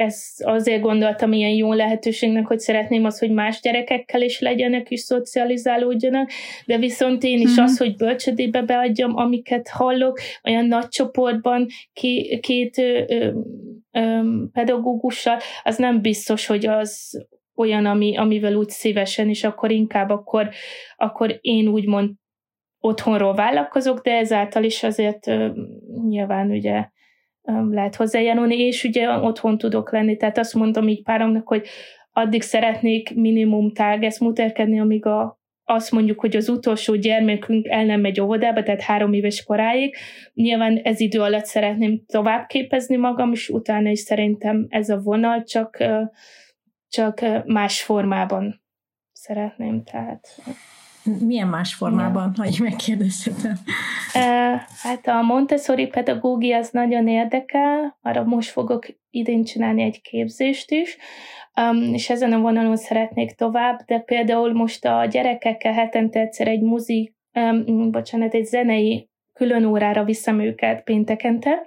ezt 0.00 0.42
azért 0.44 0.82
gondoltam 0.82 1.32
ilyen 1.32 1.50
jó 1.50 1.72
lehetőségnek, 1.72 2.46
hogy 2.46 2.58
szeretném 2.58 3.04
az, 3.04 3.18
hogy 3.18 3.30
más 3.30 3.60
gyerekekkel 3.60 4.22
is 4.22 4.40
legyenek, 4.40 4.90
és 4.90 5.00
szocializálódjanak, 5.00 6.30
de 6.66 6.78
viszont 6.78 7.22
én 7.22 7.40
is 7.40 7.50
mm-hmm. 7.50 7.64
az, 7.64 7.78
hogy 7.78 7.96
bölcsödébe 7.96 8.62
beadjam, 8.62 9.16
amiket 9.16 9.68
hallok, 9.68 10.20
olyan 10.44 10.64
nagy 10.64 10.88
csoportban 10.88 11.66
két, 11.92 12.40
két 12.40 12.78
ö, 12.78 13.02
ö, 13.08 13.30
ö, 13.92 14.20
pedagógussal, 14.52 15.38
az 15.62 15.76
nem 15.76 16.00
biztos, 16.00 16.46
hogy 16.46 16.66
az 16.66 17.24
olyan, 17.54 17.86
ami, 17.86 18.16
amivel 18.16 18.54
úgy 18.54 18.68
szívesen, 18.68 19.28
és 19.28 19.44
akkor 19.44 19.70
inkább 19.70 20.10
akkor, 20.10 20.48
akkor 20.96 21.38
én 21.40 21.68
úgymond 21.68 22.10
otthonról 22.80 23.34
vállalkozok, 23.34 24.00
de 24.00 24.12
ezáltal 24.12 24.64
is 24.64 24.82
azért 24.82 25.26
ö, 25.26 25.48
nyilván 26.08 26.50
ugye 26.50 26.88
lehet 27.70 27.94
hozzájárulni, 27.94 28.58
és 28.58 28.84
ugye 28.84 29.08
otthon 29.08 29.58
tudok 29.58 29.92
lenni. 29.92 30.16
Tehát 30.16 30.38
azt 30.38 30.54
mondom 30.54 30.88
így 30.88 31.02
páromnak, 31.02 31.48
hogy 31.48 31.66
addig 32.12 32.42
szeretnék 32.42 33.14
minimum 33.14 33.72
muterkedni, 34.20 34.80
amíg 34.80 35.06
a, 35.06 35.40
azt 35.64 35.90
mondjuk, 35.90 36.20
hogy 36.20 36.36
az 36.36 36.48
utolsó 36.48 36.94
gyermekünk 36.94 37.66
el 37.66 37.84
nem 37.84 38.00
megy 38.00 38.20
óvodába, 38.20 38.62
tehát 38.62 38.80
három 38.80 39.12
éves 39.12 39.44
koráig. 39.44 39.96
Nyilván 40.34 40.76
ez 40.76 41.00
idő 41.00 41.20
alatt 41.20 41.44
szeretném 41.44 42.04
tovább 42.06 42.46
képezni 42.46 42.96
magam, 42.96 43.32
és 43.32 43.48
utána 43.48 43.90
is 43.90 43.98
szerintem 43.98 44.66
ez 44.68 44.88
a 44.88 45.00
vonal 45.00 45.42
csak, 45.42 45.84
csak 46.88 47.44
más 47.46 47.82
formában 47.82 48.62
szeretném. 49.12 49.82
Tehát 49.82 50.40
milyen 51.04 51.48
más 51.48 51.74
formában, 51.74 52.34
ha 52.36 52.46
így 52.46 52.60
megkérdezhetem? 52.60 53.54
Hát 54.82 55.06
a 55.06 55.22
Montessori 55.22 55.86
pedagógia 55.86 56.56
az 56.56 56.70
nagyon 56.70 57.08
érdekel, 57.08 57.98
arra 58.02 58.24
most 58.24 58.50
fogok 58.50 58.86
idén 59.10 59.44
csinálni 59.44 59.82
egy 59.82 60.00
képzést 60.00 60.70
is, 60.70 60.96
és 61.92 62.10
ezen 62.10 62.32
a 62.32 62.40
vonalon 62.40 62.76
szeretnék 62.76 63.34
tovább, 63.34 63.80
de 63.86 63.98
például 63.98 64.52
most 64.52 64.84
a 64.84 65.06
gyerekekkel 65.10 65.72
hetente 65.72 66.20
egyszer 66.20 66.48
egy 66.48 66.60
muzik, 66.60 67.14
bocsánat, 67.90 68.34
egy 68.34 68.44
zenei 68.44 69.08
külön 69.32 69.64
órára 69.64 70.04
viszem 70.04 70.40
őket 70.40 70.82
péntekente, 70.82 71.66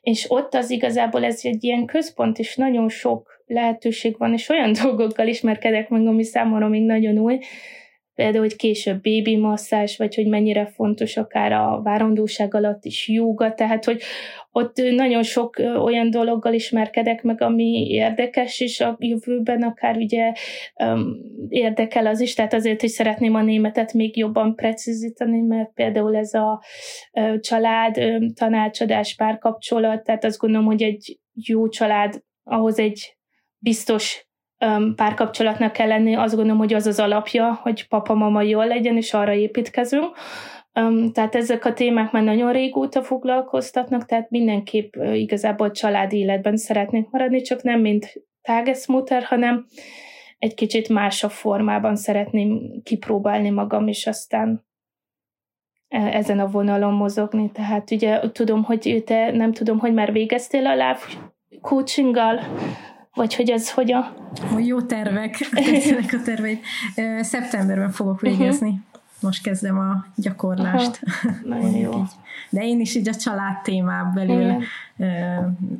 és 0.00 0.30
ott 0.30 0.54
az 0.54 0.70
igazából 0.70 1.24
ez 1.24 1.40
egy 1.42 1.64
ilyen 1.64 1.86
központ, 1.86 2.38
és 2.38 2.56
nagyon 2.56 2.88
sok 2.88 3.42
lehetőség 3.46 4.18
van, 4.18 4.32
és 4.32 4.48
olyan 4.48 4.72
dolgokkal 4.82 5.26
ismerkedek 5.26 5.88
meg, 5.88 6.06
ami 6.06 6.24
számomra 6.24 6.68
még 6.68 6.84
nagyon 6.84 7.18
új, 7.18 7.38
például, 8.14 8.44
hogy 8.44 8.56
később 8.56 9.00
bébi 9.00 9.36
masszás, 9.36 9.96
vagy 9.96 10.14
hogy 10.14 10.26
mennyire 10.26 10.66
fontos 10.66 11.16
akár 11.16 11.52
a 11.52 11.80
várandóság 11.82 12.54
alatt 12.54 12.84
is 12.84 13.08
jóga, 13.08 13.54
tehát, 13.54 13.84
hogy 13.84 14.02
ott 14.50 14.76
nagyon 14.76 15.22
sok 15.22 15.56
olyan 15.58 16.10
dologgal 16.10 16.52
ismerkedek 16.52 17.22
meg, 17.22 17.42
ami 17.42 17.86
érdekes, 17.88 18.60
és 18.60 18.80
a 18.80 18.96
jövőben 18.98 19.62
akár 19.62 19.96
ugye 19.96 20.32
um, 20.84 21.16
érdekel 21.48 22.06
az 22.06 22.20
is, 22.20 22.34
tehát 22.34 22.54
azért 22.54 22.82
is 22.82 22.90
szeretném 22.90 23.34
a 23.34 23.42
németet 23.42 23.92
még 23.92 24.16
jobban 24.16 24.54
precizítani, 24.54 25.40
mert 25.40 25.72
például 25.72 26.16
ez 26.16 26.34
a 26.34 26.62
uh, 27.12 27.40
család, 27.40 27.98
um, 27.98 28.32
tanácsadás, 28.34 29.14
párkapcsolat, 29.14 30.04
tehát 30.04 30.24
azt 30.24 30.38
gondolom, 30.38 30.66
hogy 30.66 30.82
egy 30.82 31.18
jó 31.32 31.68
család 31.68 32.22
ahhoz 32.42 32.78
egy 32.78 33.16
biztos 33.58 34.23
párkapcsolatnak 34.96 35.72
kell 35.72 35.88
lenni, 35.88 36.14
azt 36.14 36.34
gondolom, 36.34 36.58
hogy 36.58 36.74
az 36.74 36.86
az 36.86 36.98
alapja, 36.98 37.58
hogy 37.62 37.88
papa-mama 37.88 38.42
jól 38.42 38.66
legyen, 38.66 38.96
és 38.96 39.14
arra 39.14 39.32
építkezünk. 39.32 40.16
Tehát 41.12 41.34
ezek 41.34 41.64
a 41.64 41.72
témák 41.72 42.10
már 42.10 42.22
nagyon 42.22 42.52
régóta 42.52 43.02
foglalkoztatnak, 43.02 44.06
tehát 44.06 44.30
mindenképp 44.30 44.94
igazából 45.12 45.70
családi 45.70 46.18
életben 46.18 46.56
szeretnék 46.56 47.10
maradni, 47.10 47.40
csak 47.40 47.62
nem 47.62 47.80
mint 47.80 48.22
tágeszmúter, 48.42 49.22
hanem 49.22 49.66
egy 50.38 50.54
kicsit 50.54 50.88
másabb 50.88 51.30
formában 51.30 51.96
szeretném 51.96 52.80
kipróbálni 52.82 53.50
magam, 53.50 53.88
és 53.88 54.06
aztán 54.06 54.66
e, 55.88 55.98
ezen 55.98 56.38
a 56.38 56.46
vonalon 56.46 56.92
mozogni. 56.92 57.50
Tehát 57.50 57.90
ugye 57.90 58.30
tudom, 58.32 58.62
hogy 58.62 59.02
te 59.06 59.30
nem 59.32 59.52
tudom, 59.52 59.78
hogy 59.78 59.94
már 59.94 60.12
végeztél 60.12 60.66
a 60.66 60.72
live 60.72 61.00
coachinggal, 61.60 62.40
vagy 63.14 63.34
hogy 63.34 63.50
ez 63.50 63.70
hogyan? 63.70 64.14
Hogy 64.52 64.66
jó 64.66 64.82
tervek, 64.82 65.36
tetszenek 65.52 66.12
a 66.12 66.22
terveid. 66.24 66.58
Szeptemberben 67.20 67.90
fogok 67.90 68.20
végezni. 68.20 68.68
Uh-huh. 68.68 68.82
Most 69.20 69.42
kezdem 69.42 69.78
a 69.78 70.06
gyakorlást. 70.16 71.00
Aha, 71.06 71.36
nagyon 71.44 71.76
jó. 71.86 71.92
De 72.50 72.66
én 72.66 72.80
is 72.80 72.94
így 72.94 73.08
a 73.08 73.14
család 73.14 73.62
témában 73.62 74.14
belül 74.14 74.42
Igen. 74.42 74.62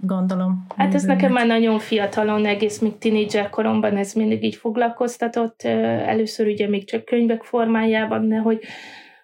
gondolom. 0.02 0.66
Hát 0.76 0.94
ez 0.94 1.02
nekem 1.02 1.32
már 1.32 1.46
nagyon 1.46 1.78
fiatalon, 1.78 2.46
egész 2.46 2.78
még 2.78 2.98
tinédzser 2.98 3.50
koromban 3.50 3.96
ez 3.96 4.12
mindig 4.12 4.44
így 4.44 4.54
foglalkoztatott. 4.54 5.62
Először 5.62 6.46
ugye 6.46 6.68
még 6.68 6.86
csak 6.88 7.04
könyvek 7.04 7.42
formájában, 7.42 8.28
de 8.28 8.36
hogy, 8.36 8.60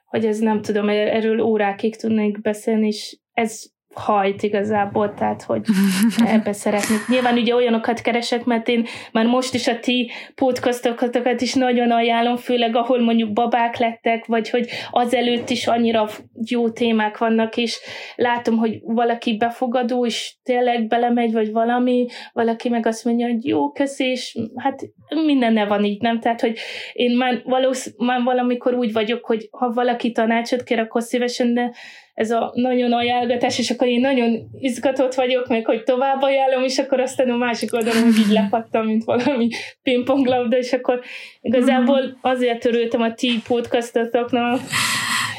hogy 0.05 0.25
ez 0.25 0.39
nem 0.39 0.63
tudom, 0.63 0.89
erről 0.89 1.41
órákig 1.41 1.97
tudnék 1.97 2.41
beszélni, 2.41 2.87
és 2.87 3.19
ez 3.33 3.63
hajt 3.95 4.43
igazából, 4.43 5.15
tehát 5.15 5.43
hogy 5.43 5.63
ebbe 6.35 6.53
szeretnék. 6.53 6.99
Nyilván 7.09 7.37
ugye 7.37 7.55
olyanokat 7.55 8.01
keresek, 8.01 8.45
mert 8.45 8.69
én 8.69 8.87
már 9.13 9.27
most 9.27 9.55
is 9.55 9.67
a 9.67 9.81
ti 9.81 10.11
podcastokat 10.35 11.41
is 11.41 11.55
nagyon 11.55 11.91
ajánlom, 11.91 12.37
főleg 12.37 12.77
ahol 12.77 13.01
mondjuk 13.01 13.33
babák 13.33 13.79
lettek, 13.79 14.27
vagy 14.27 14.51
hogy 14.51 14.69
azelőtt 14.91 15.51
is 15.51 15.67
annyira 15.67 16.09
jó 16.49 16.71
témák 16.71 17.19
vannak, 17.19 17.57
és 17.57 17.79
látom, 18.17 18.57
hogy 18.57 18.81
valaki 18.83 19.37
befogadó, 19.37 20.07
és 20.07 20.35
tényleg 20.43 20.87
belemegy, 20.87 21.33
vagy 21.33 21.53
valami, 21.53 22.07
valaki 22.33 22.69
meg 22.69 22.87
azt 22.87 23.05
mondja, 23.05 23.27
hogy 23.27 23.47
jó, 23.47 23.73
köszi, 23.73 24.05
és 24.05 24.39
hát 24.57 24.81
minden 25.25 25.53
ne 25.53 25.67
van 25.67 25.85
így, 25.85 26.01
nem? 26.01 26.21
Tehát, 26.21 26.41
hogy 26.41 26.59
én 26.93 27.17
már, 27.17 27.43
valósz, 27.45 27.95
már 27.97 28.23
valamikor 28.23 28.75
úgy 28.75 28.93
vagyok, 28.93 29.25
hogy 29.25 29.49
ha 29.51 29.73
valaki 29.73 30.13
tanácsot 30.13 30.63
kér, 30.63 30.79
akkor 30.79 31.03
szívesen, 31.03 31.55
de 31.55 31.73
ez 32.21 32.31
a 32.31 32.51
nagyon 32.55 32.93
ajánlgatás, 32.93 33.59
és 33.59 33.71
akkor 33.71 33.87
én 33.87 34.01
nagyon 34.01 34.51
izgatott 34.61 35.15
vagyok, 35.15 35.49
meg 35.49 35.65
hogy 35.65 35.83
tovább 35.83 36.23
ajánlom, 36.23 36.63
és 36.63 36.79
akkor 36.79 37.01
aztán 37.01 37.31
a 37.31 37.37
másik 37.37 37.75
oldalon 37.75 38.09
így 38.09 38.33
lepattam, 38.33 38.87
mint 38.87 39.05
valami 39.05 39.49
pingponglabda, 39.83 40.57
és 40.57 40.73
akkor 40.73 41.01
igazából 41.41 42.19
azért 42.21 42.65
örültem 42.65 43.03
a 43.03 43.15
ti 43.15 43.41
podcastotoknak, 43.49 44.61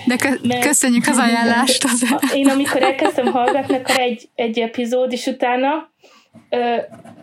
de 0.06 0.16
kö- 0.16 0.60
köszönjük 0.60 1.08
az 1.08 1.18
ajánlást. 1.18 1.84
Azért. 1.84 2.34
Én 2.34 2.50
amikor 2.50 2.82
elkezdtem 2.82 3.26
hallgatni, 3.26 3.76
akkor 3.76 4.00
egy, 4.00 4.30
egy 4.36 4.60
epizód, 4.60 5.12
és 5.12 5.26
utána 5.26 5.92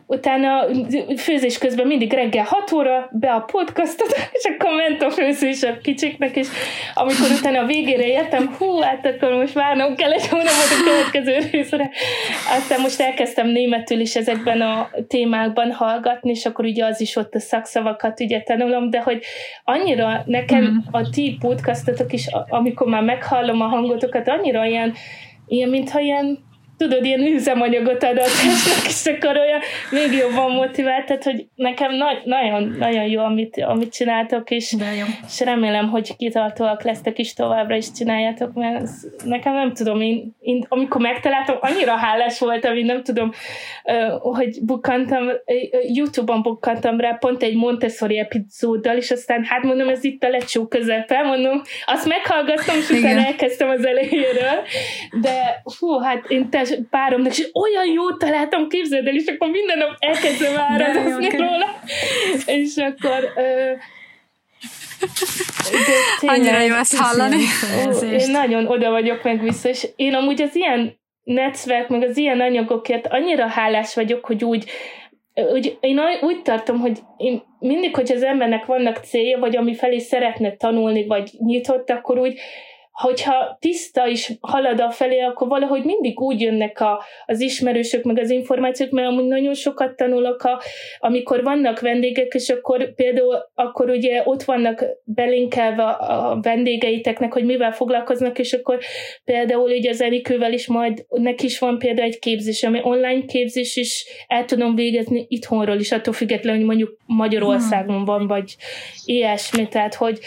utána 0.07 0.65
főzés 1.17 1.59
közben 1.59 1.87
mindig 1.87 2.13
reggel 2.13 2.45
6 2.45 2.73
óra 2.73 3.09
be 3.13 3.33
a 3.33 3.41
podcastot, 3.41 4.17
és 4.39 4.45
akkor 4.45 4.71
ment 4.75 5.03
a 5.03 5.11
főzés 5.11 5.63
a 5.63 5.79
kicsiknek, 5.83 6.37
és 6.37 6.49
amikor 6.95 7.27
utána 7.39 7.59
a 7.61 7.67
végére 7.67 8.07
értem, 8.07 8.55
hú, 8.59 8.81
hát 8.81 9.07
akkor 9.07 9.33
most 9.33 9.53
várnom 9.53 9.95
kell 9.95 10.13
egy 10.13 10.29
hónapot 10.29 10.71
a 10.81 10.85
következő 10.85 11.49
részre. 11.51 11.91
Aztán 12.57 12.81
most 12.81 13.01
elkezdtem 13.01 13.47
németül 13.47 14.01
is 14.01 14.17
ezekben 14.17 14.61
a 14.61 14.91
témákban 15.09 15.73
hallgatni, 15.73 16.31
és 16.31 16.47
akkor 16.47 16.65
ugye 16.65 16.85
az 16.85 17.01
is 17.01 17.17
ott 17.17 17.35
a 17.35 17.41
szakszavakat 17.41 18.21
ugye 18.21 18.41
tanulom, 18.41 18.91
de 18.91 19.01
hogy 19.01 19.23
annyira 19.65 20.23
nekem 20.27 20.65
mm. 20.65 20.77
a 20.91 21.11
ti 21.11 21.37
podcastotok 21.41 22.13
is, 22.13 22.27
amikor 22.49 22.87
már 22.87 23.03
meghallom 23.03 23.61
a 23.61 23.67
hangotokat, 23.67 24.29
annyira 24.29 24.65
ilyen, 24.65 24.95
ilyen 25.47 25.69
mintha 25.69 26.01
ilyen 26.01 26.47
tudod, 26.79 27.05
ilyen 27.05 27.21
üzemanyagot 27.21 28.03
ad 28.03 28.17
a 28.17 28.23
testnek, 28.23 28.87
és 28.89 29.07
akkor 29.07 29.39
olyan 29.39 29.61
még 29.91 30.19
jobban 30.19 30.51
motivált, 30.51 31.07
tehát 31.07 31.25
hogy 31.25 31.47
nekem 31.55 31.95
na- 31.95 32.23
nagyon, 32.25 32.77
nagyon 32.79 33.05
jó, 33.05 33.23
amit, 33.23 33.65
amit 33.67 33.93
csináltok, 33.93 34.51
és, 34.51 34.77
és 35.27 35.41
remélem, 35.41 35.89
hogy 35.89 36.17
kitartóak 36.17 36.83
lesztek 36.83 37.19
is 37.19 37.35
továbbra 37.35 37.77
is 37.77 37.93
csináljátok, 37.93 38.53
mert 38.53 38.83
ez, 38.83 38.91
nekem 39.25 39.55
nem 39.55 39.73
tudom, 39.73 40.01
én, 40.01 40.37
én, 40.41 40.67
amikor 40.69 41.01
megtaláltam, 41.01 41.57
annyira 41.61 41.97
hálás 41.97 42.39
voltam, 42.39 42.77
én 42.77 42.85
nem 42.85 43.03
tudom, 43.03 43.31
hogy 44.19 44.59
bukkantam, 44.63 45.25
YouTube-on 45.95 46.43
bukkantam 46.43 47.01
rá 47.01 47.17
pont 47.21 47.43
egy 47.43 47.55
Montessori 47.55 48.19
epizóddal, 48.19 48.97
és 48.97 49.11
aztán 49.11 49.45
hát 49.45 49.63
mondom, 49.63 49.89
ez 49.89 50.05
itt 50.05 50.25
a 50.25 50.29
lecsó 50.29 50.67
közepe, 50.67 51.23
mondom, 51.23 51.63
azt 51.87 52.07
meghallgattam, 52.07 52.77
és 52.77 52.91
utána 52.91 53.25
elkezdtem 53.25 53.69
az 53.69 53.87
elejéről, 53.87 54.63
de 55.21 55.63
hú, 55.79 55.99
hát 55.99 56.25
én 56.29 56.51
te 56.51 56.67
páromnak, 56.91 57.39
és 57.39 57.49
olyan 57.53 57.87
jót 57.87 58.19
találtam, 58.19 58.69
képzeld 58.69 59.07
el, 59.07 59.15
és 59.15 59.27
akkor 59.27 59.49
minden 59.49 59.79
nap 59.79 59.97
elkezdem 59.99 60.59
áradozni 60.59 61.29
róla, 61.29 61.81
és 62.47 62.77
akkor 62.77 63.33
ö, 63.37 63.73
de 66.21 66.31
Annyira 66.31 66.61
jó 66.61 66.75
ezt 66.75 66.97
hallani. 66.97 67.43
Ó, 67.87 68.05
én 68.05 68.31
nagyon 68.31 68.67
oda 68.67 68.91
vagyok 68.91 69.23
meg 69.23 69.43
vissza, 69.43 69.69
és 69.69 69.87
én 69.97 70.15
amúgy 70.15 70.43
az 70.43 70.57
ilyen 70.57 71.01
network, 71.23 71.89
meg 71.89 72.03
az 72.03 72.17
ilyen 72.17 72.41
anyagokért 72.41 73.07
annyira 73.07 73.47
hálás 73.47 73.95
vagyok, 73.95 74.25
hogy 74.25 74.45
úgy 74.45 74.71
úgy, 75.53 75.79
én 75.81 76.01
úgy 76.21 76.43
tartom, 76.43 76.81
hogy 76.81 76.99
én 77.17 77.43
mindig, 77.59 77.95
hogy 77.95 78.13
az 78.13 78.23
embernek 78.23 78.67
vannak 78.67 78.97
célja, 78.97 79.39
vagy 79.39 79.57
ami 79.57 79.75
felé 79.75 79.99
szeretne 79.99 80.57
tanulni, 80.57 81.07
vagy 81.07 81.31
nyitott, 81.39 81.91
akkor 81.91 82.19
úgy 82.19 82.39
hogyha 82.99 83.57
tiszta 83.61 84.07
is 84.07 84.33
halad 84.41 84.81
a 84.81 84.91
felé, 84.91 85.21
akkor 85.21 85.49
valahogy 85.49 85.85
mindig 85.85 86.21
úgy 86.21 86.41
jönnek 86.41 86.81
a, 86.81 87.05
az 87.27 87.41
ismerősök, 87.41 88.05
meg 88.05 88.19
az 88.19 88.31
információk, 88.31 88.91
mert 88.91 89.09
amúgy 89.09 89.25
nagyon 89.25 89.55
sokat 89.55 89.97
tanulok, 89.97 90.43
a, 90.43 90.63
amikor 90.99 91.43
vannak 91.43 91.81
vendégek, 91.81 92.35
és 92.35 92.49
akkor 92.49 92.95
például 92.95 93.37
akkor 93.55 93.91
ugye 93.91 94.23
ott 94.25 94.43
vannak 94.43 94.85
belinkelve 95.05 95.83
a 95.83 96.39
vendégeiteknek, 96.43 97.33
hogy 97.33 97.45
mivel 97.45 97.73
foglalkoznak, 97.73 98.39
és 98.39 98.53
akkor 98.53 98.79
például 99.25 99.71
ugye 99.71 99.91
az 99.91 100.03
Enikővel 100.03 100.53
is 100.53 100.67
majd 100.67 101.07
neki 101.09 101.45
is 101.45 101.59
van 101.59 101.79
például 101.79 102.07
egy 102.07 102.19
képzés, 102.19 102.63
ami 102.63 102.81
online 102.83 103.25
képzés 103.25 103.77
is 103.77 104.07
el 104.27 104.45
tudom 104.45 104.75
végezni 104.75 105.27
itthonról 105.29 105.79
is, 105.79 105.93
attól 105.93 106.13
függetlenül, 106.13 106.59
hogy 106.59 106.69
mondjuk 106.69 106.97
Magyarországon 107.07 108.05
van, 108.05 108.27
vagy 108.27 108.57
ilyesmi, 109.05 109.69
tehát 109.69 109.95
hogy 109.95 110.19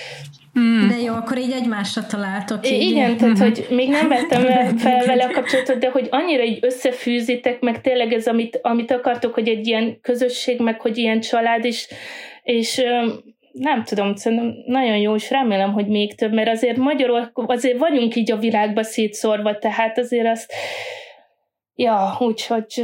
Mm. 0.59 0.87
De 0.87 0.99
jó, 0.99 1.13
akkor 1.13 1.37
így 1.37 1.51
egymásra 1.51 2.05
találtok. 2.05 2.69
Így. 2.69 2.81
Igen, 2.81 3.17
tehát 3.17 3.37
hogy 3.37 3.67
még 3.69 3.89
nem 3.89 4.07
vettem 4.17 4.77
fel 4.77 5.05
vele 5.05 5.23
a 5.23 5.31
kapcsolatot, 5.31 5.77
de 5.77 5.89
hogy 5.89 6.07
annyira 6.11 6.43
így 6.43 6.59
összefűzitek, 6.61 7.59
meg 7.59 7.81
tényleg 7.81 8.13
ez, 8.13 8.27
amit, 8.27 8.59
amit 8.61 8.91
akartok, 8.91 9.33
hogy 9.33 9.47
egy 9.47 9.67
ilyen 9.67 9.99
közösség, 10.01 10.59
meg 10.59 10.81
hogy 10.81 10.97
ilyen 10.97 11.19
család 11.19 11.65
is, 11.65 11.87
és 12.43 12.81
nem 13.51 13.83
tudom, 13.83 14.15
szerintem 14.15 14.53
nagyon 14.65 14.97
jó, 14.97 15.15
és 15.15 15.29
remélem, 15.29 15.73
hogy 15.73 15.87
még 15.87 16.15
több, 16.15 16.33
mert 16.33 16.49
azért 16.49 16.77
magyarul, 16.77 17.31
azért 17.33 17.77
vagyunk 17.77 18.15
így 18.15 18.31
a 18.31 18.37
világba 18.37 18.83
szétszórva, 18.83 19.57
tehát 19.57 19.97
azért 19.97 20.27
azt, 20.27 20.53
ja, 21.75 22.17
úgyhogy 22.19 22.83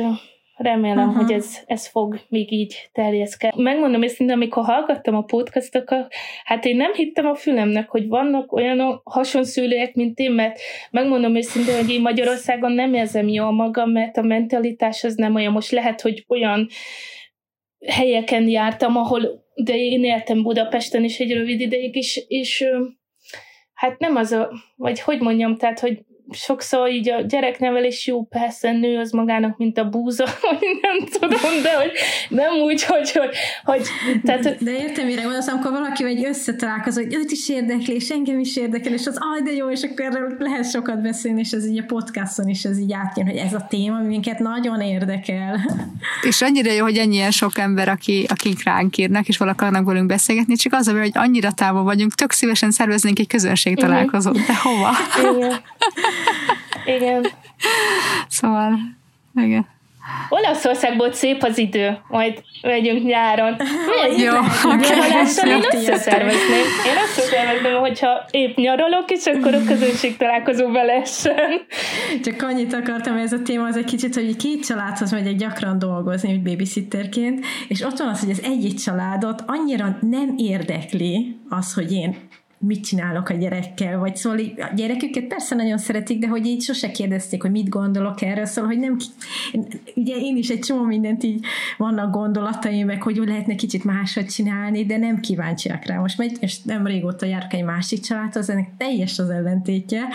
Remélem, 0.58 1.08
uh-huh. 1.08 1.16
hogy 1.16 1.32
ez, 1.32 1.58
ez 1.66 1.88
fog 1.88 2.20
még 2.30 2.52
így 2.52 2.90
terjeszkedni. 2.92 3.62
Megmondom 3.62 4.04
őszintén, 4.04 4.36
amikor 4.36 4.64
hallgattam 4.64 5.16
a 5.16 5.22
podcastokat, 5.22 6.14
hát 6.44 6.66
én 6.66 6.76
nem 6.76 6.94
hittem 6.94 7.26
a 7.26 7.36
fülemnek, 7.36 7.90
hogy 7.90 8.08
vannak 8.08 8.52
olyan 8.54 9.02
hasonszülőek, 9.04 9.94
mint 9.94 10.20
én, 10.20 10.32
mert 10.32 10.60
megmondom 10.92 11.36
őszintén, 11.36 11.76
hogy 11.76 11.90
én 11.90 12.02
Magyarországon 12.02 12.72
nem 12.72 12.94
érzem 12.94 13.28
jól 13.28 13.52
magam, 13.52 13.92
mert 13.92 14.18
a 14.18 14.22
mentalitás 14.22 15.04
az 15.04 15.16
nem 15.16 15.36
olyan. 15.36 15.52
Most 15.52 15.72
lehet, 15.72 16.02
hogy 16.02 16.26
olyan 16.28 16.68
helyeken 17.88 18.48
jártam, 18.48 18.96
ahol, 18.96 19.46
de 19.56 19.76
én 19.76 20.04
éltem 20.04 20.44
Budapesten 20.44 21.04
is 21.04 21.20
egy 21.20 21.34
rövid 21.34 21.60
ideig 21.60 21.96
is, 21.96 22.26
és 22.28 22.66
hát 23.74 24.00
nem 24.00 24.16
az 24.16 24.32
a, 24.32 24.52
vagy 24.76 25.00
hogy 25.00 25.20
mondjam, 25.20 25.56
tehát, 25.56 25.80
hogy 25.80 26.06
sokszor 26.32 26.90
így 26.90 27.10
a 27.10 27.22
gyereknevelés 27.22 28.08
jó, 28.08 28.24
persze 28.24 28.72
nő 28.72 29.00
az 29.00 29.12
magának, 29.12 29.58
mint 29.58 29.78
a 29.78 29.90
búza, 29.90 30.26
vagy 30.42 30.60
nem 30.82 31.08
tudom, 31.20 31.62
de 31.62 31.76
hogy 31.76 31.92
nem 32.30 32.54
úgy, 32.54 32.84
hogy, 32.84 33.12
hogy, 33.12 33.30
hogy 33.64 33.88
tehát, 34.24 34.64
de 34.64 34.72
értem, 34.72 35.06
mire 35.06 35.22
gondolsz, 35.22 35.48
amikor 35.48 35.72
valaki 35.72 36.06
egy 36.06 36.26
összetalálkozó, 36.26 37.02
hogy 37.02 37.14
őt 37.14 37.32
is 37.32 37.50
érdekli, 37.50 37.94
és 37.94 38.10
engem 38.10 38.40
is 38.40 38.58
érdekel, 38.58 38.94
és 38.94 39.08
az, 39.08 39.18
aj, 39.34 39.42
de 39.42 39.52
jó, 39.52 39.70
és 39.70 39.82
akkor 39.84 40.06
erről 40.06 40.36
lehet 40.40 40.70
sokat 40.70 41.02
beszélni, 41.02 41.40
és 41.40 41.52
ez 41.52 41.66
így 41.66 41.80
a 41.80 41.84
podcaston 41.88 42.48
is 42.48 42.64
ez 42.64 42.80
így 42.80 42.94
átjön, 42.94 43.28
hogy 43.28 43.38
ez 43.38 43.54
a 43.54 43.66
téma, 43.70 44.00
minket 44.00 44.40
nagyon 44.40 44.82
érdekel. 44.82 45.60
És 46.28 46.42
annyira 46.42 46.72
jó, 46.72 46.84
hogy 46.84 46.98
ennyien 46.98 47.32
sok 47.32 47.58
ember, 47.58 47.90
aki, 47.90 48.26
akik 48.30 48.64
ránk 48.64 48.98
írnak, 48.98 49.28
és 49.28 49.38
valakarnak 49.38 49.86
velünk 49.86 50.06
beszélgetni, 50.06 50.56
csak 50.56 50.74
az, 50.74 50.88
hogy 50.90 51.12
annyira 51.14 51.52
távol 51.52 51.84
vagyunk, 51.84 52.14
tök 52.14 52.32
szívesen 52.32 52.72
szerveznénk 52.72 53.20
egy 53.20 53.28
közönség 53.28 53.74
mhm. 53.76 53.86
találkozót, 53.86 54.46
de 54.46 54.56
hova? 54.56 54.92
Igen. 55.20 55.60
igen. 56.96 57.28
Szóval, 58.28 58.80
igen. 59.36 59.76
Olaszországból 60.30 61.12
szép 61.12 61.44
az 61.44 61.58
idő, 61.58 61.98
majd 62.08 62.42
megyünk 62.62 63.04
nyáron. 63.04 63.56
Jó, 64.18 64.32
Nyaralással 64.64 65.48
én 65.48 65.64
összeszervezném. 65.72 66.66
Én 66.86 66.98
összeszervezném, 67.04 67.80
hogyha 67.80 68.26
épp 68.32 68.58
nyaralok, 68.58 69.12
és 69.12 69.26
akkor 69.26 69.54
a 69.54 69.64
közönség 69.68 70.18
találkozó 70.18 70.72
lehessen. 70.72 71.66
Csak 72.24 72.42
annyit 72.42 72.74
akartam, 72.74 73.18
ez 73.18 73.34
a 73.34 73.42
téma 73.42 73.66
az 73.66 73.78
egy 73.78 73.86
kicsit, 73.86 74.14
hogy 74.14 74.36
két 74.36 74.66
családhoz 74.66 75.12
megyek 75.12 75.36
gyakran 75.36 75.80
dolgozni, 75.80 76.30
hogy 76.30 76.42
babysitterként, 76.42 77.46
és 77.68 77.82
ott 77.82 77.98
van 77.98 78.08
az, 78.08 78.20
hogy 78.20 78.32
az 78.32 78.42
egyik 78.44 78.80
családot 78.80 79.44
annyira 79.46 79.98
nem 80.02 80.34
érdekli 80.38 81.40
az, 81.50 81.74
hogy 81.74 81.92
én 81.92 82.16
mit 82.60 82.84
csinálok 82.84 83.30
a 83.30 83.34
gyerekkel, 83.34 84.00
vagy 84.00 84.16
szóval 84.16 84.40
a 84.58 84.74
gyereküket 84.76 85.24
persze 85.24 85.56
nagyon 85.56 85.78
szeretik, 85.78 86.20
de 86.20 86.28
hogy 86.28 86.46
így 86.46 86.62
sose 86.62 86.92
kérdezték, 86.92 87.42
hogy 87.42 87.52
mit 87.52 87.70
gondolok 87.70 88.22
erről, 88.22 88.46
szóval, 88.46 88.70
hogy 88.70 88.80
nem, 88.80 88.98
ugye 89.96 90.16
én 90.16 90.38
is 90.38 90.50
egy 90.50 90.60
csomó 90.60 90.84
mindent 90.84 91.24
így 91.24 91.46
vannak 91.78 92.12
gondolataim, 92.12 92.86
meg 92.86 93.02
hogy 93.02 93.16
lehetne 93.16 93.56
kicsit 93.56 93.84
máshogy 93.84 94.26
csinálni, 94.26 94.86
de 94.86 94.98
nem 94.98 95.20
kíváncsiak 95.20 95.86
rá. 95.86 96.00
Most 96.00 96.18
megy, 96.18 96.38
és 96.40 96.62
nem 96.62 96.86
régóta 96.86 97.26
járok 97.26 97.54
egy 97.54 97.64
másik 97.64 98.00
családhoz, 98.00 98.50
ennek 98.50 98.70
teljes 98.78 99.20
az 99.20 99.30
ellentétje, 99.30 100.08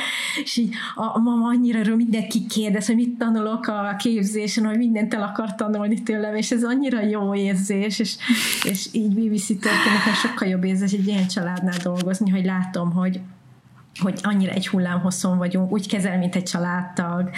és 0.42 0.56
így 0.56 0.74
a, 0.94 1.02
a 1.02 1.18
mama 1.18 1.48
annyira 1.48 1.78
erről 1.78 1.96
mindenki 1.96 2.46
kérdez, 2.46 2.86
hogy 2.86 2.96
mit 2.96 3.18
tanulok 3.18 3.66
a 3.66 3.96
képzésen, 3.98 4.66
hogy 4.66 4.78
mindent 4.78 5.14
el 5.14 5.22
akar 5.22 5.54
tanulni 5.54 6.02
tőlem, 6.02 6.34
és 6.34 6.50
ez 6.50 6.64
annyira 6.64 7.02
jó 7.02 7.34
érzés, 7.34 7.98
és, 7.98 8.16
és 8.64 8.88
így 8.92 9.14
babysitterként 9.14 10.16
sokkal 10.22 10.48
jobb 10.48 10.64
érzés 10.64 10.92
egy 10.92 11.06
ilyen 11.06 11.26
családnál 11.26 11.78
dolgozni, 11.82 12.30
hogy 12.32 12.44
látom, 12.44 12.92
hogy 12.92 13.20
hogy 14.00 14.20
annyira 14.22 14.52
egy 14.52 14.68
hullámhosszon 14.68 15.38
vagyunk, 15.38 15.72
úgy 15.72 15.88
kezel, 15.88 16.18
mint 16.18 16.34
egy 16.34 16.42
családtag. 16.42 17.30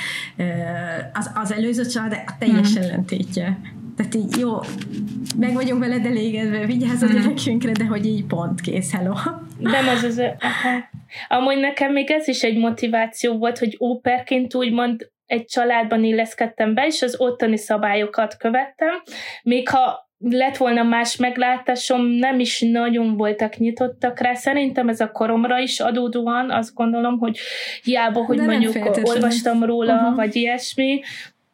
Az, 1.13 1.31
az 1.35 1.53
előző 1.53 1.87
család 1.87 2.13
a 2.27 2.33
teljes 2.39 2.79
mm. 2.79 2.83
ellentétje. 2.83 3.59
Tehát 3.97 4.15
így 4.15 4.37
jó, 4.39 4.59
meg 5.39 5.53
vagyunk 5.53 5.81
veled 5.81 6.07
elégedve, 6.07 6.67
vigyázz 6.67 7.03
a 7.03 7.07
mhm. 7.07 7.15
gyerekünkre, 7.15 7.73
de 7.73 7.85
hogy 7.85 8.07
így 8.07 8.25
pont 8.25 8.61
kész, 8.61 8.93
hello. 8.93 9.15
Nem 9.59 9.89
az 9.89 10.03
az, 10.03 10.19
aha. 10.19 10.89
Amúgy 11.29 11.59
nekem 11.59 11.93
még 11.93 12.11
ez 12.11 12.29
is 12.29 12.43
egy 12.43 12.59
motiváció 12.59 13.39
volt, 13.39 13.59
hogy 13.59 13.77
óperként 13.81 14.55
úgymond 14.55 15.11
egy 15.27 15.45
családban 15.45 16.05
illeszkedtem 16.05 16.75
be, 16.75 16.87
és 16.87 17.03
az 17.03 17.15
ottani 17.19 17.57
szabályokat 17.57 18.37
követtem, 18.37 19.03
még 19.43 19.69
ha 19.69 20.11
lett 20.31 20.57
volna 20.57 20.83
más 20.83 21.17
meglátásom, 21.17 22.07
nem 22.07 22.39
is 22.41 22.61
nagyon 22.61 23.17
voltak 23.17 23.57
nyitottak 23.57 24.21
rá. 24.21 24.35
Szerintem 24.35 24.89
ez 24.89 25.01
a 25.01 25.11
koromra 25.11 25.59
is 25.59 25.81
adódóan, 25.81 26.51
azt 26.51 26.75
gondolom, 26.75 27.19
hogy 27.19 27.39
hiába, 27.83 28.25
hogy 28.25 28.37
De 28.37 28.45
mondjuk 28.45 28.75
olvastam 29.03 29.65
róla, 29.65 29.95
uh-huh. 29.95 30.15
vagy 30.15 30.37
ilyesmi, 30.37 31.01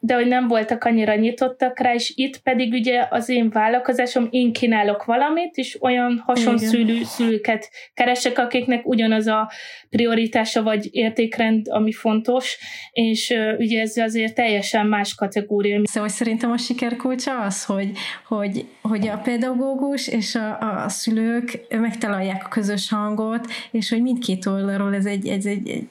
de 0.03 0.13
hogy 0.13 0.27
nem 0.27 0.47
voltak 0.47 0.83
annyira 0.83 1.15
nyitottak 1.15 1.79
rá, 1.79 1.93
és 1.93 2.13
itt 2.15 2.37
pedig 2.37 2.73
ugye 2.73 3.07
az 3.09 3.29
én 3.29 3.49
vállalkozásom, 3.49 4.27
én 4.29 4.53
kínálok 4.53 5.05
valamit, 5.05 5.55
és 5.55 5.77
olyan 5.81 6.23
hasonszülő 6.25 7.03
szülőket 7.03 7.69
keresek, 7.93 8.37
akiknek 8.37 8.87
ugyanaz 8.87 9.27
a 9.27 9.51
prioritása 9.89 10.63
vagy 10.63 10.87
értékrend, 10.91 11.67
ami 11.69 11.91
fontos, 11.91 12.57
és 12.91 13.29
uh, 13.29 13.59
ugye 13.59 13.81
ez 13.81 13.97
azért 13.97 14.35
teljesen 14.35 14.85
más 14.85 15.15
kategória. 15.15 15.81
Szóval 15.83 16.09
szerintem 16.09 16.51
a 16.51 16.57
sikerkulcsa 16.57 17.39
az, 17.39 17.65
hogy, 17.65 17.91
hogy, 18.27 18.65
hogy 18.81 19.07
a 19.07 19.17
pedagógus 19.17 20.07
és 20.07 20.35
a, 20.35 20.83
a 20.83 20.89
szülők 20.89 21.65
megtalálják 21.69 22.45
a 22.45 22.47
közös 22.47 22.89
hangot, 22.89 23.47
és 23.71 23.89
hogy 23.89 24.01
mindkét 24.01 24.45
oldalról 24.45 24.95
ez 24.95 25.05
egy, 25.05 25.27
ez 25.27 25.45
egy, 25.45 25.69
egy 25.69 25.87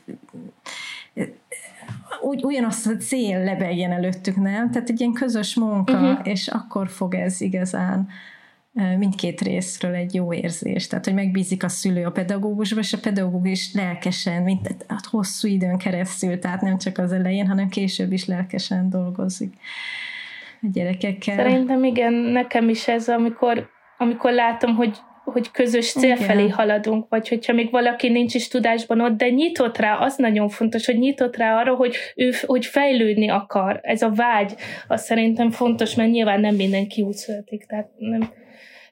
úgy, 2.21 2.45
ugyanazt 2.45 2.87
a 2.87 2.97
cél 2.97 3.45
lebegjen 3.45 3.93
előttük, 3.93 4.37
nem? 4.37 4.71
Tehát 4.71 4.89
egy 4.89 5.01
ilyen 5.01 5.13
közös 5.13 5.55
munka, 5.55 5.93
uh-huh. 5.93 6.19
és 6.23 6.49
akkor 6.49 6.89
fog 6.89 7.15
ez 7.15 7.41
igazán 7.41 8.09
mindkét 8.99 9.41
részről 9.41 9.95
egy 9.95 10.15
jó 10.15 10.33
érzés. 10.33 10.87
Tehát, 10.87 11.05
hogy 11.05 11.15
megbízik 11.15 11.65
a 11.65 11.69
szülő 11.69 12.05
a 12.05 12.11
pedagógusba, 12.11 12.81
és 12.81 12.93
a 12.93 12.99
pedagógus 12.99 13.75
lelkesen, 13.75 14.43
mint 14.43 14.85
hát 14.89 15.07
hosszú 15.07 15.49
időn 15.49 15.79
keresztül, 15.79 16.39
tehát 16.39 16.61
nem 16.61 16.79
csak 16.79 16.99
az 16.99 17.13
elején, 17.13 17.47
hanem 17.47 17.69
később 17.69 18.13
is 18.13 18.27
lelkesen 18.27 18.91
dolgozik 18.91 19.55
a 20.63 20.67
gyerekekkel. 20.73 21.37
Szerintem 21.37 21.85
igen, 21.85 22.13
nekem 22.13 22.69
is 22.69 22.89
ez, 22.89 23.09
amikor, 23.09 23.69
amikor 23.99 24.33
látom, 24.33 24.75
hogy 24.75 24.99
hogy 25.33 25.51
közös 25.51 25.93
cél 25.93 26.15
Igen. 26.15 26.17
felé 26.27 26.49
haladunk, 26.49 27.09
vagy 27.09 27.29
hogyha 27.29 27.53
még 27.53 27.71
valaki 27.71 28.09
nincs 28.09 28.35
is 28.35 28.49
tudásban 28.49 29.01
ott, 29.01 29.17
de 29.17 29.29
nyitott 29.29 29.79
rá, 29.79 29.97
az 29.97 30.17
nagyon 30.17 30.49
fontos, 30.49 30.87
hogy 30.87 30.99
nyitott 30.99 31.37
rá 31.37 31.59
arra, 31.59 31.75
hogy 31.75 31.95
ő 32.17 32.33
hogy 32.47 32.67
fejlődni 32.67 33.29
akar. 33.29 33.81
Ez 33.83 34.03
a 34.03 34.11
vágy, 34.11 34.55
az 34.89 35.03
szerintem 35.03 35.51
fontos, 35.51 35.95
mert 35.95 36.11
nyilván 36.11 36.41
nem 36.41 36.55
mindenki 36.55 37.03
úgy 37.03 37.15
születik, 37.15 37.67
tehát, 37.67 37.89
nem, 37.99 38.21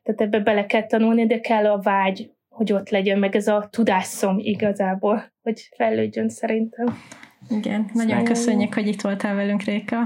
tehát 0.03 0.21
ebbe 0.21 0.39
bele 0.39 0.67
kell 0.67 0.87
tanulni, 0.87 1.27
de 1.27 1.41
kell 1.41 1.67
a 1.67 1.81
vágy, 1.81 2.31
hogy 2.49 2.73
ott 2.73 2.91
legyen, 2.91 3.19
meg 3.19 3.37
ez 3.37 3.47
a 3.47 3.69
tudásszom 3.71 4.39
igazából, 4.39 5.33
hogy 5.43 5.69
fejlődjön 5.77 6.29
szerintem. 6.29 6.99
Igen, 7.49 7.91
nagyon 7.93 8.25
köszönjük, 8.25 8.75
hogy 8.75 8.87
itt 8.87 9.01
voltál 9.01 9.35
velünk, 9.35 9.63
Réka. 9.63 9.97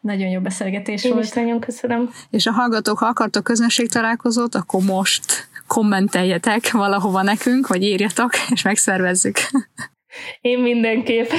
Nagyon 0.00 0.28
jó 0.28 0.40
beszélgetés 0.40 1.04
Én 1.04 1.12
volt. 1.12 1.24
is 1.24 1.32
nagyon 1.32 1.60
köszönöm. 1.60 2.10
És 2.30 2.46
a 2.46 2.52
hallgatók, 2.52 2.98
ha 2.98 3.06
akartok 3.06 3.52
találkozót, 3.88 4.54
akkor 4.54 4.82
most 4.82 5.48
kommenteljetek 5.66 6.70
valahova 6.70 7.22
nekünk, 7.22 7.66
vagy 7.66 7.82
írjatok, 7.82 8.30
és 8.50 8.62
megszervezzük. 8.62 9.36
Én 10.40 10.58
mindenképp. 10.58 11.30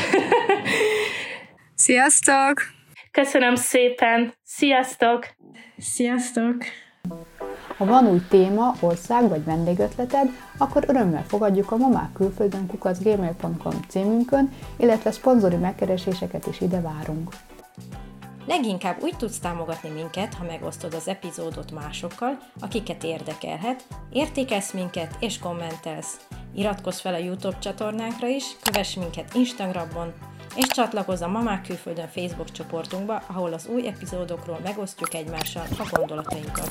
Sziasztok! 1.76 2.62
Köszönöm 3.12 3.56
szépen! 3.56 4.34
Sziasztok! 4.44 5.28
Sziasztok! 5.78 6.56
Ha 7.78 7.86
van 7.86 8.08
új 8.08 8.22
téma, 8.30 8.76
ország 8.80 9.30
vagy 9.30 9.44
vendégötleted, 9.44 10.30
akkor 10.58 10.84
örömmel 10.88 11.24
fogadjuk 11.28 11.72
a 11.72 11.78
mamák 11.78 12.14
külföldön 12.14 12.68
kukacgmail.com 12.68 13.74
címünkön, 13.88 14.52
illetve 14.78 15.12
szponzori 15.12 15.56
megkereséseket 15.56 16.48
is 16.48 16.62
ide 16.62 16.82
várunk. 16.82 17.30
Leginkább 18.52 19.02
úgy 19.02 19.18
tudsz 19.18 19.40
támogatni 19.40 19.90
minket, 19.90 20.34
ha 20.34 20.44
megosztod 20.44 20.94
az 20.94 21.07
epizódot 21.07 21.72
másokkal, 21.72 22.38
akiket 22.60 23.03
érdekelhet, 23.03 23.84
értékelsz 24.10 24.72
minket 24.72 25.15
és 25.19 25.40
kommentelsz. 25.40 26.28
Iratkozz 26.53 26.99
fel 26.99 27.14
a 27.14 27.18
YouTube 27.18 27.57
csatornánkra 27.60 28.28
is, 28.28 28.44
kövess 28.64 28.95
minket 28.95 29.34
Instagramon, 29.34 30.14
és 30.56 30.68
csatlakozz 30.68 31.22
a 31.22 31.28
Mamák 31.28 31.61
Külföldön 31.61 32.07
Facebook 32.07 32.52
csoportunkba, 32.52 33.23
ahol 33.28 33.53
az 33.53 33.68
új 33.68 33.88
epizódokról 33.88 34.60
megosztjuk 34.64 35.14
egymással 35.14 35.65
a 35.78 35.90
gondolatainkat. 35.91 36.69